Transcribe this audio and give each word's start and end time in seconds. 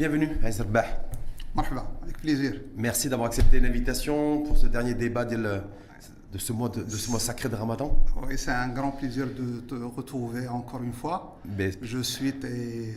Bienvenue 0.00 0.30
Zerbah. 0.50 0.86
Marhaba, 1.54 1.86
avec 2.02 2.16
plaisir. 2.16 2.54
Merci 2.74 3.10
d'avoir 3.10 3.28
accepté 3.28 3.60
l'invitation 3.60 4.40
pour 4.44 4.56
ce 4.56 4.66
dernier 4.66 4.94
débat 4.94 5.26
de, 5.26 5.36
le- 5.36 5.60
de 6.32 6.38
ce, 6.38 6.54
mois 6.54 6.70
de, 6.70 6.82
de 6.82 6.88
ce 6.88 7.10
mois 7.10 7.20
sacré 7.20 7.50
de 7.50 7.54
Ramadan. 7.54 7.94
Oui, 8.26 8.38
c'est 8.38 8.50
un 8.50 8.68
grand 8.68 8.92
plaisir 8.92 9.26
de 9.26 9.60
te 9.60 9.74
retrouver 9.74 10.48
encore 10.48 10.82
une 10.82 10.94
fois. 10.94 11.38
Mais 11.54 11.72
Je 11.82 11.98
suis 11.98 12.32
tes 12.32 12.96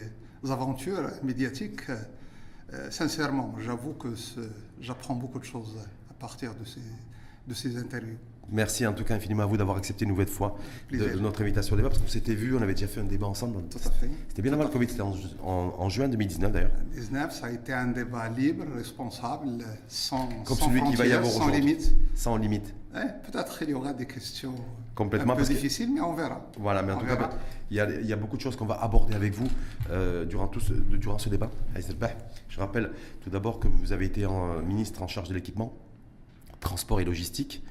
aventures 0.49 1.09
médiatiques. 1.23 1.89
Euh, 1.89 2.89
sincèrement, 2.89 3.53
j'avoue 3.59 3.95
que 3.95 4.13
j'apprends 4.79 5.15
beaucoup 5.15 5.39
de 5.39 5.43
choses 5.43 5.75
à 6.09 6.13
partir 6.13 6.55
de 6.55 6.63
ces, 6.63 6.79
de 7.49 7.53
ces 7.53 7.75
interviews. 7.77 8.15
Merci 8.51 8.85
en 8.85 8.93
tout 8.93 9.03
cas 9.03 9.15
infiniment 9.15 9.43
à 9.43 9.45
vous 9.45 9.57
d'avoir 9.57 9.77
accepté 9.77 10.03
une 10.05 10.09
nouvelle 10.11 10.27
fois 10.27 10.57
de, 10.91 11.17
notre 11.19 11.41
invitation 11.41 11.73
au 11.73 11.77
débat 11.77 11.89
parce 11.89 12.01
qu'on 12.01 12.07
s'était 12.07 12.35
vu, 12.35 12.55
on 12.55 12.61
avait 12.61 12.73
déjà 12.73 12.87
fait 12.87 13.01
un 13.01 13.05
débat 13.05 13.27
ensemble. 13.27 13.61
C'était 14.29 14.41
bien 14.41 14.53
avant 14.53 14.63
le 14.63 14.69
Covid, 14.69 14.87
c'était 14.89 15.01
en, 15.01 15.13
ju- 15.13 15.27
en- 15.43 15.73
en 15.77 15.89
juin 15.89 16.07
2019 16.07 16.51
d'ailleurs. 16.51 16.71
19, 16.93 17.33
ça 17.33 17.47
a 17.47 17.51
été 17.51 17.73
un 17.73 17.87
débat 17.87 18.29
libre, 18.29 18.65
responsable, 18.75 19.63
sans, 19.87 20.27
Comme 20.45 20.57
sans 20.57 20.67
celui 20.67 20.83
qu'il 20.83 20.97
va 20.97 21.05
y 21.07 21.13
avoir 21.13 21.31
sans 21.31 21.39
aujourd'hui. 21.39 21.61
limite. 21.61 21.95
Sans 22.15 22.37
limite. 22.37 22.73
Peut-être 22.93 23.63
il 23.63 23.69
y 23.69 23.73
aura 23.73 23.91
des 23.93 24.05
questions 24.05 24.53
Complètement, 24.93 25.33
un 25.33 25.37
peu 25.37 25.41
que- 25.41 25.47
difficiles, 25.47 25.89
mais 25.91 26.01
on 26.01 26.13
verra. 26.13 26.45
Voilà, 26.59 26.83
mais 26.83 26.91
en 26.91 26.97
On 26.97 26.99
tout 26.99 27.07
cas, 27.07 27.31
il 27.71 27.77
y, 27.77 27.79
a, 27.79 27.89
il 27.89 28.05
y 28.05 28.13
a 28.13 28.15
beaucoup 28.15 28.37
de 28.37 28.41
choses 28.41 28.55
qu'on 28.55 28.67
va 28.67 28.75
aborder 28.83 29.15
avec 29.15 29.33
vous 29.33 29.47
euh, 29.89 30.25
durant, 30.25 30.47
tout 30.47 30.59
ce, 30.59 30.73
durant 30.73 31.17
ce 31.17 31.29
débat. 31.29 31.49
Je 32.49 32.59
rappelle 32.59 32.91
tout 33.23 33.31
d'abord 33.31 33.59
que 33.59 33.67
vous 33.67 33.91
avez 33.93 34.05
été 34.05 34.27
en, 34.27 34.61
ministre 34.61 35.01
en 35.01 35.07
charge 35.07 35.29
de 35.29 35.33
l'équipement, 35.33 35.73
transport 36.59 37.01
et 37.01 37.05
logistique, 37.05 37.63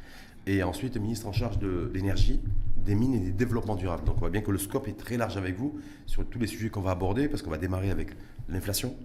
et 0.47 0.63
ensuite 0.63 0.97
ministre 0.97 1.27
en 1.27 1.33
charge 1.33 1.59
de 1.59 1.91
l'énergie, 1.95 2.41
des 2.77 2.95
mines 2.95 3.15
et 3.15 3.21
des 3.21 3.33
développements 3.33 3.77
durables. 3.77 4.05
Donc 4.05 4.17
on 4.17 4.21
voit 4.21 4.31
bien 4.31 4.41
que 4.41 4.51
le 4.51 4.59
scope 4.59 4.89
est 4.89 4.99
très 4.99 5.17
large 5.17 5.37
avec 5.37 5.57
vous 5.57 5.79
sur 6.07 6.27
tous 6.27 6.39
les 6.39 6.49
sujets 6.49 6.69
qu'on 6.69 6.81
va 6.81 6.91
aborder, 6.93 7.29
parce 7.29 7.43
qu'on 7.43 7.51
va 7.51 7.59
démarrer 7.59 7.91
avec 7.91 8.09
l'inflation. 8.49 8.97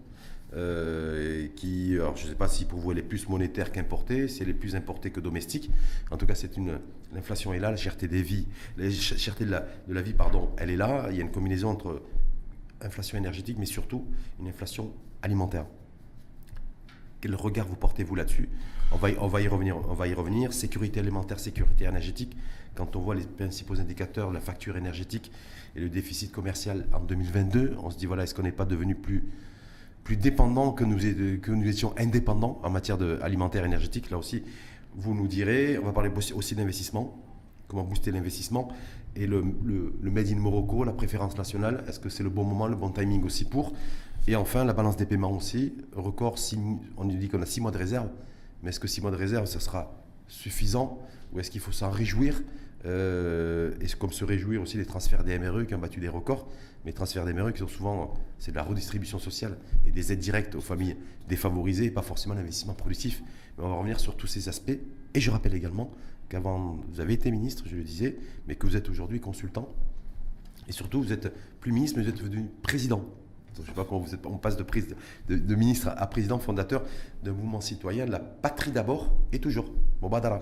euh, 0.54 1.48
qui, 1.56 1.96
alors 1.96 2.16
je 2.16 2.24
ne 2.26 2.30
sais 2.30 2.36
pas 2.36 2.48
si 2.48 2.66
pour 2.66 2.80
vous 2.80 2.92
elle 2.92 3.00
est 3.00 3.04
plus 3.04 3.28
monétaire 3.28 3.72
qu'importée, 3.72 4.28
si 4.28 4.42
elle 4.44 4.50
est 4.50 4.54
plus 4.54 4.76
importée 4.76 5.12
que 5.12 5.20
domestique. 5.20 5.70
En 6.12 6.18
tout 6.18 6.26
cas, 6.26 6.36
c'est 6.36 6.58
une 6.58 6.80
l'inflation 7.14 7.54
est 7.54 7.60
là, 7.60 7.72
la 7.72 7.78
cherté 7.78 8.08
des 8.08 8.22
vies, 8.22 8.48
la 8.78 8.86
ch- 8.86 9.18
cherté 9.18 9.46
de 9.46 9.52
la, 9.52 9.66
de 9.88 9.94
la 9.94 10.02
vie, 10.02 10.14
pardon, 10.14 10.50
elle 10.58 10.70
est 10.70 10.76
là. 10.76 11.08
Il 11.10 11.18
y 11.18 11.20
a 11.20 11.24
une 11.24 11.32
combinaison 11.32 11.70
entre 11.70 12.02
inflation 12.82 13.18
énergétique, 13.18 13.58
mais 13.60 13.66
surtout 13.66 14.06
une 14.40 14.48
inflation 14.48 14.94
alimentaire. 15.22 15.66
Quel 17.22 17.34
regard 17.36 17.66
vous 17.68 17.76
portez-vous 17.76 18.16
là-dessus? 18.16 18.50
On 18.92 18.98
va, 18.98 19.42
y, 19.42 19.48
revenir. 19.48 19.78
On. 19.78 20.52
Sécurité 20.52 21.00
alimentaire, 21.00 21.40
sécurité 21.40 21.86
énergétique. 21.86 22.38
Quand 22.76 22.96
on 22.96 23.00
voit 23.02 23.16
les 23.16 23.24
principaux 23.24 23.80
indicateurs, 23.80 24.32
la 24.32 24.40
facture 24.40 24.78
énergétique 24.78 25.32
et 25.76 25.82
le 25.82 25.90
déficit 25.90 26.32
commercial 26.32 26.86
en 26.94 27.00
2022, 27.00 27.76
on 27.84 27.90
se 27.90 27.98
dit 27.98 28.06
voilà, 28.06 28.24
est-ce 28.24 28.34
qu'on 28.36 28.44
n'est 28.44 28.52
pas 28.52 28.66
devenu 28.66 28.96
plus 28.96 29.24
dépendant 30.16 30.72
que 30.72 30.86
nous, 30.86 31.06
étions 31.68 31.94
indépendants 31.98 32.62
en 32.64 32.70
matière 32.70 32.98
de 32.98 33.20
alimentaire 33.22 33.66
énergétique? 33.66 34.10
Là 34.10 34.18
aussi, 34.18 34.44
vous 34.96 35.14
nous 35.14 35.28
direz. 35.28 35.78
On 35.78 35.86
va 35.86 35.92
parler 35.92 36.12
aussi- 36.34 36.56
d'investissement. 36.56 37.18
Comment 37.68 37.84
booster 37.84 38.12
l'investissement? 38.12 38.70
Et 39.18 39.28
le, 39.28 39.44
Made 40.02 40.28
in 40.30 40.36
Morocco, 40.38 40.86
la 40.86 40.94
préférence 40.94 41.38
nationale. 41.38 41.84
Est-ce 41.90 42.00
que 42.00 42.10
c'est 42.10 42.24
le 42.24 42.30
bon 42.30 42.46
moment, 42.46 42.68
le 42.68 42.76
bon 42.76 42.92
timing 42.92 43.24
aussi 43.26 43.44
pour? 43.44 43.74
Et 44.28 44.36
enfin, 44.36 44.64
la 44.64 44.74
balance 44.74 44.96
des 44.96 45.06
paiements 45.06 45.32
aussi. 45.36 45.74
Record, 45.94 46.36
on 46.98 47.04
nous 47.04 47.18
dit 47.18 47.28
qu'on 47.28 47.42
a 47.42 47.46
6 47.46 47.60
mois 47.60 47.72
de 47.72 47.78
réserve. 47.78 48.08
Mais 48.62 48.70
est-ce 48.70 48.80
que 48.80 48.88
6 48.88 49.02
mois 49.02 49.12
de 49.12 49.16
réserve, 49.16 49.46
ça 49.46 49.60
sera 49.60 50.04
suffisant 50.28 51.00
Ou 51.34 51.40
est-ce 51.40 51.52
qu'il 51.52 51.62
faut 51.62 51.72
s'en 51.72 51.90
réjouir? 51.92 52.42
Euh, 52.86 53.74
Et 53.82 53.88
comme 53.98 54.12
se 54.12 54.24
réjouir 54.24 54.62
aussi 54.62 54.78
des 54.78 54.86
transferts 54.86 55.24
des 55.24 55.38
MRE 55.40 55.66
qui 55.66 55.76
ont 55.76 55.80
battu 55.80 56.00
des 56.00 56.10
records. 56.10 56.48
Mais 56.86 56.94
transferts 56.94 57.26
des 57.26 57.34
MRE 57.34 57.52
qui 57.52 57.60
sont 57.60 57.68
souvent, 57.68 58.14
c'est 58.40 58.52
de 58.52 58.56
la 58.56 58.64
redistribution 58.64 59.20
sociale 59.20 59.58
et 59.86 59.92
des 59.92 60.14
aides 60.14 60.20
directes 60.20 60.56
aux 60.56 60.62
familles 60.62 60.96
défavorisées, 61.28 61.86
et 61.86 61.92
pas 61.92 62.02
forcément 62.02 62.36
l'investissement 62.36 62.74
productif. 62.74 63.22
Mais 63.58 63.64
on 63.66 63.70
va 63.70 63.76
revenir 63.76 64.00
sur 64.00 64.16
tous 64.16 64.28
ces 64.28 64.48
aspects. 64.48 64.78
Et 65.14 65.20
je 65.20 65.32
rappelle 65.32 65.54
également 65.54 65.92
qu'avant, 66.30 66.80
vous 66.90 67.00
avez 67.02 67.14
été 67.14 67.32
ministre, 67.32 67.64
je 67.68 67.76
le 67.76 67.84
disais, 67.84 68.18
mais 68.48 68.56
que 68.56 68.66
vous 68.68 68.78
êtes 68.78 68.90
aujourd'hui 68.90 69.20
consultant. 69.20 69.70
Et 70.68 70.72
surtout, 70.72 71.02
vous 71.02 71.14
êtes 71.14 71.34
plus 71.60 71.72
ministre, 71.72 71.98
mais 71.98 72.04
vous 72.04 72.10
êtes 72.10 72.18
devenu 72.18 72.50
président. 72.62 73.04
Je 73.58 73.62
ne 73.64 73.68
sais 73.68 73.74
pas 73.74 73.86
comment 73.86 74.02
vous 74.02 74.14
êtes, 74.14 74.26
on 74.26 74.38
passe 74.38 74.58
de, 74.58 74.64
président- 74.64 74.96
de, 75.30 75.36
de 75.38 75.56
ministre 75.56 75.90
à 75.96 76.08
président 76.08 76.40
fondateur 76.40 76.84
d'un 77.24 77.34
mouvement 77.34 77.62
citoyen, 77.62 78.06
la 78.06 78.20
patrie 78.20 78.72
d'abord 78.72 79.12
et 79.32 79.40
toujours. 79.40 79.66
Bon, 80.02 80.10
Badara, 80.10 80.42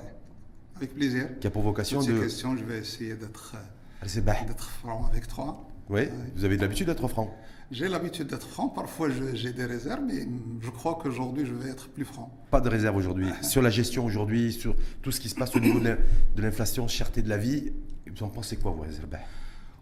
Avec 0.78 0.94
plaisir. 0.94 1.28
qui 1.40 1.48
a 1.48 1.50
pour 1.50 1.62
vocation 1.64 2.00
Toutes 2.00 2.08
ces 2.08 2.14
de. 2.14 2.20
questions, 2.20 2.56
je 2.58 2.64
vais 2.64 2.80
essayer 2.80 3.16
d'être 3.16 3.56
euh, 3.56 4.58
franc 4.82 5.06
avec 5.12 5.28
toi. 5.28 5.66
Oui, 5.90 6.02
vous 6.36 6.44
avez 6.46 6.58
de 6.58 6.62
l'habitude 6.62 6.88
d'être 6.88 7.08
franc. 7.08 7.34
J'ai 7.72 7.88
l'habitude 7.88 8.28
d'être 8.28 8.48
franc, 8.48 8.70
parfois 8.70 9.10
j'ai 9.34 9.52
des 9.54 9.66
réserves, 9.66 10.02
mais 10.06 10.28
je 10.62 10.70
crois 10.70 11.00
qu'aujourd'hui 11.02 11.46
je 11.46 11.54
vais 11.54 11.70
être 11.70 11.88
plus 11.90 12.06
franc. 12.06 12.32
Pas 12.52 12.62
de 12.62 12.70
réserve 12.70 12.96
aujourd'hui. 12.96 13.28
Sur 13.42 13.62
la 13.64 13.70
gestion 13.72 14.06
aujourd'hui, 14.06 14.52
sur 14.54 14.76
tout 15.02 15.12
ce 15.12 15.20
qui 15.20 15.30
se 15.30 15.36
passe 15.36 15.56
au 15.56 15.60
niveau 15.60 15.80
de 15.80 15.86
l'in- 15.86 15.98
de 16.36 16.42
l'inflation, 16.44 16.88
cherté 16.88 17.22
de 17.24 17.30
la 17.30 17.38
vie, 17.38 17.72
vous 18.12 18.24
en 18.24 18.30
pensez 18.30 18.58
quoi, 18.58 18.72
vous 18.72 18.84
Bah, 19.10 19.18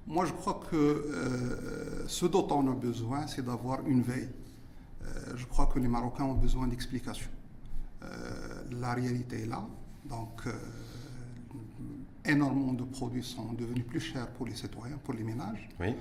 Moi 0.08 0.26
je 0.26 0.34
crois 0.34 0.62
que 0.70 0.76
euh, 0.76 2.08
ce 2.08 2.26
dont 2.26 2.48
on 2.52 2.72
a 2.72 2.76
besoin, 2.76 3.28
c'est 3.28 3.44
d'avoir 3.46 3.86
une 3.88 4.02
veille. 4.02 4.30
Euh, 5.04 5.34
je 5.36 5.46
crois 5.46 5.68
que 5.68 5.80
les 5.80 5.88
Marocains 5.88 6.26
ont 6.26 6.34
besoin 6.34 6.68
d'explications. 6.68 7.30
Euh, 8.04 8.64
la 8.72 8.94
réalité 8.94 9.44
est 9.44 9.46
là, 9.46 9.66
donc 10.06 10.44
énormément 12.26 12.74
de 12.74 12.84
produits 12.84 13.24
sont 13.24 13.54
devenus 13.54 13.86
plus 13.86 14.00
chers 14.02 14.28
pour 14.32 14.46
les 14.46 14.56
citoyens, 14.56 14.98
pour 15.04 15.14
les 15.14 15.24
ménages. 15.24 15.70
Oui. 15.80 15.96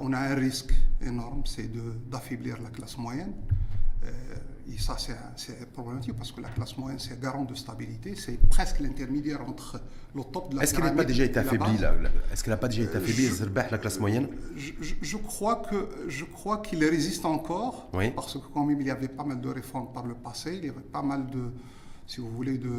On 0.00 0.12
a 0.12 0.18
un 0.18 0.34
risque 0.34 0.74
énorme, 1.00 1.42
c'est 1.46 1.70
d'affaiblir 2.10 2.60
la 2.60 2.68
classe 2.68 2.98
moyenne. 2.98 3.32
Et 4.68 4.78
ça, 4.78 4.96
c'est 5.36 5.70
problématique 5.72 6.14
parce 6.16 6.32
que 6.32 6.40
la 6.40 6.48
classe 6.48 6.76
moyenne, 6.78 6.98
c'est 6.98 7.20
garant 7.20 7.44
de 7.44 7.54
stabilité, 7.54 8.14
c'est 8.16 8.38
presque 8.48 8.80
l'intermédiaire 8.80 9.40
entre 9.46 9.80
le 10.14 10.22
top 10.24 10.50
de 10.50 10.56
la 10.56 10.62
Est-ce 10.62 10.74
qu'elle 10.74 10.84
n'a 10.84 10.92
pas 10.92 11.04
déjà 11.04 11.24
été 11.24 11.38
affaiblie, 11.38 11.78
là 11.78 11.94
Est-ce 12.32 12.42
qu'elle 12.44 12.52
n'a 12.52 12.56
pas 12.56 12.68
déjà 12.68 12.82
été 12.82 12.96
affaiblie, 12.96 13.26
je- 13.26 13.44
la 13.70 13.78
classe 13.78 13.98
moyenne? 14.00 14.28
Je, 14.56 14.72
je- 14.80 14.94
je 15.00 15.16
crois 15.16 15.56
que 15.56 15.88
je 16.08 16.24
crois 16.24 16.58
qu'il 16.58 16.84
résiste 16.84 17.24
encore 17.24 17.88
Oui. 17.94 18.10
parce 18.10 18.34
que 18.34 18.38
quand 18.52 18.64
même 18.64 18.80
il 18.80 18.86
y 18.86 18.90
avait 18.90 19.08
pas 19.08 19.24
mal 19.24 19.40
de 19.40 19.48
réformes 19.48 19.92
par 19.92 20.06
le 20.06 20.14
passé, 20.14 20.54
il 20.56 20.66
y 20.66 20.68
avait 20.68 20.80
pas 20.80 21.02
mal 21.02 21.26
de, 21.30 21.50
si 22.06 22.20
vous 22.20 22.30
voulez, 22.30 22.58
de 22.58 22.70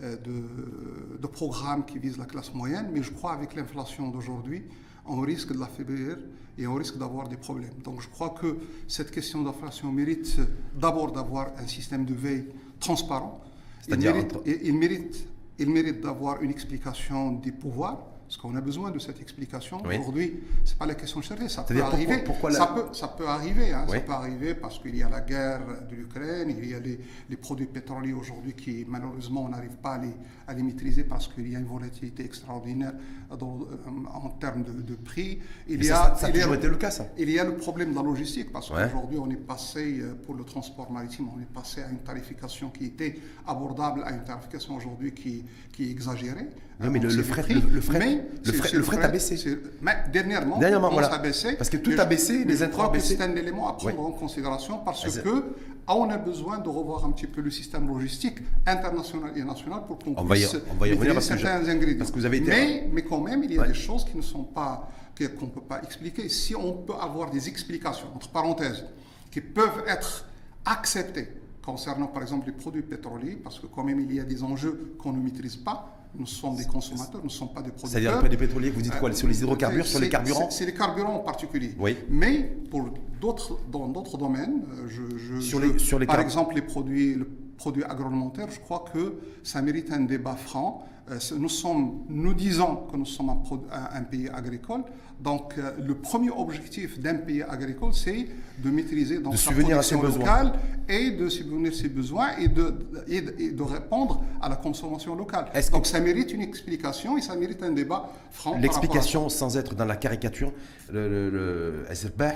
euh, 0.00 0.16
de, 0.16 1.18
de 1.18 1.26
programmes 1.26 1.84
qui 1.84 1.98
visent 1.98 2.18
la 2.18 2.24
classe 2.26 2.54
moyenne, 2.54 2.88
mais 2.92 3.02
je 3.02 3.10
crois 3.10 3.32
avec 3.32 3.56
l'inflation 3.56 4.08
d'aujourd'hui, 4.10 4.62
on 5.06 5.20
risque 5.22 5.52
de 5.52 5.58
l'affaiblir 5.58 6.16
et 6.58 6.66
on 6.66 6.74
risque 6.74 6.98
d'avoir 6.98 7.28
des 7.28 7.36
problèmes. 7.36 7.72
Donc 7.84 8.00
je 8.02 8.08
crois 8.08 8.30
que 8.30 8.56
cette 8.88 9.10
question 9.10 9.42
d'inflation 9.42 9.90
mérite 9.92 10.36
d'abord 10.74 11.12
d'avoir 11.12 11.48
un 11.58 11.66
système 11.66 12.04
de 12.04 12.14
veille 12.14 12.46
transparent. 12.80 13.40
Il 13.80 13.84
C'est-à-dire 13.86 14.14
mérite, 14.14 14.32
entre- 14.36 14.42
il- 14.46 14.60
il 14.64 14.74
mérite, 14.76 15.28
il 15.58 15.70
mérite 15.70 16.00
d'avoir 16.00 16.42
une 16.42 16.50
explication 16.50 17.32
des 17.32 17.52
pouvoirs, 17.52 18.04
parce 18.28 18.36
qu'on 18.36 18.54
a 18.56 18.60
besoin 18.60 18.90
de 18.90 18.98
cette 18.98 19.22
explication. 19.22 19.80
Oui. 19.86 19.96
Aujourd'hui, 19.96 20.38
c'est 20.66 20.76
pas 20.76 20.84
la 20.84 20.94
question 20.94 21.20
de 21.20 21.24
chercher, 21.24 21.48
ça 21.48 21.62
peut 21.62 21.72
pourquoi- 21.74 21.92
arriver. 21.94 22.18
pourquoi 22.18 22.50
la- 22.50 22.58
ça, 22.58 22.66
peut, 22.66 22.84
ça 22.92 23.08
peut 23.08 23.26
arriver, 23.26 23.72
hein, 23.72 23.86
Oui. 23.88 23.96
ça 23.96 24.00
peut 24.00 24.12
arriver 24.12 24.54
parce 24.54 24.78
qu'il 24.80 24.94
y 24.96 25.02
a 25.02 25.08
la 25.08 25.22
guerre 25.22 25.60
de 25.90 25.96
l'Ukraine, 25.96 26.54
il 26.56 26.68
y 26.68 26.74
a 26.74 26.78
les, 26.78 27.00
les 27.30 27.36
produits 27.38 27.64
pétroliers 27.64 28.12
aujourd'hui 28.12 28.52
qui 28.52 28.84
malheureusement 28.86 29.44
on 29.44 29.48
n'arrive 29.48 29.76
pas 29.82 29.94
à 29.94 29.98
les, 29.98 30.12
à 30.46 30.52
les 30.52 30.62
maîtriser 30.62 31.04
parce 31.04 31.26
qu'il 31.28 31.50
y 31.50 31.56
a 31.56 31.58
une 31.58 31.64
volatilité 31.64 32.22
extraordinaire 32.22 32.92
dans- 33.38 33.60
euh, 33.62 33.88
en 34.12 34.28
termes 34.28 34.62
de, 34.62 34.72
de 34.72 34.94
prix. 34.94 35.38
Il 35.66 35.78
Mais 35.78 35.84
y 35.86 35.88
ça, 35.88 36.04
a, 36.04 36.14
ça- 36.14 36.20
ça 36.20 36.26
a 36.26 36.28
il 36.30 36.36
y 36.36 36.38
a- 36.40 36.42
toujours 36.42 36.56
été 36.56 36.68
le 36.68 36.76
cas, 36.76 36.90
ça. 36.90 37.06
il 37.16 37.30
y 37.30 37.38
a 37.38 37.44
le 37.44 37.56
problème 37.56 37.92
de 37.92 37.96
la 37.96 38.02
logistique 38.02 38.52
parce 38.52 38.70
Ouais. 38.70 38.84
qu'aujourd'hui 38.92 39.18
on 39.18 39.30
est 39.30 39.36
passé 39.36 40.00
euh, 40.00 40.14
pour 40.26 40.34
le 40.34 40.44
transport 40.44 40.92
maritime, 40.92 41.28
on 41.34 41.40
est 41.40 41.46
passé 41.50 41.80
à 41.82 41.88
une 41.88 42.00
tarification 42.00 42.68
qui 42.68 42.84
était 42.84 43.18
abordable 43.46 44.02
à 44.04 44.10
une 44.12 44.22
tarification 44.24 44.76
aujourd'hui 44.76 45.12
qui, 45.14 45.46
qui 45.72 45.88
est 45.88 45.90
exagérée. 45.90 46.46
Non, 46.80 46.90
mais 46.90 47.00
le- 47.00 47.08
fret- 47.24 47.42
le- 47.52 47.60
le 47.74 47.80
fret- 47.80 47.98
mais 47.98 48.24
le 48.44 48.52
fret- 48.52 48.68
c'est 48.68 48.76
le 48.76 48.82
fret 48.84 49.02
a 49.02 49.08
baissé. 49.08 49.58
Mais 49.82 49.96
dernièrement, 50.12 50.58
Dernièrement, 50.58 50.90
voilà. 50.90 51.12
à 51.12 51.18
baisser. 51.18 51.54
Parce 51.56 51.70
que 51.70 51.76
tout 51.76 51.92
a 51.98 52.04
baissé, 52.04 52.44
les 52.44 52.62
intrants 52.62 52.88
ont 52.88 52.92
baissé. 52.92 53.16
C'est 53.16 53.22
un 53.24 53.34
élément 53.34 53.68
à 53.68 53.72
prendre 53.72 54.00
en 54.00 54.12
considération 54.12 54.78
parce 54.84 55.18
que 55.20 55.44
ah, 55.88 55.96
on 55.96 56.08
a 56.10 56.18
besoin 56.18 56.58
de 56.58 56.68
revoir 56.68 57.04
un 57.04 57.10
petit 57.10 57.26
peu 57.26 57.40
le 57.40 57.50
système 57.50 57.88
logistique 57.88 58.38
international 58.66 59.32
et 59.34 59.42
national 59.42 59.80
pour 59.88 59.98
qu'on 59.98 60.14
On 60.16 60.22
va 60.22 60.36
y- 60.36 60.40
puisse 60.40 60.56
on 60.70 60.74
va 60.74 60.86
y 60.86 60.92
revenir 60.92 61.14
que 61.14 61.20
je- 61.20 61.26
certains 61.26 61.66
ingrédients. 61.68 61.98
parce 61.98 62.10
que 62.12 62.18
vous 62.18 62.26
avez 62.26 62.36
été- 62.36 62.50
mais, 62.50 62.88
mais 62.92 63.02
quand 63.02 63.20
même, 63.22 63.42
il 63.42 63.52
y 63.54 63.58
a 63.58 63.62
Ouais. 63.62 63.68
des 63.68 63.74
choses 63.74 64.04
qui 64.04 64.16
ne 64.16 64.22
sont 64.22 64.44
pas 64.44 64.88
qu'on 65.18 65.46
ne 65.46 65.50
peut 65.50 65.60
pas 65.62 65.80
expliquer. 65.82 66.28
Si 66.28 66.54
on 66.54 66.74
peut 66.74 66.92
avoir 67.00 67.30
des 67.30 67.48
explications, 67.48 68.06
entre 68.14 68.28
parenthèses, 68.28 68.84
qui 69.32 69.40
peuvent 69.40 69.82
être 69.88 70.26
acceptées 70.64 71.26
concernant 71.60 72.06
par 72.06 72.22
exemple 72.22 72.46
les 72.46 72.52
produits 72.52 72.82
pétroliers, 72.82 73.34
parce 73.42 73.58
que 73.58 73.66
quand 73.66 73.82
même 73.82 73.98
il 73.98 74.14
y 74.14 74.20
a 74.20 74.24
des 74.24 74.44
enjeux 74.44 74.94
qu'on 74.96 75.12
ne 75.12 75.20
maîtrise 75.20 75.56
pas, 75.56 75.97
nous 76.14 76.26
sommes 76.26 76.56
des 76.56 76.64
consommateurs, 76.64 77.20
nous 77.20 77.26
ne 77.26 77.28
sommes 77.30 77.52
pas 77.52 77.60
des 77.62 77.70
producteurs. 77.70 77.90
C'est-à-dire 77.90 78.14
après 78.14 78.28
les 78.28 78.36
pétroliers, 78.36 78.70
vous 78.70 78.82
dites 78.82 78.98
quoi 78.98 79.12
Sur 79.12 79.28
les 79.28 79.38
hydrocarbures, 79.38 79.86
sur 79.86 80.00
les 80.00 80.08
carburants 80.08 80.50
C'est 80.50 80.66
les 80.66 80.74
carburants 80.74 81.14
en 81.16 81.20
particulier. 81.20 81.74
Oui. 81.78 81.96
Mais 82.08 82.42
pour 82.70 82.86
d'autres, 83.20 83.58
dans 83.70 83.88
d'autres 83.88 84.16
domaines, 84.18 84.62
euh, 84.72 84.88
je, 84.88 85.02
je- 85.16 85.40
Sur 85.40 85.60
je- 85.60 85.66
les- 85.66 85.78
sur 85.78 85.98
les 85.98 86.06
par 86.06 86.20
exemple 86.20 86.54
les 86.54 86.62
produits, 86.62 87.14
le 87.14 87.28
produits 87.56 87.82
agroalimentaires, 87.84 88.48
je 88.50 88.60
crois 88.60 88.84
que 88.92 89.14
ça 89.42 89.60
mérite 89.62 89.90
un 89.92 90.00
débat 90.00 90.36
franc. 90.36 90.84
Euh, 91.10 91.18
nous, 91.38 91.48
sommes, 91.48 92.04
nous 92.08 92.34
disons 92.34 92.86
que 92.90 92.96
nous 92.96 93.06
sommes 93.06 93.30
un, 93.30 94.02
pays 94.02 94.28
agricole. 94.28 94.82
Donc, 95.20 95.54
euh, 95.58 95.72
le 95.84 95.94
premier 95.94 96.30
objectif 96.30 97.00
d'un 97.00 97.16
pays 97.16 97.42
agricole, 97.42 97.92
c'est 97.94 98.28
de 98.62 98.70
maîtriser 98.70 99.18
dans 99.18 99.32
sa 99.32 99.52
production 99.52 100.02
locale 100.02 100.52
et 100.88 101.12
de 101.12 101.28
subvenir 101.28 101.74
ses 101.74 101.88
besoins 101.88 102.36
et 102.38 102.48
de, 102.48 102.74
et 103.08 103.50
de, 103.50 103.62
répondre 103.62 104.22
à 104.40 104.48
la 104.48 104.56
consommation 104.56 105.14
locale. 105.14 105.46
Donc, 105.72 105.86
ça 105.86 106.00
mérite 106.00 106.32
une 106.32 106.42
explication 106.42 107.16
et 107.16 107.22
ça 107.22 107.34
mérite 107.36 107.62
un 107.62 107.72
débat 107.72 108.10
franc. 108.30 108.58
L'explication, 108.58 109.28
sans 109.28 109.56
être 109.56 109.74
dans 109.74 109.86
la 109.86 109.96
caricature, 109.96 110.52
le, 110.92 111.30
le, 111.30 111.86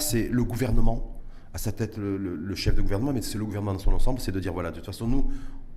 c'est 0.00 0.28
le 0.28 0.44
gouvernement 0.44 1.22
à 1.54 1.58
sa 1.58 1.72
tête 1.72 1.98
le, 1.98 2.54
chef 2.54 2.74
de 2.74 2.80
gouvernement, 2.82 3.12
mais 3.12 3.20
c'est 3.20 3.38
le 3.38 3.44
gouvernement 3.44 3.74
dans 3.74 3.78
son 3.78 3.92
ensemble, 3.92 4.20
c'est 4.20 4.32
de 4.32 4.40
dire 4.40 4.52
voilà, 4.52 4.70
de 4.70 4.76
toute 4.76 4.86
façon, 4.86 5.06
nous, 5.06 5.30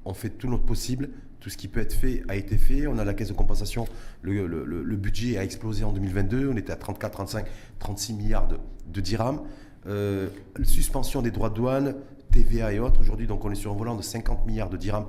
on 0.06 0.14
fait 0.14 0.30
tout 0.30 0.48
notre 0.48 0.64
possible, 0.64 1.10
tout 1.40 1.50
ce 1.50 1.58
qui 1.58 1.68
peut 1.68 1.80
être 1.80 1.94
fait 1.94 2.24
a 2.28 2.36
été 2.36 2.58
fait. 2.58 2.88
On 2.88 2.98
a 2.98 3.06
la 3.06 3.14
caisse 3.14 3.28
de 3.28 3.34
compensation, 3.34 3.88
le, 4.22 4.96
budget 4.96 5.38
a 5.38 5.44
explosé 5.44 5.84
en 5.84 5.92
2022, 5.92 6.50
on 6.52 6.58
était 6.58 6.72
à 6.72 6.76
34, 6.76 7.12
35, 7.12 7.46
36 7.80 8.14
milliards 8.14 8.48
de, 8.48 9.02
dirhams. 9.02 9.42
Euh, 9.88 10.30
suspension 10.64 11.22
des 11.22 11.30
droits 11.30 11.50
de 11.50 11.56
douane, 11.56 11.96
TVA 12.32 12.74
et 12.74 12.80
autres. 12.80 13.00
Aujourd'hui, 13.00 13.28
donc, 13.28 13.46
on 13.46 13.52
est 13.52 13.56
sur 13.56 13.72
un 13.72 13.76
volant 13.76 13.96
de 13.96 14.02
50 14.02 14.48
milliards 14.48 14.70
de 14.70 14.78
dirhams, 14.78 15.06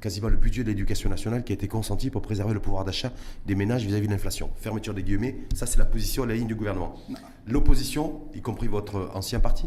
quasiment 0.00 0.28
le 0.28 0.36
budget 0.36 0.62
de 0.62 0.68
l'éducation 0.68 1.08
nationale 1.08 1.42
qui 1.42 1.52
a 1.52 1.54
été 1.54 1.68
consenti 1.68 2.10
pour 2.10 2.22
préserver 2.22 2.54
le 2.54 2.60
pouvoir 2.60 2.84
d'achat 2.84 3.10
des 3.46 3.54
ménages 3.54 3.84
vis-à-vis 3.84 4.06
de 4.06 4.12
l'inflation. 4.12 4.50
Fermeture 4.56 4.94
des 4.94 5.02
guillemets, 5.02 5.36
ça 5.54 5.66
c'est 5.66 5.78
la 5.78 5.86
position, 5.86 6.24
la 6.24 6.34
ligne 6.34 6.46
du 6.46 6.54
gouvernement. 6.54 6.96
L'opposition, 7.46 8.20
y 8.34 8.42
compris 8.42 8.68
votre 8.68 9.10
ancien 9.14 9.40
parti, 9.40 9.66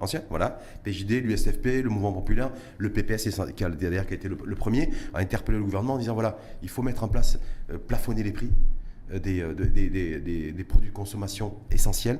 ancien, 0.00 0.22
voilà. 0.30 0.58
PJD, 0.84 1.22
l'USFP, 1.22 1.82
le 1.82 1.88
Mouvement 1.88 2.12
Populaire, 2.12 2.50
le 2.78 2.92
PPS 2.92 3.28
qui 3.28 3.64
a, 3.64 3.70
qui 3.70 3.86
a 3.86 4.02
été 4.10 4.28
le, 4.28 4.54
premier, 4.54 4.90
a 5.14 5.18
interpellé 5.18 5.58
le 5.58 5.64
gouvernement 5.64 5.94
en 5.94 5.98
disant 5.98 6.14
voilà, 6.14 6.38
il 6.62 6.68
faut 6.68 6.82
mettre 6.82 7.04
en 7.04 7.08
place, 7.08 7.38
euh, 7.70 7.78
plafonner 7.78 8.22
les 8.22 8.32
prix 8.32 8.50
euh, 9.12 9.18
euh, 9.26 9.54
des, 9.54 10.52
des, 10.52 10.64
produits 10.64 10.90
de 10.90 10.94
consommation 10.94 11.54
essentiels. 11.70 12.18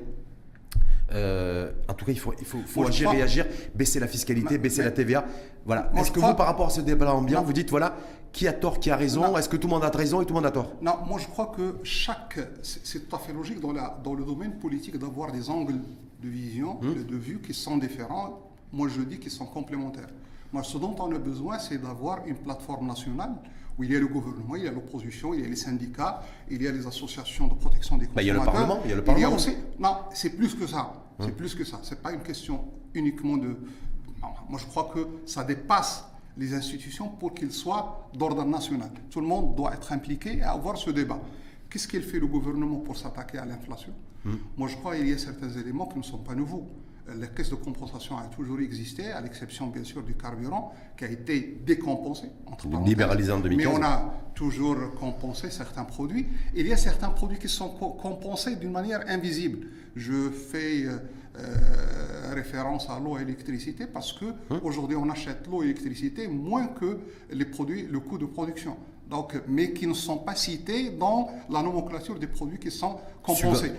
en 1.11 1.93
tout 1.93 2.05
cas, 2.05 2.11
il 2.11 2.19
faut, 2.19 2.33
il 2.39 2.45
faut, 2.45 2.85
agir, 2.85 3.11
réagir, 3.11 3.45
baisser 3.75 3.99
la 3.99 4.07
fiscalité, 4.07 4.57
baisser 4.57 4.83
la 4.83 4.91
TVA. 4.91 5.25
Voilà. 5.65 5.91
Est-ce 5.97 6.11
que 6.11 6.19
vous, 6.19 6.33
par 6.35 6.47
rapport 6.47 6.67
à 6.67 6.71
ce 6.71 6.81
débat 6.81 7.13
ambiant, 7.13 7.43
vous 7.43 7.53
dites 7.53 7.69
voilà, 7.69 7.95
qui 8.31 8.47
a 8.47 8.53
tort, 8.53 8.79
qui 8.79 8.89
a 8.89 8.95
raison? 8.95 9.37
Est-ce 9.37 9.49
que 9.49 9.57
tout 9.57 9.67
le 9.67 9.73
monde 9.73 9.83
a 9.83 9.89
raison 9.89 10.21
et 10.21 10.25
tout 10.25 10.33
le 10.33 10.39
monde 10.39 10.45
a 10.45 10.51
tort? 10.51 10.73
Non, 10.81 10.97
moi 11.05 11.19
je 11.19 11.27
crois 11.27 11.51
que 11.55 11.77
chaque. 11.83 12.39
C'est 12.63 13.07
tout 13.07 13.15
à 13.15 13.19
fait 13.19 13.33
logique 13.33 13.59
dans, 13.59 13.73
la, 13.73 13.99
dans 14.03 14.13
le 14.13 14.23
domaine 14.23 14.53
politique 14.53 14.97
d'avoir 14.97 15.31
des 15.31 15.49
angles 15.49 15.75
de 16.21 16.29
vision, 16.29 16.79
mmh. 16.81 17.03
de 17.03 17.15
vue 17.15 17.39
qui 17.39 17.53
sont 17.53 17.77
différents. 17.77 18.41
Moi, 18.71 18.87
je 18.87 19.01
dis 19.01 19.19
qu'ils 19.19 19.31
sont 19.31 19.45
complémentaires. 19.45 20.09
Moi, 20.51 20.63
ce 20.63 20.77
dont 20.77 20.95
on 20.99 21.11
a 21.13 21.19
besoin, 21.19 21.59
c'est 21.59 21.77
d'avoir 21.77 22.25
une 22.25 22.35
plateforme 22.35 22.87
nationale 22.87 23.31
où 23.77 23.83
il 23.83 23.91
y 23.91 23.95
a 23.95 23.99
le 23.99 24.07
gouvernement, 24.07 24.55
il 24.55 24.63
y 24.63 24.67
a 24.67 24.71
l'opposition, 24.71 25.33
il 25.33 25.41
y 25.41 25.45
a 25.45 25.47
les 25.47 25.55
syndicats, 25.55 26.21
il 26.49 26.61
y 26.61 26.67
a 26.67 26.71
les 26.71 26.85
associations 26.85 27.47
de 27.47 27.53
protection 27.53 27.97
des 27.97 28.07
consommateurs. 28.07 28.15
Bah, 28.15 28.21
il 28.21 28.27
y 28.27 28.31
a 28.31 28.33
le 28.33 28.43
Parlement, 28.43 28.79
il 28.83 28.89
y 28.89 28.93
a 28.93 28.95
le 28.95 29.03
Parlement. 29.03 29.35
aussi, 29.35 29.55
non, 29.79 29.97
c'est 30.13 30.31
plus 30.31 30.53
que 30.55 30.67
ça. 30.67 30.93
C'est 31.19 31.27
mmh. 31.27 31.31
plus 31.31 31.55
que 31.55 31.63
ça. 31.63 31.79
C'est 31.83 32.01
pas 32.01 32.11
une 32.11 32.21
question 32.21 32.65
uniquement 32.93 33.37
de. 33.37 33.55
moi, 34.49 34.59
je 34.59 34.65
crois 34.65 34.91
que 34.93 35.07
ça 35.25 35.43
dépasse 35.43 36.05
les 36.37 36.53
institutions 36.53 37.07
pour 37.07 37.33
qu'ils 37.33 37.51
soient 37.51 38.09
d'ordre 38.13 38.43
national. 38.43 38.89
Tout 39.09 39.21
le 39.21 39.27
monde 39.27 39.55
doit 39.55 39.73
être 39.73 39.91
impliqué 39.91 40.37
et 40.37 40.43
avoir 40.43 40.77
ce 40.77 40.89
débat. 40.89 41.19
Qu'est-ce 41.69 41.87
qu'il 41.87 42.01
fait 42.01 42.19
le 42.19 42.27
gouvernement 42.27 42.77
pour 42.77 42.97
s'attaquer 42.97 43.37
à 43.37 43.45
l'inflation? 43.45 43.93
Hmm. 44.25 44.35
Moi, 44.57 44.67
je 44.67 44.75
crois 44.75 44.95
qu'il 44.95 45.07
y 45.07 45.13
a 45.13 45.17
certains 45.17 45.49
éléments 45.49 45.87
qui 45.87 45.97
ne 45.97 46.03
sont 46.03 46.17
pas 46.17 46.35
nouveaux. 46.35 46.67
Euh, 47.09 47.15
la 47.19 47.27
caisse 47.27 47.49
de 47.49 47.55
compensation 47.55 48.17
a 48.17 48.23
toujours 48.35 48.59
existé, 48.59 49.11
à 49.11 49.21
l'exception 49.21 49.67
bien 49.67 49.83
sûr 49.83 50.03
du 50.03 50.15
carburant, 50.15 50.73
qui 50.97 51.05
a 51.05 51.09
été 51.09 51.61
décompensé. 51.65 52.27
Entre 52.45 52.67
Libéralisé 52.85 53.31
en 53.31 53.39
2015. 53.39 53.57
Mais 53.57 53.79
on 53.79 53.83
a 53.83 54.13
toujours 54.35 54.93
compensé 54.95 55.49
certains 55.49 55.85
produits. 55.85 56.25
Il 56.55 56.67
y 56.67 56.73
a 56.73 56.77
certains 56.77 57.09
produits 57.09 57.39
qui 57.39 57.49
sont 57.49 57.69
compensés 57.69 58.55
d'une 58.55 58.71
manière 58.71 59.03
invisible. 59.07 59.67
Je 59.95 60.29
fais 60.29 60.85
euh, 60.85 60.97
euh, 61.37 62.33
référence 62.33 62.89
à 62.89 62.99
l'eau 62.99 63.17
et 63.17 63.21
l'électricité 63.21 63.87
parce 63.87 64.13
que 64.13 64.25
hmm. 64.25 64.59
aujourd'hui 64.63 64.95
on 64.95 65.09
achète 65.09 65.47
l'eau 65.49 65.63
et 65.63 65.67
l'électricité 65.67 66.27
moins 66.27 66.67
que 66.67 66.99
les 67.31 67.45
produits, 67.45 67.87
le 67.89 67.99
coût 67.99 68.17
de 68.17 68.25
production 68.25 68.77
donc, 69.09 69.33
mais 69.47 69.73
qui 69.73 69.87
ne 69.87 69.93
sont 69.93 70.17
pas 70.17 70.35
cités 70.35 70.91
dans 70.91 71.29
la 71.49 71.63
nomenclature 71.63 72.19
des 72.19 72.27
produits 72.27 72.59
qui 72.59 72.69
sont 72.69 72.97
compensés. 73.23 73.73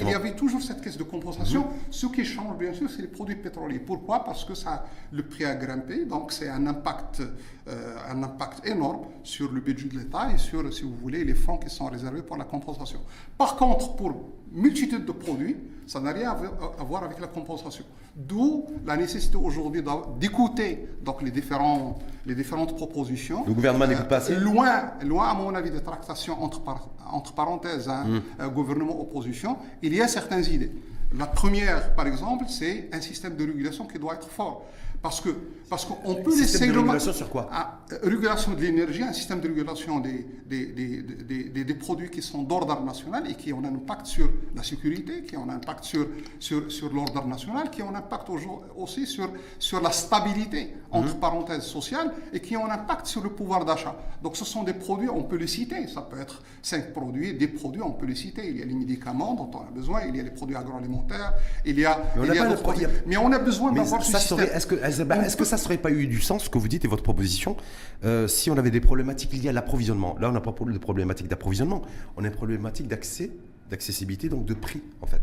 il 0.00 0.08
y 0.08 0.14
avait 0.14 0.34
toujours 0.34 0.62
cette 0.62 0.80
caisse 0.80 0.96
de 0.96 1.02
compensation. 1.02 1.60
Mhm. 1.60 1.66
Ce 1.90 2.06
qui 2.06 2.24
change, 2.24 2.56
bien 2.56 2.72
sûr, 2.72 2.88
c'est 2.88 3.02
les 3.02 3.08
produits 3.08 3.36
pétroliers. 3.36 3.78
Pourquoi? 3.78 4.24
Parce 4.24 4.44
que 4.44 4.54
ça, 4.54 4.86
le 5.12 5.22
prix 5.22 5.44
a 5.44 5.54
grimpé, 5.54 6.06
donc 6.06 6.32
c'est 6.32 6.48
un 6.48 6.66
impact, 6.66 7.20
euh, 7.68 7.96
un 8.08 8.22
impact 8.22 8.66
énorme 8.66 9.04
sur 9.22 9.52
le 9.52 9.60
budget 9.60 9.88
de 9.88 9.98
l'État 9.98 10.32
et 10.34 10.38
sur, 10.38 10.72
si 10.72 10.82
vous 10.82 10.96
voulez, 10.96 11.24
les 11.24 11.34
fonds 11.34 11.58
qui 11.58 11.68
sont 11.68 11.86
réservés 11.86 12.22
pour 12.22 12.38
la 12.38 12.44
compensation. 12.44 13.00
Par 13.36 13.56
contre, 13.56 13.96
pour 13.96 14.14
multitude 14.50 15.04
de 15.04 15.12
produits, 15.12 15.56
ça 15.90 15.98
n'a 15.98 16.12
rien 16.12 16.30
à 16.30 16.84
voir 16.84 17.02
avec 17.02 17.18
la 17.18 17.26
compensation. 17.26 17.84
D'où 18.14 18.64
la 18.86 18.96
nécessité 18.96 19.36
aujourd'hui 19.36 19.82
d'écouter 20.20 20.88
donc 21.02 21.20
les, 21.20 21.32
différents, 21.32 21.98
les 22.26 22.36
différentes 22.36 22.76
propositions. 22.76 23.44
Le 23.44 23.54
gouvernement 23.54 23.88
n'écoute 23.88 24.06
pas 24.06 24.18
assez 24.18 24.36
Loin, 24.36 24.92
loin, 25.04 25.26
à 25.26 25.34
mon 25.34 25.52
avis, 25.52 25.72
des 25.72 25.82
tractations 25.82 26.40
entre, 26.44 26.62
entre 27.10 27.32
parenthèses, 27.32 27.88
hein, 27.88 28.04
hmm. 28.06 28.20
euh, 28.40 28.48
gouvernement-opposition, 28.50 29.56
il 29.82 29.92
y 29.92 30.00
a 30.00 30.06
certaines 30.06 30.44
idées. 30.44 30.70
La 31.18 31.26
première, 31.26 31.92
par 31.96 32.06
exemple, 32.06 32.44
c'est 32.46 32.88
un 32.92 33.00
système 33.00 33.34
de 33.34 33.44
régulation 33.44 33.84
qui 33.84 33.98
doit 33.98 34.14
être 34.14 34.28
fort. 34.28 34.66
Parce 35.02 35.20
que 35.20 35.30
parce 35.70 35.84
qu'on 35.84 36.16
peut 36.16 36.36
laisser 36.36 36.66
de 36.66 36.76
régulation 36.76 37.12
sur 37.12 37.30
quoi 37.30 37.48
ah, 37.52 37.78
euh, 37.92 37.98
Régulation 38.02 38.54
de 38.54 38.60
l'énergie, 38.60 39.04
un 39.04 39.12
système 39.12 39.40
de 39.40 39.46
régulation 39.46 40.00
des, 40.00 40.26
des, 40.44 40.66
des, 40.66 41.64
des, 41.64 41.74
produits 41.74 42.10
qui 42.10 42.22
sont 42.22 42.42
d'ordre 42.42 42.82
national 42.84 43.30
et 43.30 43.34
qui 43.34 43.52
ont 43.52 43.60
un 43.60 43.76
impact 43.76 44.06
sur 44.06 44.28
la 44.56 44.64
sécurité, 44.64 45.22
qui 45.22 45.36
ont 45.36 45.44
un 45.48 45.54
impact 45.54 45.84
sur, 45.84 46.08
sur, 46.40 46.72
sur 46.72 46.92
l'ordre 46.92 47.24
national, 47.24 47.70
qui 47.70 47.84
ont 47.84 47.90
un 47.90 47.94
impact 47.94 48.28
aussi 48.76 49.06
sur, 49.06 49.30
sur 49.60 49.80
la 49.80 49.92
stabilité, 49.92 50.74
entre 50.90 51.14
mhm. 51.14 51.20
parenthèses, 51.20 51.62
sociale, 51.62 52.12
et 52.32 52.40
qui 52.40 52.56
ont 52.56 52.66
un 52.66 52.74
impact 52.74 53.06
sur 53.06 53.22
le 53.22 53.30
pouvoir 53.30 53.64
d'achat. 53.64 53.94
Donc 54.24 54.36
ce 54.36 54.44
sont 54.44 54.64
des 54.64 54.74
produits, 54.74 55.08
on 55.08 55.22
peut 55.22 55.36
les 55.36 55.46
citer, 55.46 55.86
ça 55.86 56.00
peut 56.00 56.20
être 56.20 56.42
cinq 56.62 56.92
produits, 56.92 57.34
des 57.34 57.46
produits, 57.46 57.82
on 57.82 57.92
peut 57.92 58.06
les 58.06 58.16
citer. 58.16 58.48
Il 58.48 58.58
y 58.58 58.62
a 58.62 58.64
les 58.64 58.74
médicaments 58.74 59.34
dont 59.34 59.50
on 59.56 59.60
a 59.60 59.70
besoin, 59.70 60.02
il 60.08 60.16
y 60.16 60.20
a 60.20 60.24
les 60.24 60.30
produits 60.30 60.56
agroalimentaires, 60.56 61.32
il 61.64 61.78
y 61.78 61.84
a... 61.84 61.96
Mais 62.16 62.40
on, 62.40 62.50
a, 62.50 62.56
produits, 62.56 62.86
mais 63.06 63.16
on 63.16 63.30
a 63.30 63.38
besoin 63.38 63.70
d'avoir 63.70 64.02
ce 64.02 64.18
système. 64.18 64.40
Est-ce 64.40 64.66
que, 64.66 64.74
est 64.90 65.36
que 65.36 65.44
ça 65.44 65.56
serait 65.56 65.78
pas 65.78 65.90
eu 65.90 66.06
du 66.06 66.20
sens, 66.20 66.44
ce 66.44 66.50
que 66.50 66.58
vous 66.58 66.68
dites 66.68 66.84
et 66.84 66.88
votre 66.88 67.02
proposition, 67.02 67.56
euh, 68.04 68.28
si 68.28 68.50
on 68.50 68.56
avait 68.58 68.70
des 68.70 68.80
problématiques 68.80 69.32
liées 69.32 69.48
à 69.48 69.52
l'approvisionnement? 69.52 70.16
Là, 70.20 70.28
on 70.28 70.32
n'a 70.32 70.40
pas 70.40 70.52
de 70.52 70.78
problématique 70.78 71.28
d'approvisionnement, 71.28 71.82
on 72.16 72.24
a 72.24 72.26
une 72.26 72.32
problématique 72.32 72.88
d'accès, 72.88 73.30
d'accessibilité, 73.70 74.28
donc 74.28 74.44
de 74.44 74.54
prix, 74.54 74.82
en 75.00 75.06
fait. 75.06 75.22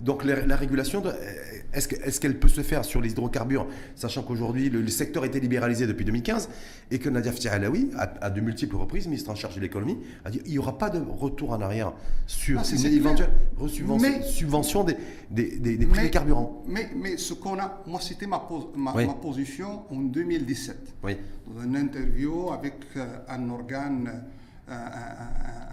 Donc 0.00 0.24
la, 0.24 0.56
régulation, 0.56 1.02
est-ce 1.72 2.20
qu'elle 2.20 2.38
peut 2.38 2.48
se 2.48 2.60
faire 2.62 2.84
sur 2.84 3.00
les 3.00 3.10
hydrocarbures, 3.10 3.66
sachant 3.96 4.22
qu'aujourd'hui 4.22 4.70
le, 4.70 4.86
secteur 4.88 5.24
était 5.24 5.40
libéralisé 5.40 5.86
depuis 5.86 6.04
2015 6.04 6.48
et 6.90 6.98
que 6.98 7.08
Nadia 7.08 7.32
Alaoui, 7.50 7.90
à, 7.96 8.30
de 8.30 8.40
multiples 8.40 8.76
reprises, 8.76 9.06
ministre 9.06 9.30
en 9.30 9.34
charge 9.34 9.56
de 9.56 9.60
l'économie, 9.60 9.98
a 10.24 10.30
dit 10.30 10.38
qu'il 10.38 10.52
n'y 10.52 10.58
aura 10.58 10.78
pas 10.78 10.90
de 10.90 11.00
retour 11.00 11.50
en 11.50 11.60
arrière 11.60 11.92
sur 12.26 12.60
ah, 12.60 12.74
une 12.74 12.86
éventuelle 12.86 13.30
subvention 14.26 14.84
des, 14.84 14.96
des, 15.30 15.86
prix 15.86 16.02
des 16.02 16.10
carburants. 16.10 16.62
Mais, 16.66 16.90
mais 16.94 17.16
ce 17.16 17.34
qu'on 17.34 17.58
a, 17.58 17.82
moi 17.86 18.00
c'était 18.00 18.26
ma, 18.26 18.46
ma, 18.76 18.92
position 19.14 19.82
en 19.90 19.96
2017, 20.00 20.94
oui. 21.02 21.16
dans 21.46 21.62
une 21.64 21.76
interview 21.76 22.52
avec 22.52 22.74
euh, 22.96 23.06
un 23.28 23.48
organe, 23.50 24.22
euh, 24.68 24.72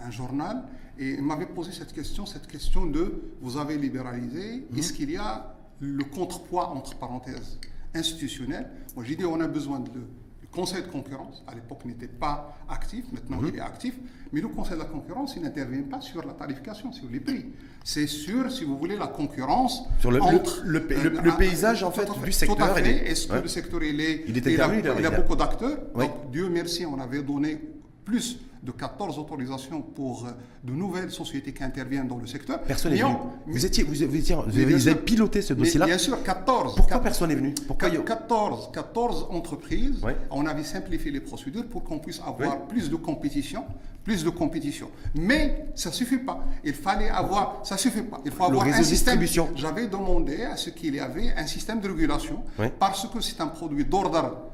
un 0.06 0.10
journal. 0.10 0.62
Et 0.98 1.10
il 1.10 1.22
m'avait 1.22 1.46
posé 1.46 1.72
cette 1.72 1.92
question, 1.92 2.26
cette 2.26 2.46
question 2.46 2.86
de 2.86 3.22
vous 3.40 3.56
avez 3.56 3.76
libéralisé, 3.76 4.66
mhm. 4.70 4.78
est-ce 4.78 4.92
qu'il 4.92 5.10
y 5.10 5.16
a 5.16 5.54
le 5.80 6.04
contrepoids, 6.04 6.68
entre 6.68 6.96
parenthèses, 6.96 7.58
institutionnel? 7.94 8.68
Moi 8.94 9.04
j'ai 9.06 9.16
dit 9.16 9.24
on 9.24 9.40
a 9.40 9.48
besoin 9.48 9.80
de 9.80 9.90
le 9.90 10.48
Conseil 10.50 10.82
de 10.82 10.88
concurrence, 10.88 11.42
à 11.46 11.54
l'époque 11.54 11.82
n'était 11.86 12.06
pas 12.06 12.58
actif, 12.68 13.06
maintenant 13.10 13.40
mhm. 13.40 13.48
il 13.48 13.56
est 13.56 13.60
actif, 13.60 13.94
mais 14.32 14.42
le 14.42 14.48
Conseil 14.48 14.74
de 14.74 14.80
la 14.82 14.84
concurrence, 14.84 15.34
il 15.34 15.42
n'intervient 15.42 15.82
pas 15.82 16.02
sur 16.02 16.22
la 16.26 16.34
tarification, 16.34 16.92
sur 16.92 17.08
les 17.08 17.20
prix. 17.20 17.46
C'est 17.82 18.06
sur, 18.06 18.52
si 18.52 18.64
vous 18.64 18.76
voulez, 18.76 18.96
la 18.96 19.06
concurrence 19.06 19.84
sur 19.98 20.10
le, 20.10 20.20
le, 20.64 21.20
le, 21.22 21.36
paysage 21.38 21.82
en 21.82 21.90
fait 21.90 22.06
du 22.22 22.32
secteur. 22.32 22.56
Tout 22.56 22.62
à 22.64 22.74
fait. 22.74 23.10
Est-ce 23.10 23.28
que 23.28 23.36
le 23.36 23.48
secteur 23.48 23.82
il 23.82 23.98
est, 23.98 24.24
il, 24.28 24.36
il, 24.36 24.60
a, 24.60 24.74
il 24.74 25.06
a, 25.06 25.10
beaucoup 25.10 25.36
d'acteurs? 25.36 25.78
Donc 25.94 26.30
Dieu 26.30 26.50
merci, 26.50 26.84
on 26.84 27.00
avait 27.00 27.22
donné 27.22 27.58
plus 28.04 28.38
de 28.62 28.70
14 28.70 29.18
autorisations 29.18 29.82
pour 29.82 30.24
euh, 30.26 30.30
de 30.62 30.72
nouvelles 30.72 31.10
sociétés 31.10 31.52
qui 31.52 31.64
interviennent 31.64 32.06
dans 32.06 32.18
le 32.18 32.26
secteur. 32.28 32.60
Personne 32.62 32.92
n'est 32.92 33.02
venu. 33.02 33.14
Vous, 33.46 33.66
étiez, 33.66 33.82
vous, 33.82 34.02
étiez- 34.02 34.34
vous 34.36 34.58
avez, 34.58 34.74
vous 34.76 34.94
piloté 35.04 35.42
ce 35.42 35.52
dossier-là. 35.52 35.86
Bien 35.86 35.98
sûr, 35.98 36.22
14. 36.22 36.76
Pourquoi 36.76 36.84
14 36.98 37.02
personne 37.02 37.28
n'est 37.30 37.34
venu? 37.34 37.54
Pourquoi 37.66 37.88
il 37.88 37.94
y 37.94 37.98
a- 37.98 38.02
14, 38.02 38.70
14 38.72 39.26
entreprises, 39.30 40.00
on 40.30 40.46
avait 40.46 40.62
simplifié 40.62 41.10
les 41.10 41.20
procédures 41.20 41.66
pour 41.66 41.82
qu'on 41.82 41.98
puisse 41.98 42.20
avoir 42.24 42.52
Oui. 42.60 42.66
plus 42.68 42.88
de 42.88 42.94
compétition, 42.96 43.64
plus 44.04 44.22
de 44.24 44.30
compétition. 44.30 44.90
Mais 45.16 45.66
ça 45.74 45.90
suffit 45.90 46.18
pas. 46.18 46.44
Il 46.62 46.74
fallait 46.74 47.10
avoir, 47.10 47.60
ça 47.64 47.76
suffit 47.76 48.02
pas. 48.02 48.20
Il 48.24 48.30
faut 48.30 48.44
avoir 48.44 48.64
un 48.66 48.78
de 48.78 48.84
système. 48.84 49.20
J'avais 49.56 49.88
demandé 49.88 50.44
à 50.44 50.56
ce 50.56 50.70
qu'il 50.70 50.94
y 50.94 51.00
avait 51.00 51.32
un 51.36 51.46
système 51.46 51.80
de 51.80 51.88
régulation 51.88 52.42
Oui. 52.60 52.66
parce 52.78 53.08
que 53.08 53.20
c'est 53.20 53.40
un 53.40 53.48
produit 53.48 53.84
d'ordre 53.84 54.51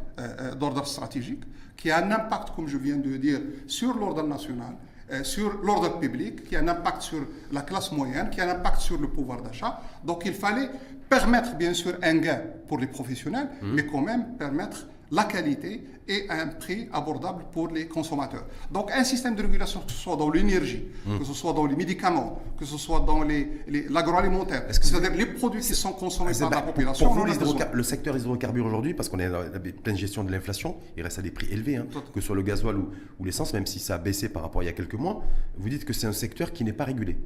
d'ordre 0.58 0.86
stratégique 0.86 1.44
qui 1.78 1.90
a 1.90 2.04
un 2.04 2.10
impact, 2.10 2.50
comme 2.54 2.66
je 2.66 2.76
viens 2.76 2.96
de 2.96 3.08
le 3.08 3.18
dire, 3.18 3.40
sur 3.66 3.96
l'ordre 3.96 4.24
national, 4.24 4.74
euh, 5.12 5.22
sur 5.24 5.62
l'ordre 5.62 5.98
public, 5.98 6.44
qui 6.44 6.56
a 6.56 6.60
un 6.60 6.68
impact 6.68 7.02
sur 7.02 7.20
la 7.52 7.62
classe 7.62 7.92
moyenne, 7.92 8.28
qui 8.28 8.40
a 8.40 8.44
un 8.44 8.56
impact 8.56 8.80
sur 8.80 8.98
le 8.98 9.08
pouvoir 9.08 9.40
d'achat. 9.40 9.80
Donc 10.04 10.24
il 10.26 10.34
fallait 10.34 10.68
permettre 11.08 11.54
bien 11.56 11.72
sûr 11.72 11.94
un 12.02 12.16
gain 12.16 12.42
pour 12.66 12.78
les 12.78 12.88
professionnels, 12.88 13.48
mais 13.62 13.86
quand 13.86 14.02
même 14.02 14.36
permettre 14.36 14.86
la 15.10 15.24
qualité 15.24 15.82
et 16.06 16.26
un 16.30 16.46
prix 16.48 16.88
abordable 16.92 17.44
pour 17.52 17.68
les 17.68 17.86
consommateurs. 17.86 18.44
Donc 18.70 18.90
un 18.90 19.04
système 19.04 19.34
de 19.34 19.42
régulation, 19.42 19.80
que 19.80 19.92
ce 19.92 19.98
soit 19.98 20.16
dans 20.16 20.30
l'énergie, 20.30 20.84
que 21.18 21.24
ce 21.24 21.32
soit 21.34 21.52
dans 21.52 21.66
les 21.66 21.76
médicaments, 21.76 22.40
que 22.58 22.64
ce 22.64 22.76
soit 22.78 23.00
dans 23.00 23.22
les- 23.22 23.48
les- 23.68 23.88
l'agroalimentaire, 23.88 24.64
c'est-à-dire 24.70 25.12
les 25.14 25.26
produits 25.26 25.60
qui 25.60 25.74
sont 25.74 25.92
consommés 25.92 26.32
par 26.38 26.50
la 26.50 26.62
population, 26.62 27.06
pour 27.06 27.14
vous, 27.14 27.24
les 27.26 27.32
le 27.74 27.82
secteur 27.82 28.16
hydrocarbures 28.16 28.66
aujourd'hui, 28.66 28.94
parce 28.94 29.08
qu'on 29.08 29.18
est 29.18 29.28
dans 29.28 29.40
la 29.42 29.58
pleine 29.60 29.96
gestion 29.96 30.24
de 30.24 30.30
l'inflation, 30.32 30.76
il 30.96 31.02
reste 31.02 31.18
à 31.18 31.22
des 31.22 31.30
prix 31.30 31.48
élevés, 31.50 31.76
hein, 31.76 31.86
que 32.14 32.20
ce 32.20 32.26
soit 32.26 32.36
le 32.36 32.42
gasoil 32.42 32.76
ou, 32.76 32.90
ou 33.18 33.24
l'essence, 33.24 33.52
même 33.52 33.66
si 33.66 33.78
ça 33.78 33.94
a 33.96 33.98
baissé 33.98 34.28
par 34.28 34.42
rapport 34.42 34.60
à 34.60 34.64
il 34.64 34.66
y 34.66 34.70
a 34.70 34.72
quelques 34.74 34.94
mois. 34.94 35.22
Vous 35.56 35.68
dites 35.68 35.84
que 35.84 35.92
c'est 35.92 36.06
un 36.06 36.12
secteur 36.12 36.52
qui 36.52 36.64
n'est 36.64 36.72
pas 36.72 36.84
régulé. 36.84 37.16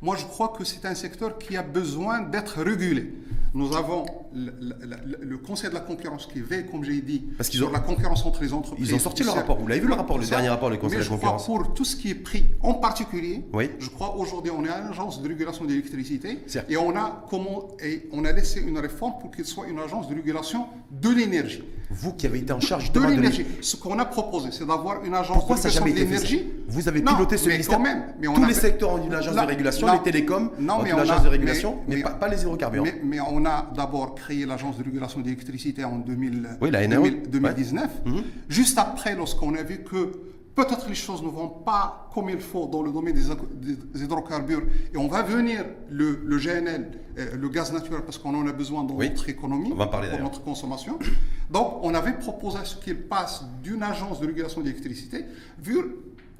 Moi, 0.00 0.16
je 0.16 0.24
crois 0.24 0.48
que 0.56 0.64
c'est 0.64 0.84
un 0.86 0.94
secteur 0.94 1.38
qui 1.38 1.56
a 1.56 1.62
besoin 1.62 2.20
d'être 2.20 2.60
régulé. 2.62 3.12
Nous 3.54 3.74
avons 3.74 4.04
le, 4.34 4.52
le- 4.60 4.76
le- 5.06 5.24
le 5.24 5.38
Conseil 5.38 5.70
de 5.70 5.74
la 5.74 5.80
concurrence 5.80 6.26
qui 6.30 6.40
veille, 6.40 6.66
comme 6.70 6.84
j'ai 6.84 7.00
dit, 7.00 7.24
Parce 7.38 7.48
qu'ils 7.48 7.58
sur 7.58 7.68
ont- 7.70 7.72
la 7.72 7.80
concurrence 7.80 8.24
entre 8.26 8.42
les 8.42 8.52
entreprises. 8.52 8.90
Ils 8.90 8.94
ont 8.94 8.98
sorti 8.98 9.24
le 9.24 9.30
rapport. 9.30 9.58
Vous 9.58 9.66
l'avez 9.66 9.80
vu 9.80 9.88
le 9.88 9.94
rapport, 9.94 10.18
le 10.18 10.24
Ça, 10.24 10.30
dernier 10.36 10.50
rapport 10.50 10.70
du 10.70 10.76
Conseil 10.76 10.98
mais 10.98 11.04
de 11.04 11.10
la 11.10 11.16
je 11.16 11.18
crois 11.18 11.30
concurrence 11.32 11.46
pour 11.46 11.74
tout 11.74 11.84
ce 11.84 11.96
qui 11.96 12.10
est 12.10 12.14
prix 12.14 12.44
en 12.62 12.74
particulier, 12.74 13.44
Oui. 13.54 13.70
je 13.78 13.88
crois 13.88 14.14
aujourd'hui 14.16 14.52
on 14.56 14.64
est 14.66 14.68
à 14.68 14.80
l'agence 14.84 15.22
de 15.22 15.28
régulation 15.28 15.64
de 15.64 15.70
l'électricité 15.70 16.44
et 16.68 16.76
on 16.76 16.94
a 16.94 17.24
comment 17.30 17.68
et 17.82 18.06
on 18.12 18.24
a 18.26 18.32
laissé 18.32 18.60
une 18.60 18.78
réforme 18.78 19.14
pour 19.18 19.30
qu'il 19.30 19.46
soit 19.46 19.66
une 19.66 19.78
agence 19.78 20.08
de 20.08 20.14
régulation 20.14 20.66
de 20.90 21.08
l'énergie. 21.08 21.64
Vous 21.90 22.12
qui 22.12 22.26
avez 22.26 22.40
été 22.40 22.52
en 22.52 22.60
charge 22.60 22.92
De 22.92 23.00
de 23.00 23.06
l'énergie. 23.06 23.46
Ce 23.62 23.76
qu'on 23.76 23.98
a 23.98 24.04
proposé, 24.04 24.50
c'est 24.52 24.66
d'avoir 24.66 25.02
une 25.06 25.14
agence 25.14 25.38
Pourquoi 25.38 25.56
de 25.56 25.62
régulation 25.62 25.86
jamais 25.86 25.98
de 25.98 26.04
l'énergie. 26.04 26.46
Vous 26.68 26.86
avez 26.86 27.00
Non, 27.00 27.14
piloté 27.14 27.38
ce 27.38 27.46
mais 27.46 27.52
ministère? 27.52 27.78
quand 27.78 27.82
même, 27.82 28.12
mais 28.20 28.28
on 28.28 28.34
Tous 28.34 28.44
a 28.44 28.46
les 28.48 28.52
secteurs 28.54 28.90
ont 28.92 29.02
une 29.02 29.14
agence 29.14 29.34
de 29.34 29.40
régulation, 29.40 29.87
là- 29.88 29.94
les 30.04 30.10
télécoms 30.12 30.50
Non, 30.58 30.82
mais 30.82 30.90
une 30.90 30.96
on 30.96 30.98
a- 30.98 31.02
agence 31.02 31.22
de 31.24 31.28
régulation, 31.28 31.78
mais, 31.88 31.96
mais- 31.96 32.02
pas, 32.02 32.10
pas 32.10 32.28
les 32.28 32.40
hydrocarbures. 32.42 32.84
Mais, 32.84 33.00
mais 33.04 33.20
on 33.20 33.44
a 33.44 33.70
d'abord 33.74 34.14
créé 34.14 34.46
l'agence 34.46 34.78
de 34.78 34.84
régulation 34.84 35.20
de 35.20 35.24
l'électricité 35.24 35.84
en 35.84 35.98
2000, 35.98 36.48
Oui, 36.60 36.70
la 36.70 36.86
NRE, 36.86 37.02
2000 37.02 37.22
2019. 37.30 37.90
Mhm. 38.04 38.22
Juste 38.48 38.78
après, 38.78 39.14
lorsqu'on 39.14 39.54
a 39.54 39.62
vu 39.62 39.82
que 39.84 40.12
peut-être 40.54 40.88
les 40.88 40.94
choses 40.96 41.22
ne 41.22 41.28
vont 41.28 41.48
pas 41.48 42.10
comme 42.12 42.30
il 42.30 42.40
faut 42.40 42.66
dans 42.66 42.82
le 42.82 42.90
domaine 42.90 43.14
des, 43.14 44.02
hydrocarbures 44.02 44.62
et 44.92 44.96
on 44.96 45.06
va 45.06 45.22
venir 45.22 45.64
le, 45.88 46.20
le 46.24 46.36
GNL, 46.38 46.90
euh, 47.16 47.36
le 47.36 47.48
gaz 47.48 47.72
naturel, 47.72 48.00
parce 48.04 48.18
qu'on 48.18 48.34
en 48.34 48.44
a 48.46 48.52
besoin 48.52 48.82
dans 48.82 48.94
Oui. 48.96 49.08
notre 49.08 49.28
économie, 49.28 49.70
pour 49.70 50.20
notre 50.20 50.42
consommation. 50.42 50.98
Donc, 51.50 51.74
on 51.82 51.94
avait 51.94 52.14
proposé 52.14 52.58
à 52.58 52.64
ce 52.64 52.74
qu'il 52.76 52.96
passe 53.02 53.44
d'une 53.62 53.82
agence 53.84 54.18
de 54.20 54.26
régulation 54.26 54.60
vers- 54.62 55.84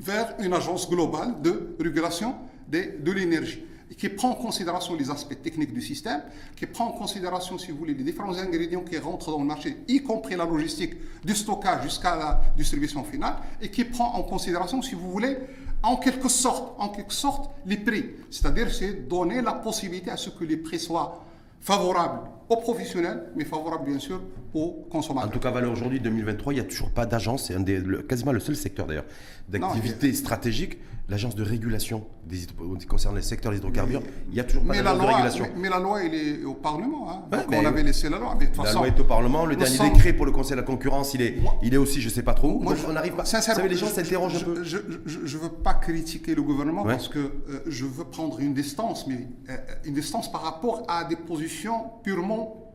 vers 0.01 0.35
une 0.41 0.53
agence 0.53 0.89
globale 0.91 1.41
de 1.43 1.77
régulation 1.81 2.35
de 2.71 3.13
l'énergie 3.13 3.65
qui 3.97 4.09
prend 4.09 4.31
en 4.31 4.35
considération 4.35 4.95
les 4.95 5.11
aspects 5.11 5.41
techniques 5.43 5.73
du 5.73 5.81
système, 5.81 6.23
qui 6.57 6.67
prend 6.67 6.87
en 6.87 6.93
considération, 6.93 7.59
si 7.59 7.71
vous 7.71 7.79
voulez, 7.79 7.95
les 7.95 8.05
différents 8.05 8.37
ingrédients 8.39 8.83
qui 8.83 8.99
rentrent 8.99 9.31
dans 9.31 9.41
le 9.41 9.47
marché, 9.47 9.79
y 9.89 10.03
compris 10.03 10.37
la 10.37 10.45
logistique 10.45 10.95
du 11.25 11.35
stockage 11.35 11.85
jusqu'à 11.85 12.15
la 12.17 12.41
distribution 12.57 13.03
finale, 13.03 13.37
et 13.61 13.71
qui 13.71 13.85
prend 13.85 14.15
en 14.15 14.23
considération, 14.23 14.83
si 14.83 14.95
vous 14.95 15.11
voulez, 15.11 15.37
en 15.83 15.97
quelque 15.97 16.29
sorte, 16.29 16.75
en 16.79 16.89
quelque 16.91 17.13
sorte, 17.13 17.51
les 17.65 17.77
prix. 17.77 18.11
C'est-à-dire, 18.31 18.73
c'est 18.73 19.09
donner 19.09 19.41
la 19.41 19.53
possibilité 19.53 20.11
à 20.11 20.17
ce 20.17 20.31
que 20.31 20.45
les 20.45 20.57
prix 20.57 20.79
soient 20.79 21.25
favorables 21.61 22.21
aux 22.49 22.57
professionnels, 22.57 23.31
mais 23.37 23.45
favorables 23.45 23.89
bien 23.89 23.99
sûr 23.99 24.21
aux 24.55 24.85
En 24.87 24.91
consommateurs. 24.91 25.31
tout 25.31 25.39
cas, 25.41 25.51
Valeur 25.51 25.73
aujourd'hui 25.73 26.01
2023, 26.01 26.53
il 26.53 26.57
n'y 26.57 26.61
a 26.63 26.65
toujours 26.65 26.91
pas 26.91 27.07
d'agence. 27.07 27.47
C'est 27.47 27.55
un 27.55 27.61
des, 27.61 27.79
le- 27.79 28.03
quasiment 28.03 28.33
le 28.33 28.41
seul 28.41 28.57
secteur 28.57 28.87
d'ailleurs 28.87 29.05
d'activité 29.49 30.13
stratégique, 30.13 30.79
l'agence 31.09 31.35
de 31.35 31.43
régulation 31.43 32.05
des, 32.27 32.45
hydro- 32.45 32.77
concernant 32.87 33.17
les 33.17 33.23
secteurs 33.23 33.51
des 33.53 33.59
hydrocarbures. 33.59 34.03
Il 34.29 34.35
n'y 34.35 34.41
a 34.41 34.45
toujours 34.45 34.63
pas 34.65 34.75
d'agence 34.75 34.95
de 34.95 34.99
loi, 35.03 35.11
régulation. 35.13 35.45
mais, 35.55 35.61
mais 35.63 35.69
la 35.71 35.79
loi, 35.79 36.05
elle 36.05 36.15
est 36.15 36.45
au 36.45 36.53
Parlement. 36.55 37.11
Hein. 37.11 37.23
Ouais, 37.33 37.57
on 37.59 37.65
avait 37.65 37.83
laissé 37.83 38.11
la 38.11 38.19
loi. 38.19 38.37
Mais 38.39 38.47
La 38.47 38.53
façon, 38.53 38.79
loi 38.81 38.89
est 38.89 39.01
au 39.01 39.05
Parlement, 39.05 39.47
le 39.47 39.57
dernier 39.57 39.79
décret 39.91 40.13
pour 40.13 40.27
le 40.27 40.33
Conseil 40.33 40.53
de 40.53 40.61
la 40.61 40.67
concurrence, 40.67 41.15
il 41.15 41.23
est, 41.23 41.41
Moi- 41.41 41.55
il 41.63 41.73
est 41.73 41.79
aussi, 41.79 42.03
je 42.03 42.11
sais 42.11 42.23
pas 42.23 42.35
trop. 42.35 42.51
où. 42.53 42.61
Moi, 42.61 42.75
je- 42.75 42.87
on 42.87 42.93
n'arrive 42.93 43.15
pas. 43.15 43.23
Vous 43.23 43.29
sincèrement, 43.29 43.57
savez, 43.63 43.69
les 43.71 43.77
gens 43.77 43.87
s'interrogent 43.87 44.37
un 44.37 44.45
peu. 44.45 44.63
Je 44.65 44.77
ne 44.77 45.39
veux 45.43 45.49
pas 45.49 45.75
critiquer 45.75 46.35
le 46.35 46.43
gouvernement 46.43 46.83
Ouais. 46.83 46.93
parce 46.93 47.09
que 47.09 47.19
euh, 47.19 47.61
je 47.67 47.87
veux 47.87 48.05
prendre 48.05 48.39
une 48.41 48.53
distance, 48.53 49.07
mais 49.07 49.29
euh, 49.49 49.57
une 49.87 49.95
distance 49.95 50.31
par 50.31 50.43
rapport 50.43 50.83
à 50.89 51.05
des 51.05 51.17
positions 51.17 51.85
purement 52.03 52.68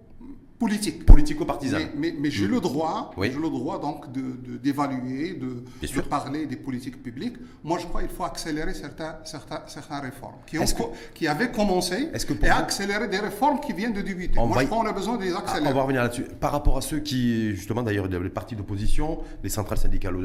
politiques. 0.64 1.06
Politico-partisan. 1.06 1.78
Mais, 1.78 1.92
mais- 1.98 2.16
mais 2.22 2.32
j'ai 2.32 2.48
le 2.48 2.60
droit, 2.60 3.12
Oui. 3.18 3.30
j'ai 3.34 3.40
le 3.40 3.50
droit 3.50 3.80
donc 3.80 4.12
de- 4.12 4.22
de- 4.22 4.58
d'évaluer, 4.58 5.34
de, 5.34 5.64
parler 6.02 6.46
des 6.46 6.56
politiques 6.56 7.02
publiques. 7.04 7.36
Moi, 7.64 7.78
je 7.80 7.86
crois 7.86 8.02
qu'il 8.02 8.12
faut 8.12 8.24
accélérer 8.24 8.74
certains, 8.74 9.18
certains, 9.26 9.62
certaines 9.68 10.00
réformes 10.02 10.36
qui, 10.48 10.58
ont 10.58 10.64
Est-ce 10.64 10.74
que- 10.74 10.84
co- 10.84 10.94
qui 11.14 11.28
avaient 11.28 11.52
commencé 11.52 12.10
que 12.26 12.34
et 12.34 12.38
vous- 12.38 12.46
accélérer 12.66 13.08
des 13.08 13.20
réformes 13.20 13.60
qui 13.60 13.74
viennent 13.74 13.94
de 13.94 14.02
débuter. 14.02 14.38
On 14.40 14.48
Moi, 14.48 14.56
va 14.58 14.62
je 14.62 14.68
crois 14.68 14.80
qu'on 14.84 14.90
a 14.90 14.94
besoin 14.94 15.18
de 15.18 15.24
les 15.24 15.34
Ah, 15.34 15.40
accélérer. 15.40 15.72
on 15.72 15.76
va 15.76 15.82
revenir 15.84 16.02
là-dessus. 16.04 16.26
Par 16.40 16.52
rapport 16.52 16.78
à 16.78 16.82
ceux 16.82 17.00
qui, 17.00 17.52
justement, 17.56 17.84
d'ailleurs, 17.84 18.08
les 18.08 18.30
partis 18.30 18.56
d'opposition, 18.56 19.20
les 19.44 19.50
centrales 19.50 19.78
syndicales 19.80 20.16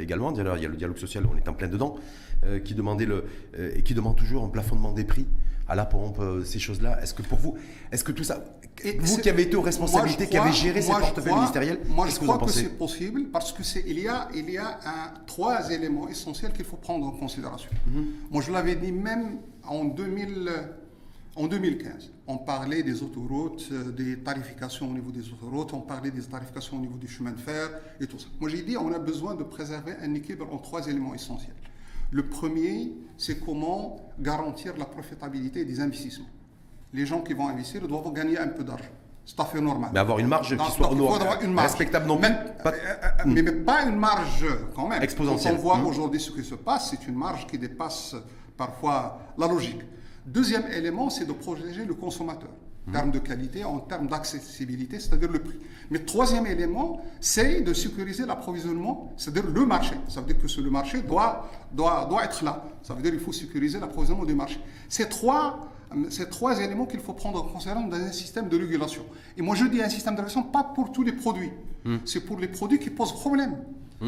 également, 0.00 0.32
d'ailleurs, 0.32 0.56
il 0.58 0.62
y 0.62 0.66
a 0.66 0.68
le 0.68 0.76
dialogue 0.76 0.98
social, 0.98 1.24
on 1.32 1.36
est 1.36 1.48
en 1.48 1.54
plein 1.54 1.68
dedans, 1.68 1.96
euh, 2.44 2.58
qui 2.58 2.74
demandaient 2.74 3.06
le, 3.06 3.24
euh, 3.58 3.80
qui 3.80 3.94
demandent 3.94 4.16
toujours 4.16 4.44
un 4.44 4.48
plafonnement 4.48 4.92
des 4.92 5.04
prix 5.04 5.26
à 5.68 5.74
la 5.74 5.84
pompe, 5.84 6.20
ces 6.44 6.60
choses-là. 6.60 7.02
Est-ce 7.02 7.12
que 7.12 7.22
pour 7.22 7.38
vous, 7.38 7.56
est-ce 7.90 8.04
que 8.04 8.12
tout 8.12 8.22
ça, 8.22 8.38
Et 8.84 8.98
vous 8.98 9.16
qui 9.18 9.28
avez 9.30 9.42
été 9.44 9.56
aux 9.56 9.60
Moi, 9.60 9.66
responsabilités, 9.66 10.26
qui 10.28 10.36
avez 10.36 10.52
géré 10.52 10.82
ces 10.82 10.90
portefeuilles 10.92 11.34
ministériels, 11.34 11.80
Moi, 11.88 12.06
je 12.08 12.16
crois 12.16 12.38
que 12.38 12.50
c'est 12.50 12.76
possible 12.78 13.26
parce 13.30 13.52
que 13.52 13.62
c'est 13.62 13.84
il 13.86 13.98
y 14.00 14.08
a 14.08 14.28
il 14.34 14.50
y 14.50 14.58
a 14.58 14.78
un- 14.84 15.14
trois 15.26 15.70
éléments 15.70 16.08
essentiels 16.08 16.52
qu'il 16.52 16.64
faut 16.64 16.76
prendre 16.76 17.06
en 17.06 17.12
considération. 17.12 17.70
Mhm. 17.86 18.06
Moi, 18.30 18.42
je 18.42 18.52
l'avais 18.52 18.76
dit 18.76 18.92
même 18.92 19.38
en 19.64 19.84
2000 19.84 20.50
en 21.36 21.46
2015. 21.48 22.10
On 22.28 22.38
parlait 22.38 22.82
des 22.82 23.02
autoroutes, 23.02 23.68
euh, 23.70 23.92
des 23.92 24.18
tarifications 24.18 24.90
au 24.90 24.94
niveau 24.94 25.10
des 25.10 25.28
autoroutes, 25.30 25.74
on 25.74 25.80
parlait 25.82 26.10
des 26.10 26.22
tarifications 26.22 26.76
au 26.78 26.80
niveau 26.80 26.96
du 26.96 27.08
chemin 27.08 27.32
de 27.32 27.38
fer 27.38 27.68
et 28.00 28.06
tout 28.06 28.18
ça. 28.18 28.26
Moi, 28.40 28.48
j'ai 28.50 28.62
dit 28.62 28.76
on 28.76 28.90
a 28.92 28.98
besoin 28.98 29.34
de 29.34 29.44
préserver 29.44 29.92
un 30.02 30.14
équilibre 30.14 30.52
en 30.52 30.58
trois 30.58 30.86
éléments 30.88 31.14
essentiels. 31.14 31.54
Le 32.10 32.26
premier, 32.28 32.92
c'est 33.18 33.38
comment 33.44 34.12
garantir 34.18 34.76
la 34.78 34.84
profitabilité 34.86 35.64
des 35.64 35.80
investissements. 35.80 36.26
Les 36.96 37.04
gens 37.04 37.20
qui 37.20 37.34
vont 37.34 37.46
investir 37.48 37.86
doivent 37.86 38.10
gagner 38.14 38.38
un 38.38 38.48
peu 38.48 38.64
d'argent. 38.64 38.84
C'est 39.26 39.36
tout 39.36 39.42
à 39.42 39.44
fait 39.44 39.60
normal. 39.60 39.90
Mais 39.92 40.00
avoir 40.00 40.18
une 40.18 40.28
marge 40.28 40.48
qui 40.48 40.56
Donc, 40.56 40.68
soit 40.68 40.86
donc, 40.86 40.92
il 40.92 40.98
faut 40.98 41.04
honorable, 41.04 41.22
avoir 41.26 41.42
une 41.42 41.52
marge. 41.52 41.66
respectable 41.68 42.06
non 42.06 42.18
mais, 42.18 42.30
plus, 42.30 42.62
pas- 42.62 42.70
euh, 42.70 42.74
euh, 42.74 43.08
mais, 43.26 43.42
mais 43.42 43.52
pas 43.52 43.82
une 43.82 43.96
marge 43.96 44.46
quand 44.74 44.88
même. 44.88 45.02
Exponentielle. 45.02 45.52
Quand 45.56 45.58
on 45.58 45.62
voit 45.62 45.76
Mhm. 45.76 45.86
aujourd'hui 45.86 46.20
ce 46.20 46.30
qui 46.30 46.42
se 46.42 46.54
passe, 46.54 46.88
c'est 46.90 47.06
une 47.06 47.16
marge 47.16 47.46
qui 47.46 47.58
dépasse 47.58 48.14
parfois 48.56 49.18
la 49.36 49.46
logique. 49.46 49.80
Deuxième 50.24 50.64
élément, 50.72 51.10
c'est 51.10 51.26
de 51.26 51.32
protéger 51.34 51.84
le 51.84 51.92
consommateur 51.94 52.48
en 52.88 52.92
termes 52.92 53.10
de 53.10 53.18
qualité, 53.18 53.62
en 53.64 53.80
termes 53.80 54.06
d'accessibilité, 54.06 54.98
c'est-à-dire 55.00 55.30
le 55.30 55.40
prix. 55.40 55.58
Mais 55.90 55.98
troisième 55.98 56.46
élément, 56.46 57.02
c'est 57.20 57.60
de 57.60 57.74
sécuriser 57.74 58.24
l'approvisionnement, 58.24 59.12
c'est-à-dire 59.18 59.50
le 59.52 59.66
marché. 59.66 59.96
Ça 60.08 60.20
veut 60.20 60.26
dire 60.32 60.38
que 60.40 60.60
le 60.62 60.70
marché 60.70 61.02
doit, 61.02 61.48
doit, 61.72 62.06
doit 62.08 62.24
être 62.24 62.42
là. 62.44 62.64
Ça 62.82 62.94
veut 62.94 63.02
dire 63.02 63.10
qu'il 63.10 63.20
faut 63.20 63.32
sécuriser 63.32 63.80
l'approvisionnement 63.80 64.24
du 64.24 64.34
marché. 64.36 64.60
Ces 64.88 65.08
trois, 65.08 65.68
ces 66.10 66.28
trois 66.28 66.60
éléments 66.60 66.86
qu'il 66.86 67.00
faut 67.00 67.12
prendre 67.12 67.42
en 67.42 67.46
considération 67.46 67.88
dans 67.88 67.96
un 67.96 68.12
système 68.12 68.48
de 68.48 68.58
régulation. 68.58 69.04
Et 69.36 69.42
moi, 69.42 69.54
je 69.54 69.64
dis 69.66 69.82
un 69.82 69.88
système 69.88 70.14
de 70.14 70.20
régulation 70.20 70.42
pas 70.42 70.64
pour 70.64 70.92
tous 70.92 71.02
les 71.02 71.12
produits. 71.12 71.50
C'est 72.04 72.20
pour 72.20 72.38
les 72.38 72.48
produits 72.48 72.78
qui 72.78 72.90
posent 72.90 73.12
problème. 73.12 73.56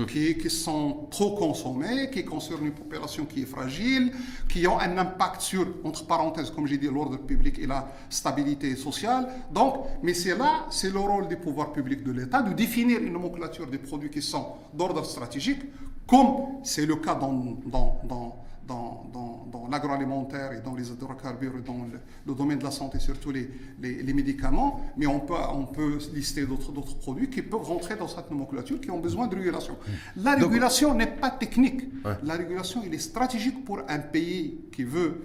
Qui, 0.07 0.37
qui 0.37 0.51
sont 0.51 1.07
trop 1.11 1.35
consommés, 1.35 2.11
qui 2.11 2.23
concernent 2.23 2.67
une 2.67 2.73
population 2.73 3.25
qui 3.25 3.41
est 3.41 3.47
fragile, 3.47 4.13
qui 4.47 4.67
ont 4.67 4.79
un 4.79 4.99
impact 4.99 5.41
sur, 5.41 5.67
entre 5.83 6.05
parenthèses, 6.05 6.51
comme 6.51 6.67
j'ai 6.67 6.77
dit, 6.77 6.89
l'ordre 6.89 7.17
public 7.17 7.59
et 7.59 7.67
la 7.67 7.89
stabilité 8.11 8.77
sociale. 8.77 9.27
Donc, 9.51 9.77
mais 10.03 10.13
c'est 10.13 10.37
là, 10.37 10.67
c'est 10.69 10.91
le 10.93 10.99
rôle 10.99 11.27
des 11.27 11.37
pouvoirs 11.37 11.73
publics 11.73 12.05
de 12.05 12.13
l'État 12.13 12.43
de 12.43 12.53
définir 12.53 13.01
une 13.01 13.15
nomenclature 13.15 13.67
des 13.67 13.79
produits 13.79 14.11
qui 14.11 14.21
sont 14.21 14.49
d'ordre 14.75 15.07
stratégique, 15.07 15.63
comme 16.07 16.61
c'est 16.65 16.85
le 16.85 16.97
cas 16.97 17.15
dans, 17.15 17.57
dans, 17.65 17.99
dans, 18.05 18.37
dans, 18.69 19.05
dans, 19.13 19.67
l'agroalimentaire 19.71 20.53
et 20.53 20.61
dans 20.61 20.75
les 20.75 20.91
hydrocarbures 20.91 21.57
et 21.59 21.63
dans 21.63 21.87
le, 22.27 22.35
domaine 22.35 22.59
de 22.59 22.65
la 22.65 22.71
santé, 22.71 22.99
surtout 22.99 23.31
les, 23.31 23.51
les, 23.81 24.13
médicaments, 24.15 24.81
mais 24.97 25.07
on 25.07 25.21
peut, 25.21 25.35
on 25.53 25.65
peut 25.65 25.99
lister 26.15 26.47
d'autres 26.47 26.99
produits 26.99 27.29
qui 27.29 27.43
peuvent 27.43 27.63
rentrer 27.63 27.97
dans 27.97 28.09
cette 28.09 28.31
nomenclature, 28.31 28.81
qui 28.81 28.91
ont 28.91 29.01
besoin 29.01 29.27
de 29.27 29.35
régulation. 29.35 29.77
La 30.17 30.35
régulation 30.35 30.95
n'est 30.95 31.07
pas 31.07 31.31
technique. 31.31 31.83
La 32.23 32.35
régulation, 32.35 32.83
il 32.85 32.95
est 32.95 32.99
stratégique 32.99 33.65
pour 33.65 33.81
un 33.89 33.99
pays 33.99 34.61
qui 34.73 34.85
veut 34.85 35.23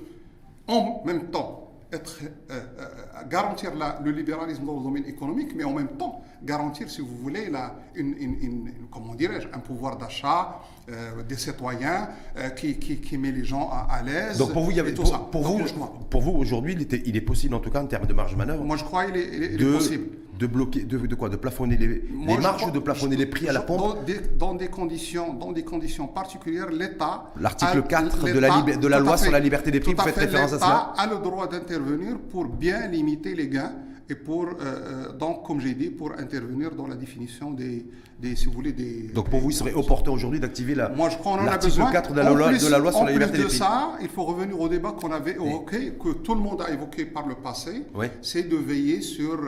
en 0.67 1.03
même 1.05 1.29
temps 1.29 1.71
être, 1.91 2.19
euh, 2.49 2.61
euh, 2.79 3.23
garantir 3.29 3.71
le 4.03 4.11
libéralisme 4.11 4.65
dans 4.65 4.77
le 4.77 4.83
domaine 4.83 5.05
économique, 5.05 5.53
mais 5.55 5.63
en 5.63 5.73
même 5.73 5.95
temps 5.97 6.21
garantir, 6.43 6.89
si 6.89 7.01
vous 7.01 7.15
voulez, 7.17 7.49
la, 7.49 7.75
une, 7.95 8.15
une, 8.17 8.71
comment 8.91 9.15
dirais-je, 9.15 9.47
un 9.53 9.59
pouvoir 9.59 9.97
d'achat 9.97 10.59
euh, 10.89 11.23
des 11.27 11.37
citoyens 11.37 12.09
qui, 12.55 12.77
qui, 12.77 13.17
met 13.17 13.31
les 13.31 13.45
gens 13.45 13.69
à, 13.69 14.01
l'aise. 14.03 14.37
Donc 14.37 14.53
pour 14.53 14.63
vous, 14.63 14.71
il 14.71 14.77
y 14.77 14.79
avait, 14.79 14.93
tout 14.93 15.03
pour, 15.03 15.11
ça. 15.11 15.17
Pour, 15.31 15.43
vous, 15.43 15.61
pour 16.09 16.21
vous 16.21 16.31
aujourd'hui, 16.31 16.75
il, 16.77 17.01
il, 17.05 17.15
est 17.15 17.21
possible, 17.21 17.55
en 17.55 17.59
tout 17.59 17.69
cas 17.69 17.81
en 17.81 17.87
termes 17.87 18.05
de 18.05 18.13
marge 18.13 18.33
de 18.33 18.37
manœuvre. 18.37 18.63
Moi, 18.63 18.77
je 18.77 18.83
crois 18.83 19.07
est, 19.07 19.17
est 19.17 19.71
possible 19.71 20.05
de 20.39 20.47
bloquer, 20.47 20.83
de, 20.83 20.97
de, 20.97 21.15
quoi 21.15 21.29
De 21.29 21.35
plafonner 21.35 21.77
les, 21.77 21.87
les 21.87 22.37
marges 22.37 22.65
ou 22.65 22.71
de 22.71 22.79
plafonner 22.79 23.15
les 23.15 23.25
prix 23.27 23.47
à 23.47 23.53
la 23.53 23.61
pompe 23.61 23.79
dans 23.79 24.03
des, 24.03 24.19
dans 24.37 24.53
des, 24.55 24.67
conditions, 24.67 25.33
dans 25.33 25.51
des 25.51 25.63
conditions 25.63 26.07
particulières, 26.07 26.69
l'État. 26.69 27.31
L'article 27.39 27.83
4 27.83 28.23
de 28.25 28.39
la, 28.39 28.61
de 28.61 28.87
la 28.87 28.99
loi 28.99 29.17
sur 29.17 29.31
la 29.31 29.39
liberté 29.39 29.71
des 29.71 29.79
prix, 29.79 29.93
vous 29.93 30.03
faites 30.03 30.17
référence 30.17 30.53
à 30.53 30.59
cela 30.59 30.93
a 30.97 31.07
le 31.07 31.17
droit 31.17 31.47
d'intervenir 31.47 32.17
pour 32.31 32.45
bien 32.45 32.87
limiter 32.87 33.35
les 33.35 33.47
gains 33.47 33.73
et 34.09 34.15
pour, 34.15 34.45
euh, 34.45 34.53
euh, 34.61 35.13
donc, 35.13 35.45
comme 35.45 35.61
j'ai 35.61 35.73
dit, 35.73 35.89
pour 35.89 36.11
intervenir 36.11 36.75
dans 36.75 36.87
la 36.87 36.95
définition 36.95 37.51
des, 37.51 37.85
des 38.19 38.35
si 38.35 38.45
vous 38.47 38.51
voulez, 38.51 38.73
des... 38.73 39.03
Donc 39.13 39.29
pour 39.29 39.39
vous, 39.39 39.49
il 39.51 39.53
serait 39.53 39.73
opportun 39.73 40.11
aujourd'hui 40.11 40.41
d'activer 40.41 40.75
la, 40.75 40.89
Moi, 40.89 41.09
je 41.09 41.17
crois 41.17 41.41
l'article 41.41 41.81
4 41.89 42.11
de 42.11 42.17
la, 42.17 42.29
loi, 42.29 42.51
de 42.51 42.67
la 42.67 42.79
loi 42.79 42.91
sur 42.91 43.05
la 43.05 43.11
liberté 43.13 43.37
des 43.37 43.43
de 43.45 43.49
ça, 43.49 43.93
il 44.01 44.09
faut 44.09 44.25
revenir 44.25 44.59
au 44.59 44.67
débat 44.67 44.91
qu'on 44.91 45.11
avait 45.11 45.35
évoqué, 45.35 45.93
que 45.93 46.09
tout 46.09 46.35
le 46.35 46.41
monde 46.41 46.61
a 46.61 46.71
évoqué 46.71 47.05
par 47.05 47.27
le 47.27 47.35
passé, 47.35 47.85
c'est 48.21 48.43
de 48.49 48.57
veiller 48.57 49.01
sur, 49.01 49.39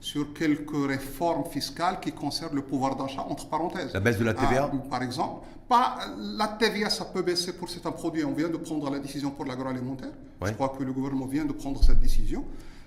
sur 0.00 0.32
quelques 0.32 0.86
réformes 0.86 1.44
fiscales 1.46 1.98
qui 2.00 2.12
concernent 2.12 2.54
le 2.54 2.62
pouvoir 2.62 2.94
d'achat, 2.94 3.26
entre 3.28 3.48
parenthèses. 3.48 3.92
La 3.94 4.00
baisse 4.00 4.18
de 4.18 4.24
la 4.24 4.34
TVA 4.34 4.70
ah, 4.72 4.88
Par 4.88 5.02
exemple. 5.02 5.46
Pas, 5.68 5.96
la 6.18 6.48
TVA, 6.48 6.90
ça 6.90 7.06
peut 7.06 7.22
baisser 7.22 7.54
pour 7.54 7.70
certains 7.70 7.90
produits. 7.90 8.22
On 8.22 8.34
vient 8.34 8.50
de 8.50 8.58
prendre 8.58 8.90
la 8.90 8.98
décision 8.98 9.30
pour 9.30 9.46
l'agroalimentaire. 9.46 10.10
Je 10.44 10.52
crois 10.52 10.74
que 10.78 10.84
le 10.84 10.92
gouvernement 10.92 11.26
vient 11.26 11.46
de 11.46 11.52
prendre 11.52 11.82
cette 11.82 12.00
décision. 12.00 12.44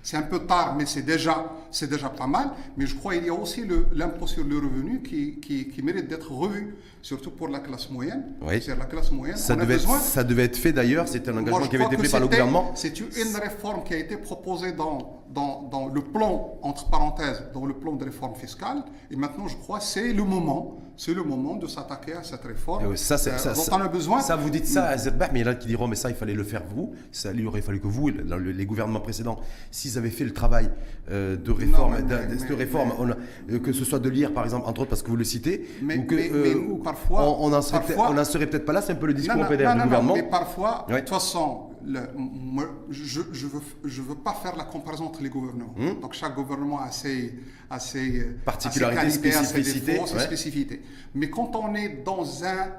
C'est 0.08 0.16
un 0.16 0.22
peu 0.22 0.38
tard, 0.38 0.74
mais 0.74 0.86
c'est 0.86 1.02
déjà, 1.02 1.52
c'est 1.70 1.90
déjà 1.90 2.08
pas 2.08 2.26
mal. 2.26 2.52
Mais 2.78 2.86
je 2.86 2.94
crois 2.94 3.14
qu'il 3.14 3.26
y 3.26 3.28
a 3.28 3.34
aussi 3.34 3.64
l'impôt 3.92 4.26
sur 4.26 4.42
le 4.42 4.56
revenu 4.56 5.02
qui, 5.02 5.38
qui, 5.38 5.82
mérite 5.82 6.08
d'être 6.08 6.32
revu, 6.32 6.76
surtout 7.02 7.30
pour 7.30 7.48
la 7.48 7.58
classe 7.58 7.90
moyenne. 7.90 8.24
Oui. 8.40 8.62
C'est 8.62 8.74
la 8.74 8.86
classe 8.86 9.10
moyenne. 9.12 9.36
Ça, 9.36 9.54
devait 9.54 9.74
être, 9.74 10.00
ça 10.00 10.24
devait 10.24 10.44
être 10.44 10.56
fait 10.56 10.72
d'ailleurs, 10.72 11.06
c'était 11.06 11.28
un 11.30 11.36
engagement 11.36 11.68
qui 11.68 11.76
avait 11.76 11.84
été 11.84 11.98
pris 11.98 12.08
par 12.08 12.20
le 12.20 12.26
gouvernement. 12.26 12.72
C'est 12.74 12.98
une 12.98 13.36
réforme 13.36 13.84
qui 13.84 13.92
a 13.92 13.98
été 13.98 14.16
proposée 14.16 14.72
dans, 14.72 15.24
dans, 15.34 15.68
dans, 15.70 15.88
le 15.88 16.00
plan, 16.00 16.54
entre 16.62 16.88
parenthèses, 16.88 17.44
dans 17.52 17.66
le 17.66 17.74
plan 17.74 17.92
de 17.92 18.06
réforme 18.06 18.34
fiscale. 18.34 18.84
Et 19.10 19.16
maintenant, 19.16 19.46
je 19.46 19.56
crois 19.58 19.80
c'est 19.80 20.14
le 20.14 20.24
moment 20.24 20.78
c'est 20.98 21.14
le 21.14 21.22
moment 21.22 21.54
de 21.54 21.68
s'attaquer 21.68 22.14
à 22.14 22.24
cette 22.24 22.44
réforme. 22.44 22.96
ça, 22.96 23.16
c'est, 23.16 23.30
euh, 23.30 23.38
ça, 23.38 23.52
dont 23.52 23.62
on 23.70 23.80
a 23.80 23.88
besoin. 23.88 24.20
Ça, 24.20 24.34
vous 24.34 24.50
dites 24.50 24.66
ça 24.66 24.86
à 24.86 24.96
Zedbach, 24.96 25.30
mais 25.32 25.40
il 25.40 25.46
y 25.46 25.48
en 25.48 25.52
a 25.52 25.54
qui 25.54 25.68
diront, 25.68 25.86
mais 25.86 25.94
ça, 25.94 26.10
il 26.10 26.16
fallait 26.16 26.34
le 26.34 26.42
faire 26.42 26.64
vous. 26.68 26.92
Ça, 27.12 27.30
il 27.32 27.46
aurait 27.46 27.62
fallu 27.62 27.80
que 27.80 27.86
vous, 27.86 28.08
les 28.08 28.66
gouvernements 28.66 29.00
précédents, 29.00 29.38
s'ils 29.70 29.96
avaient 29.96 30.10
fait 30.10 30.24
le 30.24 30.32
travail 30.32 30.68
euh, 31.10 31.36
de 31.36 31.52
réforme, 31.52 32.02
de, 32.02 32.54
réforme 32.54 33.14
euh, 33.48 33.58
que 33.60 33.72
ce 33.72 33.84
soit 33.84 34.00
de 34.00 34.08
lire, 34.08 34.34
par 34.34 34.42
exemple, 34.42 34.68
entre 34.68 34.80
autres, 34.80 34.90
parce 34.90 35.02
que 35.02 35.08
vous 35.10 35.16
le 35.16 35.22
citez, 35.22 35.68
mais, 35.82 35.98
ou 35.98 36.02
que, 36.02 36.82
parfois, 36.82 37.22
on 37.40 37.48
n'en 37.50 37.62
serait, 37.62 38.46
peut-être 38.46 38.64
pas 38.64 38.72
là, 38.72 38.82
c'est 38.82 38.92
un 38.92 38.96
peu 38.96 39.06
le 39.06 39.14
discours 39.14 39.36
non, 39.36 39.48
du 39.48 39.56
gouvernement. 39.56 40.14
mais 40.14 40.24
parfois, 40.24 40.84
de 40.90 40.98
toute 40.98 41.10
façon, 41.10 41.68
je 41.84 43.20
ne 43.20 43.24
je 43.32 43.46
veux, 43.46 43.62
je 43.84 44.02
veux 44.02 44.14
pas 44.14 44.34
faire 44.34 44.56
la 44.56 44.64
comparaison 44.64 45.06
entre 45.06 45.22
les 45.22 45.28
gouvernements. 45.28 45.74
Hmm? 45.76 46.00
Donc 46.00 46.14
chaque 46.14 46.34
gouvernement 46.34 46.80
a 46.80 46.90
ses, 46.90 47.38
a 47.70 47.78
ses 47.78 48.36
particularités, 48.44 49.10
spécificités, 49.10 50.06
spécificités. 50.06 50.82
Mais 51.14 51.30
quand 51.30 51.54
on 51.56 51.74
est 51.74 52.02
dans 52.04 52.44
un 52.44 52.72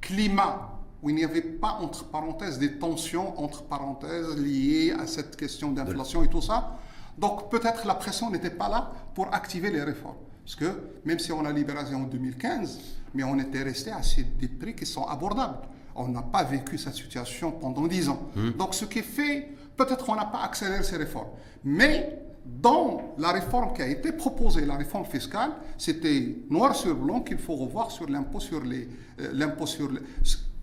climat 0.00 0.72
où 1.02 1.10
il 1.10 1.16
n'y 1.16 1.24
avait 1.24 1.42
pas, 1.42 1.78
entre 1.80 2.04
parenthèses, 2.06 2.58
des 2.58 2.78
tensions, 2.78 3.38
entre 3.40 3.64
parenthèses, 3.64 4.36
liées 4.36 4.94
à 4.98 5.06
cette 5.06 5.36
question 5.36 5.72
d'inflation 5.72 6.24
et 6.24 6.28
tout 6.28 6.42
ça, 6.42 6.78
donc 7.18 7.50
peut-être 7.50 7.86
la 7.86 7.94
pression 7.94 8.30
n'était 8.30 8.50
pas 8.50 8.68
là 8.68 8.92
pour 9.14 9.32
activer 9.32 9.70
les 9.70 9.82
réformes. 9.82 10.16
Parce 10.44 10.56
que 10.56 10.66
même 11.04 11.18
si 11.18 11.32
on 11.32 11.44
a 11.44 11.52
libéralisé 11.52 11.94
en 11.94 12.04
2015, 12.04 12.80
mais 13.14 13.24
on 13.24 13.38
était 13.38 13.62
resté 13.62 13.90
à 13.90 14.00
des 14.38 14.48
prix 14.48 14.74
qui 14.74 14.86
sont 14.86 15.04
abordables. 15.04 15.58
On 15.96 16.08
n'a 16.08 16.22
pas 16.22 16.44
vécu 16.44 16.78
cette 16.78 16.94
situation 16.94 17.52
pendant 17.52 17.86
dix 17.86 18.08
ans. 18.08 18.20
Hmm. 18.34 18.50
Donc 18.50 18.74
ce 18.74 18.84
qui 18.84 19.02
fait, 19.02 19.48
peut-être 19.76 20.08
on 20.08 20.14
n'a 20.14 20.26
pas 20.26 20.42
accéléré 20.42 20.82
ces 20.82 20.96
réformes. 20.96 21.28
Mais 21.64 22.26
dans 22.44 23.14
la 23.18 23.32
réforme 23.32 23.72
qui 23.74 23.82
a 23.82 23.88
été 23.88 24.12
proposée, 24.12 24.64
la 24.64 24.76
réforme 24.76 25.04
fiscale, 25.04 25.50
c'était 25.76 26.36
noir 26.48 26.74
sur 26.76 26.94
blanc 26.94 27.20
qu'il 27.20 27.38
faut 27.38 27.56
revoir 27.56 27.90
sur 27.90 28.08
l'impôt 28.08 28.40
sur 28.40 28.62
les, 28.62 28.88
euh, 29.20 29.30
l'impôt 29.32 29.66
sur 29.66 29.90
les. 29.90 30.00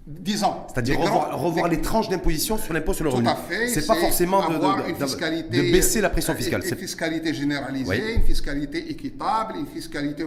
C'est-à-dire 0.05 0.99
revoir, 0.99 1.69
les, 1.69 1.79
tranches 1.79 2.09
d'imposition 2.09 2.57
sur 2.57 2.73
l'impôt 2.73 2.91
sur 2.91 3.05
le 3.05 3.09
revenu. 3.09 3.25
Tout 3.25 3.31
à 3.31 3.35
fait. 3.35 3.69
C'est 3.69 3.87
pas 3.87 3.95
forcément 3.95 4.49
de, 4.49 4.55
de, 4.55 5.71
baisser 5.71 6.01
la 6.01 6.09
pression 6.09 6.35
fiscale. 6.35 6.61
Une 6.65 6.75
fiscalité 6.75 7.33
généralisée, 7.33 8.15
une 8.15 8.23
fiscalité 8.23 8.91
équitable, 8.91 9.55
une 9.57 9.67
fiscalité. 9.67 10.25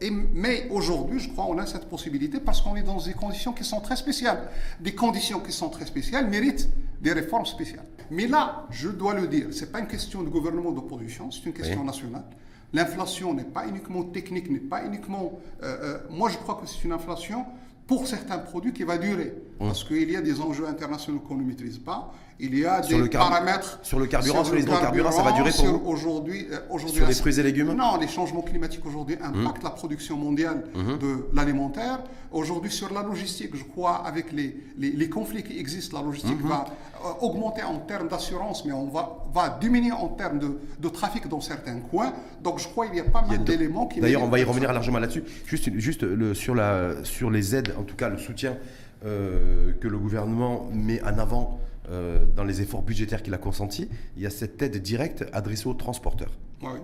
Et, 0.00 0.10
mais 0.10 0.68
aujourd'hui, 0.70 1.18
je 1.18 1.28
crois, 1.30 1.46
on 1.48 1.58
a 1.58 1.66
cette 1.66 1.88
possibilité 1.88 2.40
parce 2.40 2.60
qu'on 2.60 2.76
est 2.76 2.82
dans 2.82 3.00
des 3.00 3.14
conditions 3.14 3.52
qui 3.52 3.64
sont 3.64 3.80
très 3.80 3.96
spéciales. 3.96 4.48
Des 4.80 4.94
conditions 4.94 5.40
qui 5.40 5.52
sont 5.52 5.68
très 5.68 5.86
spéciales 5.86 6.28
méritent 6.28 6.68
des 7.00 7.12
réformes 7.12 7.46
spéciales. 7.46 7.84
Mais 8.10 8.26
là, 8.26 8.66
je 8.70 8.88
dois 8.88 9.14
le 9.14 9.26
dire, 9.26 9.48
ce 9.50 9.64
n'est 9.64 9.70
pas 9.70 9.80
une 9.80 9.86
question 9.86 10.22
de 10.22 10.28
gouvernement 10.28 10.72
d'opposition, 10.72 11.30
c'est 11.30 11.44
une 11.46 11.52
question 11.52 11.84
nationale. 11.84 12.24
L'inflation 12.72 13.34
n'est 13.34 13.44
pas 13.44 13.66
uniquement 13.66 14.02
technique, 14.04 14.50
n'est 14.50 14.58
pas 14.58 14.84
uniquement. 14.84 15.38
Euh, 15.62 15.76
euh, 15.82 15.98
moi, 16.10 16.28
je 16.28 16.36
crois 16.36 16.56
que 16.56 16.66
c'est 16.66 16.84
une 16.84 16.92
inflation 16.92 17.46
pour 17.86 18.06
certains 18.06 18.38
produits 18.38 18.72
qui 18.72 18.84
va 18.84 18.98
durer. 18.98 19.34
Parce 19.58 19.82
qu'il 19.82 20.10
y 20.10 20.16
a 20.16 20.20
des 20.20 20.40
enjeux 20.40 20.68
internationaux 20.68 21.20
qu'on 21.20 21.36
ne 21.36 21.42
maîtrise 21.44 21.78
pas. 21.78 22.12
Il 22.40 22.56
y 22.56 22.64
a 22.64 22.80
des 22.80 23.08
paramètres. 23.08 23.80
Sur 23.82 23.98
le 23.98 24.06
carburant, 24.06 24.44
sur, 24.44 24.54
les 24.54 24.62
hydrocarbures, 24.62 25.12
ça 25.12 25.22
va 25.22 25.32
durer 25.32 25.50
pour 25.50 25.64
vous 25.66 25.82
Aujourd'hui, 25.86 26.46
euh, 26.52 26.58
aujourd'hui, 26.70 26.98
Sur 26.98 27.08
les 27.08 27.14
fruits 27.14 27.40
et 27.40 27.42
légumes 27.42 27.72
Non, 27.72 27.98
les 28.00 28.06
changements 28.06 28.42
climatiques 28.42 28.86
aujourd'hui 28.86 29.16
impactent 29.20 29.64
la 29.64 29.70
production 29.70 30.16
mondiale 30.16 30.64
mmh. 30.74 30.98
de 30.98 31.26
l'alimentaire. 31.34 32.00
Aujourd'hui, 32.30 32.70
sur 32.70 32.92
la 32.92 33.02
logistique, 33.02 33.56
je 33.56 33.64
crois, 33.64 34.06
avec 34.06 34.32
les, 34.32 34.56
les, 34.78 35.08
conflits 35.08 35.42
qui 35.42 35.58
existent, 35.58 35.98
la 35.98 36.04
logistique 36.04 36.42
mmh. 36.42 36.48
va 36.48 36.66
euh, 37.04 37.08
augmenter 37.20 37.62
en 37.62 37.78
termes 37.78 38.08
d'assurance, 38.08 38.64
mais 38.64 38.72
on 38.72 38.88
va, 38.88 39.24
va 39.32 39.58
diminuer 39.60 39.92
en 39.92 40.08
termes 40.08 40.38
de, 40.38 40.58
de, 40.78 40.88
trafic 40.88 41.26
dans 41.28 41.40
certains 41.40 41.80
coins. 41.80 42.12
Donc, 42.42 42.60
je 42.60 42.68
crois 42.68 42.86
qu'il 42.86 42.96
y 42.96 43.00
a 43.00 43.04
pas 43.04 43.22
mal 43.22 43.42
d'éléments 43.42 43.86
qui. 43.86 44.00
D'ailleurs, 44.00 44.22
on 44.22 44.28
va 44.28 44.38
y 44.38 44.44
revenir 44.44 44.72
largement 44.72 44.98
là-dessus. 44.98 45.24
Juste, 45.46 45.70
juste 45.76 46.02
le, 46.02 46.34
sur, 46.34 46.54
la, 46.54 47.02
sur 47.02 47.30
les 47.30 47.56
aides, 47.56 47.74
en 47.78 47.82
tout 47.82 47.96
cas 47.96 48.08
le 48.08 48.18
soutien 48.18 48.56
euh, 49.04 49.72
que 49.80 49.88
le 49.88 49.96
gouvernement 49.96 50.68
met 50.72 51.00
en 51.02 51.18
avant 51.18 51.60
euh, 51.90 52.24
dans 52.36 52.44
les 52.44 52.60
efforts 52.60 52.82
budgétaires 52.82 53.22
qu'il 53.22 53.34
a 53.34 53.38
consentis, 53.38 53.88
il 54.16 54.22
y 54.22 54.26
a 54.26 54.30
cette 54.30 54.60
aide 54.60 54.76
directe 54.76 55.24
adressée 55.32 55.66
aux 55.66 55.74
transporteurs. 55.74 56.32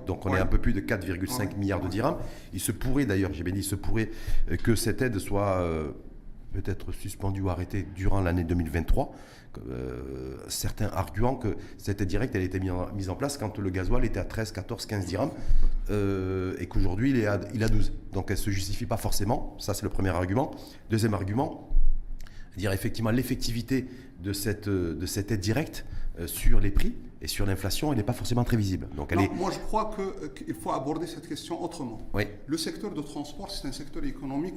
Donc 0.07 0.25
on 0.25 0.35
est 0.35 0.39
un 0.39 0.47
peu 0.47 0.59
plus 0.59 0.73
de 0.73 0.81
4,5 0.81 1.57
milliards 1.57 1.81
de 1.81 1.89
dirhams. 1.89 2.17
Il 2.53 2.61
se 2.61 2.71
pourrait 2.71 3.07
d'ailleurs, 3.07 3.33
j'ai 3.33 3.43
bien 3.43 3.53
dit, 3.53 3.61
il 3.61 3.65
se 3.65 3.75
pourrait 3.75 4.11
euh, 4.51 4.57
que 4.57 4.77
cette 4.77 5.03
aide 5.03 5.19
soit 5.19 5.59
euh, 5.59 5.91
peut-être 6.53 6.93
suspendue 6.93 7.41
ou 7.41 7.51
arrêtée 7.51 7.85
durant 7.95 8.21
l'année 8.21 8.45
2023. 8.45 9.13
certains 10.49 10.89
arguant 10.93 11.35
que 11.35 11.57
cette 11.77 12.01
aide 12.01 12.09
directe 12.09 12.35
elle 12.35 12.43
été 12.43 12.61
mise 12.61 13.11
en, 13.11 13.17
place 13.17 13.37
quand 13.37 13.59
le 13.59 13.71
gasoil 13.71 14.05
était 14.05 14.21
à 14.21 14.25
13, 14.25 14.53
14, 14.53 14.87
15 14.87 15.07
dirhams 15.07 15.31
et 15.91 16.67
qu'aujourd'hui 16.67 17.11
il, 17.11 17.19
est 17.19 17.27
à, 17.27 17.41
il 17.53 17.63
a 17.65 17.69
12. 17.69 17.93
Donc 18.13 18.27
elle 18.31 18.37
ne 18.37 18.43
se 18.43 18.51
justifie 18.51 18.87
pas 18.87 18.97
forcément. 18.97 19.57
Ça 19.59 19.75
c'est 19.75 19.83
le 19.83 19.91
premier 19.91 20.11
argument. 20.11 20.53
Deuxième 20.89 21.15
argument, 21.15 21.74
dire 22.57 22.73
effectivement 22.73 23.11
l'effectivité 23.11 23.87
de 24.23 24.33
cette, 24.33 24.69
euh, 24.69 24.95
de 24.95 25.07
cette 25.07 25.31
aide 25.31 25.41
directe 25.41 25.85
euh, 26.19 26.27
sur 26.27 26.61
les 26.61 26.71
prix 26.71 26.95
et 27.21 27.27
sur 27.27 27.47
l'inflation, 27.47 27.93
elle 27.93 27.99
n'est 27.99 28.05
pas 28.05 28.13
forcément 28.13 28.45
très 28.45 28.57
visible. 28.57 28.89
Donc 28.97 29.13
elle 29.13 29.21
est... 29.21 29.29
Moi, 29.29 29.51
je 29.53 29.59
crois 29.59 29.95
euh, 29.99 30.29
qu'il 30.29 30.55
faut 30.55 30.73
aborder 30.73 31.07
cette 31.07 31.29
question 31.29 31.63
autrement. 31.63 32.01
Oui. 32.13 32.25
Le 32.47 32.59
secteur 32.59 32.93
de 32.93 33.01
transport, 33.01 33.51
c'est 33.51 33.69
un 33.69 33.73
secteur 33.73 34.05
économique 34.05 34.55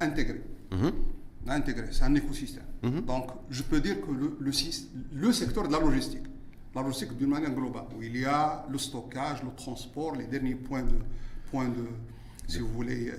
intégré. 0.00 0.40
Mhm. 0.70 0.92
Intégré, 1.46 1.88
c'est 1.90 2.04
un 2.04 2.14
écosystème. 2.14 2.64
Mhm. 2.82 3.02
Donc, 3.02 3.26
je 3.50 3.62
peux 3.62 3.80
dire 3.80 4.00
que 4.00 4.10
le, 4.10 4.36
le, 4.40 4.50
le 5.12 5.32
secteur 5.32 5.68
de 5.68 5.72
la 5.72 5.78
logistique, 5.78 6.22
la 6.74 6.80
logistique 6.80 7.18
d'une 7.18 7.28
manière 7.28 7.50
globale, 7.50 7.84
où 7.94 8.02
il 8.02 8.16
y 8.16 8.24
a 8.24 8.64
le 8.70 8.78
stockage, 8.78 9.42
le 9.42 9.50
transport, 9.54 10.16
les 10.16 10.24
derniers 10.24 10.54
points 10.54 10.82
de, 10.82 10.96
points 11.50 11.68
de 11.68 11.84
si 12.48 12.60
vous 12.60 12.68
voulez, 12.68 13.12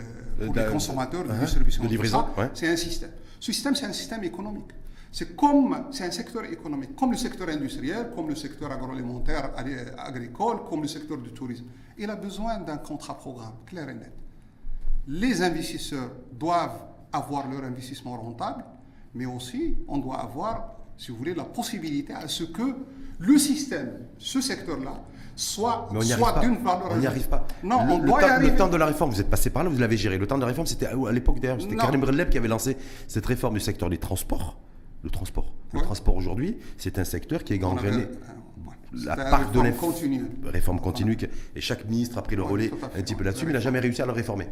pour 0.43 0.55
les 0.55 0.65
consommateurs, 0.65 1.23
de, 1.23 1.29
uh-huh. 1.29 1.39
distribution, 1.39 1.83
de 1.83 1.89
livraison, 1.89 2.25
c'est 2.55 2.67
un 2.67 2.77
système. 2.77 3.11
Ce 3.43 3.51
système, 3.51 3.75
c'est 3.75 3.85
un 3.85 3.91
système 3.91 4.23
économique. 4.23 4.71
C'est 5.11 5.35
comme, 5.35 5.87
c'est 5.91 6.05
un 6.05 6.11
secteur 6.11 6.45
économique, 6.45 6.95
comme 6.95 7.11
le 7.11 7.17
secteur 7.17 7.49
industriel, 7.49 8.09
comme 8.15 8.29
le 8.29 8.35
secteur 8.35 8.71
agroalimentaire, 8.71 9.51
agricole, 9.97 10.63
comme 10.69 10.83
le 10.83 10.87
secteur 10.87 11.17
du 11.17 11.31
tourisme. 11.33 11.65
Il 11.97 12.09
a 12.09 12.15
besoin 12.15 12.59
d'un 12.59 12.77
contrat-programme 12.77 13.55
clair 13.65 13.89
et 13.89 13.95
net. 13.95 14.13
Les 15.09 15.41
investisseurs 15.41 16.09
doivent 16.31 16.85
avoir 17.11 17.49
leur 17.49 17.65
investissement 17.65 18.15
rentable, 18.15 18.63
mais 19.13 19.25
aussi 19.25 19.75
on 19.89 19.97
doit 19.97 20.21
avoir, 20.21 20.77
si 20.97 21.11
vous 21.11 21.17
voulez, 21.17 21.33
la 21.33 21.43
possibilité 21.43 22.13
à 22.13 22.29
ce 22.29 22.45
que 22.45 22.77
le 23.19 23.37
système, 23.37 24.07
ce 24.19 24.39
secteur-là, 24.39 25.03
soit, 25.35 25.89
soit 26.01 26.39
d'une 26.39 26.55
valeur 26.57 26.89
On 26.91 26.97
n'y 26.97 27.07
arrive 27.07 27.27
pas. 27.27 27.45
Non, 27.63 27.85
le, 27.85 27.91
on 27.93 27.99
le 27.99 28.07
doit 28.07 28.21
temps, 28.21 28.27
y 28.27 28.29
arriver. 28.29 28.51
le 28.51 28.57
temps 28.57 28.67
de 28.69 28.77
la 28.77 28.85
réforme, 28.85 29.11
vous 29.11 29.21
êtes 29.21 29.29
passé 29.29 29.49
par 29.49 29.63
là, 29.63 29.69
vous 29.69 29.77
l'avez 29.79 29.97
géré. 29.97 30.17
Le 30.17 30.27
temps 30.27 30.35
de 30.35 30.41
la 30.41 30.47
réforme, 30.47 30.67
c'était 30.67 30.85
à 30.87 31.11
l'époque 31.11 31.39
d'ailleurs, 31.39 31.61
c'était. 31.61 31.75
Karim 31.75 32.03
Releb 32.03 32.29
qui 32.29 32.37
avait 32.37 32.47
lancé 32.47 32.77
cette 33.07 33.25
réforme 33.25 33.55
du 33.55 33.59
secteur 33.59 33.89
des 33.89 33.97
transports. 33.97 34.57
Le 35.03 35.09
transport. 35.09 35.51
Le 35.73 35.79
Ouais. 35.79 35.85
transport 35.85 36.15
aujourd'hui, 36.15 36.57
c'est 36.77 36.97
un 36.99 37.03
secteur 37.03 37.43
qui 37.43 37.53
est 37.53 37.57
gangréné. 37.59 38.03
euh. 38.03 38.15
La 39.05 39.15
part 39.15 39.49
de 39.51 39.57
réforme 39.59 39.65
l'inf- 39.65 39.77
continue. 39.77 40.25
réforme 40.45 40.79
continue 40.79 41.17
et 41.55 41.61
chaque 41.61 41.85
ministre 41.89 42.19
a 42.19 42.21
pris 42.21 42.35
le 42.35 42.43
relais 42.43 42.69
un 42.95 43.01
petit 43.01 43.15
peu 43.15 43.23
là-dessus, 43.23 43.45
mais 43.45 43.51
il 43.51 43.55
n'a 43.55 43.59
jamais 43.59 43.79
réussi 43.79 44.03
à 44.03 44.05
le 44.05 44.11
réformer. 44.11 44.47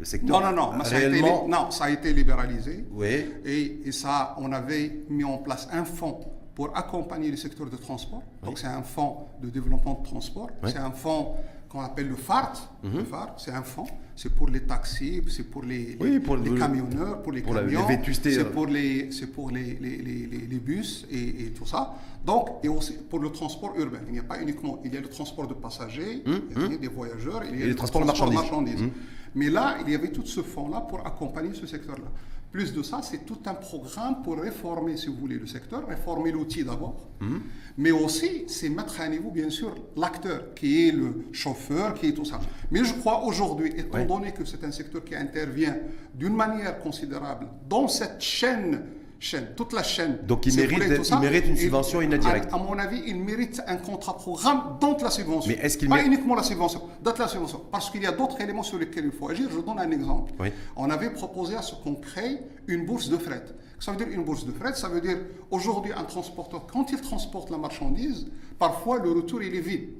Le 0.00 0.04
secteur 0.04 0.40
Non, 0.40 0.50
non, 0.50 0.56
non, 0.72 0.72
mais 0.76 0.84
ça 0.84 0.96
a, 0.96 0.98
été, 0.98 1.06
réellement, 1.06 1.46
non, 1.48 1.70
ça 1.70 1.84
a 1.84 1.90
été 1.90 2.12
libéralisé. 2.12 2.84
oui, 2.90 3.24
Et, 3.44 3.82
et 3.86 3.92
ça, 3.92 4.34
on 4.38 4.50
avait 4.52 5.04
mis 5.08 5.22
en 5.22 5.38
place 5.38 5.68
un 5.72 5.84
fonds 5.84 6.18
pour 6.54 6.76
accompagner 6.76 7.30
le 7.30 7.36
secteur 7.36 7.68
de 7.68 7.76
transport. 7.76 8.22
Donc, 8.44 8.58
c'est 8.58 8.66
un 8.66 8.82
fonds 8.82 9.16
de 9.42 9.48
développement 9.50 10.00
de 10.02 10.06
transport. 10.08 10.50
Oui. 10.62 10.70
C'est 10.72 10.78
un 10.78 10.92
fonds 10.92 11.34
qu'on 11.68 11.80
appelle 11.80 12.08
le 12.08 12.14
FART. 12.16 12.52
Mhm. 12.84 12.98
Le 12.98 13.04
FART, 13.04 13.34
c'est 13.38 13.50
un 13.50 13.62
fonds. 13.62 13.86
C'est 14.14 14.32
pour 14.32 14.48
les 14.48 14.60
taxis, 14.62 15.20
c'est 15.28 15.42
pour 15.50 15.64
les, 15.64 15.96
Oui, 16.00 16.12
les- 16.12 16.20
pour 16.20 16.36
les 16.36 16.50
le- 16.50 16.56
camionneurs, 16.56 17.20
pour 17.22 17.32
les 17.32 17.42
pour 17.42 17.54
camions. 17.56 17.80
C'est 18.12 18.38
euh. 18.38 18.44
pour 18.44 18.66
les, 18.66 19.10
c'est 19.10 19.26
pour 19.26 19.50
les, 19.50 19.74
les, 19.80 19.96
les- 19.96 20.60
bus 20.60 21.04
et, 21.10 21.46
et 21.46 21.50
tout 21.52 21.66
ça. 21.66 21.94
Donc, 22.24 22.48
et 22.62 22.68
aussi 22.68 22.92
pour 23.10 23.18
le 23.18 23.30
transport 23.30 23.74
urbain. 23.76 23.98
Il 24.06 24.12
n'y 24.12 24.20
a 24.20 24.22
pas 24.22 24.40
uniquement, 24.40 24.78
il 24.84 24.94
y 24.94 24.96
a 24.96 25.00
le 25.00 25.08
transport 25.08 25.48
de 25.48 25.54
passagers, 25.54 26.22
il 26.24 26.32
y 26.72 26.74
a 26.74 26.78
des 26.78 26.86
voyageurs, 26.86 27.42
il 27.52 27.58
y 27.58 27.62
a 27.64 27.66
le 27.66 27.74
transport 27.74 28.02
de 28.02 28.06
marchandises. 28.06 28.80
Hum. 28.82 28.90
mais 29.34 29.50
là, 29.50 29.78
il 29.84 29.90
y 29.92 29.96
avait 29.96 30.12
tout 30.12 30.24
ce 30.24 30.42
fonds-là 30.42 30.82
pour 30.82 31.04
accompagner 31.04 31.52
ce 31.54 31.66
secteur-là. 31.66 32.08
Plus 32.54 32.72
de 32.72 32.84
ça, 32.84 33.00
c'est 33.02 33.26
tout 33.26 33.38
un 33.46 33.54
programme 33.54 34.22
pour 34.22 34.36
réformer, 34.38 34.96
si 34.96 35.08
vous 35.08 35.16
voulez, 35.16 35.40
le 35.40 35.46
secteur, 35.48 35.88
réformer 35.88 36.30
l'outil 36.30 36.62
d'abord, 36.62 37.08
Hum. 37.20 37.40
mais 37.76 37.90
aussi, 37.90 38.44
c'est 38.46 38.68
mettre 38.68 39.00
à 39.00 39.08
niveau, 39.08 39.32
bien 39.32 39.50
sûr, 39.50 39.74
l'acteur, 39.96 40.54
qui 40.54 40.86
est 40.86 40.92
le 40.92 41.24
chauffeur, 41.32 41.94
qui 41.94 42.06
est 42.06 42.12
tout 42.12 42.24
ça. 42.24 42.38
Mais 42.70 42.84
je 42.84 42.94
crois 42.94 43.24
aujourd'hui, 43.24 43.72
étant 43.76 43.98
Ouais. 43.98 44.06
donné 44.06 44.30
que 44.30 44.44
c'est 44.44 44.62
un 44.62 44.70
secteur 44.70 45.02
qui 45.02 45.16
intervient 45.16 45.76
d'une 46.14 46.36
manière 46.36 46.78
considérable 46.78 47.48
dans 47.68 47.88
cette 47.88 48.20
chaîne, 48.20 48.82
chaîne 49.24 49.46
toute 49.56 49.72
la 49.72 49.82
chaîne. 49.82 50.18
Donc, 50.26 50.46
il 50.46 50.54
mérite 50.54 51.04
ça, 51.04 51.16
il 51.16 51.20
mérite 51.20 51.46
une 51.46 51.56
subvention 51.56 52.00
indirecte. 52.00 52.52
À, 52.52 52.56
à 52.56 52.58
mon 52.58 52.78
avis, 52.78 53.02
il 53.06 53.16
mérite 53.16 53.60
un 53.66 53.76
contrat 53.76 54.16
programme 54.16 54.76
dans 54.80 54.96
la 55.02 55.10
subvention. 55.10 55.50
Mais 55.50 55.58
est-ce 55.64 55.78
qu'il 55.78 55.88
Pas 55.88 55.96
mérite- 55.96 56.12
uniquement 56.12 56.34
la 56.34 56.42
subvention, 56.42 56.82
dans 57.02 57.14
la 57.18 57.28
subvention. 57.28 57.62
Parce 57.72 57.90
qu'il 57.90 58.02
y 58.02 58.06
a 58.06 58.12
d'autres 58.12 58.40
éléments 58.40 58.62
sur 58.62 58.78
lesquels 58.78 59.06
il 59.06 59.12
faut 59.12 59.28
agir. 59.28 59.48
Je 59.50 59.58
donne 59.60 59.78
un 59.78 59.90
exemple. 59.90 60.32
Oui. 60.38 60.48
On 60.76 60.90
avait 60.90 61.10
proposé 61.10 61.56
à 61.56 61.62
ce 61.62 61.74
qu'on 61.74 61.94
crée 61.94 62.38
une 62.66 62.84
bourse 62.86 63.08
de 63.08 63.16
fret. 63.16 63.42
Ça 63.80 63.90
veut 63.92 63.98
dire 63.98 64.08
une 64.08 64.24
bourse 64.24 64.46
de 64.46 64.52
fret, 64.52 64.74
ça 64.74 64.88
veut 64.88 65.00
dire 65.00 65.18
aujourd'hui 65.50 65.92
un 65.94 66.04
transporteur, 66.04 66.66
quand 66.66 66.90
il 66.92 67.00
transporte 67.00 67.50
la 67.50 67.58
marchandise, 67.58 68.26
parfois 68.58 68.98
le 68.98 69.10
retour 69.12 69.42
il 69.42 69.54
est 69.54 69.60
vide. 69.60 69.90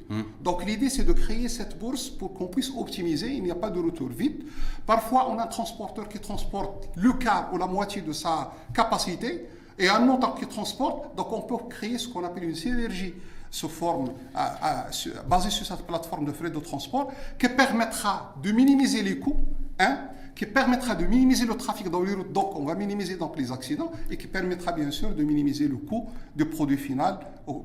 Donc 0.42 0.64
l'idée 0.64 0.88
c'est 0.88 1.04
de 1.04 1.12
créer 1.12 1.48
cette 1.48 1.78
bourse 1.78 2.08
pour 2.08 2.32
qu'on 2.34 2.46
puisse 2.46 2.70
optimiser, 2.76 3.32
il 3.32 3.42
n'y 3.42 3.50
a 3.50 3.54
pas 3.56 3.70
de 3.70 3.80
retour 3.80 4.08
vide. 4.08 4.44
Parfois 4.86 5.28
on 5.30 5.38
a 5.38 5.44
un 5.44 5.48
transporteur 5.48 6.08
qui 6.08 6.18
transporte 6.18 6.88
le 6.96 7.12
quart 7.14 7.50
ou 7.52 7.58
la 7.58 7.66
moitié 7.66 8.00
de 8.00 8.12
sa 8.12 8.52
capacité 8.72 9.46
et 9.78 9.88
un 9.88 10.08
autre 10.08 10.34
qui 10.36 10.46
transporte, 10.46 11.14
donc 11.16 11.32
on 11.32 11.42
peut 11.42 11.56
créer 11.68 11.98
ce 11.98 12.08
qu'on 12.08 12.24
appelle 12.24 12.44
une 12.44 12.54
synergie 12.54 13.12
sous 13.50 13.68
forme, 13.68 14.12
à- 14.34 14.86
à- 14.86 14.92
sur- 14.92 15.12
basée 15.24 15.50
sur 15.50 15.66
cette 15.66 15.82
plateforme 15.86 16.24
de 16.24 16.32
frais 16.32 16.50
de 16.50 16.58
transport, 16.58 17.12
qui 17.38 17.48
permettra 17.48 18.34
de 18.42 18.50
minimiser 18.52 19.02
les 19.02 19.18
coûts, 19.18 19.36
hein, 19.78 19.98
qui 20.34 20.46
permettra 20.46 20.94
de 20.96 21.04
minimiser 21.06 21.46
le 21.46 21.54
trafic 21.54 21.88
dans 21.90 22.02
les 22.02 22.12
routes, 22.14 22.32
donc 22.32 22.58
on 22.58 22.64
va 22.64 22.74
minimiser 22.74 23.16
donc 23.16 23.36
les 23.38 23.52
accidents, 23.52 23.92
et 24.10 24.16
qui 24.16 24.26
permettra 24.26 24.72
bien 24.72 24.90
sûr 24.90 25.14
de 25.14 25.22
minimiser 25.22 25.68
le 25.68 25.76
coût 25.76 26.08
du 26.34 26.44
produit 26.44 26.76
final 26.76 27.18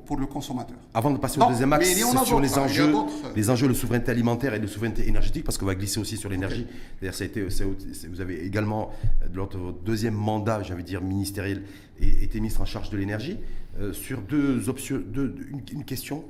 pour 0.06 0.16
le 0.18 0.26
consommateur. 0.26 0.76
Avant 0.94 1.10
de 1.10 1.18
passer 1.18 1.38
au 1.38 1.40
Donc, 1.40 1.50
deuxième 1.50 1.72
axe, 1.72 1.92
sur 2.24 2.38
les 2.40 2.54
hein, 2.56 2.62
enjeux, 2.62 2.92
les 3.34 3.50
enjeux 3.50 3.66
de 3.68 3.72
souveraineté 3.74 4.10
alimentaire 4.12 4.54
et 4.54 4.60
de 4.60 4.66
souveraineté 4.68 5.08
énergétique, 5.08 5.42
parce 5.44 5.58
qu'on 5.58 5.66
va 5.66 5.74
glisser 5.74 5.98
aussi 5.98 6.16
sur 6.16 6.28
l'énergie. 6.30 6.66
D'ailleurs, 7.00 7.14
ça 7.14 7.24
a 7.24 7.26
été, 7.26 7.42
vous 7.42 8.20
avez 8.20 8.44
également, 8.46 8.90
lors 9.34 9.48
de 9.48 9.58
votre 9.58 9.78
deuxième 9.82 10.14
mandat, 10.14 10.60
de 10.60 10.80
dire 10.82 11.00
ministériel, 11.02 11.62
et- 12.00 12.24
été 12.24 12.38
ministre 12.38 12.60
en 12.60 12.66
charge 12.66 12.90
de 12.90 12.96
l'énergie, 12.96 13.38
euh, 13.80 13.92
sur 13.92 14.20
deux 14.22 14.68
options, 14.68 15.00
deux- 15.04 15.34
une, 15.50 15.62
une 15.72 15.84
question 15.84 16.24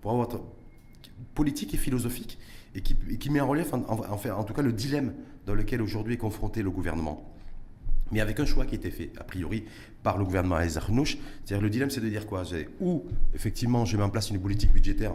pour 0.00 0.10
avoir 0.10 0.26
votre 0.28 0.42
politique 1.34 1.72
et 1.74 1.76
philosophique, 1.76 2.38
et 2.74 2.80
qui, 2.80 2.96
et 3.10 3.16
qui 3.18 3.30
met 3.30 3.40
en 3.40 3.46
relief, 3.46 3.72
en, 3.72 3.78
en- 3.88 4.12
en 4.12 4.18
fait, 4.18 4.30
en 4.30 4.42
tout 4.44 4.54
cas, 4.54 4.62
le 4.62 4.72
dilemme 4.72 5.12
dans 5.46 5.54
lequel 5.54 5.82
aujourd'hui 5.82 6.14
est 6.14 6.18
confronté 6.18 6.62
le 6.62 6.70
gouvernement. 6.70 7.30
Mais 8.12 8.20
avec 8.20 8.38
un 8.38 8.44
choix 8.44 8.66
qui 8.66 8.74
a 8.74 8.78
été 8.78 8.90
fait, 8.90 9.10
a 9.18 9.24
priori, 9.24 9.64
par 10.02 10.18
le 10.18 10.24
gouvernement 10.24 10.56
à 10.56 10.68
Zarnouch. 10.68 11.16
C'est-à-dire, 11.44 11.62
le 11.62 11.70
dilemme, 11.70 11.90
c'est 11.90 12.00
de 12.02 12.08
dire 12.08 12.26
quoi? 12.26 12.42
Ou, 12.80 13.04
effectivement, 13.34 13.84
je 13.84 13.96
mets 13.96 14.02
en 14.02 14.10
place 14.10 14.30
une 14.30 14.40
politique 14.40 14.72
budgétaire 14.72 15.14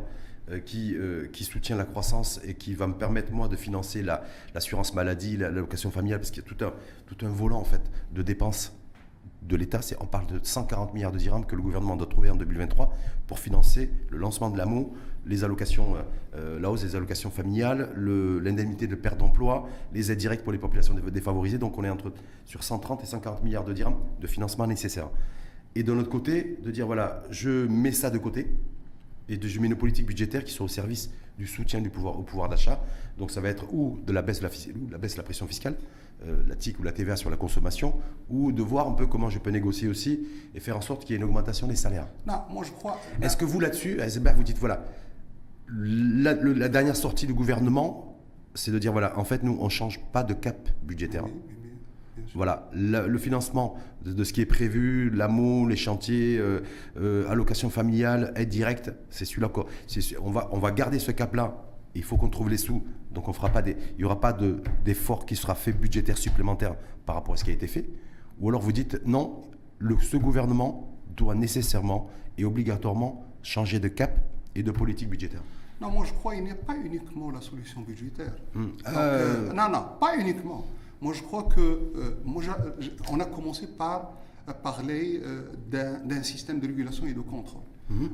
euh, 0.50 0.60
qui, 0.60 0.96
euh, 0.96 1.28
qui 1.32 1.44
soutient 1.44 1.76
la 1.78 1.86
croissance 1.86 2.40
et 2.44 2.56
qui 2.56 2.74
va 2.74 2.88
me 2.88 2.94
permettre, 2.96 3.32
moi, 3.32 3.48
de 3.48 3.56
financer 3.56 4.02
la- 4.02 4.24
l'assurance 4.56 4.96
maladie, 4.96 5.38
la- 5.38 5.50
l'allocation 5.52 5.92
familiale, 5.92 6.20
parce 6.20 6.32
qu'il 6.32 6.42
y 6.44 6.46
a 6.46 6.50
tout 6.50 6.66
un, 6.66 6.74
tout 7.06 7.26
un 7.26 7.30
volant, 7.30 7.60
en 7.60 7.64
fait, 7.64 7.82
de 8.12 8.22
dépenses 8.24 8.74
de 9.44 9.56
l'État. 9.56 9.80
On 10.02 10.06
parle 10.08 10.26
de 10.28 10.40
140 10.42 10.94
milliards 10.94 11.12
de 11.12 11.18
dirhams 11.20 11.46
que 11.46 11.56
le 11.56 11.62
gouvernement 11.62 11.96
doit 11.96 12.08
trouver 12.08 12.30
en 12.32 12.36
2023 12.36 12.94
pour 13.28 13.40
financer 13.40 13.90
le 14.10 14.18
lancement 14.18 14.50
de 14.50 14.58
l'AMO, 14.58 14.94
les 15.26 15.44
allocations, 15.44 15.96
euh, 15.96 16.00
euh, 16.36 16.60
la 16.60 16.72
hausse 16.72 16.82
des 16.84 16.96
allocations 16.96 17.30
familiales, 17.30 17.90
le- 17.96 18.40
l'indemnité 18.40 18.88
de 18.88 18.96
perte 18.96 19.18
d'emploi, 19.20 19.68
les 19.94 20.12
aides 20.12 20.18
directes 20.18 20.44
pour 20.44 20.52
les 20.54 20.58
populations 20.60 20.94
dé- 20.94 21.12
défavorisées. 21.12 21.58
Donc 21.58 21.78
on 21.78 21.84
est 21.84 21.90
entre, 21.90 22.12
sur 22.46 22.64
130 22.64 23.04
et 23.04 23.06
140 23.06 23.44
milliards 23.44 23.66
de 23.66 23.74
dirhams 23.74 23.98
de 24.22 24.28
financement 24.28 24.66
nécessaire. 24.68 25.10
Et 25.76 25.84
de 25.84 25.92
l'autre 25.94 26.10
côté, 26.10 26.58
de 26.64 26.72
dire 26.72 26.86
voilà, 26.88 27.24
je 27.30 27.68
mets 27.68 27.92
ça 27.92 28.10
de 28.10 28.18
côté 28.18 28.48
et 29.28 29.38
de, 29.38 29.48
je 29.48 29.60
mets 29.60 29.68
une 29.68 29.76
politique 29.76 30.08
budgétaire 30.08 30.44
qui 30.44 30.52
soit 30.54 30.66
au 30.66 30.70
service 30.70 31.12
du 31.38 31.46
soutien 31.48 31.80
du 31.82 31.90
pouvoir, 31.90 32.18
au 32.18 32.24
pouvoir 32.24 32.50
d'achat. 32.50 32.82
Donc 33.18 33.32
ça 33.32 33.40
va 33.42 33.50
être 33.50 33.72
ou 33.74 34.00
de 34.06 34.12
la 34.12 34.22
baisse 34.22 34.40
de 34.40 34.46
la, 34.46 34.50
ou 34.50 34.98
baisse 35.00 35.14
de 35.14 35.18
la 35.18 35.24
pression 35.24 35.46
fiscale, 35.48 35.76
euh, 36.26 36.42
la 36.48 36.56
TIC 36.56 36.80
ou 36.80 36.84
la 36.84 36.92
TVA 36.92 37.16
sur 37.16 37.30
la 37.30 37.38
consommation, 37.38 37.94
ou 38.30 38.52
de 38.52 38.62
voir 38.64 38.88
un 38.88 38.94
peu 38.94 39.06
comment 39.08 39.30
je 39.30 39.38
peux 39.40 39.52
négocier 39.52 39.88
aussi 39.88 40.28
et 40.56 40.60
faire 40.60 40.76
en 40.76 40.82
sorte 40.82 41.04
qu'il 41.06 41.12
y 41.12 41.14
ait 41.14 41.18
une 41.22 41.24
augmentation 41.24 41.68
des 41.68 41.76
salaires. 41.76 42.08
Non, 42.28 42.42
moi 42.50 42.64
je 42.66 42.72
crois. 42.72 42.98
Est-ce 43.22 43.38
que 43.38 43.46
vous 43.46 43.60
là-dessus, 43.60 44.02
Heisenberg, 44.02 44.36
vous 44.36 44.44
dites 44.44 44.58
voilà, 44.58 44.84
la, 45.72 46.34
le- 46.34 46.54
la 46.54 46.70
dernière 46.70 46.96
sortie 46.96 47.28
du 47.28 47.34
gouvernement, 47.34 48.18
c'est 48.56 48.72
de 48.72 48.80
dire 48.80 48.92
voilà, 48.92 49.18
en 49.18 49.24
fait 49.24 49.44
nous 49.44 49.58
on 49.60 49.70
change 49.70 50.00
pas 50.12 50.24
de 50.24 50.34
cap 50.34 50.70
budgétaire. 50.84 51.26
Oui, 51.26 51.32
oui, 51.34 51.42
oui, 51.64 51.70
bien 52.18 52.28
sûr. 52.28 52.38
Voilà, 52.38 52.70
le, 52.74 53.08
le 53.08 53.18
financement 53.18 53.76
de, 54.04 54.12
de 54.14 54.24
ce 54.24 54.34
qui 54.34 54.42
est 54.42 54.46
prévu, 54.46 55.10
l'AMO, 55.10 55.68
les 55.68 55.76
chantiers, 55.76 56.38
euh, 56.38 56.62
euh, 57.00 57.30
allocation 57.30 57.70
familiale, 57.70 58.34
aide 58.36 58.50
directe, 58.50 58.92
c'est 59.10 59.26
celui-là. 59.26 59.52
On 60.22 60.32
va, 60.32 60.50
on 60.52 60.60
va 60.60 60.72
garder 60.72 61.00
ce 61.00 61.12
cap-là. 61.12 61.66
Il 61.96 62.04
faut 62.04 62.18
qu'on 62.18 62.30
trouve 62.30 62.50
les 62.50 62.58
sous. 62.58 62.84
Donc 63.12 63.28
on 63.28 63.34
fera 63.34 63.50
pas 63.50 63.62
des, 63.64 63.76
il 63.94 63.98
n'y 64.00 64.04
aura 64.04 64.20
pas 64.20 64.34
de- 64.34 64.62
d'effort 64.86 65.26
qui 65.26 65.36
sera 65.36 65.56
fait 65.56 65.72
budgétaire 65.72 66.18
supplémentaire 66.18 66.76
par 67.06 67.16
rapport 67.16 67.34
à 67.34 67.38
ce 67.38 67.44
qui 67.44 67.50
a 67.50 67.54
été 67.54 67.68
fait. 67.68 67.90
Ou 68.40 68.50
alors 68.50 68.62
vous 68.62 68.72
dites 68.72 69.02
non, 69.06 69.42
le, 69.80 69.98
ce 70.00 70.16
gouvernement 70.18 70.96
doit 71.16 71.36
nécessairement 71.36 72.08
et 72.38 72.46
obligatoirement 72.46 73.26
changer 73.42 73.80
de 73.80 73.88
cap 73.88 74.20
et 74.56 74.62
de 74.64 74.72
politique 74.72 75.10
budgétaire. 75.10 75.42
Non, 75.82 75.90
moi 75.92 76.06
je 76.06 76.14
crois 76.14 76.36
qu'il 76.36 76.44
n'y 76.44 76.52
a 76.52 76.56
pas 76.56 76.76
uniquement 76.76 77.32
la 77.32 77.42
solution 77.42 77.82
budgétaire. 77.82 78.34
Donc, 78.54 78.72
Euh, 78.88 79.50
euh, 79.50 79.54
non, 79.54 79.70
non, 79.70 79.86
pas 80.00 80.18
uniquement. 80.18 80.66
Moi 81.02 81.14
je 81.14 81.24
crois 81.24 81.44
que, 81.44 81.60
euh, 81.62 82.22
moi, 82.26 82.44
on 83.12 83.20
a 83.20 83.26
commencé 83.26 83.68
par 83.68 84.12
parler 84.64 85.22
d'un 85.70 86.24
système 86.24 86.60
de 86.60 86.66
régulation 86.68 87.06
et 87.06 87.14
de 87.14 87.20
contrôle. 87.22 87.62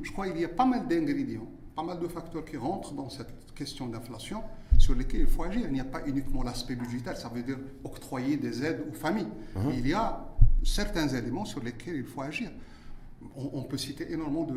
Je 0.04 0.12
crois 0.12 0.28
qu'il 0.30 0.42
y 0.42 0.46
a 0.46 0.50
pas 0.50 0.66
mal 0.66 0.86
d'ingrédients, 0.88 1.48
pas 1.76 1.84
mal 1.84 1.98
de 2.00 2.08
facteurs 2.08 2.44
qui 2.46 2.58
rentrent 2.58 2.94
dans 2.94 3.10
cette 3.10 3.54
question 3.56 3.88
d'inflation 3.88 4.42
sur 4.78 4.94
lesquels 4.96 5.22
il 5.22 5.28
faut 5.28 5.44
agir. 5.44 5.64
Il 5.68 5.72
n'y 5.74 5.80
a 5.80 5.86
pas 5.86 6.02
uniquement 6.06 6.44
l'aspect 6.44 6.76
budgétaire, 6.76 7.16
ça 7.18 7.30
veut 7.30 7.42
dire 7.42 7.58
octroyer 7.86 8.36
des 8.38 8.64
aides 8.66 8.84
aux 8.90 8.94
familles. 8.94 9.30
Il 9.74 9.88
y 9.88 9.94
a 9.94 10.26
certains 10.64 11.08
éléments 11.08 11.46
sur 11.46 11.64
lesquels 11.64 11.96
il 11.96 12.06
faut 12.06 12.22
agir 12.22 12.50
on, 13.36 13.50
on 13.60 13.64
peut 13.64 13.78
citer 13.78 14.12
énormément 14.12 14.48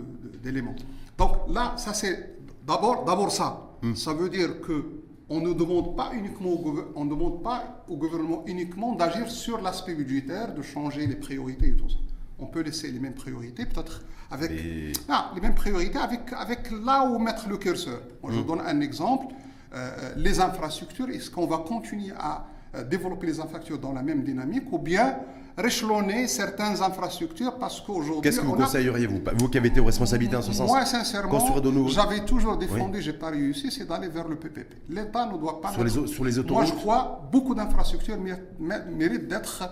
d'éléments. 0.42 0.75
Donc 1.16 1.33
là, 1.49 1.77
ça 1.79 1.94
c'est 1.94 2.38
d'abord, 2.69 3.05
d'abord 3.05 3.31
ça. 3.33 3.65
Ça 3.95 4.13
veut 4.13 4.29
dire 4.29 4.61
que 4.61 4.85
on 5.31 5.41
ne 5.41 5.53
demande 5.53 5.95
pas 5.97 6.11
uniquement 6.15 6.51
au, 6.51 6.75
on 6.97 7.05
demande 7.05 7.43
pas 7.43 7.85
au 7.89 7.97
gouvernement 7.97 8.43
uniquement 8.47 8.95
d'agir 8.95 9.31
sur 9.31 9.61
l'aspect 9.61 9.95
budgétaire, 9.95 10.55
de 10.55 10.63
changer 10.63 11.07
les 11.07 11.17
priorités 11.17 11.69
et 11.69 11.77
tout 11.77 11.89
ça. 11.89 11.97
On 12.39 12.47
peut 12.47 12.61
laisser 12.63 12.91
les 12.91 12.99
mêmes 13.01 13.15
priorités, 13.15 13.67
peut-être 13.67 14.03
avec 14.31 14.51
Et- 14.53 14.93
Ah, 15.09 15.31
les 15.35 15.41
mêmes 15.41 15.55
priorités, 15.55 15.99
avec, 15.99 16.33
avec 16.37 16.71
là 16.71 17.05
où 17.11 17.19
mettre 17.19 17.49
le 17.49 17.57
curseur. 17.59 18.01
Moi, 18.23 18.33
je 18.33 18.41
donne 18.41 18.61
un 18.61 18.81
exemple. 18.81 19.35
Euh, 19.75 20.13
les 20.17 20.41
infrastructures, 20.41 21.11
est-ce 21.11 21.31
qu'on 21.31 21.47
va 21.47 21.59
continuer 21.59 22.13
à 22.19 22.47
euh, 22.75 22.85
développer 22.85 23.27
les 23.27 23.39
infrastructures 23.39 23.79
dans 23.79 23.93
la 23.93 24.03
même 24.03 24.23
dynamique 24.23 24.73
ou 24.73 24.79
bien 24.79 25.17
réchelonner 25.59 26.27
certaines 26.29 26.81
infrastructures 26.83 27.57
parce 27.59 27.81
qu'aujourd'hui... 27.81 28.23
Qu'est-ce 28.23 28.40
que 28.40 28.47
vous 28.47 28.53
on 28.53 28.61
a- 28.61 28.64
conseilleriez, 28.64 29.07
vous, 29.07 29.21
vous 29.37 29.49
qui 29.49 29.59
avez 29.59 29.68
été 29.68 29.81
aux 29.81 29.85
responsabilités 29.85 30.37
en 30.37 30.42
ce 30.42 30.53
sens 30.53 30.68
Moi, 30.68 30.85
sincèrement, 30.87 31.33
nouveaux- 31.71 31.88
j'avais 31.88 32.21
toujours 32.25 32.57
défendu, 32.57 33.03
j'ai 33.03 33.12
pas 33.12 33.31
réussi, 33.31 33.71
c'est 33.71 33.87
d'aller 33.87 34.09
vers 34.09 34.29
le 34.29 34.37
PPP. 34.37 34.75
L'État 34.88 35.27
ne 35.27 35.37
doit 35.37 35.61
pas... 35.61 35.73
Sur 35.73 35.85
les 35.85 35.90
sur 35.90 36.25
les 36.25 36.33
Moi, 36.33 36.40
autoroutes 36.40 36.66
je 36.68 36.73
crois 36.75 37.29
beaucoup 37.33 37.55
d'infrastructures 37.55 38.16
mé- 38.16 38.38
mé- 38.61 38.85
méritent 38.97 39.29
d'être 39.29 39.68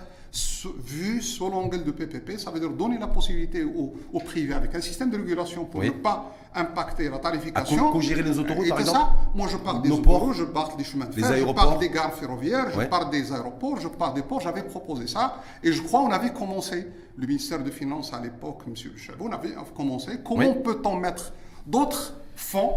vu 0.85 1.23
sous 1.23 1.49
l'angle 1.49 1.83
de 1.85 1.91
PPP, 1.91 2.39
ça 2.39 2.51
veut 2.51 2.61
dire 2.61 2.71
donner 2.71 2.99
la 2.99 3.07
possibilité 3.07 3.65
au, 3.65 3.95
au 4.13 4.21
privé 4.21 4.53
avec 4.55 4.75
un 4.75 4.81
système 4.81 5.11
de 5.11 5.17
régulation 5.17 5.65
pour 5.65 5.81
Oui. 5.81 5.87
ne 5.87 5.93
pas 5.93 6.35
impacter 6.55 7.09
la 7.09 7.19
tarification. 7.19 7.85
co- 7.87 7.93
co-gérer 7.93 8.23
les 8.23 8.39
autoroutes, 8.39 8.67
Et 8.67 8.71
par 8.71 8.81
exemple 8.81 8.99
ça, 8.99 9.15
moi 9.35 9.47
je 9.51 9.57
parle 9.57 9.83
des 9.83 9.89
Nos 9.89 9.97
autoroutes, 9.99 10.21
ports 10.21 10.33
je 10.35 10.45
parle 10.45 10.77
des 10.77 10.85
chemins 10.85 11.07
de 11.07 11.15
Les 11.17 11.23
fer, 11.23 11.47
je 11.49 11.53
parle 11.53 11.79
des 11.79 11.89
gares 11.91 12.15
ferroviaires, 12.15 12.67
je 12.71 12.87
parle 12.87 13.11
des 13.11 13.33
aéroports, 13.33 13.79
je 13.81 13.89
parle 13.89 14.15
des 14.15 14.23
ports. 14.23 14.41
J'avais 14.41 14.63
proposé 14.63 15.07
ça 15.07 15.43
et 15.63 15.73
je 15.73 15.83
crois 15.83 16.01
on 16.01 16.11
avait 16.11 16.33
commencé, 16.33 16.87
le 17.17 17.27
ministère 17.27 17.63
de 17.63 17.71
Finances 17.71 18.13
à 18.13 18.21
l'époque, 18.21 18.63
M. 18.67 18.75
Chabot, 18.97 19.27
on 19.29 19.33
avait 19.33 19.55
commencé. 19.75 20.13
Comment 20.25 20.41
Oui. 20.57 20.63
peut-on 20.65 20.97
mettre 20.97 21.33
d'autres 21.67 22.15
fonds 22.35 22.73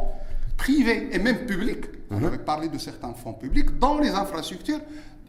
privés 0.58 1.10
et 1.12 1.20
même 1.20 1.46
publics, 1.46 1.86
On 2.12 2.24
avait 2.24 2.40
parlé 2.40 2.68
de 2.70 2.78
certains 2.78 3.14
fonds 3.14 3.34
publics, 3.34 3.78
dans 3.80 3.98
les 4.00 4.10
infrastructures, 4.10 4.80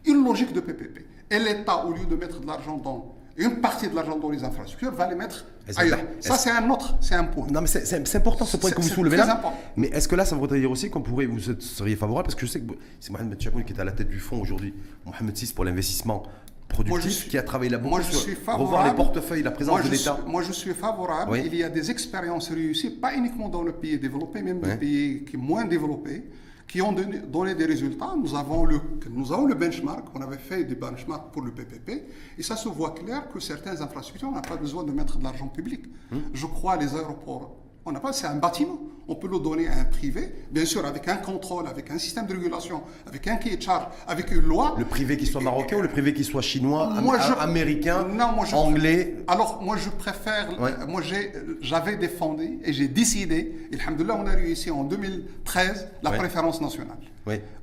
une 0.05 0.23
logique 0.23 0.51
de 0.53 0.59
PPP. 0.61 1.05
Et 1.29 1.39
l'État, 1.39 1.85
au 1.85 1.91
lieu 1.93 2.05
de 2.05 2.15
mettre 2.15 2.39
de 2.39 2.47
l'argent 2.47 2.77
dans 2.77 3.15
une 3.37 3.61
partie 3.61 3.87
de 3.87 3.95
l'argent 3.95 4.17
dans 4.17 4.29
les 4.29 4.43
infrastructures, 4.43 4.91
va 4.91 5.07
les 5.07 5.15
mettre 5.15 5.45
ailleurs. 5.77 5.99
Ça, 6.19 6.37
c'est 6.37 6.49
un 6.49 6.69
autre, 6.69 6.95
c'est 6.99 7.15
un 7.15 7.23
point. 7.23 7.47
Non, 7.49 7.61
mais 7.61 7.67
c'est- 7.67 8.15
important 8.15 8.45
ce 8.45 8.57
point 8.57 8.71
que 8.71 8.81
vous 8.81 8.89
soulevez 8.89 9.17
là. 9.17 9.31
important. 9.35 9.57
Mais 9.77 9.87
est-ce 9.87 10.07
que 10.07 10.15
là, 10.15 10.25
ça 10.25 10.35
voudrait 10.35 10.59
dire 10.59 10.69
aussi 10.71 10.89
qu'on 10.89 11.01
pourrait, 11.01 11.27
vous 11.27 11.39
seriez 11.59 11.95
favorable? 11.95 12.25
Parce 12.27 12.35
que 12.35 12.45
je 12.45 12.51
sais 12.51 12.59
que 12.59 12.73
c'est 12.99 13.11
Mohamed 13.11 13.39
Chakoun 13.39 13.63
qui 13.63 13.73
est 13.73 13.79
à 13.79 13.83
la 13.85 13.91
tête 13.93 14.09
du 14.09 14.19
fonds 14.19 14.41
aujourd'hui, 14.41 14.73
Mohamed 15.05 15.35
VI 15.37 15.53
pour 15.53 15.63
l'investissement 15.63 16.23
productif, 16.67 16.89
Moi, 16.91 17.09
je 17.09 17.09
suis- 17.09 17.29
qui 17.29 17.37
a 17.37 17.43
travaillé 17.43 17.69
là 17.71 17.77
beaucoup 17.77 17.91
Moi, 17.91 18.01
je 18.01 18.11
sur 18.11 18.19
suis 18.21 18.35
revoir 18.47 18.85
les 18.87 18.93
portefeuilles, 18.95 19.43
la 19.43 19.51
présence 19.51 19.79
Moi, 19.79 19.83
de 19.83 19.89
l'État. 19.93 20.19
Moi, 20.25 20.41
je 20.41 20.51
suis 20.51 20.73
favorable. 20.73 21.31
Oui. 21.31 21.43
Il 21.45 21.55
y 21.55 21.63
a 21.63 21.69
des 21.69 21.89
expériences 21.91 22.49
réussies, 22.49 22.89
pas 22.91 23.13
uniquement 23.15 23.49
dans 23.49 23.61
le 23.63 23.71
pays 23.73 23.97
développé, 23.99 24.41
même 24.41 24.59
Ouais. 24.61 24.71
des 24.71 24.75
pays 24.77 25.23
qui 25.25 25.37
moins 25.37 25.65
développés, 25.65 26.23
qui 26.71 26.81
ont 26.81 26.93
donné, 26.93 27.19
donné 27.19 27.53
des 27.53 27.65
résultats. 27.65 28.13
Nous 28.17 28.33
avons, 28.33 28.63
le, 28.63 28.79
nous 29.09 29.33
avons 29.33 29.45
le 29.45 29.55
benchmark. 29.55 30.05
On 30.15 30.21
avait 30.21 30.37
fait 30.37 30.63
des 30.63 30.75
benchmarks 30.75 31.29
pour 31.33 31.41
le 31.41 31.51
PPP. 31.51 32.07
Et 32.37 32.43
ça 32.43 32.55
se 32.55 32.69
voit 32.69 32.91
clair 32.91 33.29
que 33.29 33.41
certaines 33.41 33.81
infrastructures, 33.81 34.29
on 34.29 34.35
n'a 34.35 34.41
pas 34.41 34.55
besoin 34.55 34.85
de 34.85 34.91
mettre 34.93 35.17
de 35.17 35.23
l'argent 35.25 35.49
public. 35.49 35.83
Hum. 36.13 36.21
Je 36.33 36.45
crois 36.45 36.77
les 36.77 36.95
aéroports. 36.95 37.60
On 37.85 37.91
n'a 37.91 37.99
pas, 37.99 38.13
c'est 38.13 38.27
un 38.27 38.35
bâtiment. 38.35 38.77
On 39.07 39.15
peut 39.15 39.27
le 39.27 39.39
donner 39.39 39.67
à 39.67 39.79
un 39.79 39.85
privé, 39.85 40.31
bien 40.51 40.65
sûr, 40.65 40.85
avec 40.85 41.07
un 41.07 41.17
contrôle, 41.17 41.67
avec 41.67 41.89
un 41.89 41.97
système 41.97 42.27
de 42.27 42.33
régulation, 42.33 42.83
avec 43.07 43.27
un 43.27 43.35
cahier 43.37 43.57
de 43.57 43.61
charge, 43.61 43.87
avec 44.07 44.31
une 44.31 44.41
loi. 44.41 44.75
Le 44.77 44.85
privé 44.85 45.17
qui 45.17 45.25
soit 45.25 45.41
marocain 45.41 45.77
ou 45.77 45.81
le 45.81 45.87
privé 45.87 46.13
qui 46.13 46.23
soit 46.23 46.43
chinois, 46.43 46.93
am- 46.95 47.03
Moi, 47.03 47.17
je- 47.19 47.33
américain, 47.39 48.03
Non, 48.07 48.33
moi, 48.33 48.45
je- 48.45 48.55
anglais 48.55 49.15
Alors, 49.27 49.61
moi, 49.63 49.77
je 49.77 49.89
préfère. 49.89 50.49
Ouais. 50.61 50.71
Moi, 50.87 51.01
j'ai, 51.01 51.33
j'avais 51.61 51.95
défendu 51.97 52.59
et 52.63 52.71
j'ai 52.71 52.87
décidé. 52.87 53.67
Et 53.71 53.79
alhamdoulilah, 53.81 54.15
on 54.15 54.27
a 54.27 54.31
réussi 54.31 54.69
en 54.69 54.83
2013 54.83 55.87
la 56.03 56.11
Ouais. 56.11 56.17
préférence 56.17 56.61
nationale. 56.61 56.97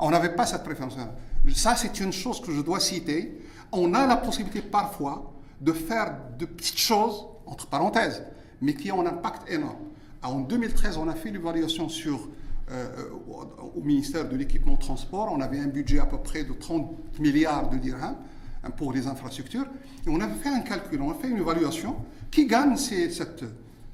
On 0.00 0.11
n'avait 0.11 0.35
pas 0.35 0.46
cette 0.46 0.64
préférence 0.64 0.96
nationale. 0.96 1.16
Ça, 1.54 1.76
c'est 1.76 2.00
une 2.00 2.12
chose 2.12 2.40
que 2.40 2.52
je 2.52 2.61
dois 2.61 2.81
citer. 2.81 3.40
On 3.70 3.94
a 3.94 4.07
la 4.07 4.16
possibilité 4.16 4.61
parfois 4.62 5.33
de 5.61 5.72
faire 5.72 6.14
de 6.38 6.44
petites 6.44 6.78
choses, 6.78 7.24
entre 7.46 7.66
parenthèses, 7.68 8.22
mais 8.61 8.74
qui 8.74 8.90
ont 8.92 9.00
un 9.00 9.07
impact 9.07 9.50
énorme. 9.50 9.76
En 10.22 10.40
2013, 10.40 10.96
on 10.98 11.09
a 11.09 11.14
fait 11.14 11.31
l'évaluation 11.31 11.88
sur 11.88 12.28
euh, 12.70 12.87
au- 13.31 13.78
au 13.78 13.83
ministère 13.83 14.28
de 14.28 14.37
l'équipement 14.37 14.76
transport. 14.76 15.31
On 15.33 15.40
avait 15.40 15.59
un 15.59 15.68
budget 15.68 16.00
à 16.00 16.07
peu 16.07 16.18
près 16.18 16.44
de 16.44 16.52
30 16.52 16.90
milliards 17.18 17.70
de 17.70 17.78
dirhams 17.78 18.16
hein, 18.62 18.70
pour 18.70 18.92
les 18.92 19.07
infrastructures. 19.07 19.64
Et 20.07 20.11
on 20.11 20.20
avait 20.20 20.35
fait 20.35 20.50
un 20.50 20.61
calcul, 20.61 21.00
on 21.00 21.11
a 21.11 21.14
fait 21.14 21.28
une 21.28 21.38
évaluation. 21.38 21.96
Qui 22.31 22.46
gagne 22.46 22.76
ces, 22.76 23.09
cette, 23.11 23.42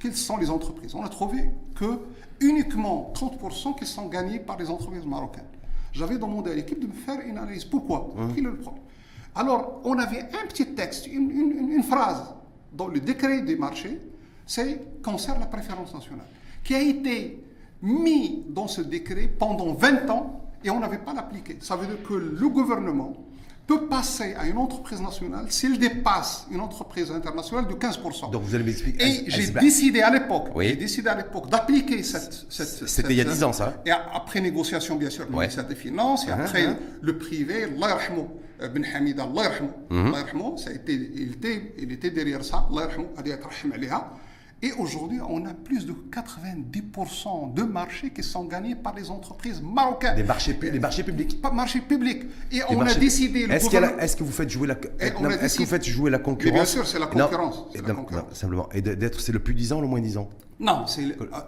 Quelles 0.00 0.16
sont 0.16 0.36
les 0.38 0.50
entreprises? 0.50 0.94
On 0.96 1.04
a 1.04 1.08
trouvé 1.08 1.50
que 1.76 2.00
uniquement 2.40 3.12
30% 3.14 3.78
qui 3.78 3.86
sont 3.86 4.08
gagnés 4.08 4.40
par 4.40 4.58
les 4.58 4.68
entreprises 4.68 5.06
marocaines. 5.06 5.44
J'avais 5.92 6.16
demandé 6.18 6.50
à 6.50 6.54
l'équipe 6.54 6.80
de 6.80 6.88
me 6.88 6.92
faire 6.92 7.20
une 7.24 7.38
analyse. 7.38 7.64
Pourquoi? 7.64 8.12
Quel 8.34 8.44
est 8.44 8.48
le 8.48 8.56
problème? 8.56 8.82
Alors, 9.36 9.80
on 9.84 9.96
avait 9.98 10.20
un 10.22 10.46
petit 10.48 10.66
texte, 10.74 11.06
une, 11.06 11.30
une- 11.30 11.70
une 11.70 11.82
phrase 11.84 12.34
dans 12.72 12.88
le 12.88 12.98
décret 12.98 13.42
des 13.42 13.54
marchés, 13.56 14.00
c'est 14.46 14.80
concerne 15.02 15.40
la 15.40 15.46
préférence 15.46 15.92
nationale, 15.94 16.26
qui 16.62 16.74
a 16.74 16.80
été 16.80 17.42
mis 17.82 18.44
dans 18.48 18.68
ce 18.68 18.80
décret 18.80 19.28
pendant 19.38 19.74
20 19.74 20.08
ans 20.10 20.40
et 20.64 20.70
on 20.70 20.80
n'avait 20.80 20.98
pas 20.98 21.12
l'appliqué. 21.12 21.58
Ça 21.60 21.76
veut 21.76 21.86
dire 21.86 22.02
que 22.02 22.14
le 22.14 22.48
gouvernement 22.48 23.14
peut 23.66 23.86
passer 23.86 24.34
à 24.34 24.46
une 24.46 24.58
entreprise 24.58 25.00
nationale 25.00 25.46
s'il 25.50 25.78
dépasse 25.78 26.46
une 26.50 26.60
entreprise 26.60 27.10
internationale 27.10 27.66
de 27.66 27.72
15%. 27.74 28.30
Donc 28.30 28.42
vous 28.42 28.54
allez 28.54 28.64
m'expliquer. 28.64 29.02
Et 29.02 29.24
j'ai 29.30 29.42
Aziz- 29.44 29.52
décidé 29.60 30.02
à 30.02 30.10
l'époque, 30.10 30.48
Oui. 30.54 30.68
j'ai 30.68 30.76
décidé 30.76 31.08
à 31.08 31.14
l'époque 31.14 31.48
d'appliquer 31.48 32.02
cette, 32.02 32.44
cette- 32.50 32.86
C'était 32.88 33.12
il 33.14 33.16
y 33.16 33.20
a 33.22 33.24
10 33.24 33.42
ans, 33.42 33.54
ça. 33.54 33.82
Et 33.86 33.90
après 33.90 34.40
négociation, 34.42 34.96
bien 34.96 35.08
sûr, 35.10 35.24
du 35.26 35.32
Ouais. 35.32 35.40
ministère 35.46 35.66
des 35.66 35.74
Finances, 35.76 36.24
et 36.26 36.30
Uh-huh, 36.30 36.40
après 36.44 36.66
uh-huh. 36.66 36.76
le 37.00 37.18
privé, 37.18 37.64
Allah 37.64 37.98
Ben 38.72 38.84
Hamida, 38.94 39.24
Allah 39.24 39.50
yarhamou, 39.90 40.56
ça 40.58 40.70
a 40.70 40.72
été, 40.74 40.92
il, 40.94 41.32
était, 41.32 41.74
il 41.78 41.90
était 41.92 42.10
derrière 42.10 42.44
ça, 42.44 42.66
Allah 42.70 42.88
Et 44.62 44.72
aujourd'hui, 44.72 45.20
on 45.28 45.44
a 45.44 45.52
plus 45.52 45.84
de 45.84 45.92
90% 45.92 47.52
de 47.52 47.62
marchés 47.64 48.10
qui 48.10 48.22
sont 48.22 48.44
gagnés 48.44 48.74
par 48.74 48.94
les 48.94 49.10
entreprises 49.10 49.60
marocaines. 49.62 50.16
Des 50.16 50.22
marchés, 50.22 50.54
publics. 50.54 51.42
Pas 51.42 51.50
marchés 51.50 51.80
publics. 51.80 52.24
Et 52.50 52.62
on 52.70 52.80
a 52.80 52.94
décidé. 52.94 53.46
le 53.46 53.52
Est-ce, 53.54 53.66
est-ce 53.76 54.16
que 54.16 54.24
vous 54.24 54.32
faites 54.32 54.48
jouer 54.48 54.68
la, 54.68 54.76
non, 55.20 55.30
est-ce 55.30 55.58
que 55.58 55.64
vous 55.64 55.68
faites 55.68 55.84
jouer 55.84 56.10
la 56.10 56.18
concurrence 56.18 56.54
bien 56.54 56.64
sûr, 56.64 56.86
c'est 56.86 56.98
la 56.98 57.06
concurrence, 57.06 57.64
la 57.74 57.82
non, 57.82 57.94
concurrence. 58.04 58.34
simplement. 58.34 58.68
Et 58.72 58.80
d'être, 58.80 59.20
c'est 59.20 59.32
le 59.32 59.40
plus 59.40 59.54
10 59.54 59.72
ans 59.72 59.78
ou 59.78 59.82
le 59.82 59.88
moins 59.88 60.00
10 60.00 60.16
ans 60.18 60.30
Non, 60.60 60.84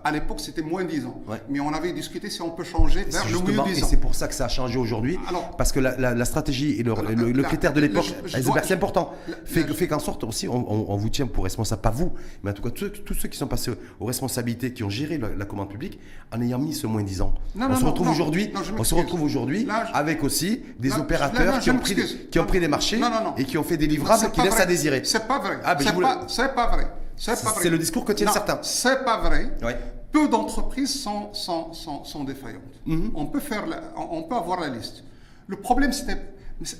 à 0.04 0.10
l'époque, 0.10 0.40
c'était 0.40 0.62
moins 0.62 0.82
10 0.84 1.06
ans. 1.06 1.22
Ouais. 1.28 1.40
Mais 1.48 1.60
on 1.60 1.72
avait 1.72 1.92
discuté 1.92 2.28
si 2.28 2.42
on 2.42 2.50
peut 2.50 2.64
changer 2.64 3.04
vers 3.04 3.24
le 3.24 3.50
et 3.68 3.72
10 3.74 3.84
ans. 3.84 3.86
c'est 3.88 4.00
pour 4.00 4.14
ça 4.14 4.26
que 4.26 4.34
ça 4.34 4.46
a 4.46 4.48
changé 4.48 4.78
aujourd'hui. 4.78 5.18
Parce 5.56 5.70
que 5.72 5.78
la, 5.80 5.96
la- 5.96 6.14
la 6.14 6.24
stratégie 6.24 6.72
et 6.80 6.82
le, 6.82 6.92
Alors, 6.92 7.04
le- 7.04 7.14
le 7.32 7.42
la- 7.42 7.48
critère 7.48 7.72
de 7.72 7.80
l'époque, 7.80 8.04
Ber, 8.24 8.62
c'est 8.64 8.74
important, 8.74 9.12
fait, 9.44 9.62
fait 9.74 9.86
qu'en 9.86 9.98
sorte 10.00 10.24
aussi, 10.24 10.48
on, 10.48 10.56
on- 10.56 10.86
on 10.88 10.96
vous 10.96 11.08
tient 11.08 11.26
pour 11.26 11.44
responsable, 11.44 11.82
pas 11.82 11.90
vous, 11.90 12.12
mais 12.42 12.50
en 12.50 12.54
tout 12.54 12.62
cas 12.62 12.70
tous, 12.70 12.88
tous 13.04 13.14
ceux 13.14 13.28
qui 13.28 13.38
sont 13.38 13.46
passés 13.46 13.70
aux 14.00 14.04
responsabilités, 14.06 14.72
qui 14.72 14.82
ont 14.82 14.90
géré 14.90 15.18
la, 15.18 15.44
commande 15.44 15.70
publique, 15.70 16.00
en 16.34 16.40
ayant 16.40 16.58
mis 16.58 16.74
ce 16.74 16.86
moins 16.86 17.02
10 17.02 17.20
ans. 17.20 17.34
Non, 17.54 17.66
on 17.66 17.68
non, 17.70 17.76
se 17.76 17.84
retrouve 17.84 18.06
non. 18.06 18.12
on 18.12 18.72
se 18.72 18.72
m'excuse. 18.72 18.92
retrouve 18.92 19.22
aujourd'hui 19.22 19.68
avec 19.94 20.24
aussi 20.24 20.62
des 20.80 20.92
opérateurs 20.94 21.54
là, 21.54 21.58
qui, 21.60 21.70
ont 21.70 21.78
pris, 21.78 21.96
qui 22.30 22.38
ont 22.40 22.44
pris 22.46 22.58
des 22.60 22.68
marchés 22.68 23.00
et 23.38 23.44
qui 23.44 23.56
ont 23.56 23.62
fait 23.64 23.76
des 23.76 23.86
livrables 23.86 24.30
qui 24.32 24.40
laissent 24.42 24.60
à 24.60 24.66
désirer. 24.66 25.02
C'est 25.04 25.26
pas 25.28 25.38
vrai. 25.38 25.58
Ah, 25.64 25.74
ben, 25.76 25.84
c'est 26.26 26.54
pas 26.54 26.66
vrai. 26.68 26.86
C'est, 27.16 27.70
le 27.70 27.78
discours 27.78 28.04
que 28.04 28.12
tiennent 28.12 28.30
certains. 28.32 28.58
C'est 28.62 29.04
pas 29.04 29.18
vrai. 29.18 29.50
Ouais. 29.62 29.76
Peu 30.12 30.28
d'entreprises 30.28 31.00
sont, 31.02 31.32
sont, 31.34 31.72
sont, 31.72 32.04
sont 32.04 32.24
défaillantes. 32.24 32.62
Mhm. 32.86 33.12
on, 33.14 33.26
peut 33.26 33.40
faire 33.40 33.66
la- 33.66 33.82
on 33.96 34.22
peut 34.22 34.36
avoir 34.36 34.60
la 34.60 34.68
liste. 34.68 35.02
Le 35.46 35.56
problème, 35.56 35.92
c'était. 35.92 36.32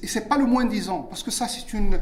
Et 0.02 0.06
c'est 0.06 0.26
pas 0.26 0.38
le 0.38 0.46
moins 0.46 0.64
10 0.64 0.88
ans, 0.88 1.02
parce 1.02 1.22
que 1.22 1.30
ça, 1.30 1.46
c'est 1.48 1.70
une 1.74 1.98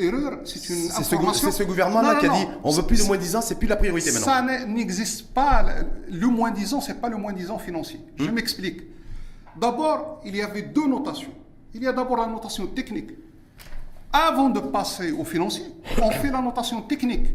erreur, 0.00 0.38
c'est 0.44 0.68
une 0.68 0.88
information. 0.92 1.50
c'est 1.50 1.58
ce 1.58 1.62
gouvernement-là 1.64 2.14
qui 2.14 2.26
a 2.26 2.28
dit 2.28 2.46
on 2.62 2.70
veut 2.70 2.84
plus 2.84 3.00
de 3.02 3.06
moins 3.08 3.16
10 3.16 3.34
ans, 3.34 3.40
c'est 3.40 3.56
plus 3.56 3.66
la 3.66 3.74
priorité 3.74 4.12
maintenant. 4.12 4.26
Ça 4.26 4.66
n'existe 4.66 5.26
pas. 5.34 5.66
Le- 6.08 6.28
moins 6.28 6.52
10 6.52 6.74
ans, 6.74 6.80
c'est 6.80 7.00
pas 7.00 7.08
le 7.08 7.16
moins 7.16 7.32
10 7.32 7.50
ans 7.50 7.58
financier. 7.58 8.00
Je 8.16 8.30
m'explique. 8.30 8.82
D'abord, 9.56 10.20
il 10.24 10.36
y 10.36 10.42
avait 10.42 10.62
deux 10.62 10.86
notations. 10.86 11.32
Il 11.74 11.82
y 11.82 11.88
a 11.88 11.92
d'abord 11.92 12.18
la 12.18 12.26
notation 12.28 12.66
technique. 12.68 13.10
Avant 14.12 14.48
de 14.48 14.60
passer 14.60 15.10
au 15.12 15.24
financier, 15.24 15.64
on 16.00 16.10
fait 16.12 16.30
la 16.30 16.40
notation 16.40 16.82
technique. 16.82 17.26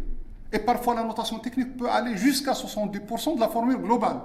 Et 0.53 0.59
parfois, 0.59 0.93
la 0.93 1.03
notation 1.03 1.39
technique 1.39 1.75
peut 1.75 1.89
aller 1.89 2.15
jusqu'à 2.15 2.53
70% 2.53 3.35
de 3.35 3.39
la 3.39 3.47
formule 3.49 3.77
globale. 3.77 4.21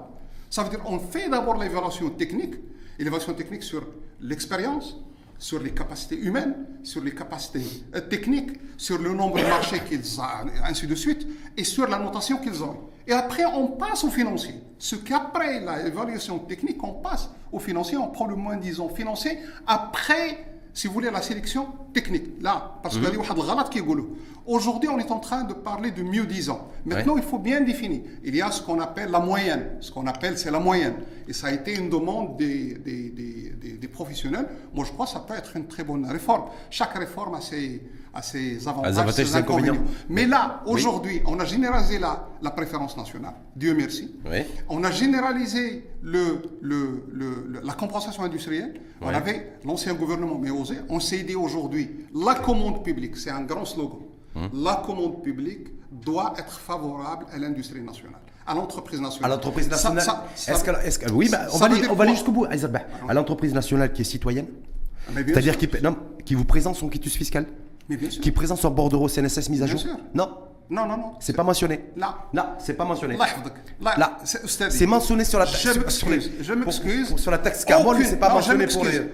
Ça 0.47 0.63
veut 0.63 0.69
dire 0.69 0.79
qu'on 0.79 0.99
fait 0.99 1.27
d'abord 1.27 1.57
l'évaluation 1.57 2.11
technique, 2.11 2.53
et 2.99 3.03
l'évaluation 3.03 3.33
technique 3.33 3.63
sur 3.63 3.81
l'expérience, 4.21 4.95
sur 5.39 5.59
les 5.59 5.71
capacités 5.71 6.17
humaines, 6.19 6.53
sur 6.83 7.01
les 7.01 7.15
capacités 7.15 7.63
euh, 7.95 8.01
techniques, 8.01 8.59
sur 8.77 8.99
le 8.99 9.13
nombre 9.13 9.37
de 9.39 9.43
marchés 9.43 9.79
qu'ils 9.79 10.19
ont, 10.19 10.23
ainsi 10.65 10.85
de 10.85 10.95
suite, 10.95 11.25
et 11.57 11.63
sur 11.63 11.87
la 11.87 11.97
notation 11.97 12.37
qu'ils 12.37 12.61
ont. 12.63 12.77
Et 13.07 13.11
après, 13.11 13.45
on 13.45 13.67
passe 13.67 14.03
au 14.03 14.09
financier. 14.09 14.53
Ce 14.77 14.95
qu'après 14.95 15.61
l'évaluation 15.61 16.37
technique, 16.39 16.83
on 16.83 16.93
passe 16.93 17.29
au 17.51 17.57
financier, 17.57 17.97
on 17.97 18.07
prend 18.07 18.27
le 18.27 18.35
moins 18.35 18.57
10 18.57 18.81
ans 18.81 18.89
financier, 18.89 19.39
après, 19.65 20.45
si 20.73 20.87
vous 20.87 20.93
voulez, 20.93 21.11
la 21.11 21.21
sélection 21.21 21.67
technique. 21.93 22.41
Là, 22.41 22.79
parce 22.83 22.97
que 22.97 23.01
mmh. 23.01 24.05
Aujourd'hui, 24.45 24.89
on 24.89 24.97
est 24.97 25.11
en 25.11 25.19
train 25.19 25.43
de 25.43 25.53
parler 25.53 25.91
de 25.91 26.01
mieux 26.01 26.25
disant. 26.25 26.69
Maintenant, 26.85 27.13
ouais. 27.13 27.21
il 27.23 27.27
faut 27.27 27.37
bien 27.37 27.61
définir. 27.61 28.01
Il 28.23 28.35
y 28.35 28.41
a 28.41 28.49
ce 28.49 28.61
qu'on 28.61 28.79
appelle 28.79 29.11
la 29.11 29.19
moyenne. 29.19 29.77
Ce 29.79 29.91
qu'on 29.91 30.07
appelle, 30.07 30.37
c'est 30.37 30.49
la 30.49 30.59
moyenne. 30.59 30.95
Et 31.27 31.33
ça 31.33 31.47
a 31.47 31.51
été 31.51 31.75
une 31.75 31.89
demande 31.89 32.37
des, 32.37 32.73
des, 32.73 33.09
des, 33.11 33.77
des, 33.77 33.87
professionnels. 33.87 34.47
Moi, 34.73 34.85
je 34.85 34.91
crois 34.91 35.05
que 35.05 35.11
ça 35.11 35.19
peut 35.19 35.35
être 35.35 35.55
une 35.55 35.67
très 35.67 35.83
bonne 35.83 36.05
réforme. 36.05 36.45
Chaque 36.71 36.97
réforme 36.97 37.35
a 37.35 37.41
ses, 37.41 37.81
a 38.13 38.21
ses 38.21 38.67
avantages, 38.67 38.97
avantages, 38.97 39.25
ses 39.25 39.35
inconvénients. 39.35 39.73
inconvénients. 39.73 39.97
Mais 40.09 40.25
là, 40.25 40.61
aujourd'hui, 40.65 41.21
on 41.27 41.39
a 41.39 41.45
généralisé 41.45 41.99
la, 41.99 42.27
la 42.41 42.51
préférence 42.51 42.97
nationale. 42.97 43.33
Dieu 43.55 43.73
merci. 43.75 44.15
Oui. 44.25 44.39
On 44.67 44.83
a 44.83 44.91
généralisé 44.91 45.87
le, 46.01 46.41
le- 46.61 47.05
le- 47.11 47.61
la 47.63 47.73
compensation 47.73 48.23
industrielle. 48.23 48.81
On 49.01 49.07
Ouais. 49.07 49.13
avait 49.15 49.53
l'ancien 49.63 49.93
gouvernement, 49.93 50.37
mais 50.41 50.49
osé. 50.49 50.75
On 50.89 50.99
s'est 50.99 51.23
dit 51.23 51.35
aujourd'hui, 51.35 52.05
la 52.15 52.35
commande 52.35 52.83
publique, 52.83 53.15
c'est 53.17 53.29
un 53.29 53.41
grand 53.43 53.65
slogan. 53.65 53.99
Hum. 54.35 54.49
La 54.53 54.81
commande 54.85 55.21
publique 55.23 55.67
doit 55.91 56.33
être 56.37 56.59
favorable 56.59 57.25
à 57.33 57.37
l'industrie 57.39 57.81
nationale, 57.81 58.19
à 58.45 58.53
l'entreprise 58.53 58.99
À 58.99 59.03
nationale. 59.03 59.31
l'entreprise 59.31 59.65
Ça- 59.69 59.71
nationale. 59.75 60.03
ça- 60.03 60.25
ça- 60.35 60.53
est-ce 60.53 60.63
que, 60.63 60.71
est-ce 60.85 60.99
que- 60.99 61.11
oui, 61.11 61.29
bah, 61.31 61.47
on 61.53 61.57
va 61.57 61.65
aller, 61.65 61.87
on 61.89 61.95
va 61.95 62.07
jusqu'au 62.07 62.31
bout. 62.31 62.45
À 62.45 63.13
l'entreprise 63.13 63.53
nationale 63.53 63.91
qui 63.91 64.01
est 64.01 64.05
citoyenne, 64.05 64.45
bien 65.09 65.23
c'est-à-dire 65.27 65.57
qui, 65.57 65.67
non, 65.83 65.95
qui 66.25 66.35
vous 66.35 66.45
présente 66.45 66.75
son 66.75 66.89
quitus 66.89 67.15
fiscal. 67.15 67.45
Qui 67.97 68.29
est 68.29 68.31
présent 68.31 68.55
sur 68.55 68.71
bordereau 68.71 69.07
CNSS 69.07 69.49
mise 69.49 69.63
à 69.63 69.67
jour. 69.67 69.81
Non. 70.13 70.29
Non, 70.69 70.85
non, 70.87 70.97
non. 70.97 71.11
C'est 71.19 71.35
pas 71.35 71.43
mentionné. 71.43 71.85
Là. 71.97 72.27
Là, 72.31 72.55
c'est 72.59 72.75
pas 72.75 72.85
mentionné. 72.85 73.17
Là. 73.17 74.17
C'est 74.21 74.85
mentionné 74.85 75.23
sur 75.23 75.39
la 75.39 75.45
taxe. 75.45 75.63
Je 75.63 75.79
m'excuse. 75.79 76.31
Je 76.41 76.53
m'excuse. 76.53 77.15
Sur 77.17 77.31
la 77.31 77.39
taxe 77.39 77.65
carbone, 77.65 77.97
c'est 78.03 78.19
pas 78.19 78.29
mentionné 78.29 78.67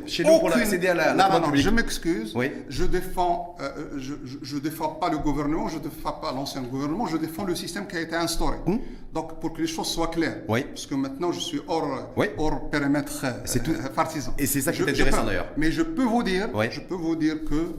chez 0.05 0.23
nous 0.23 0.31
Aucune... 0.31 0.87
à 0.87 0.93
la. 0.93 1.53
Je 1.53 1.69
m'excuse. 1.69 2.35
Je 2.67 2.83
défends. 2.83 3.55
Euh, 3.61 3.69
euh, 3.93 4.19
je, 4.41 4.57
défends 4.57 4.89
pas 4.89 5.09
le 5.09 5.17
gouvernement. 5.17 5.69
Je 5.69 5.79
défends 5.79 6.11
pas 6.13 6.33
l'ancien 6.33 6.61
gouvernement. 6.61 7.07
Je 7.07 7.17
défends 7.17 7.45
le 7.45 7.55
système 7.55 7.87
qui 7.87 7.95
a 7.95 8.01
été 8.01 8.15
instauré. 8.15 8.57
Hmm. 8.65 8.77
Donc, 9.13 9.39
pour 9.39 9.53
que 9.53 9.61
les 9.61 9.67
choses 9.67 9.87
soient 9.87 10.07
claires. 10.07 10.39
Oui. 10.49 10.63
Parce 10.63 10.85
que 10.85 10.95
maintenant, 10.95 11.31
je 11.31 11.39
suis 11.39 11.61
hors, 11.67 12.11
oui. 12.17 12.27
hors 12.37 12.69
périmètre. 12.69 13.25
C'est 13.45 13.61
euh, 13.61 13.63
tout. 13.63 13.93
Partisan. 13.95 14.33
Et 14.37 14.45
c'est 14.45 14.59
ça 14.61 14.73
qui 14.73 14.81
est 14.81 14.89
intéressant 14.89 15.23
d'ailleurs. 15.23 15.47
Mais 15.55 15.71
je 15.71 15.83
peux 15.83 16.03
vous 16.03 16.23
dire. 16.23 16.49
Je 16.69 16.81
peux 16.81 16.95
vous 16.95 17.15
dire 17.15 17.45
que 17.45 17.75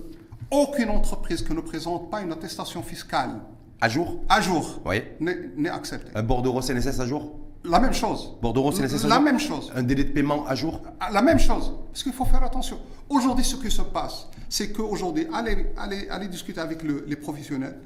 aucune 0.51 0.91
entreprise 0.91 1.43
qui 1.43 1.53
ne 1.53 1.61
présente 1.61 2.11
pas 2.11 2.21
une 2.23 2.33
attestation 2.33 2.83
fiscale 2.83 3.41
À 3.81 3.89
jour 3.89 4.21
à 4.29 4.41
jour 4.41 4.81
Oui. 4.85 5.03
n'est 5.21 5.69
acceptée. 5.69 6.11
Un 6.15 6.23
bordereau 6.23 6.61
CNSS 6.63 7.01
à 7.01 7.07
jour 7.07 7.39
La 7.65 7.81
même 7.81 7.93
chose. 7.93 8.37
Bordereau 8.41 8.71
CNSS 8.73 9.05
à 9.05 9.09
La 9.09 9.15
jour 9.17 9.25
même 9.25 9.39
chose. 9.41 9.73
Un 9.75 9.83
délai 9.83 10.05
de 10.05 10.13
paiement 10.13 10.47
à 10.47 10.55
jour 10.55 10.81
Ah, 11.01 11.11
La 11.13 11.23
même 11.23 11.39
chose. 11.39 11.73
Parce 11.91 12.03
qu'il 12.03 12.13
faut 12.13 12.25
faire 12.25 12.43
attention. 12.45 12.79
Aujourd'hui, 13.09 13.45
ce 13.45 13.57
qui 13.57 13.71
se 13.71 13.83
passe, 13.83 14.29
c'est 14.49 14.71
qu'aujourd'hui, 14.73 15.27
allez, 15.33 15.67
allez, 15.77 16.09
allez 16.09 16.29
discuter 16.29 16.61
avec 16.61 16.83
le- 16.83 17.05
les 17.09 17.17
professionnels. 17.17 17.79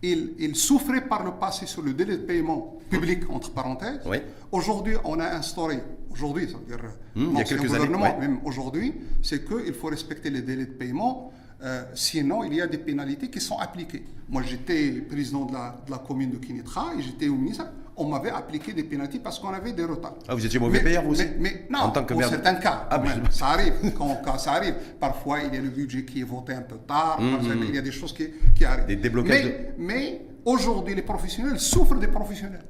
Ils, 0.00 0.34
ils 0.38 0.54
souffraient 0.54 1.00
par 1.08 1.24
le 1.24 1.32
passé 1.32 1.66
sur 1.66 1.82
le 1.82 1.92
délai 1.92 2.18
de 2.18 2.22
paiement 2.22 2.76
public, 2.88 3.24
entre 3.30 3.50
parenthèses. 3.50 3.98
Oui. 4.06 4.18
Aujourd'hui, 4.52 4.94
on 5.04 5.18
a 5.18 5.26
instauré, 5.34 5.82
aujourd'hui, 6.12 6.48
ça 6.48 6.56
veut 6.56 6.64
dire 6.66 6.78
Hum, 7.16 7.30
il 7.32 7.38
y 7.38 7.40
a 7.40 7.44
quelques 7.44 7.62
années, 7.74 7.86
gouvernement, 7.88 8.04
ouais. 8.04 8.18
même 8.20 8.38
aujourd'hui, 8.44 8.94
c'est 9.22 9.44
qu'il 9.44 9.74
faut 9.74 9.88
respecter 9.88 10.30
les 10.30 10.42
délais 10.42 10.66
de 10.66 10.70
paiement. 10.72 11.32
Euh, 11.62 11.82
sinon, 11.94 12.44
il 12.44 12.54
y 12.54 12.60
a 12.60 12.66
des 12.66 12.78
pénalités 12.78 13.28
qui 13.28 13.40
sont 13.40 13.58
appliquées. 13.58 14.04
Moi, 14.28 14.42
j'étais 14.42 14.90
président 15.08 15.44
de 15.46 15.52
la, 15.54 15.76
de 15.86 15.90
la 15.90 15.98
commune 15.98 16.30
de 16.30 16.36
Kinitra 16.36 16.92
et 16.98 17.02
j'étais 17.02 17.28
au 17.28 17.34
ministère. 17.36 17.70
On 17.96 18.06
m'avait 18.08 18.30
appliqué 18.30 18.72
des 18.72 18.84
pénalités 18.84 19.18
parce 19.18 19.40
qu'on 19.40 19.48
avait 19.48 19.72
des 19.72 19.84
retards. 19.84 20.14
Ah, 20.28 20.34
vous 20.36 20.46
étiez 20.46 20.60
mauvais 20.60 20.78
Mais- 20.78 20.84
payeur, 20.84 21.02
vous 21.02 21.10
aussi 21.10 21.24
mais, 21.38 21.66
mais 21.66 21.66
non, 21.68 21.80
En 21.80 21.90
tant 21.90 22.04
que 22.04 22.14
maire 22.14 22.28
certains 22.28 22.54
cas, 22.54 22.86
Ah, 22.90 22.98
même. 22.98 23.22
je- 23.28 23.36
ça 23.36 23.46
arrive. 23.48 23.72
Quand, 23.96 24.20
quand 24.24 24.38
ça 24.38 24.52
arrive, 24.52 24.74
parfois 25.00 25.40
il 25.42 25.52
y 25.52 25.56
a 25.58 25.60
le 25.60 25.70
budget 25.70 26.04
qui 26.04 26.20
est 26.20 26.24
voté 26.24 26.52
un 26.52 26.62
peu 26.62 26.76
tard, 26.76 27.18
il 27.20 27.74
y 27.74 27.78
a 27.78 27.82
des 27.82 27.90
choses 27.90 28.12
qui, 28.12 28.28
qui 28.54 28.64
arrivent. 28.64 28.84
Mmh, 28.84 28.86
Des 28.88 28.96
déblocages 28.96 29.44
mais, 29.44 29.74
mais 29.78 30.20
aujourd'hui, 30.44 30.94
les 30.94 31.02
professionnels 31.02 31.58
souffrent 31.58 31.98
des 31.98 32.06
professionnels. 32.06 32.62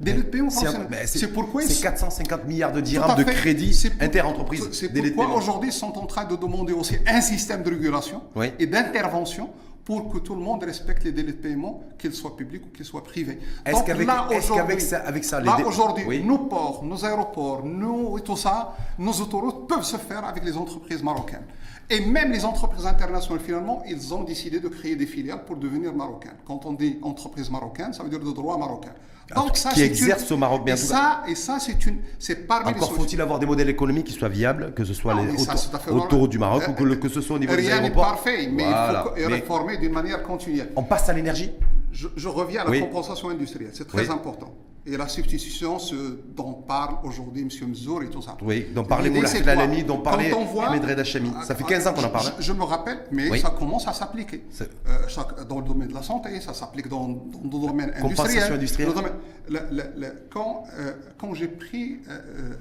Des 0.00 0.14
de 0.14 0.22
paiement 0.22 0.50
C'est 0.50 1.32
pourquoi 1.32 1.62
C'est 1.62 1.82
450 1.82 2.46
milliards 2.46 2.72
de 2.72 2.80
dirhams 2.80 3.16
de 3.18 3.24
crédit 3.24 3.88
inter-entreprise. 4.00 4.68
C'est 4.72 4.88
pourquoi 4.88 5.34
aujourd'hui 5.36 5.68
ils 5.70 5.72
sont 5.74 5.96
en 5.98 6.06
train 6.06 6.24
de 6.24 6.36
demander 6.36 6.72
aussi 6.72 6.96
un 7.06 7.20
système 7.20 7.62
de 7.62 7.70
régulation 7.70 8.22
Oui. 8.34 8.52
et 8.58 8.66
d'intervention 8.66 9.50
pour 9.84 10.08
que 10.12 10.18
tout 10.18 10.34
le 10.34 10.40
monde 10.40 10.62
respecte 10.62 11.02
les 11.04 11.10
délais 11.12 11.32
de 11.32 11.38
paiement, 11.38 11.82
qu'ils 11.98 12.12
soient 12.14 12.36
publics 12.36 12.62
ou 12.66 12.68
qu'ils 12.68 12.84
soient 12.84 13.02
privés. 13.02 13.38
Est-ce 13.66 13.82
qu'avec- 13.82 14.08
est-ce 14.08 14.36
aujourd'hui- 14.52 14.54
qu'avec 14.56 14.80
ça- 14.80 14.98
avec 15.00 15.24
ça, 15.24 15.40
les 15.40 15.64
aujourd'hui, 15.64 16.04
Oui. 16.06 16.22
nos 16.22 16.38
ports, 16.38 16.84
nos 16.84 17.04
aéroports, 17.04 17.64
nos, 17.64 18.16
et 18.16 18.20
tout 18.20 18.36
ça, 18.36 18.76
nos 18.98 19.12
autoroutes 19.12 19.66
peuvent 19.68 19.82
se 19.84 19.96
faire 19.96 20.24
avec 20.24 20.44
les 20.44 20.56
entreprises 20.56 21.02
marocaines. 21.02 21.44
Et 21.88 22.04
même 22.04 22.30
les 22.30 22.44
entreprises 22.44 22.86
internationales, 22.86 23.40
finalement, 23.44 23.82
ils 23.88 24.14
ont 24.14 24.22
décidé 24.22 24.60
de 24.60 24.68
créer 24.68 24.94
des 24.96 25.06
filiales 25.06 25.44
pour 25.44 25.56
devenir 25.56 25.92
marocaines. 25.92 26.36
Quand 26.46 26.64
on 26.66 26.72
dit 26.74 26.98
entreprise 27.02 27.50
marocaine, 27.50 27.92
ça 27.92 28.02
veut 28.04 28.10
dire 28.10 28.20
de 28.20 28.32
droit 28.32 28.56
marocain. 28.56 28.92
Ah, 29.34 29.44
qui 29.52 29.60
c'est 29.60 29.80
exercent 29.86 30.30
au 30.32 30.36
Maroc, 30.36 30.64
bien 30.64 30.74
et 30.74 30.78
sûr. 30.78 30.88
ça, 30.88 31.22
et 31.28 31.34
ça, 31.34 31.58
c'est 31.60 31.86
une, 31.86 31.98
c'est 32.18 32.46
parmi 32.46 32.70
Encore 32.70 32.92
faut-il 32.94 33.20
avoir 33.20 33.38
des 33.38 33.46
modèles 33.46 33.68
économiques 33.68 34.06
qui 34.06 34.12
soient 34.12 34.28
viables, 34.28 34.72
que 34.74 34.84
ce 34.84 34.92
soit 34.94 35.14
Non, 35.14 35.22
les 35.24 35.32
mais 35.32 35.38
ça, 35.38 35.52
auto- 35.52 35.56
c'est 35.56 35.70
tout 35.70 35.76
à 35.76 35.78
fait 35.78 35.90
autoroutes 35.90 36.10
normal. 36.12 36.28
du 36.28 36.38
Maroc 36.38 36.62
ou 36.68 36.72
que, 36.72 36.82
le- 36.84 36.96
que 36.96 37.08
ce 37.08 37.20
soit 37.20 37.36
au 37.36 37.38
niveau 37.38 37.54
des 37.54 37.62
Rien 37.62 37.80
n'est 37.80 37.90
parfait, 37.92 38.48
mais 38.52 38.64
Voilà. 38.64 39.04
il 39.16 39.22
faut 39.22 39.28
Mais 39.28 39.34
réformer 39.36 39.76
d'une 39.78 39.92
manière 39.92 40.22
continuelle. 40.22 40.70
on 40.74 40.82
passe 40.82 41.08
à 41.08 41.12
l'énergie? 41.12 41.50
Je, 41.92 42.08
je 42.16 42.28
reviens 42.28 42.62
à 42.62 42.64
la 42.64 42.70
Oui. 42.70 42.80
compensation 42.80 43.30
industrielle, 43.30 43.70
c'est 43.72 43.86
très 43.86 44.02
Oui. 44.02 44.10
important. 44.10 44.52
Et 44.86 44.96
la 44.96 45.08
substitution, 45.08 45.78
ce 45.78 45.94
dont 46.34 46.54
parle 46.54 46.96
aujourd'hui 47.04 47.42
M. 47.42 47.48
Mzour 47.70 48.02
et 48.02 48.08
tout 48.08 48.22
ça. 48.22 48.36
Oui, 48.40 48.68
dont 48.74 48.82
parlait 48.84 49.12
c'est 49.26 49.44
Lalami, 49.44 49.84
dont 49.84 49.98
parlait 49.98 50.32
Ahmed 50.32 50.84
Reda 50.84 51.04
Chami. 51.04 51.30
Ça 51.44 51.54
fait 51.54 51.64
Ah, 51.66 51.68
15 51.68 51.86
ans 51.86 51.92
qu'on 51.94 52.04
en 52.04 52.08
parle. 52.08 52.32
Je, 52.38 52.44
je 52.44 52.52
me 52.54 52.62
rappelle, 52.64 53.04
mais 53.12 53.30
Oui. 53.30 53.40
ça 53.40 53.50
commence 53.50 53.86
à 53.86 53.92
s'appliquer. 53.92 54.42
Euh, 54.88 55.44
dans 55.48 55.58
le 55.60 55.64
domaine 55.66 55.88
de 55.88 55.94
la 55.94 56.02
santé, 56.02 56.40
ça 56.40 56.54
s'applique 56.54 56.88
dans, 56.88 57.08
dans 57.08 57.58
le 57.60 57.66
domaine 57.68 57.92
industriel. 57.94 58.50
industrielle. 58.52 58.88
Le 58.88 58.94
domaine- 58.94 59.12
le- 59.50 59.60
le- 59.70 60.00
le- 60.00 60.26
quand 60.30 60.64
euh, 60.78 60.92
quand 61.18 61.34
j'ai 61.34 61.48
pris, 61.48 61.98
euh, 62.08 62.54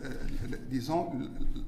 disons, 0.70 1.12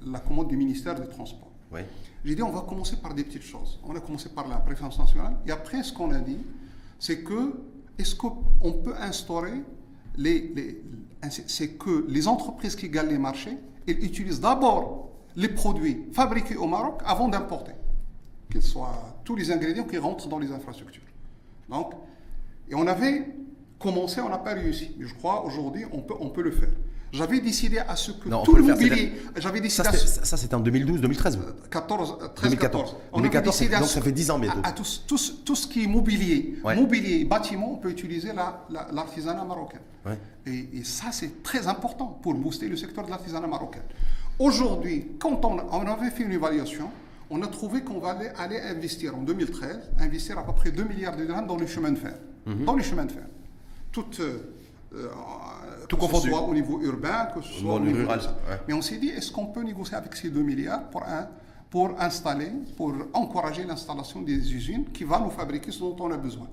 la 0.06 0.20
commande 0.20 0.50
du 0.50 0.58
ministère 0.58 0.96
des 1.00 1.08
Transports, 1.08 1.52
Oui. 1.72 1.80
j'ai 2.26 2.36
dit 2.36 2.44
on 2.44 2.52
va 2.52 2.62
commencer 2.68 2.98
par 2.98 3.14
des 3.14 3.24
petites 3.24 3.44
choses. 3.44 3.80
On 3.86 3.96
a 3.96 4.02
commencé 4.02 4.28
par 4.28 4.50
la 4.50 4.58
préférence 4.58 5.00
nationale. 5.00 5.38
Et 5.48 5.52
après, 5.52 5.82
ce 5.82 5.94
qu'on 5.94 6.12
a 6.12 6.20
dit, 6.20 6.40
c'est 7.00 7.20
que 7.24 7.54
est-ce 7.98 8.16
qu'on 8.16 8.74
peut 8.84 8.96
instaurer 9.00 9.64
c'est 10.18 11.78
que 11.78 12.06
les 12.08 12.28
entreprises 12.28 12.76
qui 12.76 12.90
gagnent 12.90 13.10
les 13.10 13.18
marchés, 13.18 13.58
elles 13.88 14.04
utilisent 14.04 14.42
d'abord 14.42 15.10
les 15.36 15.50
produits 15.50 16.06
fabriqués 16.12 16.56
au 16.58 16.68
Maroc 16.68 17.02
avant 17.06 17.28
d'importer, 17.28 17.74
qu'ils 18.52 18.62
soient 18.62 19.20
tous 19.24 19.36
les 19.36 19.52
ingrédients 19.52 19.86
qui 19.86 19.98
rentrent 19.98 20.28
dans 20.28 20.40
les 20.40 20.52
infrastructures. 20.52 21.04
Donc, 21.70 21.94
et 22.70 22.76
on 22.76 22.88
avait 22.88 23.28
commencé, 23.80 24.22
on 24.22 24.30
n'a 24.30 24.38
pas 24.38 24.54
réussi. 24.54 24.96
Mais 24.98 25.08
je 25.08 25.14
crois 25.16 25.44
aujourd'hui, 25.46 25.86
on 25.92 26.02
peut, 26.02 26.16
on 26.20 26.30
peut 26.30 26.42
le 26.42 26.52
faire. 26.52 26.70
J'avais 27.14 27.42
décidé 27.42 27.78
à 27.80 27.96
ce 27.96 28.12
que 28.12 28.30
Non, 28.30 28.44
tout 28.44 28.54
le 28.56 28.62
le 28.62 28.68
mobilier, 28.70 29.12
j'avais 29.36 29.60
décidé 29.60 29.84
Ça, 29.84 29.92
ce- 29.92 30.26
ça, 30.26 30.38
c'était 30.38 30.56
en 30.56 30.62
2012, 30.62 31.02
2013. 31.02 31.40
14, 31.70 32.12
euh, 32.22 32.28
13, 32.30 32.52
2014. 32.52 32.60
14. 32.92 32.96
On 33.12 33.20
avait 33.20 33.28
2014, 33.30 33.58
décidé 33.60 33.76
à 33.76 33.80
donc 33.80 33.88
ce- 33.90 33.94
ça 33.96 34.02
fait 34.02 34.12
10 34.14 34.32
ans 34.32 34.40
bientôt. 34.40 34.60
À, 34.64 34.70
à 34.70 34.72
tout, 34.72 34.86
ce- 34.86 35.32
tout 35.44 35.54
qui 35.70 35.84
est 35.84 35.88
mobilier, 35.88 36.56
Ouais. 36.64 36.76
mobilier, 36.76 37.26
bâtiment, 37.26 37.74
on 37.74 37.78
peut 37.78 37.90
utiliser 37.90 38.32
la- 38.34 38.66
la- 38.70 38.88
l'artisanat 38.94 39.44
marocain. 39.44 39.80
Ouais. 40.06 40.18
Et, 40.46 40.70
et 40.80 40.84
ça, 40.86 41.08
c'est 41.12 41.44
très 41.44 41.68
important 41.68 42.08
pour 42.24 42.34
booster 42.34 42.68
le 42.70 42.78
secteur 42.78 43.06
de 43.06 43.10
l'artisanat 43.10 43.48
marocain. 43.48 43.82
Aujourd'hui, 44.40 45.08
quand 45.20 45.44
on, 45.46 45.58
on 45.72 45.88
avait 45.88 46.10
fait 46.12 46.24
une 46.24 46.32
évaluation, 46.32 46.90
on 47.30 47.42
a 47.44 47.48
trouvé 47.48 47.82
qu'on 47.82 48.00
va 48.00 48.12
aller, 48.12 48.30
aller 48.38 48.60
investir 48.60 49.16
en 49.16 49.22
2013, 49.22 49.80
investir 50.00 50.40
à 50.40 50.46
peu 50.46 50.54
près 50.54 50.72
2 50.72 50.84
milliards 50.86 51.16
de 51.18 51.26
dirhams 51.26 51.46
dans 51.48 51.58
les 51.58 51.68
chemins 51.68 51.92
de 51.92 51.98
fer. 51.98 52.16
Mhm. 52.46 52.66
Dans 52.66 52.76
les 52.76 52.84
chemins 52.84 53.06
de 53.06 53.12
fer. 53.12 53.24
Tout, 53.92 54.06
euh, 54.20 54.40
euh, 54.96 55.08
Tout 55.92 55.98
que 55.98 56.06
ce 56.22 56.28
soit 56.30 56.42
au 56.48 56.54
niveau 56.54 56.80
urbain, 56.82 57.28
que 57.34 57.42
ce 57.42 57.54
soit 57.60 57.74
au 57.76 57.80
niveau 57.80 58.00
rural, 58.00 58.20
ouais. 58.50 58.60
Mais 58.68 58.74
on 58.74 58.82
s'est 58.82 58.98
dit, 58.98 59.10
est-ce 59.10 59.32
qu'on 59.32 59.48
peut 59.48 59.62
négocier 59.64 59.96
avec 59.98 60.16
ces 60.16 60.30
2 60.30 60.42
milliards 60.42 60.90
pour, 60.90 61.04
un- 61.04 61.28
pour 61.70 62.00
installer, 62.02 62.52
pour 62.78 62.94
encourager 63.14 63.64
l'installation 63.66 64.22
des 64.22 64.54
usines 64.54 64.86
qui 64.94 65.04
vont 65.04 65.20
nous 65.26 65.30
fabriquer 65.32 65.72
ce 65.72 65.80
dont 65.80 65.96
on 66.00 66.12
a 66.12 66.18
besoin? 66.18 66.48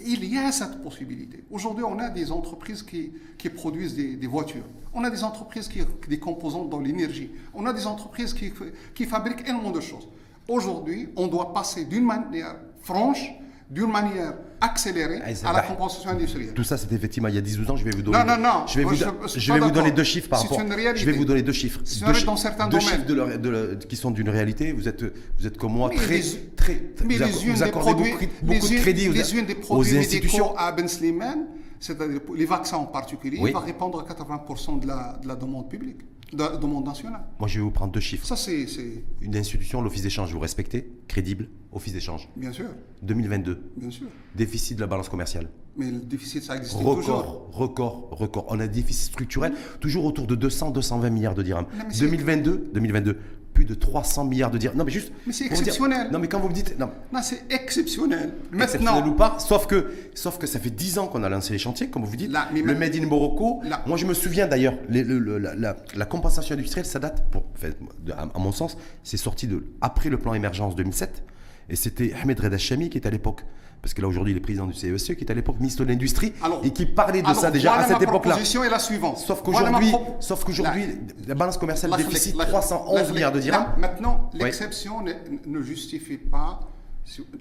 Il 0.00 0.24
y 0.32 0.38
a 0.38 0.52
cette 0.52 0.82
possibilité. 0.82 1.44
Aujourd'hui, 1.50 1.84
on 1.84 1.98
a 1.98 2.08
des 2.08 2.30
entreprises 2.30 2.82
qui, 2.82 3.12
qui 3.36 3.48
produisent 3.50 3.94
des, 3.96 4.14
des 4.16 4.26
voitures. 4.28 4.64
On 4.94 5.02
a 5.04 5.10
des 5.10 5.24
entreprises 5.24 5.66
qui 5.68 5.80
des 6.08 6.18
composantes 6.20 6.70
dans 6.70 6.78
l'énergie. 6.80 7.30
On 7.54 7.66
a 7.66 7.72
des 7.72 7.86
entreprises 7.86 8.32
qui, 8.32 8.52
qui 8.94 9.04
fabriquent 9.06 9.48
énormément 9.48 9.72
de 9.72 9.80
choses. 9.80 10.08
Aujourd'hui, 10.48 11.08
on 11.16 11.26
doit 11.26 11.52
passer 11.52 11.84
d'une 11.84 12.04
manière 12.04 12.56
franche, 12.80 13.28
d'une 13.70 13.90
manière 13.90 14.34
accélérée 14.60 15.20
Ah, 15.44 15.50
à 15.50 15.52
la 15.52 15.62
compensation 15.62 16.10
industrielle. 16.10 16.52
Tout 16.54 16.64
ça, 16.64 16.76
c'était 16.76 16.94
effectivement 16.94 17.28
il 17.28 17.34
y 17.34 17.38
a 17.38 17.40
10-12 17.40 17.70
ans. 17.70 17.76
Je 17.76 17.84
vais 17.84 17.90
vous 17.90 18.02
donner, 18.02 18.18
Non, 18.18 18.24
non, 18.24 18.36
non. 18.42 18.66
Je 18.66 18.78
vais 18.78 18.84
vous, 18.84 18.94
je- 18.94 19.04
do- 19.04 19.10
je 19.22 19.28
suis 19.28 19.40
je 19.40 19.48
pas 19.48 19.54
vais 19.54 19.60
vous 19.60 19.70
donner 19.70 19.82
d'accord. 19.84 19.96
deux 19.96 20.04
chiffres 20.04 20.28
par 20.28 20.40
rapport. 20.42 20.60
une 20.60 20.96
Je 20.96 21.06
vais 21.06 21.12
vous 21.12 21.24
donner 21.24 21.42
deux 21.42 21.52
chiffres. 21.52 21.80
Deux 21.80 22.04
vrai 22.06 22.14
chi- 22.14 22.24
dans 22.26 22.36
certains 22.36 22.66
deux 22.68 22.78
domaines. 22.78 22.88
chiffres 22.94 23.06
de 23.06 23.14
leur- 23.14 23.38
de 23.38 23.48
leur- 23.48 23.78
qui 23.78 23.96
sont 23.96 24.10
d'une 24.10 24.28
réalité. 24.28 24.72
Vous 24.72 24.88
êtes, 24.88 25.02
vous 25.38 25.46
êtes 25.46 25.56
comme 25.58 25.72
moi 25.72 25.88
Mais 25.90 25.96
très, 25.96 26.18
les- 26.18 26.50
très. 26.56 26.82
Mais 27.06 27.16
vous, 27.16 27.24
les 27.46 27.52
vous 27.52 27.62
accordez 27.62 27.92
produits, 27.92 28.28
beaucoup, 28.42 28.66
les 28.68 28.76
de 28.76 28.82
crédit 28.82 29.08
aux, 29.08 29.12
les 29.12 29.34
unes 29.36 29.46
des 29.46 29.56
aux 29.68 29.96
institutions. 29.96 30.56
à 30.56 30.72
Ben 30.72 30.88
Slimane, 30.88 31.46
c'est-à-dire 31.80 32.20
les 32.34 32.46
vaccins 32.46 32.76
en 32.78 32.86
particulier, 32.86 33.38
Oui. 33.40 33.52
va 33.52 33.60
répondre 33.60 34.00
à 34.00 34.04
80% 34.04 34.76
de 34.78 34.86
la, 34.86 35.18
de 35.22 35.28
la 35.28 35.36
demande 35.36 35.68
publique, 35.68 36.00
de 36.32 36.38
la 36.38 36.56
demande 36.56 36.84
nationale. 36.86 37.22
Moi, 37.38 37.48
je 37.48 37.58
vais 37.58 37.64
vous 37.64 37.70
prendre 37.70 37.92
deux 37.92 38.00
chiffres. 38.00 38.26
Ça, 38.26 38.36
c'est, 38.36 38.66
c'est- 38.66 39.02
Une 39.20 39.36
institution, 39.36 39.80
l'office 39.80 40.02
d'échange, 40.02 40.32
vous 40.32 40.38
respectez, 40.40 40.90
crédible, 41.08 41.48
office 41.72 41.92
d'échange? 41.94 42.28
bien 42.36 42.52
sûr, 42.52 42.66
2022, 43.02 43.60
bien 43.76 43.90
sûr. 43.90 44.06
déficit 44.34 44.76
de 44.76 44.80
la 44.82 44.86
balance 44.86 45.08
commerciale. 45.08 45.48
Mais 45.76 45.90
le 45.90 46.00
déficit, 46.00 46.42
ça 46.42 46.56
existe 46.56 46.76
toujours. 46.76 46.96
Record, 46.96 47.48
record, 47.52 48.08
record. 48.10 48.46
On 48.48 48.58
a 48.60 48.64
un 48.64 48.66
déficit 48.66 49.12
structurel 49.12 49.52
toujours 49.80 50.04
autour 50.04 50.26
de 50.26 50.34
200, 50.34 50.70
220 50.70 51.10
milliards 51.10 51.34
de 51.34 51.42
dirhams. 51.44 51.66
Non, 51.76 51.84
mais 51.86 51.94
c'est- 51.94 52.00
2022, 52.04 52.70
2022, 52.74 53.16
plus 53.58 53.64
de 53.64 53.74
300 53.74 54.24
milliards 54.26 54.52
de 54.52 54.58
dirhams. 54.58 54.76
Non, 54.78 54.84
mais 54.84 54.92
juste. 54.92 55.10
Mais 55.26 55.32
c'est 55.32 55.48
dire- 55.48 55.52
exceptionnel. 55.58 56.08
non, 56.12 56.20
mais 56.20 56.28
quand 56.28 56.38
vous 56.38 56.48
me 56.48 56.54
dites. 56.54 56.78
Non, 56.78 56.90
Non, 57.12 57.20
c'est 57.24 57.42
exceptionnel. 57.50 58.32
exceptionnel 58.54 58.86
Maintenant, 58.94 59.08
ou 59.08 59.14
pas, 59.16 59.36
sauf 59.40 59.66
que, 59.66 59.92
sauf 60.14 60.38
que 60.38 60.46
ça 60.46 60.60
fait 60.60 60.70
10 60.70 60.98
ans 60.98 61.08
qu'on 61.08 61.24
a 61.24 61.28
lancé 61.28 61.52
les 61.52 61.58
chantiers, 61.58 61.88
comme 61.88 62.04
vous 62.04 62.14
dites. 62.14 62.30
Là, 62.30 62.48
mais 62.54 62.60
le 62.62 62.72
ma- 62.74 62.78
Made 62.86 62.94
in 62.94 63.06
Morocco. 63.06 63.60
Là. 63.64 63.82
Moi, 63.86 63.96
je 63.96 64.06
me 64.06 64.14
souviens 64.14 64.46
d'ailleurs, 64.46 64.74
la, 64.88 65.54
la- 65.56 65.76
la 65.96 66.04
compensation 66.04 66.54
industrielle, 66.54 66.86
ça 66.86 67.00
date, 67.00 67.24
pour, 67.32 67.46
enfin, 67.56 67.70
de- 68.06 68.12
à, 68.12 68.28
à 68.32 68.38
mon 68.38 68.52
sens, 68.52 68.76
c'est 69.02 69.16
sorti 69.16 69.48
de, 69.48 69.64
après 69.80 70.08
le 70.08 70.18
plan 70.18 70.34
émergence 70.34 70.76
2007. 70.76 71.24
Et 71.68 71.74
c'était 71.74 72.14
Ahmed 72.22 72.38
Reda 72.38 72.58
Chami 72.58 72.90
qui 72.90 72.98
était 72.98 73.08
à 73.08 73.10
l'époque, 73.10 73.42
parce 73.80 73.94
que 73.94 74.02
là 74.02 74.08
aujourd'hui 74.08 74.32
il 74.32 74.36
est 74.36 74.40
président 74.40 74.66
du 74.66 74.74
CESE, 74.74 75.04
qui 75.06 75.12
était 75.12 75.30
à 75.30 75.34
l'époque 75.34 75.58
ministre 75.60 75.84
de 75.84 75.88
l'Industrie, 75.88 76.32
et 76.62 76.70
qui 76.70 76.86
parlait 76.86 77.22
de 77.22 77.26
alors, 77.26 77.40
ça 77.40 77.50
déjà 77.50 77.74
à 77.74 77.84
cette 77.86 78.02
époque-là. 78.02 78.30
proposition 78.32 78.64
est 78.64 78.70
la 78.70 78.78
suivante. 78.78 79.18
Sauf 79.18 79.42
qu'aujourd'hui, 79.42 79.92
sauf 80.20 80.44
qu'aujourd'hui, 80.44 80.84
la 81.26 81.34
balance 81.34 81.58
commerciale 81.58 81.90
La- 81.92 81.96
déficit 81.98 82.36
la- 82.36 82.46
311 82.46 83.08
la- 83.08 83.12
milliards 83.12 83.32
de 83.32 83.40
dirhams. 83.40 83.74
Maintenant, 83.78 84.30
Oui. 84.34 84.40
l'exception 84.44 85.02
ne, 85.02 85.12
ne 85.46 85.62
justifie 85.62 86.18
pas 86.18 86.60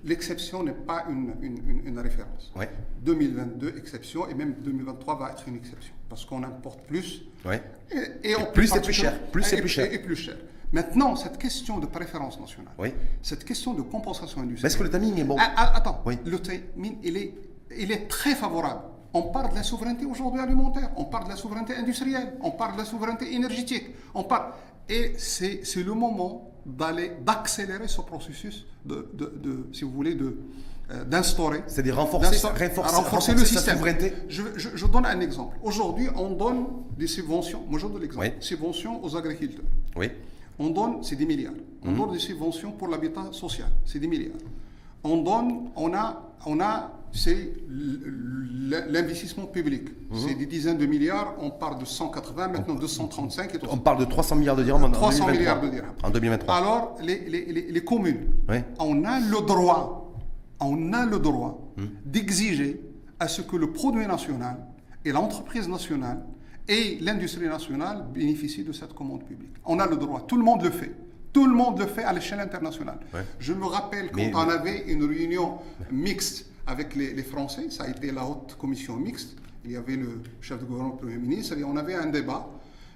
L'exception 0.05 0.63
n'est 0.63 0.71
pas 0.71 1.03
une, 1.09 1.33
une, 1.41 1.81
une, 1.85 1.99
référence. 1.99 2.51
Ouais. 2.55 2.69
2022, 3.03 3.73
exception, 3.77 4.27
et 4.29 4.33
même 4.33 4.55
2023 4.63 5.17
va 5.19 5.31
être 5.31 5.43
une 5.47 5.55
exception. 5.57 5.93
Parce 6.07 6.23
qu'on 6.25 6.43
importe 6.43 6.81
plus. 6.87 7.23
Ouais. 7.45 7.61
Et, 8.23 8.33
plus 8.53 8.67
c'est 8.67 8.81
plus 8.81 8.93
cher. 8.93 9.19
Plus 9.31 9.43
c'est 9.43 9.57
plus 9.59 9.67
cher. 9.67 9.91
Et, 9.91 9.99
plus 9.99 10.15
cher. 10.15 10.35
Maintenant, 10.73 11.15
cette 11.15 11.37
question 11.37 11.79
de 11.79 11.85
préférence 11.85 12.39
nationale, 12.39 12.73
oui. 12.77 12.93
cette 13.21 13.45
question 13.45 13.73
de 13.73 13.81
compensation 13.81 14.41
industrielle. 14.41 14.67
Est-ce 14.71 14.77
que 14.77 14.83
le 14.83 14.89
timing 14.89 15.19
est 15.19 15.23
bon 15.23 15.37
ah, 15.39 15.53
ah, 15.55 15.77
Attends, 15.77 16.01
oui. 16.05 16.17
le 16.25 16.41
timing, 16.41 16.97
il 17.03 17.15
est, 17.15 17.33
il 17.77 17.91
est 17.91 18.07
très 18.07 18.35
favorable. 18.35 18.81
On 19.13 19.23
parle 19.23 19.51
de 19.51 19.55
la 19.55 19.63
souveraineté 19.63 20.05
aujourd'hui 20.05 20.41
alimentaire, 20.41 20.91
on 20.97 21.05
parle 21.05 21.25
de 21.25 21.29
la 21.29 21.35
souveraineté 21.37 21.73
industrielle, 21.75 22.33
on 22.41 22.51
parle 22.51 22.73
de 22.73 22.79
la 22.79 22.85
souveraineté 22.85 23.33
énergétique, 23.33 23.85
on 24.13 24.23
parle. 24.23 24.51
Et 24.89 25.13
c'est 25.17 25.61
le 25.77 25.93
moment 25.93 26.51
d'aller, 26.65 27.13
d'accélérer 27.25 27.87
ce 27.87 28.01
processus, 28.01 28.65
de, 28.85 29.09
de, 29.13 29.33
de, 29.41 29.69
si 29.71 29.85
vous 29.85 29.91
voulez, 29.91 30.15
de, 30.15 30.37
euh, 30.91 31.03
d'instaurer. 31.05 31.63
C'est-à-dire 31.67 31.95
renforcer, 31.95 32.45
renforcer, 32.45 32.95
renforcer, 32.95 33.33
le 33.33 33.45
système. 33.45 33.77
Souveraineté. 33.77 34.13
Je, 34.27 34.43
je, 34.55 34.69
je, 34.75 34.85
donne 34.85 35.05
un 35.05 35.19
exemple. 35.21 35.57
Aujourd'hui, 35.63 36.07
on 36.15 36.31
donne 36.31 36.65
des 36.97 37.07
subventions. 37.07 37.63
Moi, 37.69 37.79
je 37.79 37.87
donne 37.87 38.01
l'exemple. 38.01 38.25
Oui. 38.25 38.33
Subventions 38.39 39.03
aux 39.03 39.15
agriculteurs. 39.15 39.65
Oui. 39.95 40.11
On 40.59 40.69
donne, 40.69 41.03
c'est 41.03 41.15
des 41.15 41.25
milliards. 41.25 41.53
On 41.83 41.91
Mhm. 41.91 41.97
donne 41.97 42.11
des 42.13 42.19
subventions 42.19 42.71
pour 42.71 42.87
l'habitat 42.87 43.29
social, 43.31 43.69
c'est 43.85 43.99
des 43.99 44.07
milliards. 44.07 44.37
On 45.03 45.17
donne, 45.21 45.69
on 45.75 45.93
a, 45.93 46.33
on 46.45 46.59
a, 46.59 46.91
c'est 47.11 47.53
l'investissement 48.89 49.45
public. 49.45 49.83
Mhm. 50.11 50.17
C'est 50.17 50.33
des 50.35 50.45
dizaines 50.45 50.77
de 50.77 50.85
milliards. 50.85 51.35
On 51.39 51.51
part 51.51 51.77
de 51.77 51.85
180, 51.85 52.47
maintenant 52.49 52.75
235 52.75 53.55
et. 53.55 53.59
On 53.69 53.77
parle 53.77 53.99
de 53.99 54.05
300 54.05 54.35
milliards 54.35 54.55
de 54.55 54.63
dirhams 54.63 54.83
en 54.83 54.91
300 54.91 55.25
2023. 55.25 55.31
milliards 55.39 55.61
de 55.61 55.69
dirhams. 55.69 55.95
En 56.03 56.09
2023. 56.09 56.55
Alors, 56.55 56.95
les, 57.01 57.19
les, 57.29 57.45
les, 57.45 57.71
les 57.71 57.83
communes, 57.83 58.27
Oui. 58.49 58.57
on 58.79 59.03
a 59.05 59.19
le 59.19 59.45
droit, 59.45 60.13
on 60.59 60.93
a 60.93 61.05
le 61.05 61.19
droit 61.19 61.63
Hmm. 61.77 61.85
d'exiger 62.05 62.81
à 63.19 63.27
ce 63.27 63.43
que 63.43 63.55
le 63.55 63.71
produit 63.71 64.07
national 64.07 64.57
et 65.05 65.11
l'entreprise 65.11 65.67
nationale 65.69 66.23
et 66.67 66.97
l'industrie 67.01 67.47
nationale 67.47 68.05
bénéficient 68.13 68.63
de 68.63 68.71
cette 68.73 68.93
commande 68.93 69.23
publique. 69.25 69.53
On 69.65 69.79
a 69.79 69.87
le 69.87 69.95
droit, 69.97 70.21
tout 70.27 70.37
le 70.37 70.43
monde 70.43 70.63
le 70.63 70.71
fait. 70.71 70.93
Tout 71.33 71.45
le 71.45 71.53
monde 71.53 71.77
le 71.79 71.85
fait 71.85 72.03
à 72.03 72.13
l'échelle 72.13 72.39
internationale. 72.39 72.99
Ouais. 73.13 73.21
Je 73.39 73.53
me 73.53 73.65
rappelle 73.65 74.09
quand 74.11 74.17
Mais- 74.17 74.31
on 74.33 74.49
avait 74.49 74.83
une 74.91 75.03
réunion 75.03 75.59
mixte 75.91 76.47
avec 76.65 76.95
les, 76.95 77.13
les 77.13 77.23
Français, 77.23 77.69
ça 77.69 77.83
a 77.83 77.89
été 77.89 78.11
la 78.11 78.25
haute 78.25 78.55
commission 78.59 78.95
mixte. 78.97 79.37
Il 79.63 79.71
y 79.71 79.75
avait 79.75 79.95
le 79.97 80.21
chef 80.41 80.59
de 80.59 80.65
gouvernement, 80.65 80.93
le 80.95 80.99
Premier 80.99 81.17
ministre, 81.17 81.57
et 81.57 81.63
on 81.63 81.75
avait 81.77 81.95
un 81.95 82.07
débat. 82.07 82.49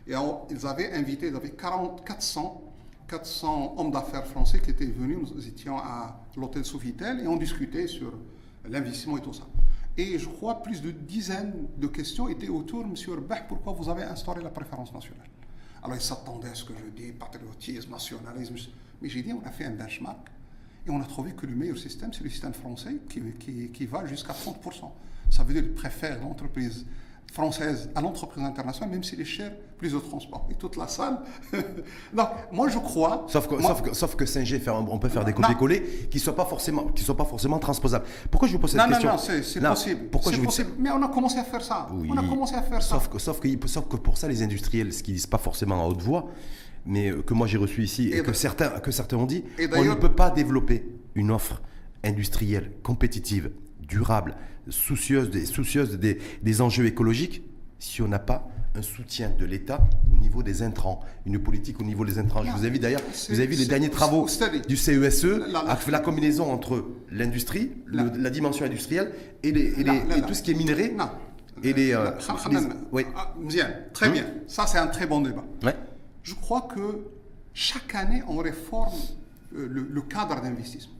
Et 0.08 0.16
on- 0.16 0.40
ils 0.50 0.66
avaient 0.66 0.92
invité, 0.94 1.28
ils 1.28 1.36
avaient 1.36 1.52
40, 1.52 2.04
400, 2.06 2.62
400 3.08 3.76
hommes 3.78 3.92
d'affaires 3.92 4.26
français 4.26 4.60
qui 4.60 4.72
étaient 4.72 4.86
venus. 4.86 5.18
Nous 5.36 5.48
étions 5.48 5.78
à 5.78 6.20
l'hôtel 6.36 6.66
Sofitel 6.66 7.20
et 7.20 7.28
on 7.28 7.36
discutait 7.38 7.88
sur 7.88 8.14
l'investissement 8.70 9.18
et 9.18 9.22
tout 9.22 9.34
ça. 9.34 9.44
Et 9.98 10.18
je 10.18 10.28
crois 10.28 10.64
plus 10.64 10.82
de 10.82 10.92
dizaines 10.92 11.68
de 11.78 11.88
questions 11.88 12.30
étaient 12.30 12.48
autour, 12.48 12.88
Monsieur 12.88 13.14
Herbach, 13.14 13.48
pourquoi 13.48 13.74
vous 13.74 13.90
avez 13.90 14.04
instauré 14.04 14.42
la 14.42 14.50
préférence 14.50 14.94
nationale? 14.94 15.28
Alors 15.84 15.98
ils 15.98 16.02
s'attendaient 16.02 16.50
à 16.50 16.56
ce 16.56 16.64
que 16.64 16.74
je 16.74 17.02
dis, 17.02 17.12
patriotisme, 17.12 17.92
nationalisme. 17.92 18.56
Mais 19.02 19.10
j'ai 19.10 19.22
dit, 19.22 19.34
on 19.34 19.46
a 19.46 19.52
fait 19.52 19.66
un 19.66 19.72
benchmark 19.72 20.30
et 20.88 20.90
on 20.90 21.02
a 21.02 21.06
trouvé 21.06 21.34
que 21.34 21.46
le 21.46 21.56
meilleur 21.56 21.78
système, 21.78 22.14
c'est 22.14 22.24
le 22.24 22.30
système 22.30 22.54
français 22.54 22.98
qui, 23.10 23.22
qui, 23.40 23.70
qui 23.70 23.86
va 23.86 24.06
jusqu'à 24.06 24.34
30%. 24.34 24.90
Ça 25.30 25.44
veut 25.44 25.54
dire 25.54 25.64
qu'ils 25.64 25.74
préfèrent 25.74 26.22
l'entreprise 26.22 26.86
française 27.32 27.90
à 27.96 28.02
l'entreprise 28.02 28.44
internationale, 28.44 28.90
même 28.92 29.04
s'il 29.04 29.20
est 29.22 29.26
cher, 29.26 29.52
plus 29.78 29.94
de 29.94 29.98
transport. 30.00 30.48
Et 30.52 30.56
toute 30.56 30.76
la 30.76 30.88
salle. 30.88 31.20
Donc, 32.14 32.28
moi, 32.52 32.68
je 32.68 32.78
crois. 32.78 33.26
Sauf 33.30 33.48
que, 33.48 33.56
moi- 33.56 33.70
sauf 33.70 33.82
que, 33.82 33.94
sauf 33.96 34.16
que 34.16 34.26
5G, 34.26 34.60
faire 34.60 34.76
un- 34.76 34.86
on 34.90 35.00
peut 35.00 35.08
faire 35.10 35.24
des 35.24 35.32
Non. 35.32 35.38
copier-coller 35.42 36.08
qui 36.12 36.18
ne 36.18 36.22
soient, 36.22 36.36
pas 36.36 36.46
forcément- 36.46 36.88
qui 36.88 37.04
soient 37.04 37.16
pas 37.18 37.26
forcément 37.26 37.58
transposables. 37.58 38.06
Pourquoi 38.30 38.48
je 38.50 38.54
vous 38.54 38.60
pose 38.60 38.72
cette 38.72 38.80
Non, 38.80 38.86
non, 38.88 38.92
question 38.92 39.12
non, 39.12 39.18
c'est 39.18 39.44
c'est 39.44 39.62
Non, 39.62 39.70
possible. 39.70 40.02
Pourquoi 40.12 40.32
C'est 40.32 40.38
je 40.38 40.42
vous 40.44 40.52
dis. 40.52 40.64
Mais 40.78 40.92
on 40.92 41.02
a 41.02 41.08
commencé 41.08 41.38
à 41.40 41.44
faire 41.46 41.64
ça. 41.64 41.88
Oui. 41.94 42.10
On 42.12 42.18
a 42.18 42.24
commencé 42.24 42.54
à 42.56 42.62
faire 42.62 42.82
ça. 42.84 42.90
Sauf 42.96 43.08
que, 43.08 43.18
sauf, 43.18 43.40
que, 43.40 43.48
sauf 43.68 43.88
que 43.88 43.96
pour 43.96 44.18
ça, 44.18 44.28
les 44.28 44.44
industriels, 44.44 44.92
ce 44.92 45.02
qu'ils 45.02 45.14
disent 45.16 45.26
pas 45.28 45.38
forcément 45.38 45.82
à 45.84 45.88
haute 45.88 46.02
voix, 46.02 46.28
mais 46.86 47.10
euh, 47.12 47.22
que 47.22 47.34
moi 47.34 47.48
j'ai 47.48 47.58
reçu 47.58 47.84
ici 47.84 48.10
et, 48.10 48.18
Et 48.18 48.24
que, 48.24 48.32
de- 48.32 48.36
certains, 48.36 48.70
que 48.82 48.92
certains 48.92 49.18
ont 49.18 49.26
dit, 49.26 49.44
on 49.76 49.84
ne 49.86 49.94
peut 49.96 50.14
pas 50.14 50.30
développer 50.32 50.86
une 51.16 51.32
offre 51.32 51.62
industrielle 52.04 52.72
compétitive, 52.84 53.52
durable, 53.96 54.36
soucieuse 54.70 55.30
des, 55.30 55.46
soucieuse 55.46 56.00
des, 56.00 56.20
des 56.42 56.62
enjeux 56.62 56.86
écologiques 56.86 57.44
si 57.78 58.02
on 58.02 58.08
n'a 58.08 58.20
pas 58.20 58.48
un 58.74 58.82
soutien 58.82 59.30
de 59.38 59.44
l'État 59.46 59.82
au 60.14 60.18
niveau 60.22 60.44
des 60.44 60.62
intrants, 60.62 61.02
une 61.26 61.40
politique 61.40 61.82
au 61.82 61.84
niveau 61.84 62.06
des 62.06 62.18
intrants. 62.20 62.42
Je 62.44 62.52
vous 62.52 62.66
invite 62.66 62.82
d'ailleurs, 62.82 63.02
vous 63.30 63.36
avez 63.40 63.48
vu 63.48 63.56
les 63.58 63.66
derniers 63.66 63.90
travaux 63.90 64.28
du 64.68 64.78
CESE, 64.78 65.26
La- 65.26 65.64
la- 65.64 65.78
la 65.90 66.00
combinaison 66.00 66.50
entre 66.52 66.86
l'industrie, 67.12 67.72
La- 67.88 68.04
la 68.06 68.30
dimension 68.30 68.66
industrielle 68.66 69.12
et, 69.44 69.52
les, 69.52 69.74
et, 69.80 69.84
les- 69.84 70.22
tout 70.26 70.34
ce 70.34 70.42
qui 70.42 70.52
est 70.52 70.54
minerai. 70.54 70.94
Non. 70.98 71.10
Et 71.64 71.74
les, 71.74 71.94
euh, 71.94 72.12
les- 72.50 72.58
oui. 72.94 73.04
ah, 73.16 73.34
très 73.94 74.08
Hum. 74.08 74.14
bien. 74.14 74.26
Ça, 74.48 74.66
c'est 74.68 74.78
un 74.80 74.88
très 74.88 75.06
bon 75.06 75.20
débat. 75.22 75.44
Ouais. 75.64 75.76
Je 76.24 76.34
crois 76.34 76.62
que 76.74 77.00
chaque 77.54 77.94
année, 77.96 78.24
on 78.28 78.38
réforme 78.38 78.94
euh, 79.58 79.68
le, 79.70 79.86
le 79.92 80.02
cadre 80.02 80.40
d'investissement. 80.42 80.94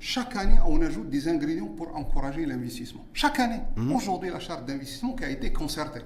Chaque 0.00 0.34
année, 0.36 0.56
on 0.66 0.80
ajoute 0.82 1.08
des 1.10 1.28
ingrédients 1.28 1.66
pour 1.66 1.94
encourager 1.96 2.44
l'investissement. 2.46 3.04
Chaque 3.12 3.38
année. 3.38 3.60
Hum. 3.76 3.92
Aujourd'hui, 3.92 4.30
la 4.30 4.40
charte 4.40 4.66
d'investissement 4.66 5.12
qui 5.14 5.24
a 5.24 5.30
été 5.30 5.52
concertée. 5.52 6.00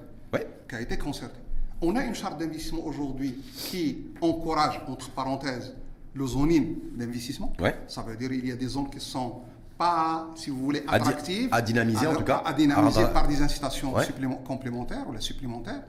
Qui 0.69 0.75
a 0.77 0.81
été 0.81 0.97
concertée. 0.99 1.39
On 1.83 1.95
a 1.97 2.05
une 2.05 2.15
charte 2.15 2.39
d'investissement 2.39 2.85
aujourd'hui 2.85 3.37
qui 3.57 4.07
encourage, 4.21 4.81
entre 4.89 5.11
parenthèses, 5.11 5.75
le 6.15 6.27
zoning 6.27 6.77
d'investissement. 6.97 7.53
Ouais. 7.61 7.77
Ça 7.87 8.03
veut 8.03 8.17
dire 8.17 8.31
qu'il 8.31 8.47
y 8.47 8.53
a 8.53 8.57
des 8.57 8.67
zones 8.69 8.89
qui 8.91 9.01
sont 9.01 9.43
pas, 9.77 10.31
si 10.37 10.51
vous 10.51 10.59
voulez, 10.59 10.83
attractives. 10.89 11.49
à 11.53 11.61
dynamiser, 11.61 12.07
en 12.07 12.15
tout 12.15 12.25
cas. 12.25 12.43
À 12.45 12.53
dynamiser 12.53 13.03
À 13.03 13.09
par 13.09 13.27
des 13.29 13.43
incitations 13.43 13.93
Ouais. 13.95 14.07
complémentaires 14.45 15.05
ou 15.09 15.13
la 15.13 15.21
supplémentaire. 15.21 15.83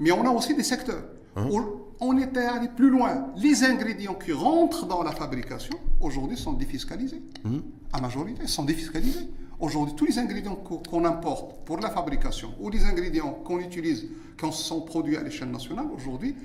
Mais 0.00 0.10
on 0.10 0.26
a 0.26 0.30
aussi 0.30 0.54
des 0.54 0.62
secteurs 0.64 1.04
Hein? 1.36 1.48
on 2.00 2.18
était 2.18 2.40
allé 2.40 2.68
plus 2.68 2.90
loin. 2.90 3.28
Les 3.36 3.62
ingrédients 3.64 4.14
qui 4.14 4.32
rentrent 4.32 4.86
dans 4.86 5.02
la 5.02 5.12
fabrication, 5.12 5.78
aujourd'hui, 6.00 6.36
sont 6.36 6.52
défiscalisés. 6.54 7.22
Hein? 7.44 7.60
À 7.92 8.00
majorité, 8.00 8.46
sont 8.46 8.64
défiscalisés. 8.64 9.28
Aujourd'hui, 9.58 9.94
tous 9.96 10.04
les 10.04 10.18
ingrédients 10.18 10.56
qu'o- 10.56 10.82
qu'on 10.90 11.04
importe 11.06 11.64
pour 11.64 11.78
la 11.78 11.88
fabrication 11.88 12.50
ou 12.60 12.68
les 12.68 12.84
ingrédients 12.84 13.32
qu'on 13.44 13.58
utilise 13.58 14.06
quand 14.38 14.52
sont 14.52 14.82
produits 14.82 15.16
à 15.16 15.22
l'échelle 15.22 15.50
nationale, 15.50 15.86
aujourd'hui, 15.96 16.36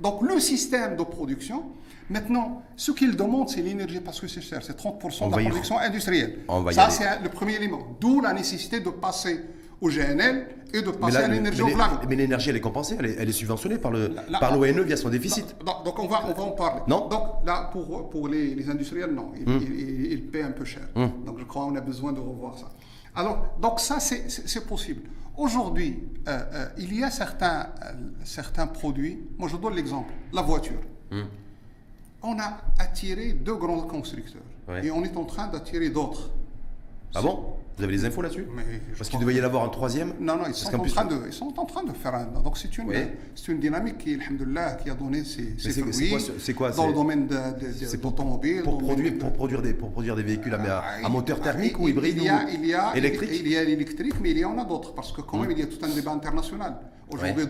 donc 0.00 0.22
le 0.22 0.40
système 0.40 0.96
de 0.96 1.04
production, 1.04 1.62
maintenant, 2.10 2.62
ce 2.76 2.90
qu'il 2.90 3.14
demande, 3.14 3.48
c'est 3.48 3.62
l'énergie 3.62 4.00
parce 4.00 4.20
que 4.20 4.26
c'est 4.26 4.40
cher, 4.40 4.60
c'est 4.64 4.76
30% 4.76 5.26
On 5.26 5.26
de 5.28 5.36
la 5.36 5.36
production 5.50 5.78
industrielle. 5.78 6.40
Ça, 6.72 6.90
c'est 6.90 7.22
le 7.22 7.28
premier 7.28 7.54
élément. 7.54 7.78
D'où 8.00 8.20
la 8.20 8.32
nécessité 8.32 8.80
de 8.80 8.90
passer 8.90 9.40
au 9.80 9.88
GNL 9.90 10.46
et 10.74 10.82
de 10.82 10.90
passer 10.90 11.18
là, 11.18 11.24
à 11.24 11.28
l'énergie 11.28 11.58
les- 11.58 11.64
renouvelable. 11.64 12.06
mais 12.08 12.16
l'énergie, 12.16 12.50
elle 12.50 12.56
est 12.56 12.60
compensée, 12.60 12.96
elle 12.98 13.06
est, 13.06 13.16
elle 13.18 13.28
est 13.28 13.32
subventionnée 13.32 13.78
par 13.78 13.90
l'ONE 13.92 14.82
via 14.82 14.96
son 14.96 15.08
déficit. 15.08 15.56
donc, 15.64 15.84
donc 15.84 15.98
on, 15.98 16.06
va, 16.08 16.24
on 16.28 16.32
va 16.32 16.42
en 16.42 16.50
parler. 16.50 16.82
Non. 16.88 17.06
Hmm. 17.06 17.10
Donc 17.10 17.22
là, 17.46 17.68
pour, 17.72 18.10
pour 18.10 18.28
les, 18.28 18.54
les 18.54 18.68
industriels, 18.68 19.12
non. 19.14 19.32
Ils, 19.36 19.48
ils- 19.48 19.80
ils- 19.80 20.12
ils 20.12 20.26
paient 20.26 20.42
un 20.42 20.50
peu 20.50 20.64
cher. 20.64 20.82
Donc 20.94 21.38
je 21.38 21.44
crois 21.44 21.64
qu'on 21.64 21.76
a 21.76 21.80
besoin 21.80 22.12
de 22.12 22.20
revoir 22.20 22.58
ça. 22.58 22.68
Alors, 23.14 23.54
donc 23.60 23.80
ça, 23.80 23.98
c'est- 24.00 24.66
possible. 24.66 25.02
Aujourd'hui, 25.36 26.00
euh, 26.26 26.40
euh, 26.52 26.66
il 26.78 26.98
y 26.98 27.04
a 27.04 27.10
certains, 27.10 27.68
euh, 27.84 27.92
certains 28.24 28.66
produits. 28.66 29.20
Moi, 29.38 29.48
je 29.48 29.56
donne 29.56 29.74
l'exemple. 29.76 30.12
La 30.32 30.42
voiture. 30.42 30.80
Hmm. 31.12 31.22
On 32.22 32.36
a 32.40 32.58
attiré 32.80 33.32
deux 33.32 33.54
grands 33.54 33.82
constructeurs. 33.82 34.42
Ouais. 34.68 34.84
Et 34.86 34.90
on 34.90 35.04
est 35.04 35.16
en 35.16 35.24
train 35.24 35.46
d'attirer 35.46 35.90
d'autres. 35.90 36.30
Ah 37.14 37.22
bon? 37.22 37.54
Vous 37.76 37.84
avez 37.84 37.92
les 37.92 38.04
infos 38.04 38.22
là-dessus? 38.22 38.44
Parce 38.96 39.08
qu'il 39.08 39.20
devait 39.20 39.34
y 39.36 39.40
en 39.40 39.44
avoir 39.44 39.62
un 39.64 39.68
troisième? 39.68 40.12
Non, 40.18 40.34
non, 40.36 40.42
ils 40.48 40.54
sont, 40.54 40.74
en 40.74 40.80
plus- 40.80 40.92
train 40.92 41.04
de, 41.04 41.14
ils 41.28 41.32
sont 41.32 41.54
en 41.56 41.64
train 41.64 41.84
de 41.84 41.92
faire 41.92 42.12
un. 42.12 42.24
Donc 42.42 42.58
c'est 42.58 42.76
une, 42.76 42.88
Oui. 42.88 42.96
c'est 43.36 43.52
une 43.52 43.60
dynamique 43.60 43.98
qui, 43.98 44.14
alhamdoulilah, 44.14 44.72
qui 44.82 44.90
a 44.90 44.94
donné 44.94 45.22
ses, 45.22 45.54
ses 45.58 45.70
c'est- 45.70 45.80
fruits 45.82 46.12
c'est 46.40 46.54
quoi 46.54 46.72
quoi, 46.72 46.76
dans 46.76 46.88
le 46.88 46.92
domaine 46.94 47.28
de, 47.28 47.34
de, 47.34 47.66
de, 47.68 47.86
C'est 47.86 47.98
pour, 48.00 48.16
produire, 48.16 48.64
pour, 48.64 48.78
produire 49.32 49.62
des, 49.62 49.74
pour 49.74 49.90
produire 49.92 50.16
des 50.16 50.24
véhicules 50.24 50.54
à, 50.54 50.78
à- 50.80 51.06
à 51.06 51.08
moteur 51.08 51.40
thermique 51.40 51.76
il- 51.78 51.84
ou 51.84 51.88
hybride 51.88 52.16
il 52.16 52.24
y 52.24 52.28
a, 52.28 52.44
ou 52.44 52.48
il 52.52 52.66
y 52.66 52.74
a, 52.74 52.96
électrique? 52.96 53.30
Il 53.32 53.48
y 53.48 53.56
a 53.56 53.62
l'électrique, 53.62 54.14
mais 54.20 54.32
il 54.32 54.38
y 54.38 54.44
en 54.44 54.58
a 54.58 54.64
d'autres, 54.64 54.92
parce 54.92 55.12
que 55.12 55.20
quand 55.20 55.38
même, 55.38 55.52
il 55.52 55.58
y 55.60 55.62
a 55.62 55.66
tout 55.66 55.78
un 55.84 55.94
débat 55.94 56.10
international. 56.10 56.78
Aujourd'hui, 57.10 57.44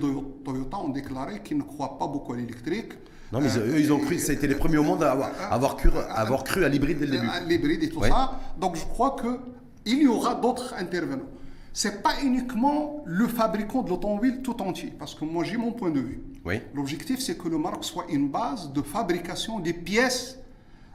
Toyota 0.44 0.76
ont 0.78 0.90
déclaré 0.90 1.40
qu'ils 1.40 1.56
ne 1.56 1.62
croient 1.62 1.96
pas 1.98 2.06
beaucoup 2.06 2.34
à 2.34 2.36
l'électrique. 2.36 2.92
Non, 3.32 3.40
mais 3.40 3.48
eux, 3.58 3.78
ils 3.78 3.92
ont 3.92 3.98
cru, 3.98 4.18
ça 4.18 4.32
a 4.32 4.34
été 4.34 4.46
les 4.46 4.54
premiers 4.54 4.78
au 4.78 4.82
monde 4.82 5.02
à 5.02 5.12
avoir, 5.12 5.30
avoir 5.50 5.76
cru, 5.76 5.90
avoir 6.10 6.44
cru 6.44 6.64
à 6.64 6.68
l'hybride 6.68 6.98
dès 6.98 7.06
le 7.06 7.12
début. 7.12 7.28
à 7.28 7.40
l'hybride 7.40 7.82
et 7.82 7.88
tout 7.90 7.98
Ouais. 8.00 8.08
ça. 8.08 8.40
Donc 8.58 8.76
je 8.76 8.84
crois 8.84 9.10
que 9.10 9.38
il 9.84 10.02
y 10.02 10.06
aura 10.06 10.34
d'autres 10.34 10.74
intervenants. 10.78 11.28
C'est 11.74 12.02
pas 12.02 12.14
uniquement 12.24 13.02
le 13.04 13.28
fabricant 13.28 13.82
de 13.82 13.90
l'automobile 13.90 14.40
tout 14.42 14.60
entier, 14.62 14.92
parce 14.98 15.14
que 15.14 15.24
moi 15.24 15.44
j'ai 15.44 15.56
mon 15.58 15.72
point 15.72 15.90
de 15.90 16.00
vue. 16.00 16.20
Oui. 16.44 16.60
L'objectif 16.74 17.20
c'est 17.20 17.36
que 17.36 17.48
le 17.48 17.58
Maroc 17.58 17.84
soit 17.84 18.06
une 18.10 18.28
base 18.30 18.72
de 18.72 18.80
fabrication 18.82 19.58
des 19.60 19.74
pièces 19.74 20.38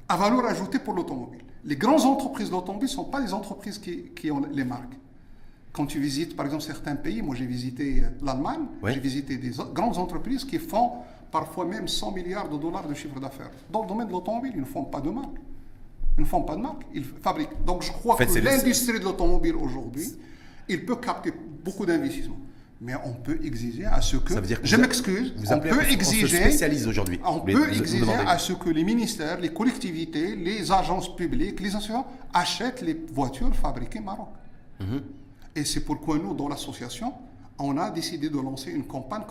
à 0.10 0.18
valeur 0.18 0.46
ajoutée 0.46 0.80
pour 0.80 0.94
l'automobile. 0.96 1.42
Les 1.64 1.76
grandes 1.78 2.02
entreprises 2.02 2.50
d'automobile 2.50 2.90
ne 2.90 2.94
sont 2.94 3.06
pas 3.06 3.22
les 3.22 3.34
entreprises 3.34 3.78
qui, 3.78 4.06
qui 4.16 4.32
ont 4.32 4.42
les 4.52 4.66
marques. 4.66 4.98
Quand 5.72 5.86
tu 5.86 6.00
visites 6.00 6.36
par 6.36 6.46
exemple 6.48 6.64
certains 6.64 6.96
pays, 6.96 7.22
moi 7.22 7.36
j'ai 7.36 7.46
visité 7.46 8.02
euh, 8.04 8.10
l'Allemagne, 8.26 8.66
Oui. 8.82 8.92
j'ai 8.94 9.00
visité 9.00 9.38
des 9.38 9.52
grandes 9.74 9.98
entreprises 9.98 10.44
qui 10.44 10.60
font 10.60 10.92
parfois 11.34 11.66
même 11.66 11.88
100 11.88 12.12
milliards 12.12 12.48
de 12.48 12.58
dollars 12.58 12.88
de 12.88 12.94
chiffre 12.94 13.20
d'affaires. 13.20 13.50
Dans 13.72 13.82
le 13.82 13.88
domaine 13.88 14.08
de 14.08 14.12
l'automobile, 14.14 14.54
ils 14.56 14.62
ne 14.62 14.66
font 14.66 14.84
pas 14.86 15.02
de 15.02 15.10
marque. 15.10 15.36
Ils 16.18 16.22
ne 16.22 16.26
font 16.28 16.44
pas 16.44 16.56
de 16.56 16.62
marque, 16.62 16.84
ils 16.94 17.04
fabriquent. 17.04 17.66
Donc 17.66 17.82
je 17.82 17.92
crois 17.92 18.16
fait, 18.16 18.28
que 18.28 18.38
l'industrie 18.40 19.00
de 19.00 19.04
l'automobile 19.04 19.56
aujourd'hui, 19.56 20.08
il 20.70 20.86
peut 20.86 20.96
capter 20.98 21.34
beaucoup 21.66 21.86
d'investissements. 21.88 22.38
Mais 22.80 22.94
on 23.04 23.14
peut 23.14 23.40
exiger 23.44 23.86
à 23.86 24.00
ce 24.02 24.18
que. 24.18 24.32
Ça 24.34 24.42
veut 24.42 24.48
dire 24.48 24.62
que 24.62 24.68
je 24.68 24.76
m'excuse. 24.76 25.34
vous 25.38 25.52
On 25.52 25.60
peut 25.60 25.70
on 25.72 25.82
se 25.84 25.94
exiger. 25.94 26.38
spécialise 26.38 26.88
aujourd'hui. 26.88 27.20
On 27.26 27.40
peut 27.40 27.54
vous- 27.54 27.80
exiger 27.82 28.14
à 28.28 28.38
ce 28.38 28.54
que 28.54 28.70
les 28.70 28.84
ministères, 28.84 29.40
les 29.40 29.54
collectivités, 29.54 30.36
les 30.36 30.72
agences 30.72 31.16
publiques, 31.16 31.60
les 31.62 31.70
associations 31.70 32.06
achètent 32.34 32.82
les 32.82 32.94
voitures 33.12 33.56
fabriquées 33.56 34.00
au 34.00 34.04
Maroc. 34.04 34.28
Mhm. 34.82 35.02
Et 35.56 35.64
c'est 35.66 35.80
pourquoi 35.80 36.18
nous, 36.20 36.34
dans 36.36 36.50
l'association, 36.50 37.14
on 37.58 37.78
a 37.78 37.90
décidé 37.90 38.30
de 38.30 38.38
lancer 38.40 38.70
une 38.72 38.84
campagne 38.86 39.24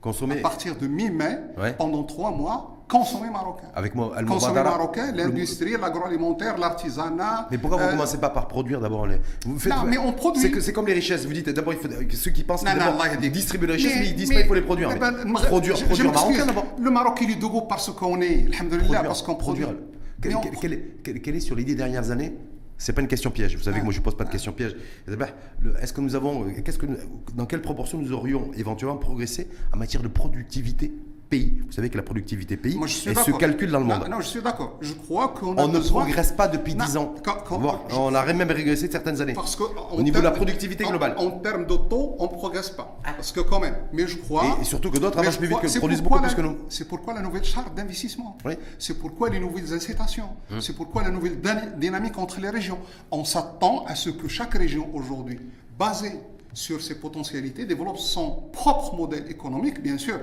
consommer. 0.00 0.38
À 0.38 0.42
partir 0.42 0.76
de 0.76 0.86
mi-mai, 0.86 1.38
Ouais. 1.58 1.74
pendant 1.76 2.02
trois 2.04 2.30
mois, 2.30 2.76
consommer 2.88 3.30
marocain. 3.30 3.68
avec 3.74 3.94
moi, 3.94 4.12
Consommer 4.26 4.62
marocain, 4.62 5.12
l'industrie, 5.14 5.72
l'agroalimentaire, 5.80 6.58
l'artisanat. 6.58 7.46
Mais 7.50 7.58
pourquoi 7.58 7.78
vous 7.78 7.84
euh, 7.88 7.90
commencez 7.92 8.18
pas 8.18 8.30
par 8.30 8.48
produire 8.48 8.80
d'abord 8.80 9.06
les... 9.06 9.20
vous 9.46 9.58
faites- 9.58 9.72
Non, 9.72 9.84
mais 9.86 9.98
on 9.98 10.12
produit. 10.12 10.50
C'est 10.60 10.72
comme 10.72 10.86
les 10.86 10.94
richesses. 10.94 11.24
Vous 11.24 11.32
dites 11.32 11.48
d'abord 11.50 11.72
il 11.74 11.78
faut 11.78 11.88
ceux 12.10 12.30
qui 12.30 12.42
pensent 12.42 12.64
qu'ils 12.64 13.30
distribuent 13.30 13.66
les 13.66 13.74
richesses, 13.74 13.94
mais, 14.00 14.06
ils 14.08 14.14
disent 14.16 14.28
mais- 14.30 14.34
pas 14.36 14.40
il 14.42 14.46
faut 14.48 14.54
les 14.54 14.62
produire. 14.62 14.88
Mais 14.88 14.98
ben, 14.98 15.14
produire, 15.46 15.76
je- 15.76 15.84
produire 15.84 16.12
marocain 16.12 16.46
d'abord. 16.46 16.66
Le 16.80 16.90
Maroc, 16.90 17.18
il 17.22 17.30
est 17.30 17.36
debout 17.36 17.62
parce 17.68 17.92
qu'on 17.92 18.20
est, 18.20 18.46
alhamdoulilah, 18.52 19.02
parce 19.04 19.22
qu'on 19.22 19.34
produit. 19.36 19.64
produire. 19.64 19.82
Quel- 20.22 20.32
Mais 20.32 20.36
on- 20.36 20.40
quel- 20.40 20.56
quel 20.60 20.72
est- 20.74 20.96
quel- 21.02 21.20
quel 21.22 21.36
est 21.36 21.40
sur 21.40 21.56
les 21.56 21.64
dix 21.64 21.74
dernières 21.76 22.10
années 22.10 22.36
c'est 22.80 22.92
pas 22.94 23.02
une 23.02 23.08
question 23.08 23.30
piège. 23.30 23.56
Vous 23.56 23.62
savez 23.62 23.78
que 23.80 23.84
moi 23.84 23.92
je 23.92 24.00
pose 24.00 24.16
pas 24.16 24.24
de 24.24 24.30
questions 24.30 24.52
pièges. 24.52 24.74
Le- 25.06 25.76
Est-ce 25.82 25.92
que 25.92 26.00
nous 26.00 26.14
avons, 26.14 26.50
qu'est-ce 26.64 26.78
que, 26.78 26.86
nous- 26.86 26.96
dans 27.34 27.46
quelle 27.46 27.60
proportion 27.62 27.98
nous 27.98 28.12
aurions 28.12 28.52
éventuellement 28.54 28.96
progressé 28.96 29.48
en 29.72 29.76
matière 29.76 30.02
de 30.02 30.08
productivité 30.08 30.90
pays 31.30 31.62
Vous 31.64 31.72
savez 31.72 31.88
que 31.88 31.96
la 31.96 32.02
productivité 32.02 32.56
pays, 32.56 32.76
Moi, 32.76 32.88
je 32.88 32.94
suis 32.94 33.10
elle 33.10 33.16
se 33.16 33.30
calcule 33.30 33.70
dans 33.70 33.78
le 33.78 33.86
Non, 33.86 33.98
monde. 33.98 34.08
Non, 34.10 34.20
je 34.20 34.26
suis 34.26 34.42
d'accord. 34.42 34.76
Je 34.80 34.92
crois 34.92 35.28
qu'on 35.28 35.56
on 35.56 35.68
ne 35.68 35.78
besoin- 35.78 36.02
progresse 36.04 36.32
pas 36.32 36.48
depuis 36.48 36.74
Non, 36.74 36.84
10 36.84 36.96
ans. 36.96 37.14
quand- 37.24 37.36
quand- 37.46 37.58
Voire, 37.58 37.80
je- 37.88 37.94
on 37.94 38.12
a 38.14 38.24
même 38.32 38.50
régressé 38.50 38.88
de 38.88 38.92
certaines 38.92 39.20
années. 39.22 39.32
Parce 39.32 39.54
que 39.56 39.62
Au 39.92 40.02
niveau 40.02 40.18
de 40.18 40.24
la 40.24 40.32
productivité 40.32 40.84
globale. 40.84 41.14
En, 41.16 41.26
en 41.26 41.30
termes 41.38 41.64
de 41.66 41.76
taux, 41.76 42.16
on 42.18 42.24
ne 42.24 42.28
progresse 42.28 42.70
pas. 42.70 42.98
Parce 43.04 43.30
que 43.32 43.40
quand 43.40 43.60
même, 43.60 43.76
mais 43.92 44.06
je 44.08 44.16
crois... 44.18 44.44
Et- 44.58 44.62
et 44.62 44.64
surtout 44.64 44.90
que 44.90 44.98
d'autres 44.98 45.18
avancent 45.20 45.36
plus 45.36 45.46
vite 45.46 45.60
que- 45.60 45.68
c'est 45.68 45.78
produisent 45.78 46.00
pourquoi 46.02 46.18
beaucoup 46.18 46.34
plus 46.34 46.42
la- 46.42 46.48
que 46.50 46.54
nous. 46.54 46.58
C'est 46.68 46.88
pourquoi 46.88 47.14
la 47.14 47.22
nouvelle 47.22 47.44
charte 47.44 47.74
d'investissement. 47.74 48.36
Oui. 48.44 48.52
Hum. 48.54 48.58
C'est 48.78 48.98
pourquoi 48.98 49.30
les 49.30 49.38
nouvelles 49.40 49.72
incitations. 49.72 50.28
C'est 50.60 50.74
pourquoi 50.74 51.02
la 51.04 51.10
nouvelle 51.10 51.40
dyna- 51.40 51.70
dynamique 51.76 52.18
entre 52.18 52.40
les 52.40 52.50
régions. 52.50 52.78
On 53.12 53.24
s'attend 53.24 53.84
à 53.86 53.94
ce 53.94 54.10
que 54.10 54.26
chaque 54.26 54.54
région 54.54 54.88
aujourd'hui, 54.92 55.38
basée 55.78 56.18
sur 56.52 56.82
ses 56.82 56.96
potentialités, 56.96 57.64
développe 57.64 57.98
son 57.98 58.30
propre 58.52 58.96
modèle 58.96 59.26
économique, 59.30 59.80
bien 59.80 59.96
sûr, 59.98 60.18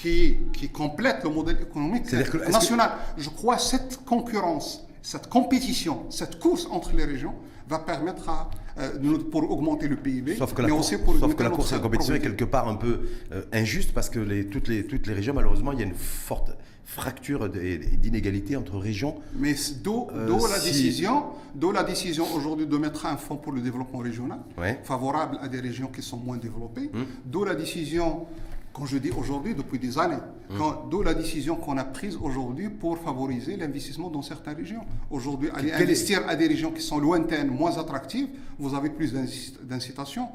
qui, 0.00 0.36
qui 0.52 0.68
complète 0.68 1.24
le 1.24 1.30
modèle 1.30 1.58
économique 1.60 2.04
que- 2.04 2.22
que- 2.38 2.50
national. 2.50 2.90
Je 3.18 3.28
crois 3.28 3.56
que 3.56 3.62
cette 3.62 4.04
concurrence, 4.04 4.86
cette 5.02 5.28
compétition, 5.28 6.04
cette 6.10 6.38
course 6.38 6.66
entre 6.70 6.94
les 6.94 7.04
régions 7.04 7.34
va 7.68 7.78
permettre 7.78 8.28
à, 8.28 8.50
euh, 8.78 9.18
pour 9.30 9.48
augmenter 9.50 9.88
le 9.88 9.96
PIB, 9.96 10.36
Sauf 10.36 10.54
que 10.54 10.62
la, 10.62 10.68
mais 10.68 10.72
cour- 10.72 10.80
aussi 10.80 10.96
pour 10.96 11.14
sauf 11.14 11.22
augmenter 11.22 11.36
que 11.36 11.42
la 11.44 11.50
course 11.50 11.72
et 11.72 11.74
la 11.76 11.80
compétition 11.80 12.14
est 12.14 12.20
quelque 12.20 12.44
part 12.44 12.66
un 12.68 12.76
peu 12.76 13.00
euh, 13.32 13.42
injuste 13.52 13.92
parce 13.92 14.10
que 14.10 14.18
les, 14.20 14.46
toutes, 14.46 14.68
les, 14.68 14.86
toutes 14.86 15.06
les 15.06 15.14
régions, 15.14 15.34
malheureusement, 15.34 15.72
il 15.72 15.78
y 15.78 15.82
a 15.82 15.86
une 15.86 15.94
forte 15.94 16.50
fracture 16.84 17.48
d'inégalité 17.48 18.56
entre 18.56 18.76
régions. 18.78 19.14
Mais 19.36 19.54
d'où 19.84 20.08
Euh, 20.12 20.26
d'où 20.26 20.44
la 20.46 20.58
si- 20.58 20.70
décision, 20.72 21.24
d'où 21.54 21.70
la 21.70 21.84
décision 21.84 22.24
aujourd'hui 22.34 22.66
de 22.66 22.76
mettre 22.76 23.06
un 23.06 23.16
fonds 23.16 23.36
pour 23.36 23.52
le 23.52 23.60
développement 23.60 24.00
régional, 24.00 24.40
Ouais. 24.58 24.70
Hum. 24.70 24.76
favorable 24.84 25.38
à 25.40 25.46
des 25.48 25.60
régions 25.60 25.86
qui 25.88 26.02
sont 26.02 26.16
moins 26.16 26.38
développées. 26.38 26.90
D'où 27.24 27.44
la 27.44 27.54
décision, 27.54 28.26
quand 28.72 28.86
je 28.86 28.98
dis 28.98 29.10
aujourd'hui, 29.10 29.54
depuis 29.54 29.78
des 29.78 29.98
années, 29.98 30.16
quand- 30.56 30.86
d'où 30.90 31.02
la 31.02 31.14
décision 31.14 31.56
qu'on 31.56 31.76
a 31.78 31.84
prise 31.84 32.16
aujourd'hui 32.20 32.68
pour 32.68 32.98
favoriser 32.98 33.56
l'investissement 33.56 34.10
dans 34.10 34.22
certaines 34.22 34.56
régions. 34.56 34.82
Aujourd'hui, 35.10 35.48
aller 35.54 35.72
investir 35.72 36.22
à 36.28 36.36
des 36.36 36.46
régions 36.46 36.70
qui 36.70 36.82
sont 36.82 36.98
lointaines, 36.98 37.48
moins 37.50 37.78
attractives, 37.78 38.28
vous 38.58 38.74
avez 38.74 38.90
plus 38.90 39.12
d'inci- 39.12 39.54
d'incitation 39.62 40.28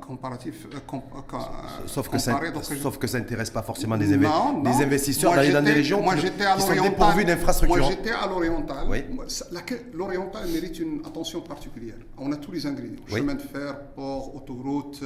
comparatif, 0.00 0.66
euh, 0.72 0.78
com- 0.86 1.00
euh, 1.16 1.20
com- 1.26 1.40
euh, 1.40 1.86
Sauf 1.86 2.08
que, 2.08 2.18
ça, 2.18 2.40
sauf 2.80 2.98
que 2.98 3.06
ça 3.06 3.18
n'intéresse 3.18 3.50
pas 3.50 3.62
forcément 3.62 3.96
des, 3.96 4.16
inve- 4.16 4.20
Non, 4.22 4.62
non. 4.62 4.70
investisseurs 4.80 5.30
Moi, 5.32 5.36
d'aller 5.42 5.52
dans 5.52 5.62
des 5.62 5.72
régions 5.72 6.02
moi, 6.02 6.14
qui, 6.14 6.20
j'étais 6.22 6.44
à 6.44 6.54
qui 6.56 6.62
sont 6.62 6.82
dépourvues 6.82 7.24
d'infrastructures. 7.24 7.82
Moi, 7.82 7.90
j'étais 7.90 8.10
à 8.12 8.26
l'Oriental. 8.28 8.86
Oui. 8.88 9.04
L'Oriental 9.92 10.48
mérite 10.48 10.78
une 10.78 11.00
attention 11.04 11.40
particulière. 11.40 11.96
On 12.18 12.30
a 12.32 12.36
tous 12.36 12.52
les 12.52 12.66
ingrédients. 12.66 13.02
Oui. 13.10 13.18
Chemin 13.18 13.34
de 13.34 13.42
fer, 13.42 13.78
port, 13.94 14.34
autoroute, 14.36 15.00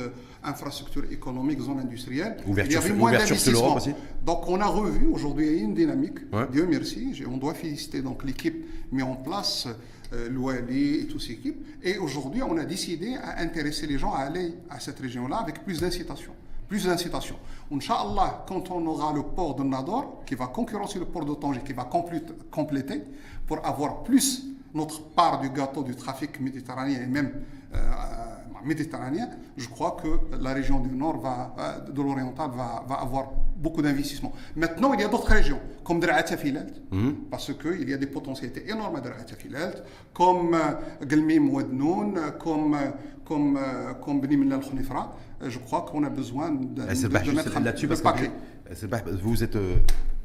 infrastructure 0.44 1.04
économique, 1.10 1.60
zone 1.60 1.80
industrielle. 1.80 2.36
Ouverture 2.46 2.80
Il 2.80 2.82
y 2.82 2.86
avait 2.90 2.98
moins 2.98 3.12
d'investissements. 3.12 3.78
Donc, 4.24 4.48
on 4.48 4.60
a 4.60 4.66
revu. 4.66 5.06
Aujourd'hui, 5.12 5.58
une 5.60 5.74
dynamique. 5.74 6.18
Ouais. 6.32 6.46
Dieu 6.52 6.66
merci. 6.68 7.22
On 7.30 7.36
doit 7.36 7.54
féliciter 7.54 8.02
donc 8.02 8.24
l'équipe 8.24 8.66
mis 8.92 9.02
en 9.02 9.14
place. 9.16 9.66
Euh, 10.12 10.28
L'OLI 10.28 11.02
et 11.02 11.06
toute 11.06 11.20
cette 11.20 11.30
équipe. 11.38 11.64
Et 11.82 11.96
aujourd'hui, 11.98 12.42
on 12.42 12.56
a 12.56 12.64
décidé 12.64 13.14
à 13.14 13.38
intéresser 13.40 13.86
les 13.86 13.96
gens 13.96 14.12
à 14.12 14.20
aller 14.22 14.54
à 14.68 14.80
cette 14.80 14.98
région-là 14.98 15.36
avec 15.36 15.62
plus 15.64 15.80
d'incitation. 15.80 16.32
Plus 16.68 16.86
d'incitation. 16.86 17.36
Inch'Allah, 17.72 18.44
quand 18.48 18.70
on 18.72 18.84
aura 18.86 19.12
le 19.12 19.22
port 19.22 19.54
de 19.54 19.62
Nador, 19.62 20.22
qui 20.26 20.34
va 20.34 20.48
concurrencer 20.48 20.98
le 20.98 21.04
port 21.04 21.24
de 21.24 21.34
Tanger, 21.34 21.60
qui 21.64 21.72
va 21.72 21.84
complé- 21.84 22.24
compléter, 22.50 23.02
pour 23.46 23.64
avoir 23.64 24.02
plus 24.02 24.46
notre 24.74 25.00
part 25.10 25.40
du 25.40 25.50
gâteau 25.50 25.82
du 25.84 25.94
trafic 25.94 26.40
méditerranéen 26.40 27.02
et 27.02 27.06
même 27.06 27.30
euh, 27.74 27.78
méditerranéen, 28.64 29.28
je 29.56 29.68
crois 29.68 29.96
que 30.02 30.36
la 30.36 30.52
région 30.52 30.80
du 30.80 30.90
Nord, 30.90 31.18
va, 31.20 31.54
euh, 31.58 31.90
de 31.90 32.02
l'Oriental, 32.02 32.50
va, 32.50 32.84
va 32.86 32.94
avoir 32.96 33.30
beaucoup 33.60 33.82
d'investissements. 33.82 34.32
Maintenant, 34.56 34.92
il 34.94 35.00
y 35.00 35.04
a 35.04 35.08
d'autres 35.08 35.28
régions, 35.28 35.60
comme 35.84 36.00
Dra'ata 36.00 36.36
Filalt, 36.36 36.72
parce 37.30 37.52
qu'il 37.54 37.88
y 37.88 37.94
a 37.94 37.98
des 37.98 38.06
potentialités 38.06 38.68
énormes 38.70 38.96
à 38.96 39.00
Dra'ata 39.00 39.36
Filalt, 39.36 39.84
comme 40.14 40.54
euh, 40.54 41.06
Gelmim 41.08 41.48
Ouadnoun, 41.50 42.18
comme, 42.38 42.74
euh, 42.74 42.90
comme, 43.24 43.56
euh, 43.56 43.92
comme. 43.94 44.24
Euh, 44.24 45.48
Je 45.48 45.58
crois 45.58 45.82
qu'on 45.82 46.04
a 46.04 46.10
besoin 46.10 46.50
de, 46.50 46.64
de- 46.64 46.82
Eh, 46.90 46.94
de 47.02 47.08
mettre 47.32 47.60
là-dessus 47.60 47.86
le 47.86 47.88
parce 47.90 48.00
paquet. 48.02 48.28
que 48.28 48.72
eh, 48.72 49.16
vous 49.22 49.42
êtes 49.42 49.56
euh, 49.56 49.76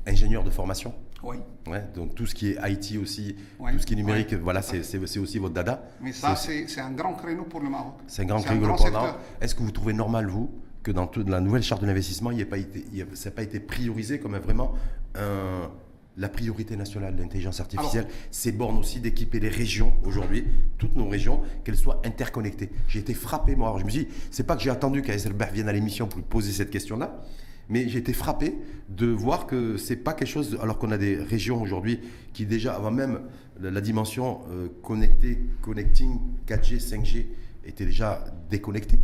ingénieur 0.08 0.44
de 0.44 0.50
formation. 0.50 0.94
Oui. 1.24 1.38
Ouais, 1.68 1.84
donc 1.96 2.14
tout 2.16 2.26
ce 2.26 2.36
qui 2.36 2.50
est 2.52 2.58
IT 2.72 2.98
aussi, 3.02 3.36
tout 3.58 3.80
ce 3.80 3.86
qui 3.86 3.94
est 3.94 3.96
numérique, 3.98 4.34
voilà, 4.36 4.62
c'est 4.62 4.98
aussi 5.18 5.40
votre 5.40 5.54
dada. 5.54 5.84
Mais 6.02 6.12
ça, 6.12 6.36
C'est- 6.36 6.80
un 6.80 6.92
grand 6.92 7.14
créneau 7.14 7.44
pour 7.44 7.62
le 7.62 7.70
Maroc. 7.70 7.96
C'est 8.08 8.22
un 8.22 8.26
grand 8.26 8.42
créneau 8.42 8.62
grand 8.68 8.76
pendant. 8.76 9.02
secteur. 9.02 9.20
Est-ce 9.42 9.56
que 9.56 9.64
vous 9.64 9.72
trouvez 9.72 9.94
normal, 9.94 10.28
vous, 10.28 10.52
que 10.86 10.92
dans 10.92 11.08
toute 11.08 11.28
la 11.30 11.42
nouvelle 11.42 11.64
charte 11.64 11.82
de 11.82 11.88
l'investissement, 11.88 12.30
il 12.30 12.46
pas 12.46 12.60
été, 12.60 12.86
il 12.92 13.00
y 13.00 13.02
a- 13.02 13.06
ça 13.16 13.30
n'a 13.32 13.36
pas 13.36 13.42
été 13.42 13.60
priorisé 13.60 14.20
comme 14.20 14.38
vraiment 14.38 14.74
un- 15.16 15.72
la 16.16 16.30
priorité 16.30 16.78
nationale 16.78 17.16
de 17.16 17.22
l'intelligence 17.24 17.60
artificielle 17.60 18.08
C'est 18.32 18.52
borne 18.54 18.78
aussi 18.78 19.00
d'équiper 19.02 19.40
les 19.40 19.50
régions 19.50 19.94
aujourd'hui, 20.06 20.46
toutes 20.78 20.96
nos 20.96 21.10
régions, 21.10 21.42
qu'elles 21.64 21.76
soient 21.76 22.02
interconnectées. 22.06 22.70
J'ai 22.88 23.00
été 23.00 23.14
frappé, 23.16 23.56
moi. 23.56 23.68
Alors, 23.70 23.80
je 23.80 23.86
me 23.86 23.90
suis 23.90 24.06
dit, 24.06 24.12
c'est 24.32 24.46
pas 24.46 24.56
que 24.56 24.62
j'ai 24.62 24.70
attendu 24.70 25.02
qu'Aïsselberg 25.02 25.52
vienne 25.54 25.68
à 25.68 25.74
l'émission 25.74 26.08
pour 26.08 26.20
lui 26.20 26.26
poser 26.30 26.52
cette 26.54 26.70
question-là, 26.70 27.20
mais 27.68 27.90
j'ai 27.90 27.98
été 28.00 28.14
frappé 28.14 28.54
de 28.88 29.08
voir 29.08 29.48
que 29.48 29.76
c'est 29.78 29.96
pas 29.98 30.14
quelque 30.14 30.30
chose, 30.30 30.58
alors 30.62 30.78
qu'on 30.78 30.92
a 30.92 30.98
des 31.00 31.16
régions 31.18 31.60
aujourd'hui 31.62 32.00
qui 32.32 32.46
déjà, 32.46 32.76
avant 32.76 32.92
même 32.92 33.22
la, 33.60 33.72
la 33.72 33.82
dimension 33.82 34.42
euh, 34.52 34.68
connectée, 34.84 35.40
connecting, 35.64 36.20
4G, 36.48 36.80
5G, 36.80 37.26
était 37.66 37.86
déjà 37.86 38.24
déconnectée. 38.52 39.00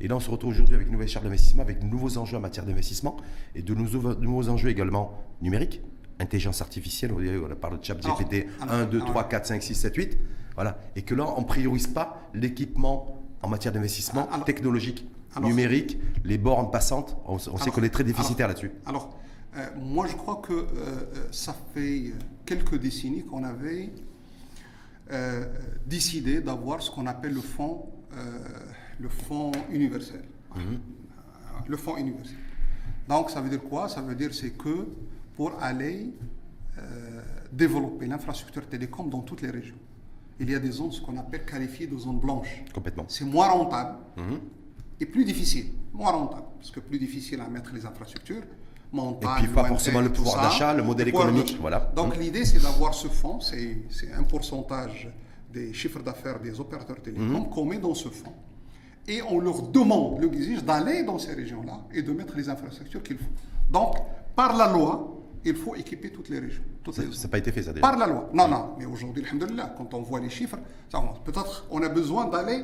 Et 0.00 0.08
là, 0.08 0.16
on 0.16 0.20
se 0.20 0.30
retrouve 0.30 0.50
aujourd'hui 0.50 0.74
avec 0.74 0.86
une 0.86 0.94
nouvelle 0.94 1.08
charte 1.08 1.24
d'investissement, 1.24 1.62
avec 1.62 1.80
de 1.80 1.86
nouveaux 1.86 2.16
enjeux 2.16 2.36
en 2.36 2.40
matière 2.40 2.64
d'investissement 2.64 3.16
et 3.54 3.62
de 3.62 3.74
nouveaux, 3.74 4.48
enjeux 4.48 4.70
également 4.70 5.12
numériques, 5.42 5.82
intelligence 6.18 6.60
artificielle, 6.62 7.12
on, 7.12 7.54
parle 7.54 7.78
de 7.78 7.84
chat 7.84 7.94
GPT 7.94 8.46
Alors, 8.60 8.74
1, 8.74 8.84
2, 8.86 8.96
alors, 8.96 9.08
3, 9.10 9.28
4, 9.28 9.46
5, 9.46 9.62
6, 9.62 9.74
7, 9.74 9.96
8. 9.96 10.18
Voilà. 10.54 10.78
Et 10.96 11.02
que 11.02 11.14
là, 11.14 11.26
on 11.36 11.40
ne 11.42 11.46
priorise 11.46 11.86
pas 11.86 12.28
l'équipement 12.34 13.22
en 13.42 13.48
matière 13.48 13.72
d'investissement 13.72 14.26
technologique, 14.44 15.06
alors- 15.34 15.48
numérique, 15.48 15.98
les 16.24 16.38
bornes 16.38 16.70
passantes. 16.70 17.16
On, 17.26 17.34
on 17.34 17.56
sait 17.58 17.70
qu'on 17.70 17.82
est 17.82 17.90
très 17.90 18.04
déficitaire 18.04 18.48
là-dessus. 18.48 18.72
Alors, 18.86 19.18
euh, 19.56 19.66
moi, 19.78 20.06
je 20.06 20.16
crois 20.16 20.36
que 20.36 20.52
euh, 20.52 20.66
euh, 20.76 21.28
ça 21.30 21.54
fait 21.74 22.12
quelques 22.46 22.78
décennies 22.78 23.24
qu'on 23.24 23.44
avait 23.44 23.90
euh, 25.12 25.44
décidé 25.86 26.40
d'avoir 26.40 26.82
ce 26.82 26.90
qu'on 26.90 27.06
appelle 27.06 27.34
le 27.34 27.40
fonds, 27.40 27.86
le 29.00 29.08
fonds 29.08 29.52
universel. 29.70 30.22
Mhm. 30.54 30.60
Euh, 30.62 30.78
Le 31.68 31.76
fonds 31.76 31.96
universel. 31.96 32.36
Donc, 33.08 33.30
ça 33.30 33.40
veut 33.40 33.50
dire 33.50 33.62
quoi? 33.62 33.88
Ça 33.88 34.00
veut 34.02 34.14
dire 34.14 34.32
c'est 34.34 34.50
que 34.50 34.86
pour 35.34 35.50
aller 35.62 36.10
euh, 36.78 37.20
développer 37.52 38.06
l'infrastructure 38.06 38.66
télécom 38.68 39.08
dans 39.10 39.20
toutes 39.20 39.42
les 39.42 39.50
régions, 39.50 39.76
il 40.38 40.48
y 40.50 40.54
a 40.54 40.58
des 40.58 40.70
zones, 40.70 40.92
ce 40.92 41.00
qu'on 41.00 41.16
appelle 41.18 41.44
qualifiées 41.44 41.86
de 41.86 41.96
zones 41.98 42.18
blanches. 42.20 42.64
Complètement. 42.72 43.04
C'est 43.08 43.24
moins 43.24 43.48
rentable 43.48 43.96
Mhm. 44.16 44.38
et 45.00 45.06
plus 45.06 45.24
difficile, 45.24 45.66
moins 45.92 46.12
rentable, 46.12 46.46
parce 46.58 46.70
que 46.70 46.80
plus 46.80 46.98
difficile 46.98 47.40
à 47.40 47.48
mettre 47.48 47.72
les 47.74 47.84
infrastructures. 47.86 48.42
montagne, 48.92 49.44
Et 49.44 49.46
puis 49.46 49.54
pas 49.54 49.66
forcément 49.66 50.00
le 50.00 50.10
pouvoir 50.12 50.42
d'achat, 50.42 50.74
le 50.74 50.82
modèle 50.82 51.06
économique, 51.06 51.56
voilà. 51.60 51.92
Donc 51.94 52.16
Mhm. 52.16 52.22
l'idée 52.22 52.44
c'est 52.44 52.58
d'avoir 52.60 52.92
ce 52.92 53.06
fonds, 53.06 53.38
c'est 53.38 53.84
un 54.20 54.24
pourcentage 54.24 55.08
des 55.52 55.72
chiffres 55.72 56.02
d'affaires 56.02 56.40
des 56.40 56.58
opérateurs 56.58 57.00
télécoms 57.00 57.44
qu'on 57.52 57.64
met 57.66 57.78
dans 57.78 57.94
ce 57.94 58.08
fonds. 58.08 58.34
Et 59.10 59.22
on 59.28 59.40
leur 59.40 59.62
demande, 59.62 60.22
exige 60.32 60.62
d'aller 60.62 61.02
dans 61.02 61.18
ces 61.18 61.34
régions-là 61.34 61.80
et 61.92 62.02
de 62.02 62.12
mettre 62.12 62.36
les 62.36 62.48
infrastructures 62.48 63.02
qu'il 63.02 63.18
faut. 63.18 63.32
Donc, 63.68 63.96
par 64.36 64.56
la 64.56 64.72
loi, 64.72 65.16
il 65.44 65.56
faut 65.56 65.74
équiper 65.74 66.10
toutes 66.10 66.28
les 66.28 66.38
régions. 66.38 66.62
Toutes 66.84 66.94
Ça 66.94 67.02
n'a 67.02 67.28
pas 67.28 67.38
été 67.38 67.50
fait, 67.50 67.64
ça 67.64 67.72
déjà. 67.72 67.80
Par 67.80 67.98
la 67.98 68.06
loi. 68.06 68.30
Non, 68.32 68.46
non, 68.46 68.76
mais 68.78 68.84
aujourd'hui, 68.84 69.24
quand 69.76 69.94
on 69.94 70.02
voit 70.02 70.20
les 70.20 70.30
chiffres. 70.30 70.58
Peut-être 71.24 71.66
on 71.70 71.82
a 71.82 71.88
besoin 71.88 72.26
d'aller. 72.26 72.62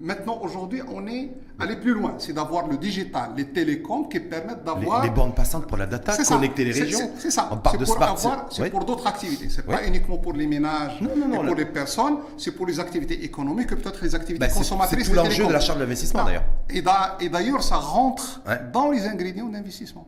Maintenant, 0.00 0.38
aujourd'hui, 0.42 0.80
on 0.94 1.06
est 1.08 1.30
allé 1.58 1.74
plus 1.76 1.92
loin. 1.94 2.14
C'est 2.18 2.32
d'avoir 2.32 2.68
le 2.68 2.76
digital, 2.76 3.32
les 3.36 3.46
télécoms 3.46 4.08
qui 4.08 4.20
permettent 4.20 4.62
d'avoir. 4.64 5.02
les 5.02 5.10
bornes 5.10 5.34
passantes 5.34 5.66
pour 5.66 5.76
la 5.76 5.86
data, 5.86 6.16
connecter 6.24 6.64
les 6.64 6.72
régions. 6.72 7.10
c'est- 7.18 7.30
ça. 7.30 7.48
On 7.50 7.56
parle 7.56 7.78
de 7.78 7.84
pour 7.84 7.96
smart. 7.96 8.16
C'est 8.50 8.70
pour 8.70 8.84
d'autres 8.84 9.06
activités. 9.08 9.48
C'est 9.50 9.66
pas 9.66 9.74
Ouais. 9.76 9.88
uniquement 9.88 10.18
pour 10.18 10.32
les 10.32 10.46
ménages 10.46 11.00
Non, 11.00 11.10
non, 11.16 11.26
non, 11.28 11.42
et 11.42 11.46
pour 11.46 11.56
les 11.56 11.64
personnes. 11.66 12.18
C'est 12.38 12.52
pour 12.52 12.66
les 12.66 12.78
activités 12.78 13.24
économiques 13.24 13.72
et 13.72 13.76
peut-être 13.76 14.02
les 14.02 14.14
activités 14.14 14.46
Bah, 14.46 14.52
consommatrices. 14.52 15.06
c'est 15.06 15.10
tout 15.10 15.16
l'enjeu 15.16 15.46
de 15.46 15.52
la 15.52 15.58
l'investissement, 15.76 16.20
Non. 16.20 16.26
d'ailleurs. 16.26 16.44
Et 16.70 16.82
d'a- 16.82 17.16
Et 17.20 17.28
d'ailleurs, 17.28 17.62
ça 17.62 17.76
rentre 17.76 18.40
Ouais. 18.46 18.58
dans 18.72 18.90
les 18.90 19.06
ingrédients 19.06 19.48
d'investissement. 19.48 20.06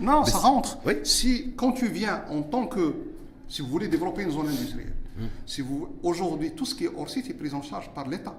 Non, 0.00 0.24
ça 0.24 0.38
rentre. 0.38 0.78
Oui. 0.86 0.94
Si, 1.04 1.52
quand 1.56 1.72
tu 1.72 1.88
viens 1.88 2.22
en 2.30 2.40
tant 2.42 2.66
que, 2.66 2.94
si 3.48 3.60
vous 3.60 3.68
voulez 3.68 3.88
développer 3.88 4.22
une 4.22 4.30
zone 4.30 4.48
industrielle, 4.48 4.94
Hum. 5.20 5.28
si 5.44 5.60
vous, 5.60 5.88
aujourd'hui, 6.02 6.52
tout 6.52 6.64
ce 6.64 6.74
qui 6.74 6.84
est 6.86 6.90
hors 6.96 7.10
site 7.10 7.28
est 7.28 7.34
pris 7.34 7.52
en 7.52 7.60
charge 7.62 7.90
par 7.94 8.08
l'État. 8.08 8.34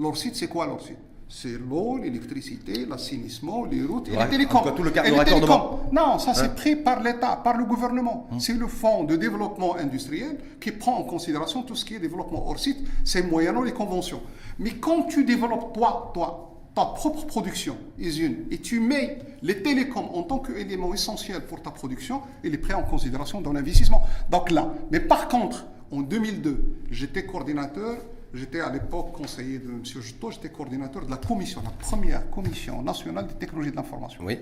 L'hors 0.00 0.16
site, 0.16 0.34
c'est 0.34 0.48
quoi 0.48 0.66
l'hors 0.66 0.80
site? 0.80 0.96
C'est 1.28 1.58
l'eau, 1.58 1.98
l'électricité, 1.98 2.86
l'assainissement, 2.86 3.64
les 3.64 3.84
routes 3.84 4.08
et 4.08 4.16
Ouais, 4.16 4.24
les 4.24 4.30
télécoms. 4.30 4.62
tout 4.62 4.64
cas, 4.64 4.70
tout 4.72 4.82
le 4.82 4.90
Et 4.90 5.10
les 5.10 5.24
télécoms. 5.24 5.78
Non, 5.92 6.18
ça 6.18 6.34
c'est 6.34 6.54
pris 6.56 6.74
par 6.74 7.02
l'État, 7.02 7.36
par 7.44 7.56
le 7.56 7.64
gouvernement. 7.64 8.26
C'est 8.38 8.54
le 8.54 8.66
fonds 8.66 9.04
de 9.04 9.14
développement 9.14 9.76
industriel 9.76 10.38
qui 10.60 10.72
prend 10.72 10.96
en 10.96 11.04
considération 11.04 11.62
tout 11.62 11.76
ce 11.76 11.84
qui 11.84 11.94
est 11.94 12.00
développement 12.00 12.48
hors 12.48 12.58
site, 12.58 12.78
c'est 13.04 13.22
moyennant 13.22 13.62
les 13.62 13.72
conventions. 13.72 14.22
Mais 14.58 14.70
quand 14.70 15.02
tu 15.04 15.22
développes 15.24 15.72
toi, 15.72 16.10
toi, 16.14 16.50
ta 16.74 16.86
propre 16.86 17.26
production, 17.26 17.76
usine, 17.98 18.46
et 18.50 18.58
tu 18.58 18.80
mets 18.80 19.18
les 19.42 19.62
télécoms 19.62 20.08
en 20.14 20.22
tant 20.22 20.38
qu'élément 20.38 20.94
essentiel 20.94 21.42
pour 21.42 21.62
ta 21.62 21.70
production, 21.70 22.22
il 22.42 22.54
est 22.54 22.58
pris 22.58 22.74
en 22.74 22.82
considération 22.82 23.40
dans 23.40 23.52
l'investissement. 23.52 24.02
Donc 24.30 24.50
là, 24.50 24.72
mais 24.90 25.00
par 25.00 25.28
contre, 25.28 25.66
en 25.92 26.00
2002, 26.00 26.64
j'étais 26.90 27.24
coordinateur, 27.24 27.98
j'étais 28.34 28.60
à 28.60 28.70
l'époque 28.72 29.12
conseiller 29.12 29.58
de 29.58 29.68
M. 29.70 29.82
Juto, 29.84 30.30
j'étais 30.30 30.50
coordinateur 30.50 31.04
de 31.04 31.10
la 31.10 31.16
commission, 31.16 31.60
la 31.64 31.70
première 31.70 32.30
commission 32.30 32.82
nationale 32.82 33.26
des 33.26 33.34
technologies 33.34 33.70
de 33.70 33.76
l'information. 33.76 34.24
Oui. 34.24 34.38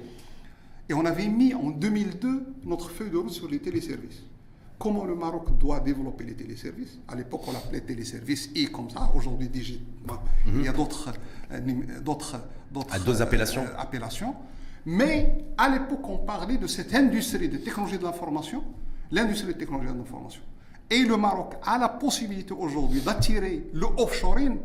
Et 0.88 0.94
on 0.94 1.04
avait 1.04 1.28
mis 1.28 1.52
en 1.54 1.70
2002 1.70 2.46
notre 2.64 2.90
feuille 2.90 3.10
de 3.10 3.16
route 3.16 3.30
sur 3.30 3.48
les 3.48 3.58
téléservices. 3.58 4.22
Comment 4.78 5.04
le 5.04 5.14
Maroc 5.16 5.58
doit 5.58 5.80
développer 5.80 6.22
les 6.24 6.34
téléservices 6.34 6.98
À 7.08 7.16
l'époque, 7.16 7.42
on 7.48 7.52
l'appelait 7.52 7.80
téléservices 7.80 8.50
et 8.54 8.66
comme 8.66 8.88
ça. 8.88 9.10
Aujourd'hui, 9.14 9.50
bon, 10.06 10.14
il 10.46 10.62
y 10.62 10.68
a 10.68 10.72
d'autres, 10.72 11.12
euh, 11.50 11.60
nim- 11.60 11.84
d'autres, 12.00 12.36
d'autres 12.72 13.20
appellations. 13.20 13.62
euh, 13.64 13.76
appellations. 13.76 14.34
Mais 14.86 15.44
à 15.58 15.68
l'époque, 15.68 16.08
on 16.08 16.18
parlait 16.18 16.56
de 16.58 16.66
cette 16.68 16.94
industrie 16.94 17.48
des 17.48 17.60
technologies 17.60 17.98
de 17.98 18.04
l'information, 18.04 18.62
l'industrie 19.10 19.48
des 19.52 19.58
technologies 19.58 19.92
de 19.92 19.98
l'information. 19.98 20.40
Et 20.90 21.02
le 21.04 21.16
Maroc 21.16 21.54
a 21.64 21.78
la 21.78 21.88
possibilité 21.88 22.54
aujourd'hui 22.54 23.00
d'attirer 23.00 23.68
le 23.74 23.86
offshoring 23.98 24.58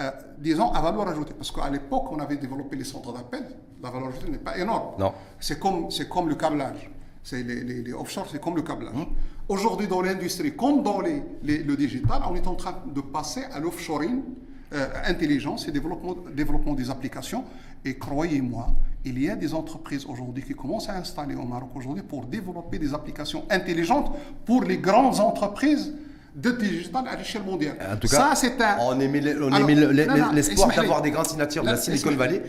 euh, 0.00 0.10
disons, 0.38 0.72
à 0.72 0.80
valeur 0.80 1.06
ajoutée. 1.08 1.34
Parce 1.34 1.50
qu'à 1.50 1.68
l'époque, 1.68 2.10
on 2.10 2.18
avait 2.18 2.36
développé 2.36 2.76
les 2.76 2.84
centres 2.84 3.12
d'appel. 3.12 3.44
La 3.82 3.90
valeur 3.90 4.08
ajoutée 4.08 4.30
n'est 4.30 4.38
pas 4.38 4.56
énorme. 4.56 4.94
Non. 4.98 5.12
C'est 5.38 5.58
comme, 5.58 5.90
c'est 5.90 6.08
comme 6.08 6.28
le 6.28 6.34
câblage. 6.34 6.90
C'est 7.22 7.42
les, 7.42 7.62
les, 7.62 7.82
les 7.82 7.92
offshore, 7.92 8.26
c'est 8.30 8.40
comme 8.40 8.56
le 8.56 8.62
câblage. 8.62 8.94
Hum. 8.94 9.06
Aujourd'hui, 9.48 9.86
dans 9.88 10.00
l'industrie, 10.00 10.56
comme 10.56 10.82
dans 10.82 11.00
les- 11.00 11.22
le 11.42 11.76
digital, 11.76 12.22
on 12.28 12.34
est 12.36 12.46
en 12.46 12.54
train 12.54 12.76
de 12.86 13.00
passer 13.00 13.42
à 13.52 13.60
l'offshoring, 13.60 14.22
euh, 14.72 14.86
intelligence 15.06 15.68
et 15.68 15.72
développement, 15.72 16.16
développement 16.34 16.72
des 16.74 16.88
applications. 16.88 17.44
Et 17.84 17.98
croyez-moi, 17.98 18.68
il 19.04 19.20
y 19.20 19.28
a 19.28 19.36
des 19.36 19.52
entreprises 19.54 20.06
aujourd'hui 20.06 20.44
qui 20.44 20.54
commencent 20.54 20.88
à 20.88 20.96
installer 20.96 21.34
au 21.34 21.44
Maroc 21.44 21.70
aujourd'hui 21.74 22.02
pour 22.02 22.24
développer 22.26 22.78
des 22.78 22.94
applications 22.94 23.44
intelligentes 23.50 24.12
pour 24.44 24.62
les 24.62 24.78
grandes 24.78 25.18
entreprises 25.18 25.92
de 26.34 26.50
digital 26.52 27.04
à 27.08 27.16
l'échelle 27.16 27.42
mondiale. 27.42 27.76
En 27.92 27.96
tout 27.96 28.08
cas, 28.08 28.16
ça, 28.16 28.34
c'est 28.34 28.60
un... 28.60 28.78
on 28.80 28.98
émet 28.98 29.20
l'espoir 29.20 30.74
d'avoir 30.74 31.02
des 31.02 31.10
grandes 31.10 31.26
signatures 31.26 31.62
de 31.62 31.68
la 31.68 31.76
Silicon 31.76 32.12
Valley 32.12 32.42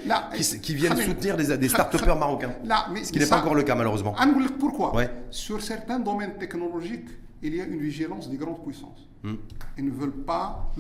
qui, 0.62 0.76
viennent 0.76 0.96
soutenir 0.98 1.36
des, 1.36 1.58
des 1.58 1.70
start-upers 1.70 2.18
marocains. 2.18 2.54
Là, 2.64 2.88
mais 2.94 3.04
ce 3.04 3.12
qui 3.12 3.20
n'est 3.20 3.26
pas 3.26 3.40
encore 3.40 3.56
le 3.56 3.64
cas, 3.64 3.76
malheureusement. 3.76 4.16
Pourquoi. 4.60 4.94
Sur 5.30 5.62
certains 5.62 6.00
domaines 6.00 6.38
technologiques, 6.38 7.10
il 7.42 7.56
y 7.56 7.62
a 7.62 7.66
une 7.66 7.80
vigilance 7.80 8.30
des 8.30 8.38
grandes 8.38 8.64
puissances. 8.64 9.10
Hmm. 9.22 9.36
Ils 9.78 9.86
ne 9.86 9.92
veulent 9.92 10.24
pas 10.26 10.72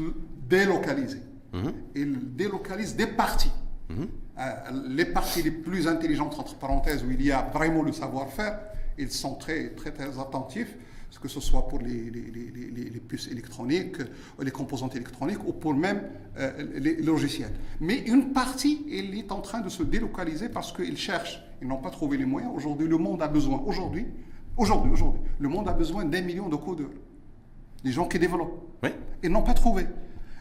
délocaliser. 0.47 1.21
Hmm. 1.51 1.71
Ils 1.93 2.35
délocalisent 2.35 2.95
des 2.95 3.07
parties. 3.07 3.51
Euh, 3.91 4.51
les 4.87 5.05
parties 5.05 5.43
les 5.43 5.51
plus 5.51 5.87
intelligentes, 5.87 6.37
entre 6.39 6.55
parenthèses, 6.55 7.03
où 7.03 7.11
il 7.11 7.21
y 7.21 7.31
a 7.31 7.41
vraiment 7.53 7.83
le 7.83 7.91
savoir-faire, 7.91 8.59
ils 8.97 9.11
sont 9.11 9.35
très, 9.35 9.69
très, 9.71 9.91
très 9.91 10.19
attentifs, 10.19 10.75
que 11.21 11.27
ce 11.27 11.39
soit 11.39 11.67
pour 11.67 11.79
les, 11.79 12.09
les- 12.09 12.31
les- 12.31 12.51
les- 12.51 12.71
les- 12.71 12.89
les 12.89 12.99
puces 12.99 13.27
électroniques, 13.27 13.99
euh, 13.99 14.43
les 14.43 14.49
composantes 14.51 14.95
électroniques, 14.95 15.45
ou 15.45 15.53
pour 15.53 15.73
même 15.75 16.01
euh, 16.37 16.51
les 16.79 16.95
logiciels. 17.01 17.51
Mais 17.79 17.99
une 17.99 18.33
partie, 18.33 18.83
elle 18.91 19.15
est 19.17 19.31
en 19.31 19.39
train 19.41 19.61
de 19.61 19.69
se 19.69 19.83
délocaliser 19.83 20.49
parce 20.49 20.71
qu'ils 20.73 20.97
cherchent, 20.97 21.41
ils 21.61 21.67
n'ont 21.67 21.77
pas 21.77 21.91
trouvé 21.91 22.17
les 22.17 22.25
moyens. 22.25 22.51
Aujourd'hui, 22.55 22.87
le 22.87 22.97
monde 22.97 23.21
a 23.21 23.27
besoin, 23.27 23.61
aujourd'hui, 23.65 24.07
aujourd'hui, 24.57 24.91
aujourd'hui, 24.91 25.21
le 25.39 25.47
monde 25.49 25.69
a 25.69 25.73
besoin 25.73 26.03
d'un 26.03 26.21
million 26.21 26.49
de 26.49 26.55
codeurs. 26.55 26.89
Des 27.83 27.91
gens 27.91 28.07
qui 28.07 28.17
développent. 28.17 28.59
Oui. 28.81 28.89
Ils 29.21 29.29
n'ont 29.29 29.43
pas 29.43 29.53
trouvé. 29.53 29.85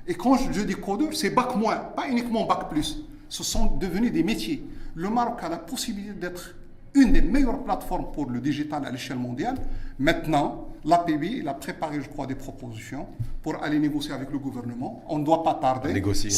Et 0.06 0.14
quand 0.14 0.36
je, 0.36 0.62
dis 0.62 0.74
codeur, 0.74 1.14
c'est 1.14 1.30
bac 1.30 1.54
moins, 1.54 1.76
pas 1.76 2.08
uniquement 2.08 2.46
bac 2.46 2.70
plus. 2.70 3.04
Ce 3.32 3.42
sont 3.42 3.76
devenus 3.80 4.12
des 4.12 4.22
métiers. 4.22 4.62
Le 4.94 5.08
Maroc 5.08 5.38
a 5.42 5.48
la 5.48 5.56
possibilité 5.56 6.12
d'être 6.12 6.54
une 6.94 7.12
des 7.14 7.22
meilleures 7.22 7.64
plateformes 7.64 8.12
pour 8.12 8.28
le 8.28 8.40
digital 8.42 8.84
à 8.84 8.90
l'échelle 8.90 9.16
mondiale. 9.16 9.54
Maintenant, 9.98 10.68
l'APB, 10.84 11.22
il 11.40 11.48
a 11.48 11.54
préparé, 11.54 11.98
je 12.02 12.08
crois, 12.10 12.26
des 12.26 12.34
propositions 12.34 13.06
pour 13.42 13.62
aller 13.64 13.78
négocier 13.78 14.12
avec 14.12 14.30
le 14.30 14.38
gouvernement. 14.38 15.02
On 15.08 15.18
ne 15.18 15.24
doit 15.24 15.42
pas 15.42 15.54
tarder. 15.54 15.94
Négocie, 15.94 16.30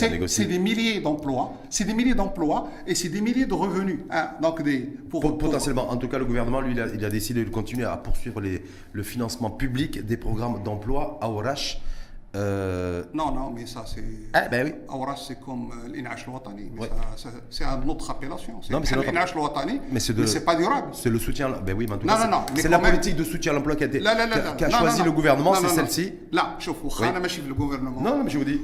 C'est- 0.45 0.45
des 0.45 0.59
milliers 0.61 1.01
d'emplois, 1.01 1.55
c'est 1.68 1.82
des 1.84 1.95
milliers 1.95 2.14
d'emplois 2.14 2.68
et 2.86 2.95
c'est 2.95 3.09
des 3.09 3.20
milliers 3.20 3.47
de 3.47 3.55
revenus. 3.55 3.99
hein. 4.12 4.28
Donc 4.40 4.62
des, 4.62 4.78
pour, 5.11 5.20
Pot- 5.20 5.30
pour- 5.30 5.38
Potentiellement, 5.51 5.90
en 5.90 5.97
tout 5.97 6.07
cas, 6.07 6.18
le 6.18 6.26
gouvernement, 6.26 6.61
lui, 6.61 6.74
il 6.74 6.80
a, 6.80 6.86
il 6.95 7.05
a 7.05 7.11
décidé 7.11 7.45
de 7.45 7.51
continuer 7.51 7.86
à 7.86 7.97
poursuivre 7.97 8.40
les- 8.40 8.62
le 8.92 9.03
financement 9.03 9.51
public 9.51 10.07
des 10.07 10.16
programmes 10.16 10.62
d'emploi 10.62 11.18
à 11.20 11.28
Orache. 11.28 11.80
Euh, 12.35 13.05
non, 13.12 13.30
non, 13.32 13.51
mais 13.55 13.66
ça 13.66 13.85
c'est. 13.87 14.03
Ah, 14.32 14.49
ben 14.49 14.66
oui. 14.66 14.74
C'est 15.16 15.41
comme 15.41 15.70
euh, 15.70 15.89
l'Inash 15.93 16.26
Lwatani. 16.26 16.70
C'est 17.51 17.64
une 17.64 17.91
autre 17.91 18.11
appellation. 18.11 18.55
Non, 18.70 18.80
mais 18.80 18.87
c'est 18.87 18.97
l'Inash 18.97 19.35
Lwatani. 19.35 19.80
Mais 19.91 20.01
c'est 20.01 20.45
pas 20.45 20.57
durable. 20.57 20.89
C'est 20.93 21.11
le 21.11 21.18
soutien. 21.18 21.51
Ben 21.64 21.76
oui, 21.76 21.87
ben, 21.87 21.99
tout 21.99 22.07
non, 22.07 22.18
non, 22.18 22.28
non. 22.28 22.47
C'est 22.57 22.68
la 22.68 22.78
politique 22.78 23.16
de 23.16 23.24
soutien 23.24 23.53
à 23.53 23.55
l'emploi 23.55 23.76
qu'a 23.76 23.87
des... 23.87 24.01
qu 24.01 24.70
choisi 24.70 25.03
le 25.03 25.12
gouvernement, 25.12 25.55
c'est 25.55 25.68
celle-ci. 25.68 26.12
Là, 26.32 26.57
je 26.59 26.70
vous 26.70 26.91
le 27.47 27.55
gouvernement. 27.55 28.01
Non, 28.01 28.24
mais 28.24 28.30
je 28.30 28.39
vous 28.39 28.45
dis. 28.45 28.61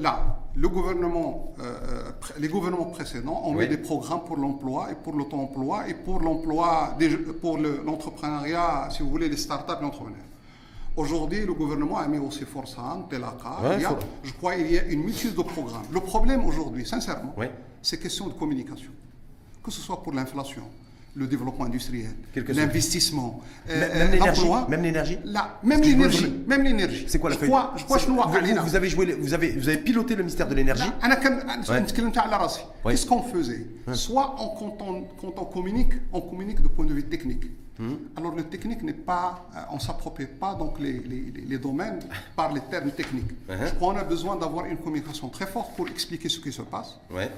Là, 0.00 0.40
le 0.56 0.68
gouvernement, 0.68 1.54
euh, 1.60 2.10
les 2.38 2.48
gouvernements 2.48 2.84
précédents 2.84 3.42
ont 3.44 3.54
mis 3.54 3.66
des 3.68 3.78
programmes 3.78 4.24
pour 4.24 4.36
l'emploi 4.36 4.88
et 4.92 4.94
pour 4.94 5.14
l'auto-emploi 5.14 5.88
et 5.88 5.94
pour 5.94 6.20
l'emploi, 6.20 6.96
pour 7.40 7.58
l'entrepreneuriat, 7.58 8.88
si 8.90 9.02
vous 9.02 9.10
voulez, 9.10 9.28
les 9.28 9.36
startups 9.36 9.72
et 9.78 9.82
l'entrepreneuriat. 9.82 10.33
Aujourd'hui, 10.96 11.44
le 11.44 11.54
gouvernement 11.54 11.98
a 11.98 12.06
mis 12.06 12.18
aussi 12.18 12.44
Forsan, 12.44 12.82
hein, 12.82 13.06
Telaka. 13.10 13.58
Ouais. 13.62 13.78
Je 14.22 14.32
crois 14.32 14.54
qu'il 14.54 14.70
y 14.70 14.78
a 14.78 14.84
une 14.84 15.02
multitude 15.02 15.34
de 15.34 15.42
programmes. 15.42 15.82
Le 15.92 16.00
problème 16.00 16.44
aujourd'hui, 16.44 16.86
sincèrement, 16.86 17.34
ouais. 17.36 17.50
c'est 17.82 17.98
question 17.98 18.28
de 18.28 18.32
communication. 18.34 18.90
Que 19.62 19.72
ce 19.72 19.80
soit 19.80 20.02
pour 20.02 20.12
l'inflation, 20.12 20.62
le 21.16 21.26
développement 21.26 21.64
industriel, 21.64 22.14
l'investissement, 22.48 23.40
euh, 23.70 24.16
l'emploi. 24.18 24.66
Même 24.68 24.82
l'énergie 24.82 25.18
Même 25.64 25.80
l'énergie. 25.80 26.32
Même 26.46 26.62
l'énergie. 26.62 27.06
C'est 27.08 27.18
quoi 27.18 27.30
la 27.30 27.36
feuille 27.36 27.50
Je 27.76 27.84
crois, 27.84 27.98
vous, 27.98 29.34
avez 29.34 29.78
piloté 29.78 30.14
le 30.14 30.22
mystère 30.22 30.46
de 30.46 30.54
l'énergie 30.54 30.90
Qu'est-ce 32.88 33.06
qu'on 33.06 33.22
faisait? 33.22 33.66
Soit 33.94 34.36
quand, 34.36 34.76
on, 34.80 35.02
quand 35.20 35.38
on 35.38 35.44
communique, 35.46 35.94
on 36.12 36.20
communique 36.20 36.62
de 36.62 36.68
point 36.68 36.84
de 36.84 36.94
vue 36.94 37.04
technique. 37.04 37.44
Hmm? 37.76 37.94
alors 38.16 38.32
le 38.36 38.44
technique 38.44 38.82
n'est 38.84 38.92
pas 38.92 39.48
euh, 39.56 39.58
on 39.72 39.80
s'approprie 39.80 40.26
pas 40.26 40.54
donc 40.54 40.78
les, 40.78 40.92
les, 40.92 41.22
les- 41.34 41.40
les 41.52 41.58
domaines 41.58 41.98
par 42.36 42.52
les 42.52 42.60
termes 42.60 42.92
techniques 42.92 43.32
Uh-huh. 43.48 43.66
je 43.66 43.74
crois 43.74 43.92
qu'on 43.94 43.98
a 43.98 44.04
besoin 44.04 44.36
d'avoir 44.36 44.66
une 44.66 44.76
communication 44.76 45.28
très 45.28 45.46
forte 45.46 45.74
pour 45.76 45.88
expliquer 45.88 46.28
ce 46.28 46.38
qui 46.38 46.52
se 46.52 46.62
passe 46.62 46.90
Ouais. 47.10 47.30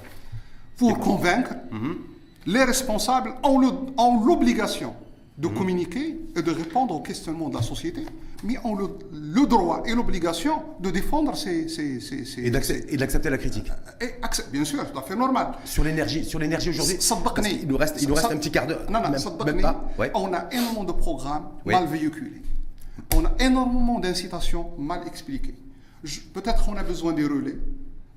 pour 0.77 0.99
convaincre 0.99 1.53
Mm-hmm. 1.71 1.95
les 2.53 2.63
responsables 2.63 3.33
ont 3.43 3.59
l'obligation 4.25 4.93
de 5.37 5.47
communiquer 5.47 6.19
et 6.35 6.41
de 6.41 6.51
répondre 6.51 6.95
aux 6.95 7.01
questionnements 7.01 7.49
de 7.49 7.55
la 7.55 7.61
société, 7.61 8.03
mais 8.43 8.57
ont 8.63 8.75
le, 8.75 8.87
le 9.11 9.45
droit 9.45 9.83
et 9.85 9.93
l'obligation 9.93 10.63
de 10.79 10.89
défendre 10.89 11.35
ces... 11.35 11.69
ces, 11.69 11.99
ces, 11.99 12.23
et 12.39 12.49
d'accepter 12.49 13.29
la 13.29 13.37
critique. 13.37 13.71
Euh, 14.01 14.07
bien 14.51 14.65
sûr, 14.65 14.91
tout 14.91 14.97
à 14.97 15.01
fait 15.03 15.15
normal. 15.15 15.53
Sur 15.63 15.83
l'énergie, 15.83 16.25
sur 16.25 16.39
l'énergie 16.39 16.69
aujourd'hui, 16.69 16.97
il 16.99 17.67
nous 17.67 17.77
reste, 17.77 18.01
il 18.01 18.07
nous 18.07 18.15
reste 18.15 18.31
un 18.31 18.37
petit 18.37 18.51
quart 18.51 18.65
d'heure. 18.65 18.85
Non, 18.89 18.99
non, 19.01 19.09
même, 19.09 19.61
pas. 19.61 19.85
On 20.15 20.33
a 20.33 20.47
énormément 20.51 20.83
de 20.83 20.91
programmes 20.93 21.49
mal 21.65 21.85
véhiculés. 21.87 22.41
On 23.15 23.23
a 23.25 23.31
énormément 23.39 23.99
d'incitations 23.99 24.71
mal 24.77 25.01
expliquées. 25.07 25.55
Peut-être 26.33 26.65
qu'on 26.65 26.77
a 26.77 26.83
besoin 26.83 27.13
des 27.13 27.25
relais 27.25 27.57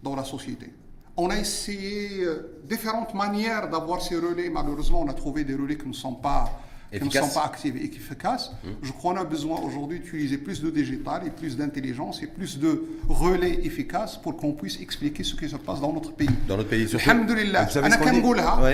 dans 0.02 0.16
la 0.16 0.24
société. 0.24 0.72
On 1.16 1.28
a 1.28 1.36
essayé 1.36 2.24
euh, 2.24 2.60
différentes 2.68 3.14
manières 3.14 3.68
d'avoir 3.68 4.00
ces 4.00 4.16
relais. 4.16 4.48
Malheureusement, 4.48 5.02
on 5.02 5.08
a 5.08 5.12
trouvé 5.12 5.44
des 5.44 5.54
relais 5.54 5.76
qui 5.76 5.86
ne 5.86 5.92
sont 5.92 6.14
pas 6.14 6.50
qui 6.98 7.04
ne 7.04 7.10
sont 7.10 7.28
pas 7.28 7.44
actives 7.44 7.76
et 7.76 7.84
efficaces. 7.84 8.50
Hum. 8.64 8.74
Je 8.82 8.92
crois 8.92 9.14
qu'on 9.14 9.20
a 9.20 9.24
besoin 9.24 9.60
aujourd'hui 9.60 10.00
d'utiliser 10.00 10.38
plus 10.38 10.60
de 10.62 10.70
digital 10.70 11.22
et 11.26 11.30
plus 11.30 11.56
d'intelligence 11.56 12.22
et 12.22 12.26
plus 12.26 12.58
de 12.58 12.84
relais 13.08 13.60
efficaces 13.64 14.16
pour 14.16 14.36
qu'on 14.36 14.52
puisse 14.52 14.80
expliquer 14.80 15.22
ce 15.22 15.34
qui 15.34 15.48
se 15.48 15.56
passe 15.56 15.80
dans 15.80 15.92
notre 15.92 16.12
pays. 16.12 16.28
Dans 16.48 16.56
notre 16.56 16.68
pays, 16.68 16.88
surtout. 16.88 17.08
Alhamdulillah. 17.08 17.68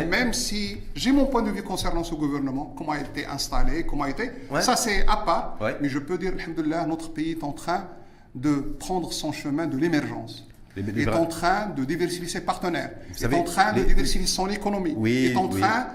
Même 0.08 0.32
si 0.32 0.78
j'ai 0.94 1.12
mon 1.12 1.26
point 1.26 1.42
de 1.42 1.50
vue 1.50 1.62
concernant 1.62 2.04
ce 2.04 2.14
gouvernement, 2.14 2.74
comment 2.76 2.94
il 2.94 3.00
a 3.00 3.02
été 3.02 3.26
installé, 3.26 3.84
comment 3.84 4.06
il 4.06 4.08
a 4.08 4.24
été, 4.24 4.30
ça 4.60 4.76
c'est 4.76 5.06
à 5.06 5.16
part. 5.18 5.58
Mais 5.80 5.88
je 5.88 5.98
peux 5.98 6.18
dire, 6.18 6.32
Alhamdulillah, 6.38 6.86
notre 6.86 7.12
pays 7.12 7.32
est 7.32 7.44
en 7.44 7.52
train 7.52 7.86
de 8.34 8.76
prendre 8.78 9.12
son 9.12 9.32
chemin 9.32 9.66
de 9.66 9.76
l'émergence 9.76 10.46
est 10.76 11.08
en 11.08 11.26
train 11.26 11.68
de 11.68 11.84
diversifier 11.84 12.28
ses 12.28 12.40
partenaires, 12.40 12.90
est 13.20 13.34
en 13.34 13.42
train 13.44 13.72
de 13.72 13.82
diversifier 13.82 14.26
son 14.26 14.48
économie, 14.48 14.96
est 15.06 15.36
en 15.36 15.48
train 15.48 15.86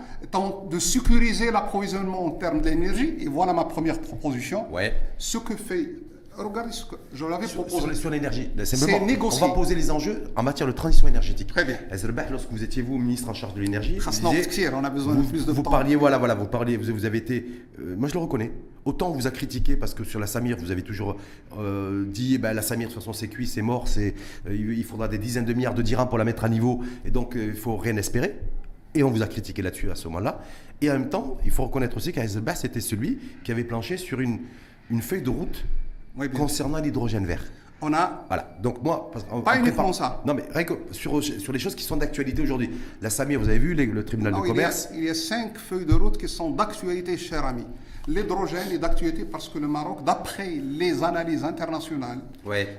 de 0.69 0.79
sécuriser 0.79 1.51
l'approvisionnement 1.51 2.25
en 2.25 2.31
termes 2.31 2.61
d'énergie. 2.61 3.15
Et 3.19 3.27
voilà 3.27 3.53
ma 3.53 3.65
première 3.65 3.99
proposition. 3.99 4.65
Ce 5.17 5.37
que 5.37 5.55
fait 5.55 5.89
Regardez 6.37 6.71
ce 6.71 6.85
que 6.85 6.95
je 7.13 7.25
l'avais 7.25 7.47
proposé. 7.47 7.93
Sur, 7.93 8.09
l'énergie, 8.09 8.49
c'est 8.63 9.01
négocier. 9.01 9.43
On 9.43 9.47
va 9.49 9.53
poser 9.53 9.75
les 9.75 9.91
enjeux 9.91 10.23
en 10.35 10.43
matière 10.43 10.67
de 10.67 10.71
transition 10.71 11.07
énergétique. 11.07 11.47
Très 11.47 11.65
bien. 11.65 11.77
Lorsque 12.29 12.51
vous 12.51 12.63
étiez 12.63 12.81
vous 12.81 12.97
ministre 12.97 13.29
en 13.29 13.33
charge 13.33 13.53
de 13.53 13.61
l'énergie, 13.61 13.97
on 14.73 14.83
a 14.83 14.89
besoin 14.89 15.15
de 15.15 15.23
plus 15.23 15.45
de 15.45 15.51
vous 15.51 15.63
Parliez, 15.63 15.95
voilà, 15.95 16.17
voilà, 16.17 16.35
vous 16.35 16.47
parliez, 16.47 16.77
vous, 16.77 17.05
avez 17.05 17.17
été, 17.17 17.45
euh, 17.79 17.95
moi 17.97 18.07
je 18.07 18.13
le 18.13 18.19
reconnais. 18.19 18.51
Autant 18.83 19.09
on 19.09 19.13
vous 19.13 19.27
a 19.27 19.31
critiqué 19.31 19.75
parce 19.75 19.93
que 19.93 20.03
sur 20.03 20.19
la 20.19 20.27
Samir, 20.27 20.57
vous 20.57 20.71
avez 20.71 20.81
toujours 20.81 21.17
euh, 21.57 22.05
dit, 22.07 22.35
eh 22.35 22.37
ben, 22.37 22.53
la 22.53 22.61
Samir 22.61 22.87
de 22.87 22.93
toute 22.93 23.01
façon 23.01 23.13
c'est 23.13 23.27
cuit, 23.27 23.47
c'est 23.47 23.61
mort, 23.61 23.87
c'est, 23.87 24.15
euh, 24.47 24.55
il 24.55 24.83
faudra 24.83 25.07
des 25.07 25.17
dizaines 25.17 25.45
de 25.45 25.53
milliards 25.53 25.73
de 25.73 25.81
dirhams 25.81 26.09
pour 26.09 26.17
la 26.17 26.25
mettre 26.25 26.43
à 26.43 26.49
niveau, 26.49 26.81
et 27.05 27.11
donc 27.11 27.33
il 27.35 27.55
faut 27.55 27.77
rien 27.77 27.95
espérer. 27.97 28.35
Et 28.93 29.03
on 29.03 29.11
vous 29.11 29.21
a 29.21 29.27
critiqué 29.27 29.61
là-dessus 29.61 29.89
à 29.89 29.95
ce 29.95 30.07
moment-là. 30.09 30.41
Et 30.81 30.89
en 30.89 30.93
même 30.93 31.09
temps, 31.09 31.37
il 31.45 31.51
faut 31.51 31.63
reconnaître 31.63 31.95
aussi 31.95 32.11
qu'Azelbach, 32.11 32.57
c'était 32.57 32.81
celui 32.81 33.19
qui 33.43 33.51
avait 33.51 33.63
planché 33.63 33.95
sur 33.95 34.19
une, 34.19 34.39
une 34.89 35.01
feuille 35.01 35.21
de 35.21 35.29
route 35.29 35.63
concernant 36.35 36.79
l'hydrogène 36.79 37.25
vert. 37.25 37.43
On 37.81 37.93
a. 37.93 38.25
Voilà. 38.27 38.55
Donc, 38.61 38.83
moi. 38.83 39.09
Parce, 39.11 39.25
pas 39.43 39.57
uniquement 39.57 39.91
ça. 39.91 40.21
Non, 40.25 40.35
mais 40.35 40.43
sur, 40.91 41.23
sur 41.23 41.51
les 41.51 41.59
choses 41.59 41.73
qui 41.73 41.83
sont 41.83 41.97
d'actualité 41.97 42.41
aujourd'hui. 42.41 42.69
La 43.01 43.09
SAMIR, 43.09 43.39
vous 43.39 43.49
avez 43.49 43.57
vu, 43.57 43.73
le 43.73 44.05
tribunal 44.05 44.33
de 44.33 44.39
commerce? 44.39 44.89
Il 44.93 45.03
y, 45.03 45.09
a, 45.09 45.15
cinq 45.15 45.57
feuilles 45.57 45.85
de 45.85 45.93
route 45.93 46.17
qui 46.17 46.27
sont 46.27 46.51
d'actualité, 46.51 47.17
cher 47.17 47.45
ami. 47.45 47.65
L'hydrogène 48.07 48.71
est 48.71 48.77
d'actualité 48.77 49.25
parce 49.25 49.49
que 49.49 49.59
le 49.59 49.67
Maroc, 49.67 50.03
d'après 50.03 50.49
les 50.49 51.03
analyses 51.03 51.43
internationales, 51.43 52.19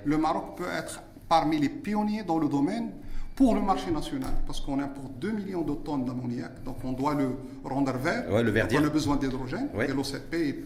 le 0.05 0.19
Maroc 0.19 0.57
peut 0.57 0.71
être 0.79 1.03
parmi 1.29 1.59
les 1.59 1.69
pionniers 1.69 2.23
dans 2.23 2.39
le 2.39 2.49
domaine 2.49 2.91
pour 3.35 3.55
le 3.55 3.63
marché 3.63 3.91
national, 3.91 4.31
parce 4.47 4.61
qu'on 4.61 4.79
importe 4.79 5.19
2 5.19 5.31
millions 5.33 5.63
de 5.63 5.75
tonnes 5.75 6.05
d'ammoniac, 6.05 6.63
donc 6.65 6.77
on 6.85 6.93
doit 6.93 7.15
le 7.15 7.31
rendre 7.65 7.97
vert. 7.97 8.25
le 8.43 8.51
verdir. 8.51 8.81
On 8.83 8.87
a 8.87 8.91
besoin 8.91 9.17
d'hydrogène, 9.17 9.69
et 9.81 9.89
l'OCP 9.89 10.35
est, 10.35 10.65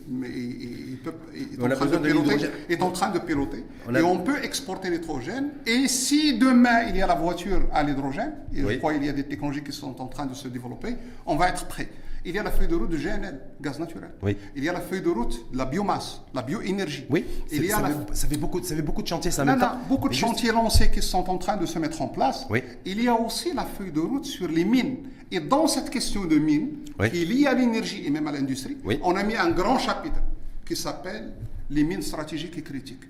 en 2.82 2.90
train 2.90 3.10
de 3.10 3.18
piloter. 3.20 3.64
Et 3.94 4.02
on 4.02 4.18
peut 4.18 4.42
exporter 4.42 4.90
l'hydrogène. 4.90 5.50
Et 5.64 5.86
si 5.86 6.38
demain 6.38 6.82
il 6.88 6.96
y 6.96 7.02
a 7.02 7.06
la 7.06 7.14
voiture 7.14 7.62
à 7.72 7.82
l'hydrogène, 7.84 8.32
et 8.52 8.62
je 8.62 8.78
crois 8.78 8.94
qu'il 8.94 9.04
y 9.04 9.08
a 9.08 9.12
des 9.12 9.24
technologies 9.24 9.62
qui 9.62 9.72
sont 9.72 10.00
en 10.00 10.06
train 10.06 10.26
de 10.26 10.34
se 10.34 10.48
développer, 10.48 10.96
on 11.24 11.36
va 11.36 11.48
être 11.48 11.66
prêt. 11.66 11.88
Il 12.26 12.34
y 12.34 12.38
a 12.40 12.42
la 12.42 12.50
feuille 12.50 12.66
de 12.66 12.74
route 12.74 12.90
de 12.90 12.96
GNL, 12.96 13.40
gaz 13.60 13.78
naturel. 13.78 14.10
Oui. 14.20 14.36
Il 14.56 14.64
y 14.64 14.68
a 14.68 14.72
la 14.72 14.80
feuille 14.80 15.00
de 15.00 15.08
route 15.08 15.52
de 15.52 15.56
la 15.56 15.64
biomasse, 15.64 16.22
la 16.34 16.42
bioénergie. 16.42 17.06
Oui, 17.08 17.24
il 17.52 17.64
y 17.64 17.70
a 17.70 17.76
ça, 18.12 18.26
fait, 18.26 18.36
beaucoup, 18.36 18.60
ça 18.60 18.74
fait 18.74 18.82
beaucoup 18.82 19.00
de 19.02 19.06
chantiers, 19.06 19.30
ça 19.30 19.44
non, 19.44 19.56
non, 19.56 19.68
beaucoup 19.88 20.08
de 20.08 20.14
chantiers 20.14 20.50
lancés 20.50 20.90
qui 20.90 21.00
sont 21.02 21.30
en 21.30 21.38
train 21.38 21.56
de 21.56 21.64
se 21.66 21.78
mettre 21.78 22.02
en 22.02 22.08
place. 22.08 22.44
Oui. 22.50 22.64
Il 22.84 23.00
y 23.00 23.06
a 23.06 23.14
aussi 23.14 23.54
la 23.54 23.64
feuille 23.64 23.92
de 23.92 24.00
route 24.00 24.24
sur 24.24 24.48
les 24.48 24.64
mines. 24.64 24.96
Et 25.30 25.38
dans 25.38 25.68
cette 25.68 25.88
question 25.88 26.24
de 26.24 26.36
mines, 26.36 26.70
qui 27.10 27.22
est 27.22 27.24
liée 27.24 27.46
à 27.46 27.54
l'énergie 27.54 28.04
et 28.04 28.10
même 28.10 28.26
à 28.26 28.32
l'industrie, 28.32 28.76
on 29.04 29.14
a 29.14 29.22
mis 29.22 29.36
un 29.36 29.50
grand 29.50 29.78
chapitre 29.78 30.20
qui 30.66 30.74
s'appelle 30.74 31.32
les 31.70 31.84
mines 31.84 32.02
stratégiques 32.02 32.58
et 32.58 32.62
critiques. 32.62 33.04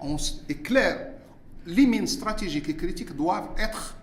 On 0.00 0.16
est 0.50 0.62
clair, 0.62 1.12
les 1.66 1.86
mines 1.86 2.06
stratégiques 2.06 2.68
et 2.68 2.76
critiques 2.76 3.16
doivent 3.16 3.48
être 3.58 3.96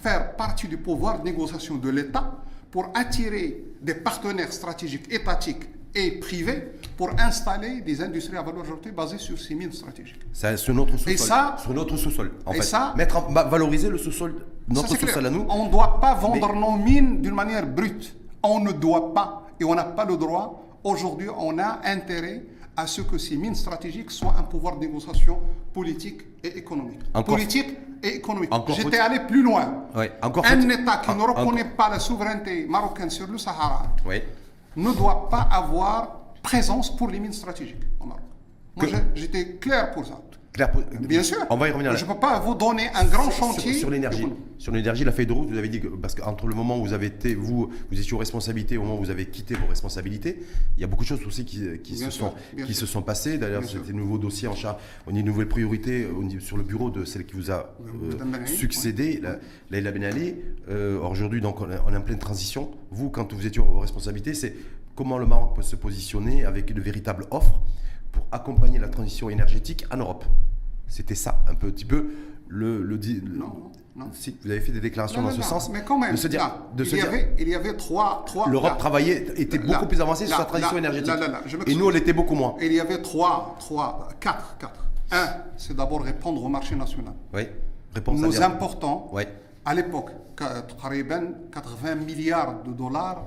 faire 0.00 0.36
partie 0.36 0.68
du 0.68 0.76
pouvoir 0.76 1.18
de 1.18 1.24
négociation 1.24 1.74
de 1.74 1.90
l'État 1.90 2.40
pour 2.70 2.90
attirer 2.94 3.64
des 3.80 3.94
partenaires 3.94 4.52
stratégiques 4.52 5.12
étatiques 5.12 5.64
et 5.94 6.12
privés 6.12 6.72
pour 6.96 7.10
installer 7.18 7.80
des 7.80 8.02
industries 8.02 8.36
à 8.36 8.42
valeur 8.42 8.62
ajoutée 8.62 8.90
basées 8.90 9.18
sur 9.18 9.38
ces 9.38 9.54
mines 9.54 9.72
stratégiques. 9.72 10.20
C'est 10.32 10.56
sur 10.56 10.74
notre 10.74 10.96
sous-sol. 10.96 11.12
Et 11.12 11.16
ça, 11.16 11.56
sur 11.58 11.72
notre 11.72 11.96
sous-sol. 11.96 12.32
En 12.44 12.52
et 12.52 12.56
fait, 12.56 12.62
ça, 12.62 12.94
mettre 12.96 13.20
valoriser 13.48 13.88
le 13.88 13.98
sous-sol, 13.98 14.34
notre 14.68 14.96
sous-sol 14.96 15.26
à 15.26 15.30
nous. 15.30 15.46
On 15.48 15.66
ne 15.66 15.70
doit 15.70 16.00
pas 16.00 16.14
vendre 16.14 16.54
nos 16.54 16.76
mines 16.76 17.22
d'une 17.22 17.34
manière 17.34 17.66
brute. 17.66 18.14
On 18.42 18.60
ne 18.60 18.72
doit 18.72 19.14
pas 19.14 19.46
et 19.58 19.64
on 19.64 19.74
n'a 19.74 19.84
pas 19.84 20.04
le 20.04 20.16
droit. 20.16 20.62
Aujourd'hui, 20.84 21.28
on 21.36 21.58
a 21.58 21.80
intérêt 21.84 22.42
à 22.76 22.86
ce 22.86 23.00
que 23.00 23.18
ces 23.18 23.36
mines 23.36 23.54
stratégiques 23.54 24.10
soient 24.10 24.34
un 24.38 24.42
pouvoir 24.42 24.76
de 24.76 24.80
négociation 24.86 25.40
politique 25.72 26.22
et 26.44 26.58
économique. 26.58 27.00
politique 27.24 27.68
et 28.02 28.16
économique. 28.16 28.50
J'étais 28.68 28.98
allé 28.98 29.20
plus 29.20 29.42
loin. 29.42 29.86
Encore 30.22 30.44
un 30.46 30.68
État 30.68 30.98
qui 30.98 31.10
ne 31.10 31.22
reconnaît 31.22 31.64
pas 31.64 31.88
la 31.88 31.98
souveraineté 31.98 32.66
marocaine 32.66 33.10
sur 33.10 33.26
le 33.26 33.38
Sahara 33.38 33.86
ne 34.76 34.92
doit 34.92 35.28
pas 35.30 35.48
avoir 35.50 36.34
présence 36.42 36.94
pour 36.94 37.08
les 37.08 37.18
mines 37.18 37.32
stratégiques 37.32 37.82
au 37.98 38.04
Maroc. 38.04 38.22
Moi, 38.76 38.86
j'étais 39.14 39.56
clair 39.56 39.90
pour 39.92 40.04
ça. 40.06 40.20
Bien 41.00 41.22
sûr. 41.22 41.38
On 41.50 41.56
va 41.56 41.68
y 41.68 41.70
revenir. 41.70 41.96
Je 41.96 42.04
ne 42.04 42.12
peux 42.12 42.18
pas 42.18 42.40
vous 42.40 42.54
donner 42.54 42.88
un 42.94 43.04
grand 43.04 43.30
chantier. 43.30 43.74
Sur, 43.74 43.90
l'énergie. 43.90 44.26
Sur 44.58 44.72
l'énergie, 44.72 45.04
la 45.04 45.12
feuille 45.12 45.26
de 45.26 45.32
route, 45.32 45.48
vous 45.48 45.58
avez 45.58 45.68
dit 45.68 45.80
que, 45.80 45.88
parce 45.88 46.14
qu'entre 46.14 46.46
le 46.46 46.54
moment 46.54 46.78
où 46.78 46.84
vous 46.84 46.92
avez 46.92 47.06
été, 47.06 47.34
vous, 47.34 47.70
vous 47.90 48.00
étiez 48.00 48.12
aux 48.14 48.18
responsabilités, 48.18 48.76
au 48.76 48.82
moment 48.82 48.96
où 48.96 49.04
vous 49.04 49.10
avez 49.10 49.26
quitté 49.26 49.54
vos 49.54 49.66
responsabilités, 49.66 50.38
il 50.76 50.80
y 50.80 50.84
a 50.84 50.86
beaucoup 50.86 51.04
de 51.04 51.08
choses 51.08 51.24
aussi 51.26 51.44
qui, 51.44 51.62
qui 51.82 51.96
se, 51.96 52.10
sont, 52.10 52.32
qui 52.66 52.74
se 52.74 52.86
sont 52.86 53.02
passées. 53.02 53.38
D'ailleurs, 53.38 53.64
c'était 53.64 53.90
un 53.90 53.96
nouveau 53.96 54.18
dossier 54.18 54.48
en 54.48 54.54
charge. 54.54 54.76
On 55.06 55.14
a 55.14 55.18
une 55.18 55.26
nouvelle 55.26 55.48
priorité 55.48 56.06
sur 56.40 56.56
le 56.56 56.62
bureau 56.62 56.90
de 56.90 57.04
celle 57.04 57.26
qui 57.26 57.34
vous 57.34 57.50
a 57.50 57.74
euh, 57.86 58.46
succédé, 58.46 59.20
Leïla 59.70 59.92
Ben 59.92 60.04
Ali. 60.04 60.34
Euh, 60.68 60.98
aujourd'hui, 61.00 61.40
donc, 61.40 61.60
on 61.60 61.70
est 61.70 61.96
en 61.96 62.00
pleine 62.00 62.18
transition. 62.18 62.70
Vous, 62.90 63.10
quand 63.10 63.32
vous 63.32 63.46
étiez 63.46 63.60
aux 63.60 63.80
responsabilités, 63.80 64.34
c'est 64.34 64.54
comment 64.94 65.18
le 65.18 65.26
Maroc 65.26 65.54
peut 65.56 65.62
se 65.62 65.76
positionner 65.76 66.44
avec 66.44 66.70
une 66.70 66.80
véritable 66.80 67.26
offre 67.30 67.60
pour 68.16 68.26
accompagner 68.32 68.78
la 68.78 68.88
transition 68.88 69.28
énergétique 69.30 69.84
en 69.92 69.98
Europe. 69.98 70.24
C'était 70.88 71.14
ça, 71.14 71.42
un 71.48 71.54
petit 71.54 71.84
peu 71.84 72.08
le, 72.48 72.82
le, 72.82 72.96
non, 73.24 73.72
non. 73.96 74.10
Si, 74.12 74.36
vous 74.44 74.50
avez 74.50 74.60
fait 74.60 74.72
des 74.72 74.80
déclarations 74.80 75.20
dans 75.20 75.30
ce 75.30 75.42
sens. 75.42 75.68
Mais 75.70 75.82
quand 75.84 75.98
même, 75.98 76.12
de 76.12 76.16
se 76.16 76.28
dire, 76.28 76.48
de 76.76 76.84
il, 76.84 76.96
y 76.96 77.00
avait, 77.00 77.34
il, 77.38 77.48
y 77.48 77.54
avait, 77.54 77.76
trois. 77.76 78.22
trois 78.24 78.48
L'Europe 78.48 78.78
travaillait, 78.78 79.32
était 79.36 79.58
beaucoup 79.58 79.86
plus 79.86 80.00
avancée 80.00 80.26
sur 80.26 80.36
sa 80.36 80.44
transition 80.44 80.78
énergétique. 80.78 81.12
Et 81.66 81.74
nous, 81.74 81.86
on 81.86 81.90
l'était 81.90 82.12
beaucoup 82.12 82.34
moins. 82.34 82.54
Il 82.60 82.72
y 82.72 82.80
avait 82.80 83.02
trois, 83.02 83.56
trois, 83.58 84.08
quatre, 84.20 84.56
quatre. 84.58 84.86
Un, 85.10 85.28
c'est 85.56 85.76
d'abord 85.76 86.02
répondre 86.02 86.42
au 86.42 86.48
marché 86.48 86.74
national. 86.74 87.14
Oui, 87.32 87.42
répondre 87.94 88.20
Nous 88.20 88.42
importons, 88.42 89.04
oui. 89.12 89.22
à 89.64 89.74
l'époque, 89.74 90.10
80 90.36 91.94
milliards 91.94 92.62
de 92.64 92.72
dollars, 92.72 93.24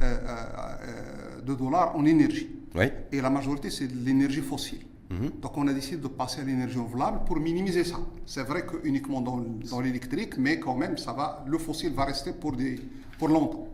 euh, 0.00 0.04
euh, 0.04 0.28
euh, 0.28 1.40
de 1.42 1.54
dollars 1.54 1.94
en 1.96 2.04
énergie. 2.04 2.59
Oui. 2.74 2.86
Et 3.12 3.20
la 3.20 3.30
majorité, 3.30 3.70
c'est 3.70 3.86
de 3.88 4.04
l'énergie 4.04 4.40
fossile. 4.40 4.80
Mhm. 5.10 5.30
Donc 5.42 5.56
on 5.56 5.66
a 5.66 5.72
décidé 5.72 5.96
de 5.96 6.08
passer 6.08 6.40
à 6.40 6.44
l'énergie 6.44 6.78
renouvelable 6.78 7.20
pour 7.26 7.36
minimiser 7.36 7.84
ça. 7.84 7.96
C'est 8.26 8.44
vrai 8.44 8.64
que 8.64 8.76
uniquement 8.84 9.20
dans, 9.20 9.38
dans 9.70 9.80
l'électrique, 9.80 10.38
mais 10.38 10.60
quand 10.60 10.76
même, 10.76 10.96
ça 10.96 11.12
va, 11.12 11.44
le 11.46 11.58
fossile 11.58 11.92
va 11.92 12.04
rester 12.04 12.32
pour, 12.32 12.52
des, 12.52 12.78
pour 13.18 13.28
longtemps. 13.28 13.66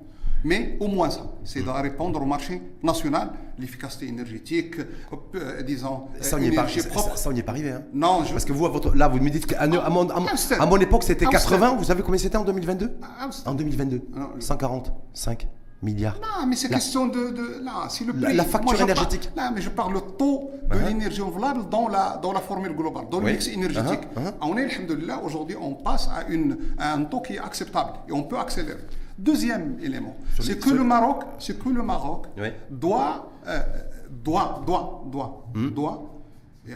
Mais 0.44 0.76
au 0.80 0.86
moins 0.86 1.10
ça, 1.10 1.26
c'est 1.44 1.62
de 1.62 1.68
répondre 1.68 2.22
au 2.22 2.24
marché 2.24 2.62
national, 2.82 3.32
l'efficacité 3.58 4.06
énergétique, 4.06 4.76
euh, 5.34 5.62
disons, 5.62 6.08
ça, 6.20 6.36
on 6.36 6.38
n'y 6.38 6.46
est, 6.46 6.52
pas, 6.52 6.68
ça, 6.68 7.30
est 7.32 7.42
pas 7.42 7.52
arrivé. 7.52 7.70
Hein. 7.72 7.82
Non, 7.92 8.22
Parce 8.30 8.44
que 8.44 8.52
vous, 8.52 8.64
à 8.64 8.68
votre, 8.68 8.94
là, 8.94 9.08
vous 9.08 9.18
me 9.18 9.28
dites 9.28 9.46
qu'à 9.46 9.60
à, 9.60 9.66
mon, 9.90 10.08
à 10.08 10.66
mon 10.66 10.78
époque, 10.78 11.02
c'était 11.02 11.26
80, 11.26 11.76
vous 11.76 11.84
savez 11.84 12.02
combien 12.02 12.18
c'était 12.18 12.36
en 12.36 12.44
2022 12.44 12.96
En 13.44 13.54
2022, 13.54 14.02
145 14.38 15.48
milliards. 15.82 16.16
Non, 16.20 16.46
mais 16.46 16.56
c'est 16.56 16.68
question 16.68 17.06
de, 17.06 17.30
de 17.30 17.64
là, 17.64 17.88
si 17.88 18.04
le 18.04 18.12
prix, 18.12 18.34
la, 18.34 18.44
facture 18.44 18.80
énergétique. 18.80 19.30
non, 19.36 19.50
mais 19.54 19.60
je 19.60 19.70
parle 19.70 19.94
le 19.94 20.00
taux 20.00 20.50
de 20.68 20.74
uh-huh. 20.74 20.86
l'énergie 20.88 21.20
renouvelable 21.20 21.68
dans 21.68 21.88
la, 21.88 22.18
dans 22.22 22.32
la 22.32 22.40
formule 22.40 22.74
globale, 22.74 23.06
dans 23.10 23.20
le 23.20 23.32
mix 23.32 23.48
énergétique. 23.48 24.00
Uh-huh. 24.16 24.32
On 24.40 24.56
est, 24.56 24.68
aujourd'hui, 25.22 25.56
on 25.60 25.74
passe 25.74 26.08
à, 26.08 26.28
une, 26.28 26.56
un 26.78 27.04
taux 27.04 27.20
qui 27.20 27.34
est 27.34 27.38
acceptable 27.38 27.92
et 28.08 28.12
on 28.12 28.22
peut 28.24 28.38
accélérer. 28.38 28.80
Deuxième 29.18 29.78
élément, 29.82 30.16
c'est 30.40 30.58
que, 30.60 30.70
le 30.70 30.84
Maroc, 30.84 31.24
que 31.40 31.68
le 31.70 31.82
Maroc 31.82 32.26
doit, 32.70 33.32
euh, 33.46 33.60
doit, 34.10 34.62
doit, 34.66 35.04
doit, 35.10 35.46
hmm. 35.54 35.70
doit 35.70 36.16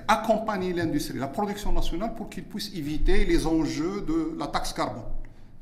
accompagner 0.08 0.72
l'industrie, 0.72 1.18
la 1.18 1.26
production 1.26 1.72
nationale 1.72 2.14
pour 2.14 2.28
qu'il 2.28 2.44
puisse 2.44 2.72
éviter 2.74 3.24
les 3.24 3.46
enjeux 3.46 4.02
de 4.06 4.36
la 4.38 4.46
taxe 4.46 4.72
carbone. 4.72 5.02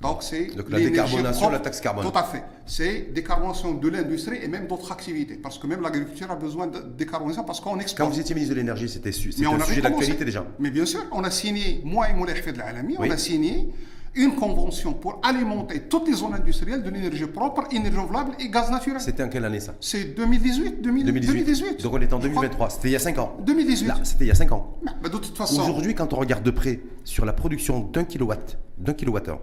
Donc, 0.01 0.22
c'est 0.22 0.49
la 0.68 0.78
décarbonation, 0.78 1.51
la 1.51 1.59
taxe 1.59 1.80
carbone. 1.80 2.05
Tout 2.05 2.16
à 2.16 2.22
fait. 2.22 2.44
C'est 2.66 3.12
décarbonation 3.12 3.74
de 3.74 3.88
l'industrie 3.88 4.38
et 4.42 4.46
même 4.46 4.68
d'autres 4.68 4.92
activités. 4.92 5.34
Parce 5.34 5.59
que 5.59 5.66
même 5.66 5.82
l'agriculture 5.82 6.30
a 6.30 6.36
besoin 6.36 6.68
de 6.68 6.78
décarbonation 6.96 7.42
parce 7.42 7.61
qu'on 7.61 7.80
exporte. 7.80 8.09
Quand 8.09 8.14
vous 8.14 8.20
étiez 8.20 8.34
ministre 8.34 8.55
de 8.55 8.61
l'énergie, 8.61 8.88
c'était 8.88 9.11
un 9.11 9.61
sujet 9.64 9.80
d'actualité 9.80 10.24
déjà. 10.24 10.46
Mais 10.61 10.70
bien 10.70 10.86
sûr, 10.86 11.01
on 11.11 11.24
a 11.24 11.30
signé, 11.30 11.80
moi 11.84 12.09
et 12.11 12.14
Moulay 12.14 12.34
de 12.34 12.59
l'Alami, 12.59 12.94
on 12.99 13.11
a 13.11 13.16
signé 13.16 13.68
une 14.14 14.34
convention 14.36 14.94
pour 14.94 15.20
alimenter 15.22 15.80
toutes 15.80 16.09
les 16.09 16.14
zones 16.14 16.34
industrielles 16.34 16.82
de 16.82 16.90
l'énergie 16.90 17.26
propre, 17.26 17.64
énergie 17.70 17.96
renouvelable 17.96 18.32
et 18.40 18.49
gaz 18.49 18.70
naturel. 18.70 19.01
C'était 19.01 19.22
en 19.22 19.28
quelle 19.28 19.44
année 19.44 19.61
ça? 19.61 19.74
C'est 19.80 20.16
2018, 20.16 20.80
2018. 20.80 21.82
Donc 21.82 21.92
on 21.92 22.01
est 22.01 22.12
en 22.12 22.18
2023. 22.18 22.70
C'était 22.70 22.88
il 22.88 22.92
y 22.92 22.96
a 22.96 23.01
5 23.01 23.18
ans. 23.18 23.36
2018. 23.44 23.92
C'était 24.05 24.24
il 24.24 24.28
y 24.28 24.30
a 24.30 24.36
5 24.36 24.53
ans. 24.53 24.78
Mais 25.03 25.09
de 25.09 25.18
toute 25.18 25.36
façon. 25.36 25.61
Aujourd'hui, 25.61 25.94
quand 25.94 26.12
on 26.12 26.16
regarde 26.16 26.44
de 26.44 26.51
près 26.51 26.80
sur 27.05 27.24
la 27.24 27.32
production 27.32 27.80
d'un 27.80 28.05
kilowatt, 28.05 28.59
d'un 28.78 28.94
kilowattheure 28.94 29.40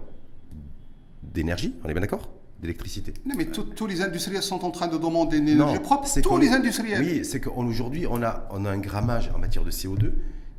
d'énergie, 1.36 1.74
on 1.84 1.88
est 1.88 1.92
bien 1.92 2.00
d'accord? 2.00 2.28
D'électricité? 2.60 3.12
Non, 3.26 3.34
mais 3.36 3.46
tous 3.46 3.86
les 3.86 4.00
industriels 4.00 4.42
sont 4.42 4.64
en 4.64 4.70
train 4.70 4.88
de 4.88 4.96
demander 4.96 5.38
une 5.38 5.48
énergie 5.48 5.78
propre. 5.78 6.08
Tous 6.20 6.38
les 6.38 6.48
industriels. 6.48 7.02
Oui, 7.02 7.24
c'est 7.24 7.40
qu'aujourd'hui, 7.40 8.06
on 8.08 8.22
a, 8.22 8.48
on 8.50 8.64
a 8.64 8.70
un 8.70 8.78
grammage 8.78 9.30
en 9.34 9.38
matière 9.38 9.62
de 9.62 9.70
CO2 9.70 10.12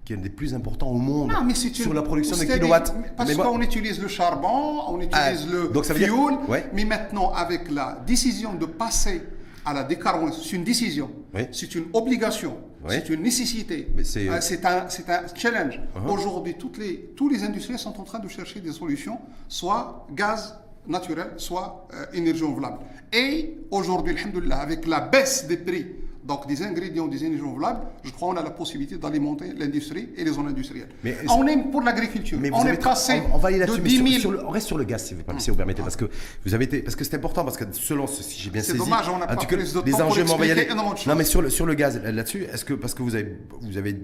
qui 0.06 0.14
est 0.14 0.16
un 0.16 0.22
des 0.22 0.30
plus 0.30 0.54
importants 0.54 0.88
au 0.88 0.98
monde 0.98 1.34
non, 1.34 1.44
mais 1.44 1.54
sur 1.54 1.94
la 1.94 2.02
production 2.02 2.38
de 2.38 2.44
kilowatts. 2.46 2.96
Parce 3.18 3.36
qu'on 3.36 3.62
utilise 3.62 4.00
le 4.00 4.08
charbon, 4.08 4.84
on 4.88 5.02
ah, 5.12 5.34
utilise 5.34 5.52
le 5.52 5.68
donc 5.68 5.84
ça 5.84 5.94
veut 5.94 6.06
fuel, 6.06 6.38
mais 6.72 6.86
maintenant 6.86 7.34
avec 7.34 7.70
la 7.70 8.02
décision 8.08 8.54
de 8.54 8.66
passer 8.66 9.22
à 9.66 9.74
la 9.74 9.84
décarbonisation, 9.84 10.44
c'est 10.46 10.56
une 10.56 10.64
décision, 10.64 11.12
c'est 11.52 11.76
une 11.76 11.88
obligation, 11.92 12.58
c'est 12.88 13.10
une 13.10 13.22
nécessité, 13.22 13.90
euh, 13.98 14.38
c'est 14.40 14.66
un, 14.66 14.86
un, 14.86 15.36
challenge. 15.36 15.82
Uh-huh. 15.98 16.10
Aujourd'hui, 16.10 16.56
les, 16.80 17.12
tous 17.18 17.28
les 17.28 17.44
industriels 17.44 17.78
sont 17.80 18.00
en 18.00 18.04
train 18.04 18.20
de 18.20 18.30
chercher 18.30 18.62
des 18.62 18.72
solutions, 18.72 19.20
soit 19.50 20.08
gaz 20.16 20.56
naturel, 20.88 21.32
soit 21.38 21.88
euh, 21.94 22.06
énergie 22.14 22.44
renouvelable. 22.44 22.80
Et 23.14 23.58
aujourd'hui, 23.72 24.16
avec 24.52 24.88
la 24.88 25.02
baisse 25.02 25.48
des 25.48 25.58
prix 25.58 25.86
donc 26.28 26.46
des 26.46 26.62
ingrédients 26.62 27.08
des 27.08 27.24
énergies 27.24 27.42
renouvelables, 27.42 27.80
je 28.04 28.12
crois 28.12 28.34
qu'on 28.34 28.40
a 28.40 28.44
la 28.44 28.52
possibilité 28.52 28.98
d'alimenter 28.98 29.54
l'industrie 29.58 30.10
et 30.16 30.24
les 30.24 30.32
zones 30.32 30.48
industrielles. 30.48 30.90
Mais 31.04 31.16
on 31.30 31.48
est 31.48 31.58
pour 31.72 31.82
l'agriculture. 31.82 32.38
Mais 32.40 32.52
on 32.54 32.66
est 32.66 32.84
passé 32.84 33.24
on, 33.34 33.38
va 33.38 33.48
aller 33.48 33.60
là-dessus. 33.60 34.28
on 34.46 34.50
reste 34.50 34.68
sur 34.68 34.78
le 34.78 34.84
gaz, 34.84 35.06
si 35.06 35.14
vous, 35.14 35.22
si 35.40 35.50
vous 35.50 35.56
permettez, 35.56 35.82
parce 35.82 35.96
que 35.96 36.06
vous 36.46 36.54
avez 36.54 36.66
été, 36.66 36.82
parce 36.82 36.96
que 36.96 37.04
c'est 37.06 37.16
important, 37.16 37.46
parce 37.46 37.58
que 37.58 37.64
selon 37.72 38.08
si 38.08 38.40
j'ai 38.42 38.50
bien 38.50 38.62
saisi, 38.62 38.78
c'est 38.78 38.84
dommage, 38.84 39.10
on 39.10 39.18
n'a 39.18 39.28
pas 39.28 39.36
plus 39.38 39.74
de 39.74 39.80
temps 39.80 40.02
enjeux, 40.02 40.26
pour 40.26 40.44
expliquer 40.44 40.76
Non, 40.76 41.16
mais 41.16 41.24
sur 41.24 41.42
le 41.42 41.50
sur 41.50 41.66
le 41.66 41.74
gaz 41.74 42.02
là-dessus, 42.04 42.44
est-ce 42.44 42.66
que 42.66 42.74
parce 42.74 42.94
que 42.94 43.04
vous 43.04 43.16
avez 43.16 43.38
vous 43.62 43.78
avez 43.78 43.96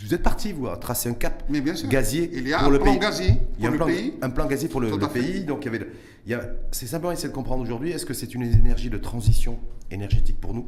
vous 0.00 0.14
êtes 0.14 0.22
parti, 0.22 0.52
vous, 0.52 0.68
à 0.68 0.76
tracer 0.76 1.08
un 1.08 1.14
cap 1.14 1.42
Mais 1.48 1.60
bien 1.60 1.74
sûr. 1.74 1.88
gazier 1.88 2.30
il 2.32 2.46
y 2.48 2.54
a 2.54 2.58
pour 2.58 2.68
un 2.68 2.70
le 2.70 2.78
plan 2.78 2.92
pays. 2.92 3.00
gazier 3.00 3.32
pour 3.34 3.46
il 3.58 3.62
y 3.62 3.66
a 3.66 3.68
un 3.68 3.72
le 3.72 3.76
plan, 3.76 3.86
pays. 3.86 4.14
Un 4.22 4.30
plan 4.30 4.46
gazier 4.46 4.68
pour 4.68 4.80
le, 4.80 4.90
le 4.90 5.08
pays. 5.08 5.44
Donc, 5.44 5.64
il 5.64 5.72
y 5.72 5.76
avait, 5.76 5.88
il 6.26 6.32
y 6.32 6.34
a, 6.34 6.42
c'est 6.70 6.86
simplement 6.86 7.12
essayer 7.12 7.28
de 7.28 7.34
comprendre 7.34 7.62
aujourd'hui, 7.62 7.90
est-ce 7.90 8.06
que 8.06 8.14
c'est 8.14 8.34
une 8.34 8.42
énergie 8.42 8.90
de 8.90 8.98
transition 8.98 9.58
énergétique 9.90 10.40
pour 10.40 10.54
nous? 10.54 10.66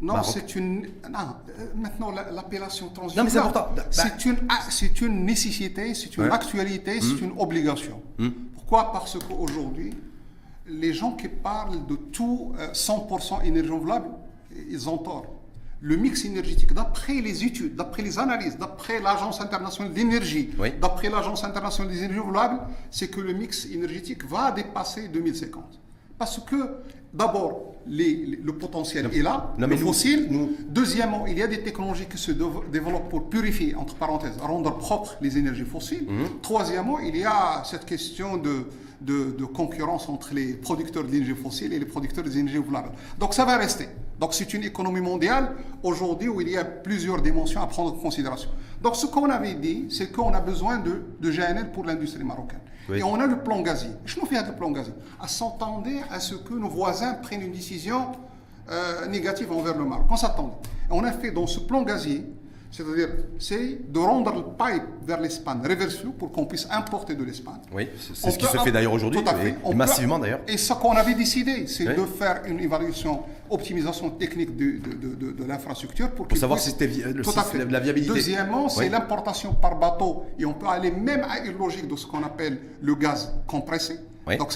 Non, 0.00 0.22
c'est 0.22 0.54
une. 0.56 0.82
Non, 1.10 1.18
euh, 1.58 1.66
maintenant, 1.76 2.10
l'appellation 2.10 2.88
transition. 2.88 3.20
Non, 3.20 3.24
mais 3.24 3.30
c'est 3.30 3.38
important. 3.38 3.68
Bah, 3.76 3.84
c'est 3.90 4.24
une, 4.24 4.36
c'est 4.70 5.00
une 5.00 5.24
nécessité, 5.24 5.94
c'est 5.94 6.16
une 6.16 6.24
actualité, 6.24 7.00
c'est 7.00 7.22
hmm. 7.22 7.30
une 7.30 7.38
obligation. 7.38 8.02
Hmm. 8.18 8.30
Pourquoi? 8.54 8.92
Parce 8.92 9.18
qu'aujourd'hui, 9.18 9.94
les 10.66 10.92
gens 10.92 11.12
qui 11.12 11.28
parlent 11.28 11.86
de 11.86 11.96
tout 11.96 12.52
100% 12.72 13.40
euh, 13.40 13.44
énergie 13.44 13.70
renouvelable, 13.70 14.08
ils 14.70 14.88
ont 14.88 14.98
tort. 14.98 15.33
Le 15.84 15.96
mix 15.96 16.24
énergétique, 16.24 16.72
d'après 16.72 17.20
les 17.20 17.44
études, 17.44 17.76
d'après 17.76 18.02
les 18.02 18.18
analyses, 18.18 18.56
d'après 18.56 19.00
l'Agence 19.00 19.42
internationale 19.42 19.92
d'énergie, 19.92 20.48
d'après 20.80 21.10
l'Agence 21.10 21.44
internationale 21.44 21.92
des 21.92 21.98
énergies 21.98 22.20
renouvelables, 22.20 22.60
c'est 22.90 23.08
que 23.08 23.20
le 23.20 23.34
mix 23.34 23.66
énergétique 23.66 24.24
va 24.24 24.50
dépasser 24.50 25.08
2050. 25.08 25.78
Parce 26.16 26.40
que, 26.40 26.56
d'abord, 27.12 27.74
le 27.86 28.50
potentiel 28.52 29.10
est 29.12 29.20
là, 29.20 29.52
le 29.58 29.76
fossile. 29.76 30.26
Deuxièmement, 30.70 31.26
il 31.26 31.36
y 31.36 31.42
a 31.42 31.46
des 31.46 31.60
technologies 31.60 32.06
qui 32.06 32.16
se 32.16 32.32
développent 32.32 33.10
pour 33.10 33.28
purifier, 33.28 33.74
entre 33.74 33.94
parenthèses, 33.96 34.38
rendre 34.40 34.78
propres 34.78 35.18
les 35.20 35.36
énergies 35.36 35.66
fossiles. 35.66 36.06
Mhm. 36.08 36.40
Troisièmement, 36.40 36.98
il 36.98 37.14
y 37.14 37.24
a 37.24 37.62
cette 37.66 37.84
question 37.84 38.38
de, 38.38 38.64
de, 39.00 39.44
concurrence 39.44 40.08
entre 40.08 40.34
les 40.34 40.54
producteurs 40.54 41.04
d'énergie 41.04 41.34
fossile 41.34 41.72
et 41.72 41.78
les 41.78 41.86
producteurs 41.86 42.24
d'énergie 42.24 42.58
renouvelable. 42.58 42.90
Donc 43.18 43.34
ça 43.34 43.44
va 43.44 43.56
rester. 43.56 43.88
Donc 44.18 44.34
c'est 44.34 44.52
une 44.54 44.64
économie 44.64 45.00
mondiale 45.00 45.56
aujourd'hui 45.82 46.28
où 46.28 46.40
il 46.40 46.48
y 46.48 46.56
a 46.56 46.64
plusieurs 46.64 47.20
dimensions 47.20 47.60
à 47.60 47.66
prendre 47.66 47.92
en 47.92 47.96
considération. 47.96 48.50
Donc 48.82 48.96
ce 48.96 49.06
qu'on 49.06 49.30
avait 49.30 49.54
dit, 49.54 49.86
c'est 49.90 50.12
qu'on 50.12 50.32
a 50.34 50.40
besoin 50.40 50.78
de, 50.78 51.02
de 51.20 51.30
GNL 51.30 51.72
pour 51.72 51.84
l'industrie 51.84 52.24
marocaine. 52.24 52.60
Et 52.94 53.02
on 53.02 53.18
a 53.18 53.26
le 53.26 53.38
plan 53.38 53.60
gazier. 53.62 53.90
Je 54.04 54.20
nous 54.20 54.26
fais 54.26 54.36
le 54.42 54.54
plan 54.54 54.70
gazier. 54.70 54.92
À 55.20 55.26
s'entendre 55.26 55.88
à 56.10 56.20
ce 56.20 56.34
que 56.34 56.52
nos 56.54 56.68
voisins 56.68 57.14
prennent 57.14 57.40
une 57.42 57.52
décision 57.52 58.08
euh, 58.70 59.06
négative 59.06 59.52
envers 59.52 59.76
le 59.76 59.84
Maroc. 59.84 60.06
On 60.10 60.16
s'attend. 60.16 60.60
On 60.90 61.02
a 61.04 61.12
fait 61.12 61.30
dans 61.30 61.46
ce 61.46 61.60
plan 61.60 61.82
gazier 61.82 62.26
c'est-à-dire, 62.74 63.08
c'est 63.38 63.92
de 63.92 63.98
rendre 64.00 64.34
le 64.34 64.42
pipe 64.42 64.82
vers 65.06 65.20
l'Espagne 65.20 65.60
reverse 65.62 65.94
flow 65.94 66.10
pour 66.10 66.32
qu'on 66.32 66.44
puisse 66.44 66.66
importer 66.72 67.14
de 67.14 67.22
l'Espagne. 67.22 67.60
Oui, 67.72 67.88
c'est 67.96 68.32
ce 68.32 68.36
qui 68.36 68.46
se 68.46 68.58
fait 68.58 68.72
d'ailleurs 68.72 68.92
aujourd'hui, 68.92 69.22
massivement 69.76 70.18
d'ailleurs. 70.18 70.40
Et 70.48 70.56
ce 70.56 70.72
qu'on 70.72 70.90
avait 70.90 71.14
décidé, 71.14 71.68
c'est 71.68 71.84
de 71.84 72.04
faire 72.04 72.42
une 72.46 72.58
évaluation, 72.58 73.22
optimisation 73.48 74.10
technique 74.10 74.56
de, 74.56 74.80
de, 74.80 75.30
de, 75.30 75.44
l'infrastructure 75.44 76.10
pour, 76.10 76.26
pour 76.26 76.36
savoir 76.36 76.58
si 76.58 76.70
c'était 76.70 76.90
la 77.70 77.78
viabilité. 77.78 78.12
Deuxièmement, 78.12 78.68
c'est 78.68 78.88
l'importation 78.88 79.54
par 79.54 79.78
bateau, 79.78 80.24
et 80.36 80.44
on 80.44 80.54
peut 80.54 80.66
aller 80.66 80.90
même 80.90 81.24
à 81.30 81.44
une 81.44 81.56
logique 81.56 81.86
de 81.86 81.94
ce 81.94 82.06
qu'on 82.06 82.24
appelle 82.24 82.58
le 82.82 82.94
gaz 82.96 83.32
compressé. 83.46 84.00
Donc 84.38 84.52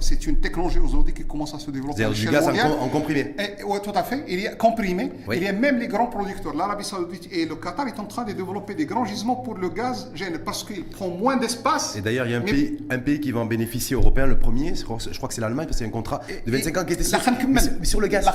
c'est 0.00 0.26
une 0.26 0.36
technologie 0.36 0.78
aujourd'hui 0.78 1.14
qui 1.14 1.24
commence 1.24 1.54
à 1.54 1.58
se 1.58 1.70
développer. 1.70 2.04
C'est 2.04 2.10
du 2.10 2.28
gaz 2.28 2.48
en, 2.48 2.88
comprimé. 2.88 3.34
Oui, 3.64 3.78
tout 3.82 3.92
à 3.94 4.02
fait. 4.02 4.24
Il 4.28 4.40
y 4.40 4.46
a 4.46 4.54
comprimé. 4.54 5.12
Il 5.32 5.42
y 5.42 5.46
a 5.46 5.52
même 5.52 5.78
les 5.78 5.88
grands 5.88 6.06
producteurs. 6.06 6.54
L'Arabie 6.54 6.84
Saoudite 6.84 7.28
et 7.32 7.46
le 7.46 7.56
Qatar 7.56 7.86
sont 7.94 8.02
en 8.02 8.06
train 8.06 8.24
de 8.24 8.32
développer 8.32 8.74
des 8.74 8.86
grands 8.86 9.04
gisements 9.04 9.36
pour 9.36 9.54
le 9.54 9.68
gaz 9.68 10.10
GNL 10.14 10.42
parce 10.44 10.64
qu'il 10.64 10.84
prend 10.84 11.08
moins 11.08 11.36
d'espace. 11.36 11.96
Et 11.96 12.00
d'ailleurs, 12.00 12.26
il 12.26 12.32
y 12.32 12.34
a 12.34 12.38
un, 12.38 12.42
pays, 12.42 12.78
un 12.90 12.98
pays 12.98 13.20
qui 13.20 13.30
va 13.32 13.40
en 13.40 13.46
bénéficier 13.46 13.94
européen, 13.94 14.26
le 14.26 14.38
premier, 14.38 14.74
je 14.74 14.84
crois, 14.84 14.98
que 14.98 15.34
c'est 15.34 15.40
l'Allemagne, 15.40 15.66
parce 15.66 15.78
que 15.78 15.84
c'est 15.84 15.88
un 15.88 15.92
contrat 15.92 16.20
de 16.46 16.50
25 16.50 16.76
ans 16.76 16.84
qui 16.84 16.94
était 16.94 17.04
sur, 17.04 17.20
sur 17.82 18.00
le 18.00 18.08
gaz. 18.08 18.28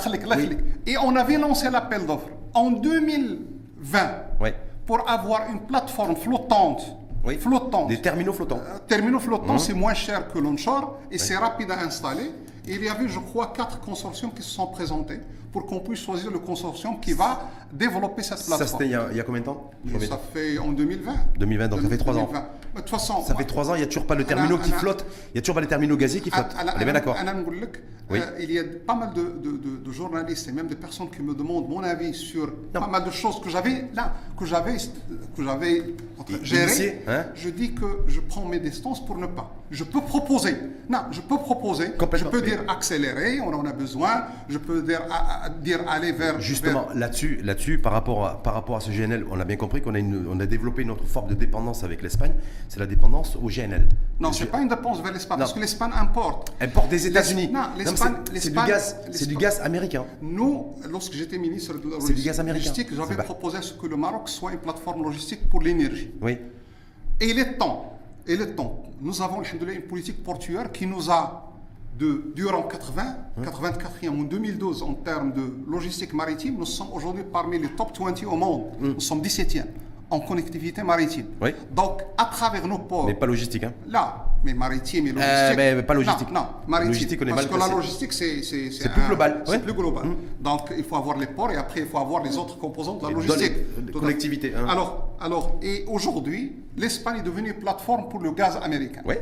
Et 0.86 0.98
on 0.98 1.16
avait 1.16 1.38
lancé 1.38 1.70
l'appel 1.70 2.06
d'offres 2.06 2.30
en 2.54 2.72
2020 2.72 3.98
pour 4.86 5.10
avoir 5.10 5.42
une 5.52 5.60
plateforme 5.62 6.16
flottante 6.16 6.98
flottant. 7.36 7.86
Des 7.88 8.02
terminaux 8.02 8.34
flottants. 8.34 8.62
Terminaux 8.88 9.20
flottants, 9.20 9.56
mmh. 9.56 9.60
c'est 9.60 9.74
moins 9.74 9.94
cher 9.94 10.32
que 10.32 10.40
l'onshore 10.40 11.00
et 11.12 11.18
c'est 11.18 11.36
rapide 11.36 11.72
à 11.72 11.82
installer. 11.82 12.32
Et 12.68 12.76
il 12.76 12.84
y 12.84 12.90
avait, 12.90 13.08
je 13.08 13.20
crois, 13.20 13.54
quatre 13.56 13.80
consortiums 13.80 14.32
qui 14.34 14.44
se 14.44 14.50
sont 14.50 14.68
présentés 14.68 15.20
pour 15.52 15.66
qu'on 15.66 15.80
puisse 15.80 16.02
choisir 16.02 16.30
le 16.32 16.40
consortium 16.40 17.00
qui 17.00 17.14
va 17.14 17.50
développer 17.72 18.22
cette 18.22 18.38
plateforme. 18.46 18.60
Ça, 18.60 18.68
c'était 18.68 18.86
il, 18.86 18.92
y 18.92 19.20
a 19.20 19.24
combien 19.24 19.42
de 19.42 19.46
temps? 19.46 19.72
Ça 20.02 20.20
fait 20.34 20.58
en 20.58 20.72
2020. 20.72 21.16
2020, 21.40 21.68
donc 21.70 21.82
ça 21.82 21.90
fait 21.90 21.98
trois 21.98 22.18
ans. 22.18 22.30
De 22.78 22.82
toute 22.82 22.92
façon, 22.92 23.24
ça 23.26 23.34
fait 23.34 23.44
trois 23.44 23.72
ans, 23.72 23.76
il 23.76 23.80
n'y 23.80 23.84
a 23.84 23.88
toujours 23.88 24.06
pas 24.06 24.14
le 24.14 24.24
terminaux 24.24 24.60
qui 24.60 24.72
flotte. 24.72 25.06
Il 25.30 25.34
n'y 25.34 25.40
a 25.40 25.42
toujours 25.42 25.56
pas 25.56 25.62
les 25.62 25.68
terminaux 25.68 25.98
gaziers 25.98 26.22
qui 26.22 26.30
flottent. 26.30 26.56
On 26.78 26.80
est 26.80 26.84
bien 26.84 26.94
d'accord. 26.94 27.18
Oui. 28.10 28.20
Euh, 28.22 28.40
il 28.40 28.52
y 28.52 28.60
a 28.60 28.64
pas 28.86 28.96
mal 28.96 29.14
de, 29.14 29.22
de, 29.22 29.78
de, 29.84 29.92
journalistes 29.92 30.48
et 30.48 30.54
même 30.54 30.68
des 30.68 30.76
personnes 30.76 31.10
qui 31.10 31.22
me 31.22 31.34
demandent 31.34 31.68
mon 31.68 31.84
avis 31.84 32.14
sur 32.14 32.54
pas 32.72 32.88
mal 32.88 33.04
de 33.04 33.12
choses 33.12 33.42
que 33.42 33.50
j'avais 33.50 33.86
là, 33.94 34.14
que 34.40 34.46
j'avais, 34.46 34.78
que 34.78 35.44
j'avais 35.44 35.84
géré. 36.42 37.04
Hein 37.06 37.26
je 37.36 37.50
dis 37.50 37.74
que 37.74 38.04
je 38.08 38.22
prends 38.22 38.46
mes 38.46 38.60
distances 38.60 39.06
pour 39.06 39.18
ne 39.18 39.28
pas. 39.28 39.52
Je 39.70 39.84
peux 39.84 40.00
proposer. 40.00 40.56
Non, 40.90 41.00
je 41.12 41.20
peux 41.20 41.38
proposer. 41.38 41.88
Je 42.14 42.24
peux 42.24 42.42
dire 42.42 42.64
accélérer, 42.70 43.42
on 43.42 43.54
en 43.54 43.66
a 43.66 43.74
besoin. 43.74 44.24
Je 44.48 44.58
peux 44.58 44.82
dire, 44.82 45.02
dire 45.62 45.80
aller 45.90 46.14
vers. 46.14 46.40
Justement, 46.40 46.88
là-dessus, 46.96 47.42
là-dessus, 47.44 47.78
par 47.78 47.92
rapport 47.92 48.26
à, 48.26 48.42
par 48.42 48.54
rapport 48.54 48.78
à 48.78 48.80
ce 48.80 48.90
GNL, 48.90 49.26
on 49.30 49.38
a 49.38 49.44
bien 49.44 49.58
compris 49.58 49.82
qu'on 49.82 49.96
a, 49.96 50.00
on 50.00 50.40
a 50.40 50.46
développé 50.46 50.84
une 50.84 50.92
autre 50.92 51.06
forme 51.06 51.28
de 51.30 51.34
dépendance 51.34 51.84
avec 51.84 52.02
l'Espagne. 52.02 52.32
C'est 52.70 52.80
la 52.80 52.86
dépendance 52.86 53.36
au 53.36 53.48
GNL. 53.48 53.88
Non, 54.20 54.34
c'est 54.34 54.48
pas 54.48 54.62
une 54.62 54.68
dépendance 54.68 55.02
vers 55.02 55.14
l'Espagne, 55.14 55.40
parce 55.40 55.54
que 55.54 55.60
l'Espagne 55.60 55.92
importe. 55.94 56.54
Importe 56.60 56.90
des 56.90 57.08
États-Unis. 57.08 57.50
Non, 57.52 57.62
c'est 58.36 58.50
du 58.50 58.56
gaz, 58.56 58.98
c'est 59.12 59.28
du 59.28 59.36
gaz 59.36 59.62
américain. 59.62 60.06
Nous, 60.22 60.74
lorsque 60.90 61.14
j'étais 61.14 61.38
ministre 61.38 61.74
de 61.74 61.90
la 61.90 62.54
logistique, 62.54 62.90
j'avais 62.94 63.16
proposé 63.24 63.62
ce 63.62 63.74
que 63.74 63.88
le 63.88 63.96
Maroc 63.96 64.30
soit 64.30 64.52
une 64.52 64.60
plateforme 64.60 65.04
logistique 65.04 65.48
pour 65.50 65.62
l'énergie. 65.62 66.12
Oui. 66.22 66.38
Et 67.20 67.30
il 67.30 67.40
est 67.40 67.58
temps, 67.58 67.98
il 68.28 68.42
est 68.42 68.56
temps. 68.56 68.84
Nous 69.02 69.22
avons 69.22 69.42
une 69.42 69.82
politique 69.82 70.24
portuaire 70.24 70.72
qui 70.72 70.86
nous 70.86 71.10
a 71.10 71.48
de, 71.98 72.32
durant 72.36 72.64
80, 72.64 73.18
84 73.44 74.08
en 74.08 74.24
2012 74.24 74.84
en 74.84 74.94
termes 74.94 75.34
de 75.34 75.42
logistique 75.68 76.14
maritime, 76.14 76.58
nous 76.60 76.66
sommes 76.66 76.94
aujourd'hui 76.94 77.24
parmi 77.24 77.60
les 77.60 77.70
top 77.70 77.98
20 77.98 78.24
au 78.26 78.36
monde. 78.36 78.66
Mm. 78.80 78.88
Nous 78.94 79.00
sommes 79.00 79.22
17e 79.22 79.66
en 80.10 80.20
connectivité 80.22 80.84
maritime. 80.84 81.26
Oui. 81.42 81.50
Donc, 81.72 82.02
à 82.18 82.26
travers 82.26 82.66
nos 82.68 82.78
ports. 82.80 83.06
Mais 83.06 83.14
pas 83.14 83.26
logistique, 83.26 83.64
hein 83.64 83.74
Là, 83.88 84.26
mais 84.44 84.54
maritime 84.54 85.08
et 85.08 85.12
euh, 85.12 85.14
logistique. 85.14 85.58
mais, 85.58 85.84
pas 85.84 85.94
logistique. 85.94 86.32
Non, 86.32 86.42
non 86.42 86.48
maritime. 86.68 86.94
Logistique, 86.94 87.20
on 87.22 87.28
est 87.28 87.30
parce 87.32 87.46
que 87.46 87.58
la 87.58 87.68
logistique, 87.68 88.14
c'est. 88.14 88.42
C'est 88.44 88.92
plus 88.92 89.04
global. 89.08 89.44
C'est 89.46 89.64
plus 89.64 89.74
global. 89.74 90.06
Mmh. 90.06 90.16
Donc, 90.40 90.62
il 90.78 90.84
faut 90.84 90.96
avoir 90.96 91.18
les 91.18 91.28
ports 91.28 91.52
et 91.52 91.58
après, 91.58 91.82
il 91.82 91.88
faut 91.88 91.98
avoir 91.98 92.24
les 92.24 92.38
autres 92.38 92.58
composantes 92.58 93.02
de 93.02 93.08
la 93.08 93.14
logistique. 93.14 93.86
De 93.86 93.92
connectivité. 93.92 94.54
Hein. 94.56 94.66
Alors, 94.70 95.16
alors, 95.20 95.60
et 95.62 95.84
aujourd'hui, 95.88 96.56
l'Espagne 96.78 97.20
est 97.20 97.24
devenue 97.24 97.50
une 97.50 97.60
plateforme 97.60 98.08
pour 98.08 98.22
le 98.22 98.32
gaz 98.32 98.58
américain. 98.62 99.02
Oui. 99.06 99.16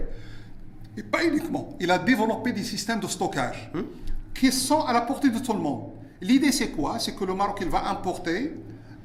Et 0.98 1.04
pas 1.04 1.26
uniquement. 1.26 1.76
Il 1.80 1.90
a 1.92 1.98
développé 1.98 2.54
des 2.54 2.64
systèmes 2.64 3.00
de 3.00 3.08
stockage 3.08 3.72
mmh. 3.74 3.80
qui 4.34 4.52
sont 4.52 4.82
à 4.82 4.94
la 4.94 5.02
portée 5.02 5.30
de 5.30 5.40
tout 5.40 5.54
le 5.54 5.60
monde. 5.60 5.90
L'idée, 6.22 6.52
c'est 6.52 6.70
quoi? 6.70 7.00
C'est 7.00 7.16
que 7.16 7.26
le 7.26 7.34
Maroc, 7.34 7.58
il 7.62 7.70
va 7.70 7.90
importer 7.90 8.54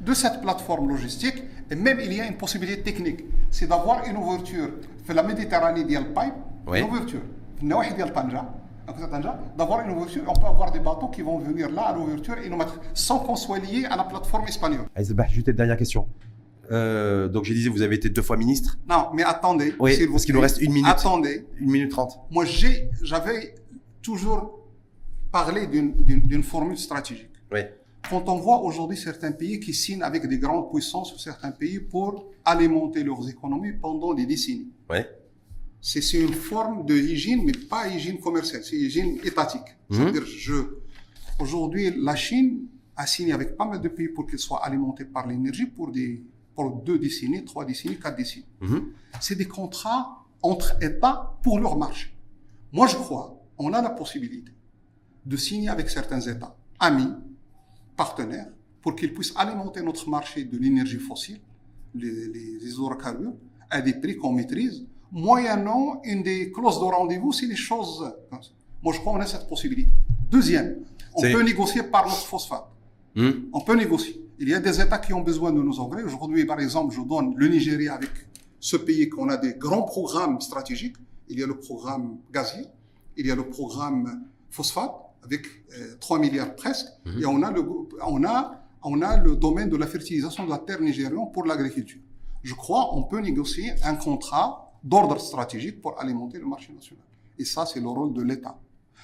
de 0.00 0.14
cette 0.14 0.40
plateforme 0.40 0.88
logistique, 0.88 1.42
et 1.71 1.75
même 1.75 1.99
il 1.99 2.13
y 2.13 2.21
a 2.21 2.27
une 2.27 2.37
possibilité 2.37 2.81
technique, 2.83 3.21
c'est 3.51 3.67
d'avoir 3.67 4.05
une 4.07 4.17
ouverture 4.17 4.69
de 5.07 5.13
la 5.13 5.23
Méditerranée 5.23 5.83
via 5.83 5.99
le 6.01 6.07
pipe, 6.07 6.33
Oui. 6.67 6.81
L'ouverture. 6.81 7.21
النواحي 7.63 7.93
ديال 7.95 8.13
طنجة 8.13 8.43
à 8.87 8.93
Tanja, 9.07 9.39
d'avoir 9.57 9.81
une 9.85 9.91
ouverture, 9.95 10.21
on 10.27 10.33
peut 10.39 10.45
avoir 10.45 10.71
des 10.71 10.79
bateaux 10.79 11.07
qui 11.07 11.21
vont 11.23 11.39
venir 11.39 11.69
là 11.71 11.83
à 11.87 11.93
l'ouverture 11.95 12.37
et 12.37 12.49
nous 12.49 12.57
mettre 12.57 12.79
sans 12.93 13.17
qu'on 13.19 13.35
soit 13.35 13.57
lié 13.59 13.85
à 13.89 13.95
la 13.95 14.03
plateforme 14.03 14.45
espagnole. 14.47 14.85
Aïsbah, 14.95 15.27
juste 15.27 15.47
une 15.47 15.55
dernière 15.55 15.77
question. 15.77 16.07
Euh, 16.71 17.27
donc, 17.27 17.45
je 17.45 17.53
disais, 17.53 17.69
vous 17.69 17.81
avez 17.81 17.95
été 17.95 18.09
deux 18.09 18.21
fois 18.21 18.37
ministre. 18.37 18.77
Non, 18.87 19.07
mais 19.13 19.23
attendez. 19.23 19.73
Oui, 19.79 19.95
s'il 19.95 20.05
vous 20.07 20.13
parce 20.13 20.25
qu'il 20.25 20.33
nous 20.35 20.39
plaît. 20.41 20.47
reste 20.49 20.61
une 20.61 20.73
minute. 20.73 20.89
Attendez. 20.89 21.45
Une 21.59 21.71
minute 21.71 21.91
trente. 21.91 22.19
Moi, 22.31 22.45
j'ai, 22.45 22.89
j'avais 23.01 23.55
toujours 24.03 24.59
parlé 25.31 25.67
d'une, 25.67 25.93
d'une, 26.07 26.21
d'une 26.21 26.43
formule 26.43 26.77
stratégique. 26.77 27.31
Oui. 27.51 27.61
Quand 28.08 28.28
on 28.28 28.36
voit 28.36 28.60
aujourd'hui 28.62 28.96
certains 28.96 29.32
pays 29.32 29.60
qui 29.60 29.74
signent 29.74 30.02
avec 30.02 30.26
des 30.26 30.38
grandes 30.38 30.70
puissances 30.70 31.14
ou 31.14 31.18
certains 31.18 31.50
pays 31.50 31.80
pour 31.80 32.30
alimenter 32.44 33.04
leurs 33.04 33.28
économies 33.28 33.72
pendant 33.72 34.14
des 34.14 34.26
décennies. 34.26 34.70
C'est, 35.82 36.20
une 36.20 36.34
forme 36.34 36.84
de 36.84 36.94
hygiène, 36.94 37.42
mais 37.44 37.52
pas 37.52 37.88
hygiène 37.88 38.20
commerciale, 38.20 38.62
c'est 38.62 38.76
hygiène 38.76 39.18
étatique. 39.24 39.62
Mhm. 39.88 39.96
C'est-à-dire, 39.96 40.26
je, 40.26 40.54
aujourd'hui, 41.38 41.90
la 41.96 42.14
Chine 42.16 42.66
a 42.96 43.06
signé 43.06 43.32
avec 43.32 43.56
pas 43.56 43.64
mal 43.64 43.80
de 43.80 43.88
pays 43.88 44.08
pour 44.08 44.26
qu'ils 44.26 44.38
soient 44.38 44.62
alimentés 44.64 45.06
par 45.06 45.26
l'énergie 45.26 45.66
pour 45.66 45.90
des, 45.90 46.22
pour 46.54 46.70
deux 46.82 46.98
décennies, 46.98 47.44
trois 47.44 47.64
décennies, 47.64 47.98
quatre 47.98 48.16
décennies. 48.16 48.44
Mhm. 48.60 48.92
C'est 49.20 49.36
des 49.36 49.48
contrats 49.48 50.26
entre 50.42 50.76
États 50.82 51.38
pour 51.42 51.58
leur 51.58 51.78
marché. 51.78 52.14
Moi, 52.72 52.86
je 52.86 52.96
crois, 52.96 53.40
on 53.58 53.72
a 53.72 53.80
la 53.80 53.90
possibilité 53.90 54.52
de 55.24 55.36
signer 55.36 55.68
avec 55.68 55.88
certains 55.88 56.20
États, 56.20 56.56
amis, 56.78 57.12
partenaires, 58.04 58.50
pour 58.82 58.92
qu'ils 58.96 59.12
puissent 59.12 59.34
alimenter 59.36 59.82
notre 59.82 60.08
marché 60.08 60.44
de 60.52 60.56
l'énergie 60.62 61.02
fossile, 61.08 61.40
les, 61.94 62.70
hydrocarbures, 62.70 63.34
à 63.68 63.78
des 63.82 63.92
prix 64.02 64.16
qu'on 64.16 64.32
maîtrise, 64.32 64.76
moyennant 65.12 66.00
une 66.04 66.22
des 66.22 66.50
clauses 66.50 66.80
de 66.84 66.88
rendez-vous 66.98 67.32
si 67.38 67.46
les 67.46 67.60
choses... 67.68 67.98
Moi, 68.82 68.94
je 68.94 69.00
crois 69.00 69.12
qu'on 69.12 69.20
a 69.20 69.26
cette 69.26 69.46
possibilité. 69.46 69.92
Deuxième, 70.30 70.70
on 71.14 71.20
peut 71.20 71.42
négocier 71.42 71.82
par 71.82 72.04
notre 72.06 72.26
phosphate. 72.32 72.66
Mhm. 73.14 73.50
On 73.52 73.60
peut 73.60 73.76
négocier. 73.84 74.14
Il 74.38 74.48
y 74.48 74.54
a 74.54 74.60
des 74.60 74.80
États 74.80 75.00
qui 75.04 75.12
ont 75.12 75.24
besoin 75.32 75.52
de 75.52 75.62
nos 75.68 75.78
engrais. 75.78 76.02
Aujourd'hui, 76.02 76.46
par 76.46 76.58
exemple, 76.58 76.94
je 76.94 77.02
donne 77.02 77.34
le 77.36 77.46
Nigeria 77.48 77.92
avec 78.00 78.12
ce 78.58 78.76
pays 78.78 79.10
qu'on 79.10 79.28
a 79.28 79.36
des 79.36 79.54
grands 79.64 79.82
programmes 79.82 80.40
stratégiques. 80.40 80.96
Il 81.28 81.38
y 81.38 81.42
a 81.42 81.46
le 81.46 81.58
programme 81.58 82.16
gazier, 82.32 82.64
il 83.18 83.26
y 83.26 83.30
a 83.30 83.36
le 83.42 83.46
programme 83.56 84.04
phosphate 84.48 84.96
avec 85.24 85.46
euh, 85.78 85.96
3 86.00 86.18
milliards 86.18 86.54
presque, 86.56 86.86
et 87.20 87.26
on 87.26 87.42
a, 87.42 87.50
le, 87.50 87.62
on, 88.06 88.24
a, 88.24 88.62
on 88.82 89.02
a 89.02 89.16
le 89.18 89.36
domaine 89.36 89.68
de 89.68 89.76
la 89.76 89.86
fertilisation 89.86 90.44
de 90.44 90.50
la 90.50 90.58
terre 90.58 90.80
nigériane 90.80 91.30
pour 91.32 91.44
l'agriculture. 91.44 92.00
Je 92.42 92.54
crois 92.54 92.94
on 92.94 93.02
peut 93.02 93.20
négocier 93.20 93.72
un 93.84 93.94
contrat 93.96 94.72
d'ordre 94.82 95.18
stratégique 95.20 95.80
pour 95.80 96.00
alimenter 96.00 96.38
le 96.38 96.46
marché 96.46 96.72
national. 96.72 97.04
Et 97.38 97.44
ça, 97.44 97.66
c'est 97.66 97.80
le 97.80 97.88
rôle 97.88 98.12
de 98.14 98.22
l'État. 98.22 98.58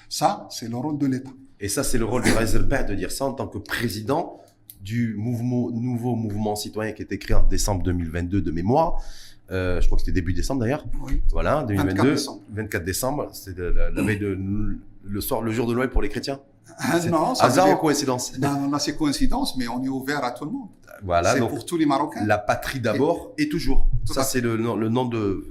Ça, 0.09 0.47
c'est 0.49 0.67
le 0.69 0.75
rôle 0.77 0.97
de 0.97 1.05
l'État. 1.07 1.31
Et 1.59 1.69
ça, 1.69 1.83
c'est 1.83 1.97
le 1.97 2.05
rôle 2.05 2.23
de 2.23 2.29
Reiselbach 2.29 2.85
de 2.85 2.95
dire 2.95 3.11
ça 3.11 3.25
en 3.25 3.33
tant 3.33 3.47
que 3.47 3.57
président 3.57 4.37
du 4.81 5.15
mouvement, 5.17 5.71
nouveau 5.71 6.15
mouvement 6.15 6.55
citoyen 6.55 6.91
qui 6.93 7.01
a 7.01 7.05
été 7.05 7.17
créé 7.17 7.35
en 7.35 7.43
décembre 7.43 7.83
2022 7.83 8.41
de 8.41 8.51
mémoire. 8.51 9.01
Euh, 9.49 9.79
je 9.81 9.85
crois 9.87 9.97
que 9.97 10.01
c'était 10.01 10.13
début 10.13 10.33
décembre 10.33 10.61
d'ailleurs. 10.61 10.85
Oui. 11.01 11.21
Voilà, 11.31 11.63
2022. 11.63 11.93
24 11.93 12.09
décembre. 12.11 12.41
24 12.49 12.83
décembre. 12.85 13.29
C'était 13.33 13.71
la, 13.71 13.89
la 13.91 14.01
veille 14.03 14.19
de 14.19 14.35
le 15.09 15.21
soir, 15.21 15.41
le 15.41 15.51
jour 15.51 15.67
de 15.67 15.73
Noël 15.73 15.89
pour 15.89 16.01
les 16.01 16.09
chrétiens 16.09 16.39
ah, 16.79 16.99
Non, 17.07 17.35
ça 17.35 17.45
hasard 17.45 17.69
ou 17.71 17.75
coïncidence 17.77 18.37
Non, 18.37 18.69
non 18.69 18.79
c'est 18.79 18.95
coïncidence, 18.95 19.57
mais 19.57 19.67
on 19.67 19.83
est 19.83 19.89
ouvert 19.89 20.23
à 20.23 20.31
tout 20.31 20.45
le 20.45 20.51
monde. 20.51 20.69
Voilà, 21.03 21.33
c'est 21.33 21.39
pour 21.39 21.65
tous 21.65 21.77
les 21.77 21.85
Marocains. 21.85 22.25
La 22.25 22.37
patrie 22.37 22.79
d'abord 22.79 23.33
et, 23.37 23.49
toujours. 23.49 23.87
Ça, 24.05 24.23
c'est 24.23 24.41
le, 24.41 24.55
le, 24.55 24.89
nom 24.89 25.05
de. 25.05 25.47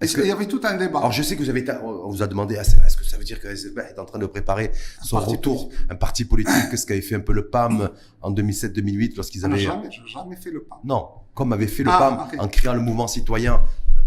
Est-ce 0.00 0.16
qu'il 0.16 0.26
y 0.26 0.30
avait 0.30 0.46
tout 0.46 0.60
un 0.62 0.76
débat 0.76 1.00
Alors, 1.00 1.12
je 1.12 1.22
sais 1.22 1.34
que 1.34 1.42
vous 1.42 1.50
avez, 1.50 1.64
on 1.82 2.08
vous 2.08 2.22
a 2.22 2.28
demandé, 2.28 2.54
est-ce 2.54 2.96
que 2.96 3.04
ça 3.04 3.16
veut 3.16 3.24
dire 3.24 3.40
que 3.40 3.48
est 3.48 3.98
en 3.98 4.04
train 4.04 4.18
de 4.20 4.26
préparer 4.26 4.70
son 5.02 5.18
retour, 5.18 5.70
un 5.90 5.96
parti 5.96 6.24
politique, 6.24 6.76
ce 6.76 6.86
qu'avait 6.86 7.00
fait 7.00 7.16
un 7.16 7.20
peu 7.20 7.32
le 7.32 7.48
PAM 7.48 7.90
en 8.22 8.32
2007-2008 8.32 9.16
lorsqu'ils 9.16 9.44
avaient. 9.44 9.58
Jamais, 9.58 9.90
jamais 10.06 10.36
fait 10.36 10.50
le 10.50 10.62
PAM. 10.62 10.78
Non, 10.84 11.08
comme 11.34 11.52
avait 11.52 11.66
fait 11.66 11.82
le 11.82 11.90
ah, 11.92 12.28
PAM 12.28 12.40
en 12.40 12.48
créant 12.48 12.74
le 12.74 12.80
mouvement 12.80 13.08
citoyen 13.08 13.60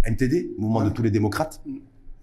MTD, 0.10 0.56
mouvement 0.58 0.80
ah. 0.80 0.86
de 0.86 0.90
tous 0.90 1.04
les 1.04 1.12
démocrates. 1.12 1.62
Mm. 1.66 1.78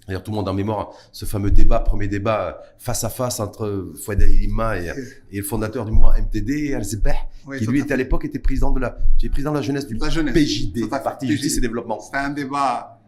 D'ailleurs, 0.09 0.23
tout 0.23 0.31
le 0.31 0.37
monde 0.37 0.49
en 0.49 0.55
mémoire 0.55 0.91
ce 1.13 1.27
fameux 1.27 1.51
débat, 1.51 1.81
premier 1.81 2.09
débat 2.09 2.49
euh, 2.49 2.53
face 2.79 3.05
à 3.05 3.11
face 3.11 3.41
entre 3.41 3.93
Fouad 4.03 4.21
Ilima 4.23 4.79
et, 4.79 4.91
Ok. 4.91 4.97
et 5.33 5.37
le 5.37 5.43
fondateur 5.43 5.85
du 5.85 5.93
mouvement 5.93 6.13
MTD, 6.19 6.75
Oui, 7.47 7.59
qui 7.59 7.67
lui 7.67 7.81
était 7.81 7.93
à 7.93 7.97
l'époque 7.97 8.25
était 8.25 8.39
président 8.39 8.71
de 8.73 8.81
la, 8.81 8.99
président 9.31 9.51
de 9.51 9.57
la 9.57 9.63
jeunesse 9.63 9.87
du 9.87 9.95
La 9.99 10.09
jeunesse. 10.09 10.33
PJD. 10.35 10.89
Parti 10.89 11.27
PJD. 11.27 11.33
Justice 11.33 11.59
et 11.59 11.61
Développement. 11.61 12.01
C'était 12.01 12.17
un 12.17 12.31
débat, 12.31 13.03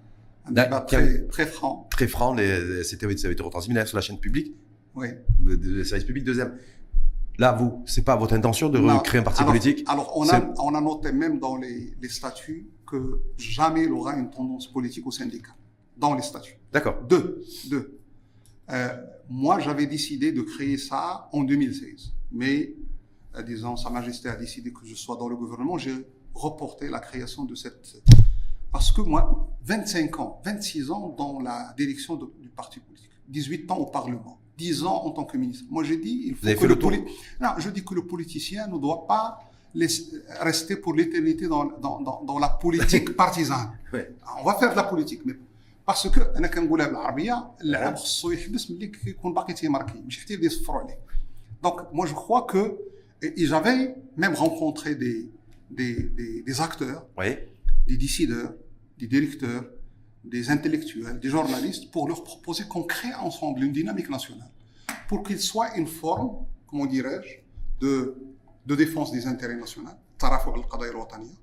un 0.45 0.81
très, 0.83 1.47
franc. 1.47 1.89
Très 1.91 2.07
franc, 2.07 2.37
c'était, 2.85 3.17
ça 3.17 3.27
avait 3.27 3.33
été 3.33 3.43
retransmis 3.43 3.75
sur 3.87 3.97
la 3.97 4.03
chaîne 4.03 4.19
publique, 4.21 4.55
Oui. 4.95 5.09
le 5.43 5.83
service 5.85 6.05
public 6.07 6.25
deuxième. 6.25 6.55
Là, 7.39 7.53
vous, 7.53 7.83
c'est 7.87 8.05
pas 8.05 8.17
votre 8.17 8.35
intention 8.35 8.69
de 8.69 8.79
Non. 8.79 8.99
recréer 8.99 9.21
un 9.23 9.25
parti 9.25 9.41
alors, 9.41 9.53
politique? 9.55 9.85
Alors, 9.89 10.13
on 10.19 10.29
a, 10.29 10.53
on 10.59 10.75
a 10.75 10.81
noté 10.83 11.11
même 11.13 11.39
dans 11.39 11.57
les, 11.57 11.95
les 11.99 12.09
statuts 12.11 12.69
que 12.87 13.21
jamais 13.39 13.85
il 13.85 13.93
aura 13.93 14.15
une 14.17 14.29
tendance 14.29 14.71
politique 14.71 15.07
au 15.07 15.11
syndicat. 15.11 15.53
Dans 15.97 16.15
les 16.15 16.21
statuts. 16.21 16.60
D'accord. 16.73 17.03
Deux. 17.09 17.43
Deux. 17.69 17.99
Euh, 18.71 18.89
moi, 19.29 19.59
j'avais 19.61 19.87
décidé 19.87 20.33
de 20.33 20.43
créer 20.43 20.77
ça 20.79 21.29
en 21.33 21.43
2016. 21.43 22.13
Mais, 22.33 22.75
euh, 23.37 23.43
disons, 23.43 23.77
Sa 23.77 23.91
Majesté 23.91 24.29
a 24.29 24.37
décidé 24.37 24.73
que 24.73 24.85
je 24.85 24.95
sois 24.95 25.17
dans 25.17 25.29
le 25.29 25.37
gouvernement. 25.37 25.79
J'ai 25.79 25.95
reporté 26.35 26.89
la 26.89 27.01
création 27.01 27.45
de 27.45 27.55
cette... 27.55 28.03
Parce 28.73 28.93
que 28.93 29.01
moi, 29.01 29.49
25 29.65 30.21
ans, 30.21 30.41
26 30.45 30.91
ans 30.93 31.15
dans 31.19 31.41
la 31.41 31.75
direction 31.77 32.15
de- 32.17 32.31
du 32.41 32.49
parti 32.49 32.79
politique, 32.79 33.11
18 33.29 33.69
ans 33.73 33.79
au 33.79 33.87
Parlement, 33.87 34.39
10 34.59 34.85
ans 34.85 35.03
en 35.07 35.11
tant 35.11 35.25
que 35.25 35.37
ministre. 35.37 35.65
Moi, 35.71 35.83
j'ai 35.83 35.97
dit, 35.97 36.23
il 36.27 36.35
faut 36.35 36.43
Vous 36.43 36.47
avez 36.47 36.55
que 36.55 36.61
fait 36.63 36.69
le 36.69 36.75
le 36.75 36.79
poli- 36.81 37.05
Non, 37.41 37.49
je 37.59 37.69
dis 37.71 37.85
que 37.85 37.95
le 37.95 38.07
politicien 38.07 38.69
ne 38.69 38.79
doit 38.79 39.07
pas 39.09 39.41
rester 40.41 40.77
pour 40.77 40.95
l'éternité 40.95 41.49
dans, 41.49 41.65
dans, 41.65 42.01
dans, 42.01 42.23
dans 42.25 42.39
la 42.39 42.49
politique 42.49 43.17
partisane. 43.17 43.73
Ouais. 43.93 44.15
On 44.41 44.45
va 44.45 44.55
faire 44.55 44.71
de 44.71 44.77
la 44.77 44.85
politique, 44.85 45.23
mais 45.25 45.35
parce 45.92 46.10
que 46.10 46.20
انا 46.38 46.48
كنقولها 46.48 46.88
بالعربيه 46.88 47.52
اللعب 47.62 47.96
خصو 47.96 48.32
يحبس 48.32 48.72
ملي 48.72 48.88
كيكون 48.88 49.34
باقي 49.34 49.54
تيماركي 49.54 50.02
مش 50.02 50.20
حتى 50.20 50.34
يبدا 50.34 50.46
يصفروا 50.46 50.80
عليه 50.82 51.00
donc 51.66 51.78
moi 51.94 52.06
je 52.06 52.14
crois 52.14 52.44
que 52.52 52.64
et 53.40 53.46
j'avais 53.52 53.96
même 54.24 54.36
rencontré 54.46 54.92
des, 55.04 55.18
des, 55.80 55.94
des, 56.20 56.34
des 56.48 56.58
acteurs 56.68 57.02
Oui. 57.20 57.30
des 57.90 57.98
décideurs 58.06 58.52
des 59.00 59.08
directeurs 59.16 59.64
des 60.34 60.44
intellectuels 60.56 61.18
des 61.26 61.30
journalistes 61.38 61.86
pour 61.94 62.04
leur 62.12 62.22
proposer 62.32 62.64
qu'on 62.72 62.86
crée 62.96 63.14
ensemble 63.28 63.60
une 63.68 63.74
dynamique 63.80 64.10
nationale 64.18 64.52
pour 65.10 65.20
qu'il 65.26 65.40
soit 65.52 65.70
une 65.80 65.88
forme 66.02 66.30
comment 66.68 66.88
dirais-je 66.98 67.32
de, 67.84 67.94
de 68.70 68.76
défense 68.84 69.10
des 69.18 69.24
intérêts 69.34 69.60
nationaux 69.66 69.96
ترافع 70.20 70.56
القضايا 70.56 70.92
الوطنيه 70.92 71.36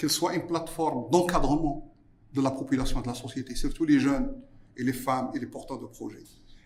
qu'il 0.00 0.10
soit 0.10 0.32
une 0.34 0.46
plateforme 0.52 1.00
d'encadrement 1.12 1.76
de 2.33 2.41
la 2.41 2.51
population, 2.51 3.01
de 3.01 3.07
la 3.07 3.13
société, 3.13 3.55
surtout 3.55 3.85
les 3.85 3.99
jeunes 3.99 4.33
et 4.77 4.83
les 4.83 4.93
femmes 4.93 5.31
et 5.35 5.39
les 5.39 5.45
porteurs 5.47 5.79
de 5.79 5.85
projets. 5.85 6.23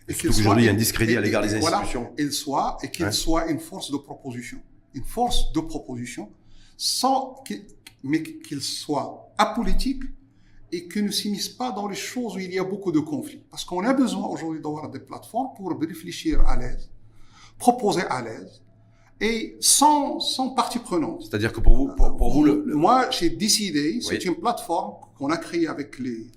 Et 0.07 0.13
qu'aujourd'hui, 0.13 0.63
il 0.63 0.67
y 0.67 0.69
a 0.69 0.73
un 0.73 0.75
discrédit 0.75 1.13
et- 1.13 1.17
à 1.17 1.21
l'égard 1.21 1.43
et- 1.43 1.47
des 1.49 1.55
et 1.55 1.59
voilà, 1.59 1.77
institutions. 1.79 2.11
il 2.17 2.31
soit, 2.31 2.77
et 2.83 2.91
qu'il 2.91 3.05
Ouais. 3.05 3.11
soit 3.11 3.49
une 3.49 3.59
force 3.59 3.91
de 3.91 3.97
proposition. 3.97 4.59
Une 4.93 5.03
force 5.03 5.51
de 5.51 5.59
proposition, 5.59 6.29
sans 6.77 7.43
mais 8.03 8.21
qu'il 8.21 8.61
soit 8.61 9.31
apolitique 9.37 10.03
et 10.71 10.87
qu'il 10.87 11.05
ne 11.05 11.11
s'immisce 11.11 11.49
pas 11.49 11.71
dans 11.71 11.87
les 11.87 11.95
choses 11.95 12.35
où 12.35 12.39
il 12.39 12.53
y 12.53 12.59
a 12.59 12.63
beaucoup 12.63 12.91
de 12.91 12.99
conflits. 12.99 13.41
Parce 13.49 13.65
qu'on 13.65 13.83
a 13.83 13.93
besoin 13.93 14.27
aujourd'hui 14.27 14.61
d'avoir 14.61 14.89
des 14.89 14.99
plateformes 14.99 15.49
pour 15.57 15.71
réfléchir 15.79 16.41
à 16.47 16.55
l'aise, 16.57 16.89
proposer 17.57 18.01
à 18.03 18.21
l'aise, 18.21 18.61
et 19.19 19.57
sans, 19.59 20.19
sans 20.19 20.49
partie 20.49 20.79
prenante. 20.79 21.23
C'est-à-dire 21.23 21.51
que 21.53 21.61
pour 21.61 21.75
vous, 21.77 21.87
pour, 21.95 22.15
pour 22.17 22.31
vous, 22.33 22.43
le, 22.43 22.63
le- 22.65 22.75
Moi, 22.75 23.09
j'ai 23.11 23.29
décidé, 23.31 23.99
c'est 24.01 24.17
Oui. 24.19 24.23
une 24.25 24.35
plateforme 24.35 24.95
qu'on 25.17 25.29
a 25.29 25.37
créée 25.37 25.67
avec 25.67 25.99
les, 25.99 26.27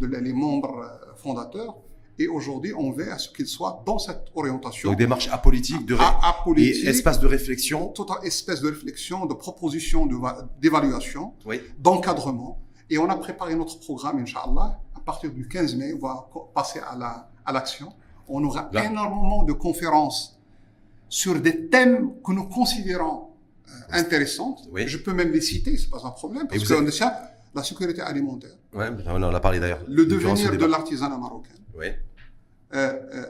les 0.00 0.32
membres 0.32 0.78
euh, 0.80 1.14
fondateurs, 1.16 1.76
et 2.18 2.28
aujourd'hui, 2.28 2.72
on 2.76 2.92
veut 2.92 3.10
à 3.12 3.18
ce 3.18 3.28
qu'il 3.28 3.46
soit 3.48 3.82
dans 3.86 3.98
cette 3.98 4.26
orientation. 4.36 4.90
donc 4.90 4.98
démarche 4.98 5.28
apolitique 5.32 5.84
de 5.84 5.96
apolitique, 6.22 6.84
et 6.84 6.88
espace 6.88 7.18
de 7.18 7.26
réflexion. 7.26 7.88
toute 7.88 8.08
espèce 8.22 8.60
de 8.60 8.68
réflexion, 8.68 9.26
de 9.26 9.34
proposition, 9.34 10.06
de 10.06 10.16
d'évaluation, 10.60 11.32
Oui. 11.44 11.60
d'encadrement. 11.78 12.60
Et 12.90 12.98
on 12.98 13.08
a 13.08 13.16
préparé 13.16 13.54
notre 13.56 13.80
programme, 13.80 14.18
Inch'Allah. 14.20 14.78
À 14.94 15.00
partir 15.00 15.32
du 15.32 15.48
15 15.48 15.74
mai, 15.74 15.92
on 15.94 16.06
va 16.06 16.28
passer 16.54 16.78
à 16.80 16.96
la- 16.96 17.28
à 17.44 17.52
l'action. 17.52 17.92
on 18.26 18.42
aura 18.44 18.70
Là. 18.72 18.86
énormément 18.86 19.42
de 19.42 19.52
conférences 19.52 20.40
sur 21.10 21.38
des 21.40 21.66
thèmes 21.68 22.10
que 22.24 22.32
nous 22.32 22.44
considérons 22.48 23.28
euh, 23.68 23.72
intéressantes. 23.90 24.60
Oui. 24.72 24.86
Je 24.88 24.96
peux 24.98 25.12
même 25.12 25.30
les 25.30 25.42
citer, 25.42 25.76
c'est 25.76 25.90
pas 25.90 26.00
un 26.06 26.10
problème, 26.10 26.46
parce 26.48 26.62
que 26.66 26.72
on 26.74 26.86
la 27.54 27.62
sécurité 27.62 28.00
alimentaire, 28.02 28.56
Ouais, 28.72 28.88
on 29.06 29.22
en 29.22 29.34
a 29.34 29.40
parlé 29.40 29.60
d'ailleurs. 29.60 29.82
le 29.88 30.04
devenir 30.06 30.56
de 30.56 30.64
l'artisanat 30.66 31.16
marocain, 31.18 31.54
Oui. 31.76 31.86
euh, 31.86 31.96
euh, 32.76 33.26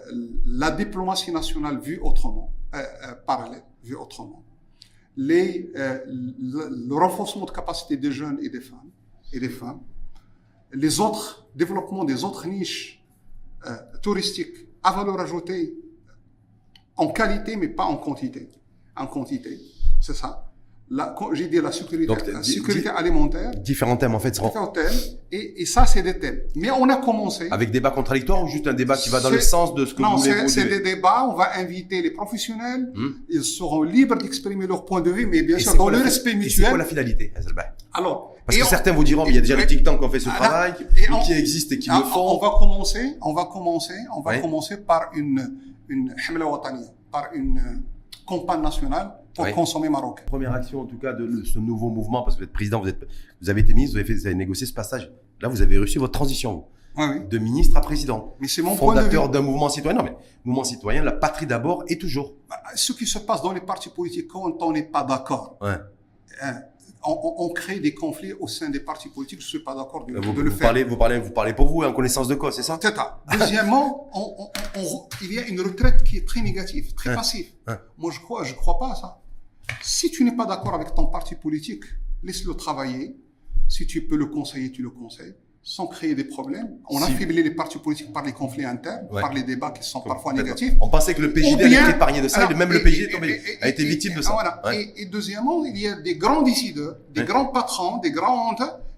la 0.46 0.70
diplomatie 0.70 1.30
nationale 1.32 1.78
vue 1.80 1.98
autrement, 2.02 2.52
euh, 2.74 2.82
parallèle, 3.26 3.62
vue 3.82 3.96
autrement, 3.96 4.42
les, 5.16 5.70
le, 5.74 6.86
le 6.88 6.94
renforcement 6.94 7.44
de 7.44 7.50
capacité 7.50 7.96
des 7.96 8.10
jeunes 8.12 8.38
et 8.42 8.48
des 8.48 8.60
femmes, 8.60 8.90
et 9.32 9.40
des 9.40 9.48
femmes 9.50 9.80
les 10.72 10.98
autres 10.98 11.46
développements 11.54 12.04
des 12.04 12.24
autres 12.24 12.46
niches 12.48 13.00
touristiques 14.02 14.66
à 14.82 14.90
valeur 14.92 15.20
ajoutée 15.20 15.76
en 16.96 17.08
qualité 17.08 17.54
mais 17.56 17.68
pas 17.68 17.84
en 17.84 17.96
quantité. 17.96 18.48
En 18.96 19.06
quantité, 19.06 19.58
c'est 20.00 20.14
ça. 20.14 20.52
La- 20.90 21.14
J'ai 21.32 21.46
dit 21.48 21.60
la 21.62 21.72
sécurité, 21.72 22.06
Donc, 22.06 22.26
la 22.26 22.40
di- 22.40 22.52
sécurité 22.52 22.82
di- 22.90 22.94
alimentaire, 22.94 23.50
Différents 23.56 23.96
thèmes 23.96 24.14
en 24.14 24.18
fait 24.18 24.30
différents 24.32 24.66
thèmes, 24.66 24.92
et, 25.32 25.62
et 25.62 25.66
ça 25.66 25.86
c'est 25.86 26.02
des 26.02 26.18
thèmes. 26.18 26.40
Mais 26.56 26.70
on 26.70 26.86
a 26.90 26.96
commencé. 26.96 27.48
avec 27.50 27.70
débat 27.70 27.90
contradictoire 27.90 28.44
ou 28.44 28.48
juste 28.48 28.66
un 28.66 28.74
débat 28.74 28.96
qui 28.98 29.08
va 29.08 29.20
dans 29.20 29.30
le 29.30 29.40
sens 29.40 29.74
de 29.74 29.86
ce 29.86 29.94
que 29.94 30.02
non, 30.02 30.10
vous 30.16 30.18
voulez 30.18 30.32
c'est 30.46 30.48
c'est 30.48 30.68
des 30.68 30.80
débats. 30.80 31.26
On 31.30 31.34
va 31.34 31.56
inviter 31.58 32.02
les 32.02 32.10
professionnels. 32.10 32.92
Hmm. 32.94 33.12
Ils 33.30 33.44
seront 33.44 33.82
libres 33.82 34.16
d'exprimer 34.16 34.66
leur 34.66 34.84
point 34.84 35.00
de 35.00 35.10
vue, 35.10 35.26
mais 35.26 35.42
bien 35.42 35.56
Et 35.56 35.60
sûr 35.60 35.74
dans 35.74 35.88
le 35.88 35.98
respect 35.98 36.32
et 36.32 36.48
C'est 36.50 36.60
quoi 36.62 36.72
mutuel. 36.72 36.76
la 36.78 36.84
finalité 36.84 37.32
Alors, 37.94 38.34
Parce 38.46 38.58
que 38.58 38.64
on- 38.64 38.66
certains 38.66 38.92
vous 38.92 39.04
diront, 39.04 39.24
il 39.26 39.34
y 39.34 39.38
a 39.38 39.40
déjà 39.40 39.56
les 39.56 39.66
TikTok 39.66 39.98
qui 39.98 40.04
ont 40.04 40.10
fait 40.10 40.20
ce 40.20 40.28
travail, 40.28 40.74
et 40.98 41.08
ou 41.10 41.14
on- 41.14 41.20
qui 41.22 41.32
existent 41.32 41.74
et 41.74 41.78
qui 41.78 41.88
Ah, 41.90 42.00
le 42.00 42.04
font. 42.04 42.36
On 42.36 42.38
va 42.38 42.56
commencer, 42.58 43.16
on 43.22 43.32
va 43.32 43.46
commencer, 43.46 43.94
on 44.14 44.20
va 44.20 44.38
commencer 44.38 44.76
par 44.76 45.10
une 45.14 45.40
une 45.88 46.14
par 47.10 47.28
une 47.34 47.58
euh, 47.58 47.78
campagne 48.26 48.60
nationale 48.62 49.12
pour 49.34 49.44
Ouais. 49.44 49.52
consommer 49.52 49.88
marocain. 49.88 50.22
Première 50.26 50.52
action 50.52 50.80
en 50.80 50.86
tout 50.86 50.98
cas 50.98 51.12
de 51.12 51.42
ce 51.44 51.58
nouveau 51.58 51.88
mouvement, 51.90 52.22
parce 52.22 52.36
que 52.36 52.40
vous 52.40 52.44
êtes 52.46 52.52
président, 52.52 52.80
vous, 52.80 52.88
êtes, 52.88 53.06
vous 53.40 53.50
avez 53.50 53.60
été 53.62 53.72
ministre, 53.74 53.94
vous 53.96 53.98
avez, 54.00 54.06
fait, 54.06 54.14
vous 54.20 54.26
avez 54.26 54.34
négocié 54.36 54.66
ce 54.66 54.72
passage. 54.72 55.12
Là, 55.40 55.48
vous 55.48 55.60
avez 55.62 55.76
réussi 55.78 55.98
votre 55.98 56.12
transition 56.12 56.66
Oui, 56.96 57.04
oui. 57.10 57.28
de 57.28 57.38
ministre 57.38 57.76
à 57.76 57.80
président. 57.80 58.36
Mais 58.40 58.46
c'est 58.48 58.62
mon 58.62 58.76
point 58.76 58.94
de 58.94 59.00
vue. 59.00 59.06
Fondateur 59.06 59.28
d'un 59.28 59.40
mouvement 59.40 59.68
citoyen. 59.68 59.98
Non, 59.98 60.04
mais 60.04 60.16
mouvement 60.44 60.62
citoyen, 60.64 61.02
la 61.02 61.12
patrie 61.12 61.46
d'abord 61.46 61.82
et 61.88 61.98
toujours. 61.98 62.34
Bah, 62.48 62.56
Ce 62.76 62.92
qui 62.92 63.06
se 63.06 63.18
passe 63.18 63.42
dans 63.42 63.52
les 63.52 63.60
partis 63.60 63.88
politiques 63.88 64.28
quand 64.28 64.62
on 64.62 64.72
n'est 64.72 64.84
pas 64.84 65.02
d'accord, 65.02 65.56
Ouais. 65.60 65.74
hein, 66.42 66.60
on, 67.06 67.10
on- 67.12 67.44
on 67.46 67.48
crée 67.52 67.80
des 67.80 67.92
conflits 67.92 68.32
au 68.34 68.46
sein 68.46 68.70
des 68.70 68.80
partis 68.80 69.08
politiques. 69.08 69.40
Je 69.42 69.46
suis 69.48 69.58
pas 69.58 69.74
d'accord 69.74 70.06
de, 70.06 70.14
Vous, 70.20 70.32
de 70.32 70.40
le 70.40 70.50
vous 70.50 70.56
faire. 70.56 70.68
parlez, 70.68 70.84
vous, 70.84 70.96
parlez, 70.96 71.18
vous 71.18 71.32
parlez 71.32 71.52
pour 71.52 71.66
vous, 71.68 71.82
en 71.82 71.92
connaissance 71.92 72.28
de 72.28 72.34
cause, 72.36 72.54
c'est 72.54 72.62
ça? 72.62 72.78
C'est 72.80 72.94
ça. 72.94 73.20
Deuxièmement, 73.32 74.08
on- 74.14 74.34
on- 74.38 74.80
on- 74.80 75.08
il 75.20 75.34
y 75.34 75.38
a 75.40 75.46
une 75.48 75.60
retraite 75.60 76.02
qui 76.04 76.18
est 76.18 76.26
très 76.26 76.40
négative, 76.40 76.94
très 76.94 77.10
Hein. 77.10 77.16
passive. 77.16 77.46
Hein. 77.66 77.78
Moi, 77.98 78.10
je 78.12 78.20
crois, 78.20 78.44
je 78.44 78.54
crois 78.54 78.78
pas 78.78 78.92
à 78.92 78.94
ça. 78.94 79.18
Si 79.82 80.10
tu 80.10 80.24
n'es 80.24 80.36
pas 80.36 80.46
d'accord 80.46 80.74
avec 80.74 80.94
ton 80.94 81.06
parti 81.06 81.34
politique, 81.34 81.84
laisse-le 82.22 82.54
travailler. 82.54 83.16
Si 83.68 83.86
tu 83.86 84.02
peux 84.06 84.16
le 84.16 84.26
conseiller, 84.26 84.70
tu 84.70 84.82
le 84.82 84.90
conseilles, 84.90 85.34
sans 85.62 85.86
créer 85.86 86.14
des 86.14 86.24
problèmes. 86.24 86.68
On 86.90 86.98
Si- 86.98 87.04
affaiblit 87.12 87.42
les 87.42 87.50
partis 87.50 87.78
politiques 87.78 88.12
par 88.12 88.22
les 88.24 88.32
conflits 88.32 88.64
internes, 88.64 89.06
Ouais. 89.10 89.22
par 89.22 89.32
les 89.32 89.42
débats 89.42 89.70
qui 89.70 89.82
sont 89.88 90.00
parfois 90.02 90.32
négatifs. 90.34 90.74
On 90.80 90.88
pensait 90.90 91.14
que 91.14 91.22
le 91.22 91.32
PJD 91.32 91.52
Ou 91.52 91.54
allait 91.60 91.68
bien- 91.68 91.88
être 91.88 91.96
épargné 91.96 92.20
de 92.20 92.28
ça, 92.28 92.40
Alors, 92.40 92.52
et 92.52 92.54
même 92.54 92.70
le 92.72 92.82
PJD 92.82 93.02
est 93.04 93.08
et- 93.08 93.10
tombé- 93.10 93.40
et- 93.60 93.62
a 93.64 93.68
été 93.68 93.84
victime 93.84 94.14
de 94.14 94.22
ça. 94.22 94.32
voilà. 94.32 94.60
Ouais. 94.66 94.92
Et, 94.96 95.06
deuxièmement, 95.06 95.64
il 95.64 95.78
y 95.78 95.88
a 95.88 95.96
des 96.00 96.16
grands 96.16 96.42
décideurs, 96.42 96.96
des 97.14 97.22
Ouais. 97.22 97.26
grands 97.26 97.46
patrons, 97.46 97.98
des 97.98 98.10
grands 98.10 98.54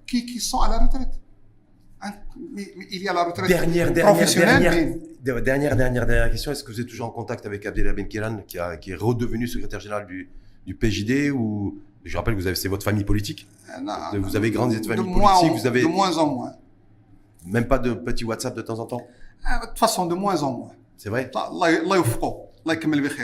qui, 0.07 0.27
qui 0.27 0.41
sont 0.41 0.61
à 0.61 0.69
la 0.69 0.79
retraite. 0.79 1.09
Hein, 2.03 2.13
Mais, 2.53 2.73
mais 2.77 2.87
il 2.91 3.03
y 3.03 3.09
a 3.09 3.13
la 3.13 3.25
retraite 3.25 3.49
Dernière, 3.49 3.93
professionnelle, 3.93 4.61
dernière, 4.61 4.99
mais 5.25 5.41
dernière, 5.43 5.77
dernière, 5.77 6.07
dernière 6.07 6.31
question. 6.31 6.53
Est-ce 6.53 6.63
que 6.63 6.71
vous 6.73 6.81
êtes 6.81 6.87
toujours 6.89 7.07
en 7.07 7.11
contact 7.11 7.47
avec 7.47 7.65
Abdellah 7.65 7.93
Benkiran, 7.95 8.39
qui, 8.47 8.59
a- 8.59 8.77
qui 8.77 8.91
est 8.91 8.95
redevenu 8.97 9.47
secrétaire 9.49 9.81
général 9.81 10.07
du, 10.07 10.29
du 10.67 10.75
PJD 10.75 11.31
ou 11.33 11.79
je 12.05 12.17
rappelle 12.17 12.35
que 12.35 12.41
vous 12.41 12.47
avez, 12.47 12.57
c'est 12.57 12.69
votre 12.69 12.85
famille 12.85 13.05
politique. 13.05 13.49
Ah, 13.69 14.13
vous 14.17 14.37
avez 14.37 14.51
grandi 14.51 14.77
cette 14.77 14.87
famille 14.87 15.13
politique. 15.13 15.53
Vous 15.53 15.67
avez 15.67 15.83
de 15.83 15.87
moins 15.87 16.17
en 16.19 16.27
moins. 16.27 16.53
Même 17.47 17.69
pas 17.69 17.79
de 17.79 17.95
petits 17.95 18.25
WhatsApp 18.25 18.57
de 18.57 18.63
temps 18.63 18.79
en 18.79 18.87
temps? 18.87 19.07
Ah, 19.45 19.61
de 19.61 19.67
toute 19.67 19.79
façon, 19.79 20.07
de 20.07 20.15
moins 20.15 20.43
en 20.43 20.53
moins. 20.53 20.73
C'est 20.97 21.09
vrai? 21.09 21.31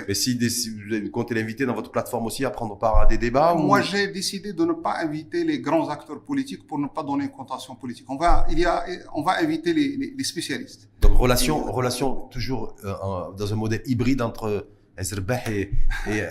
Mais 0.07 0.15
si, 0.15 0.51
si 0.51 0.71
vous 0.71 1.11
comptez 1.11 1.35
l'inviter 1.35 1.67
dans 1.67 1.75
votre 1.75 1.91
plateforme 1.91 2.27
aussi 2.27 2.45
à 2.45 2.51
prendre 2.51 2.79
part 2.79 2.99
à 2.99 3.07
des 3.07 3.19
débats 3.19 3.55
Moi, 3.55 3.81
j'ai 3.81 4.07
décidé 4.07 4.53
de 4.53 4.65
ne 4.65 4.73
pas 4.73 4.99
inviter 5.01 5.43
les 5.43 5.59
grands 5.59 5.89
acteurs 5.89 6.21
politiques 6.21 6.65
pour 6.65 6.79
ne 6.79 6.87
pas 6.87 7.03
donner 7.03 7.25
une 7.25 7.31
contention 7.31 7.75
politique. 7.75 8.07
On 8.09 8.17
va, 8.17 8.47
il 8.51 8.61
y 8.61 8.65
a, 8.65 8.85
on 9.15 9.23
va 9.23 9.41
inviter 9.41 9.73
les, 9.75 10.25
spécialistes. 10.25 10.89
Donc, 11.01 11.19
relation, 11.19 11.65
relation 11.73 12.29
toujours 12.31 12.77
euh, 12.85 13.33
dans 13.37 13.53
un 13.53 13.57
modèle 13.57 13.83
hybride 13.87 14.23
entre 14.23 14.69
Azerbaïdjan 14.97 15.51
et, 15.51 15.73
et 16.07 16.23
euh, 16.23 16.29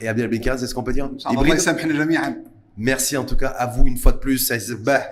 et 0.00 0.08
Abdel 0.08 0.26
Abdelkader, 0.26 0.60
c'est 0.60 0.66
ce 0.66 0.74
qu'on 0.74 0.82
peut 0.82 0.92
dire? 0.92 1.10
Merci 2.76 3.16
en 3.16 3.24
tout 3.24 3.36
cas 3.36 3.48
à 3.48 3.66
vous 3.66 3.86
une 3.86 3.96
fois 3.96 4.12
de 4.12 4.18
plus, 4.18 4.52
bah, 4.80 5.02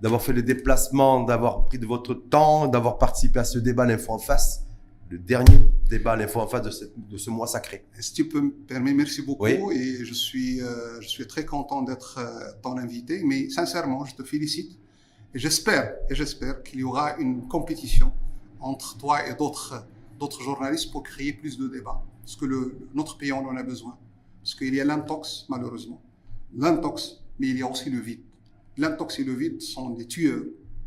d'avoir 0.00 0.20
fait 0.20 0.32
le 0.32 0.42
déplacement, 0.42 1.24
d'avoir 1.24 1.64
pris 1.64 1.78
de 1.78 1.86
votre 1.86 2.14
temps, 2.14 2.68
d'avoir 2.68 2.98
participé 2.98 3.38
à 3.38 3.44
ce 3.44 3.58
débat 3.58 3.86
l'info 3.86 4.12
en 4.12 4.18
face, 4.18 4.64
le 5.08 5.18
dernier 5.18 5.58
débat 5.88 6.16
l'info 6.16 6.40
en 6.40 6.46
face 6.46 6.62
de 6.62 7.16
ce, 7.16 7.30
mois 7.30 7.46
sacré. 7.46 7.84
Si 7.98 8.12
tu 8.12 8.28
peux 8.28 8.40
me 8.40 8.50
permettre, 8.50 8.96
merci 8.96 9.22
beaucoup 9.22 9.70
et 9.72 10.04
je 10.04 10.12
suis, 10.12 10.60
euh, 10.60 11.00
je 11.00 11.08
suis 11.08 11.26
très 11.26 11.44
content 11.44 11.82
d'être 11.82 12.18
euh, 12.18 12.52
ton 12.62 12.76
invité, 12.76 13.22
mais 13.24 13.48
sincèrement, 13.48 14.04
je 14.04 14.14
te 14.14 14.22
félicite 14.22 14.78
et 15.34 15.38
j'espère 15.38 15.94
et 16.10 16.14
j'espère 16.14 16.62
qu'il 16.62 16.80
y 16.80 16.84
aura 16.84 17.16
une 17.16 17.48
compétition 17.48 18.12
entre 18.60 18.98
toi 18.98 19.26
et 19.26 19.34
d'autres 19.34 19.86
d'autres 20.18 20.42
journalistes 20.42 20.90
pour 20.90 21.02
créer 21.02 21.32
plus 21.32 21.58
de 21.58 21.68
débats, 21.68 22.02
parce 22.22 22.36
que 22.36 22.74
notre 22.94 23.18
pays 23.18 23.32
en 23.32 23.56
a 23.56 23.62
besoin. 23.62 23.96
Parce 24.46 24.54
qu'il 24.54 24.76
y 24.76 24.80
a 24.80 24.84
l'intox, 24.84 25.44
malheureusement. 25.48 26.00
L'intox, 26.56 27.20
mais 27.40 27.48
il 27.48 27.58
y 27.58 27.62
a 27.62 27.66
aussi 27.68 27.90
le 27.90 27.98
vide. 27.98 28.20
L'intox 28.76 29.18
et 29.18 29.24
le 29.24 29.34
vide 29.34 29.60
sont 29.60 29.90
des 29.90 30.06
tueurs, 30.06 30.44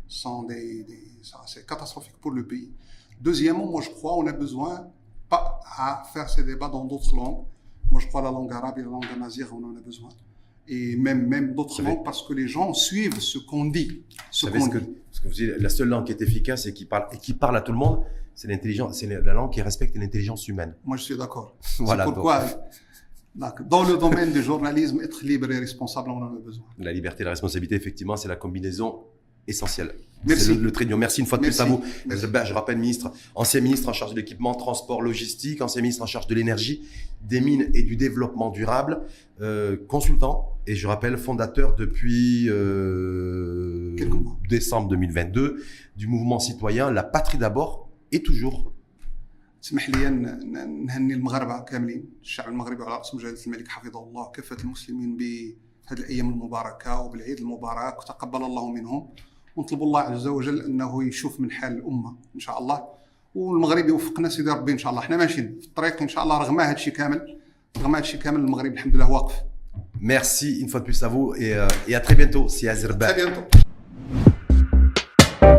sont 0.08 0.44
des, 0.44 0.86
c'est 1.46 1.66
catastrophique 1.66 2.16
pour 2.22 2.30
le 2.30 2.46
pays. 2.46 2.70
Deuxièmement, 3.20 3.66
moi 3.66 3.82
je 3.82 3.90
crois 3.90 4.16
on 4.16 4.26
a 4.26 4.32
besoin 4.32 4.88
pas 5.28 5.60
à 5.76 6.04
faire 6.10 6.30
ces 6.30 6.42
débats 6.42 6.70
dans 6.70 6.86
d'autres 6.86 7.14
langues. 7.14 7.44
Moi 7.90 8.00
je 8.00 8.06
crois 8.06 8.22
la 8.22 8.30
langue 8.30 8.50
arabe 8.50 8.78
et 8.78 8.82
la 8.82 8.88
langue 8.88 9.04
amazigh, 9.14 9.44
on 9.52 9.62
en 9.62 9.76
a 9.76 9.80
besoin. 9.80 10.08
Et 10.66 10.96
même, 10.96 11.26
même 11.26 11.54
d'autres 11.54 11.82
langues 11.82 12.02
parce 12.02 12.26
que 12.26 12.32
les 12.32 12.48
gens 12.48 12.72
suivent 12.72 13.20
ce 13.20 13.36
qu'on 13.36 13.66
dit. 13.66 14.04
Ce 14.30 14.46
qu'on 14.46 14.70
que, 14.70 14.78
dit. 14.78 14.88
ce 15.10 15.20
que 15.20 15.28
vous 15.28 15.34
dites, 15.34 15.56
la 15.58 15.68
seule 15.68 15.88
langue 15.88 16.06
qui 16.06 16.12
est 16.12 16.22
efficace 16.22 16.64
et 16.64 16.72
qui 16.72 16.86
parle, 16.86 17.08
et 17.12 17.18
qui 17.18 17.34
parle 17.34 17.58
à 17.58 17.60
tout 17.60 17.72
le 17.72 17.78
monde, 17.78 18.04
c'est 18.34 18.48
l'intelligence, 18.48 19.00
c'est 19.00 19.06
la 19.06 19.34
langue 19.34 19.52
qui 19.52 19.60
respecte 19.60 19.94
l'intelligence 19.98 20.48
humaine. 20.48 20.74
Moi 20.82 20.96
je 20.96 21.02
suis 21.02 21.18
d'accord. 21.18 21.54
Voilà, 21.80 22.04
pourquoi, 22.04 22.46
donc, 22.46 22.56
dans 23.68 23.84
le 23.84 23.96
domaine 23.96 24.32
du 24.32 24.42
journalisme, 24.42 25.00
être 25.02 25.24
libre 25.24 25.50
et 25.50 25.58
responsable, 25.58 26.10
on 26.10 26.22
en 26.22 26.36
a 26.36 26.38
besoin. 26.38 26.64
La 26.78 26.92
liberté 26.92 27.22
et 27.22 27.24
la 27.24 27.30
responsabilité, 27.30 27.74
effectivement, 27.74 28.16
c'est 28.16 28.28
la 28.28 28.36
combinaison 28.36 29.00
essentielle. 29.46 29.94
Merci. 30.24 30.44
C'est 30.44 30.54
le, 30.54 30.60
le 30.60 30.70
trait. 30.70 30.84
Merci 30.84 31.20
une 31.20 31.26
fois 31.26 31.38
de 31.38 31.42
plus 31.44 31.58
Merci. 31.58 31.62
à 31.62 31.64
vous. 31.64 31.82
Merci. 32.06 32.24
Ezbah, 32.24 32.44
je 32.44 32.52
rappelle, 32.52 32.78
ministre, 32.78 33.10
ancien 33.34 33.60
ministre 33.60 33.88
en 33.88 33.92
charge 33.92 34.12
de 34.12 34.16
l'équipement, 34.16 34.54
transport, 34.54 35.00
logistique, 35.00 35.62
ancien 35.62 35.80
ministre 35.82 36.02
en 36.02 36.06
charge 36.06 36.26
de 36.26 36.34
l'énergie, 36.34 36.82
des 37.22 37.40
mines 37.40 37.70
et 37.74 37.82
du 37.82 37.96
développement 37.96 38.50
durable, 38.50 39.00
euh, 39.40 39.76
consultant, 39.88 40.58
et 40.66 40.74
je 40.74 40.86
rappelle, 40.86 41.16
fondateur 41.16 41.74
depuis 41.74 42.48
euh, 42.50 43.96
décembre 44.48 44.88
2022 44.88 45.62
du 45.96 46.06
mouvement 46.06 46.38
citoyen 46.38 46.90
La 46.90 47.02
Patrie 47.02 47.38
d'abord 47.38 47.88
et 48.12 48.22
toujours. 48.22 48.72
اسمح 49.64 49.90
لي 49.90 50.08
نهني 50.86 51.14
المغاربة 51.14 51.60
كاملين 51.60 52.04
الشعب 52.22 52.48
المغربي 52.48 52.82
على 52.82 52.94
راسهم 52.94 53.20
جلاله 53.20 53.38
الملك 53.46 53.68
حفظه 53.68 54.02
الله 54.02 54.30
كافة 54.30 54.56
المسلمين 54.64 55.16
بهذه 55.16 55.98
الأيام 55.98 56.30
المباركة 56.30 57.00
وبالعيد 57.00 57.38
المبارك 57.38 57.98
وتقبل 57.98 58.42
الله 58.44 58.70
منهم. 58.70 59.08
ونطلب 59.56 59.82
الله 59.82 60.00
عز 60.00 60.26
وجل 60.26 60.60
أنه 60.60 61.04
يشوف 61.04 61.40
من 61.40 61.50
حال 61.50 61.72
الأمة 61.72 62.16
إن 62.34 62.40
شاء 62.40 62.58
الله. 62.58 62.88
والمغرب 63.34 63.88
يوفقنا 63.88 64.28
سيدي 64.28 64.50
ربي 64.50 64.72
إن 64.72 64.78
شاء 64.78 64.90
الله. 64.90 65.02
إحنا 65.02 65.16
ماشيين 65.16 65.58
في 65.60 65.66
الطريق 65.66 66.02
إن 66.02 66.08
شاء 66.08 66.24
الله 66.24 66.38
رغم 66.38 66.60
هذا 66.60 66.72
الشيء 66.72 66.92
كامل 66.92 67.38
رغم 67.78 67.94
هذا 67.94 68.04
الشيء 68.04 68.20
كامل 68.20 68.40
المغرب 68.40 68.72
الحمد 68.72 68.96
لله 68.96 69.10
واقف. 69.10 69.34
Merci. 70.00 70.60
Une 70.62 70.68
fois 70.68 70.80
de 70.80 70.84
plus 70.84 71.02
à 71.02 71.08
vous 71.08 71.34
et, 71.34 71.54
euh, 71.54 71.68
et 71.88 71.94
à 71.94 72.00
très 72.00 72.14
bientôt. 72.14 72.46
Très 72.46 73.14
bientôt. 73.14 73.44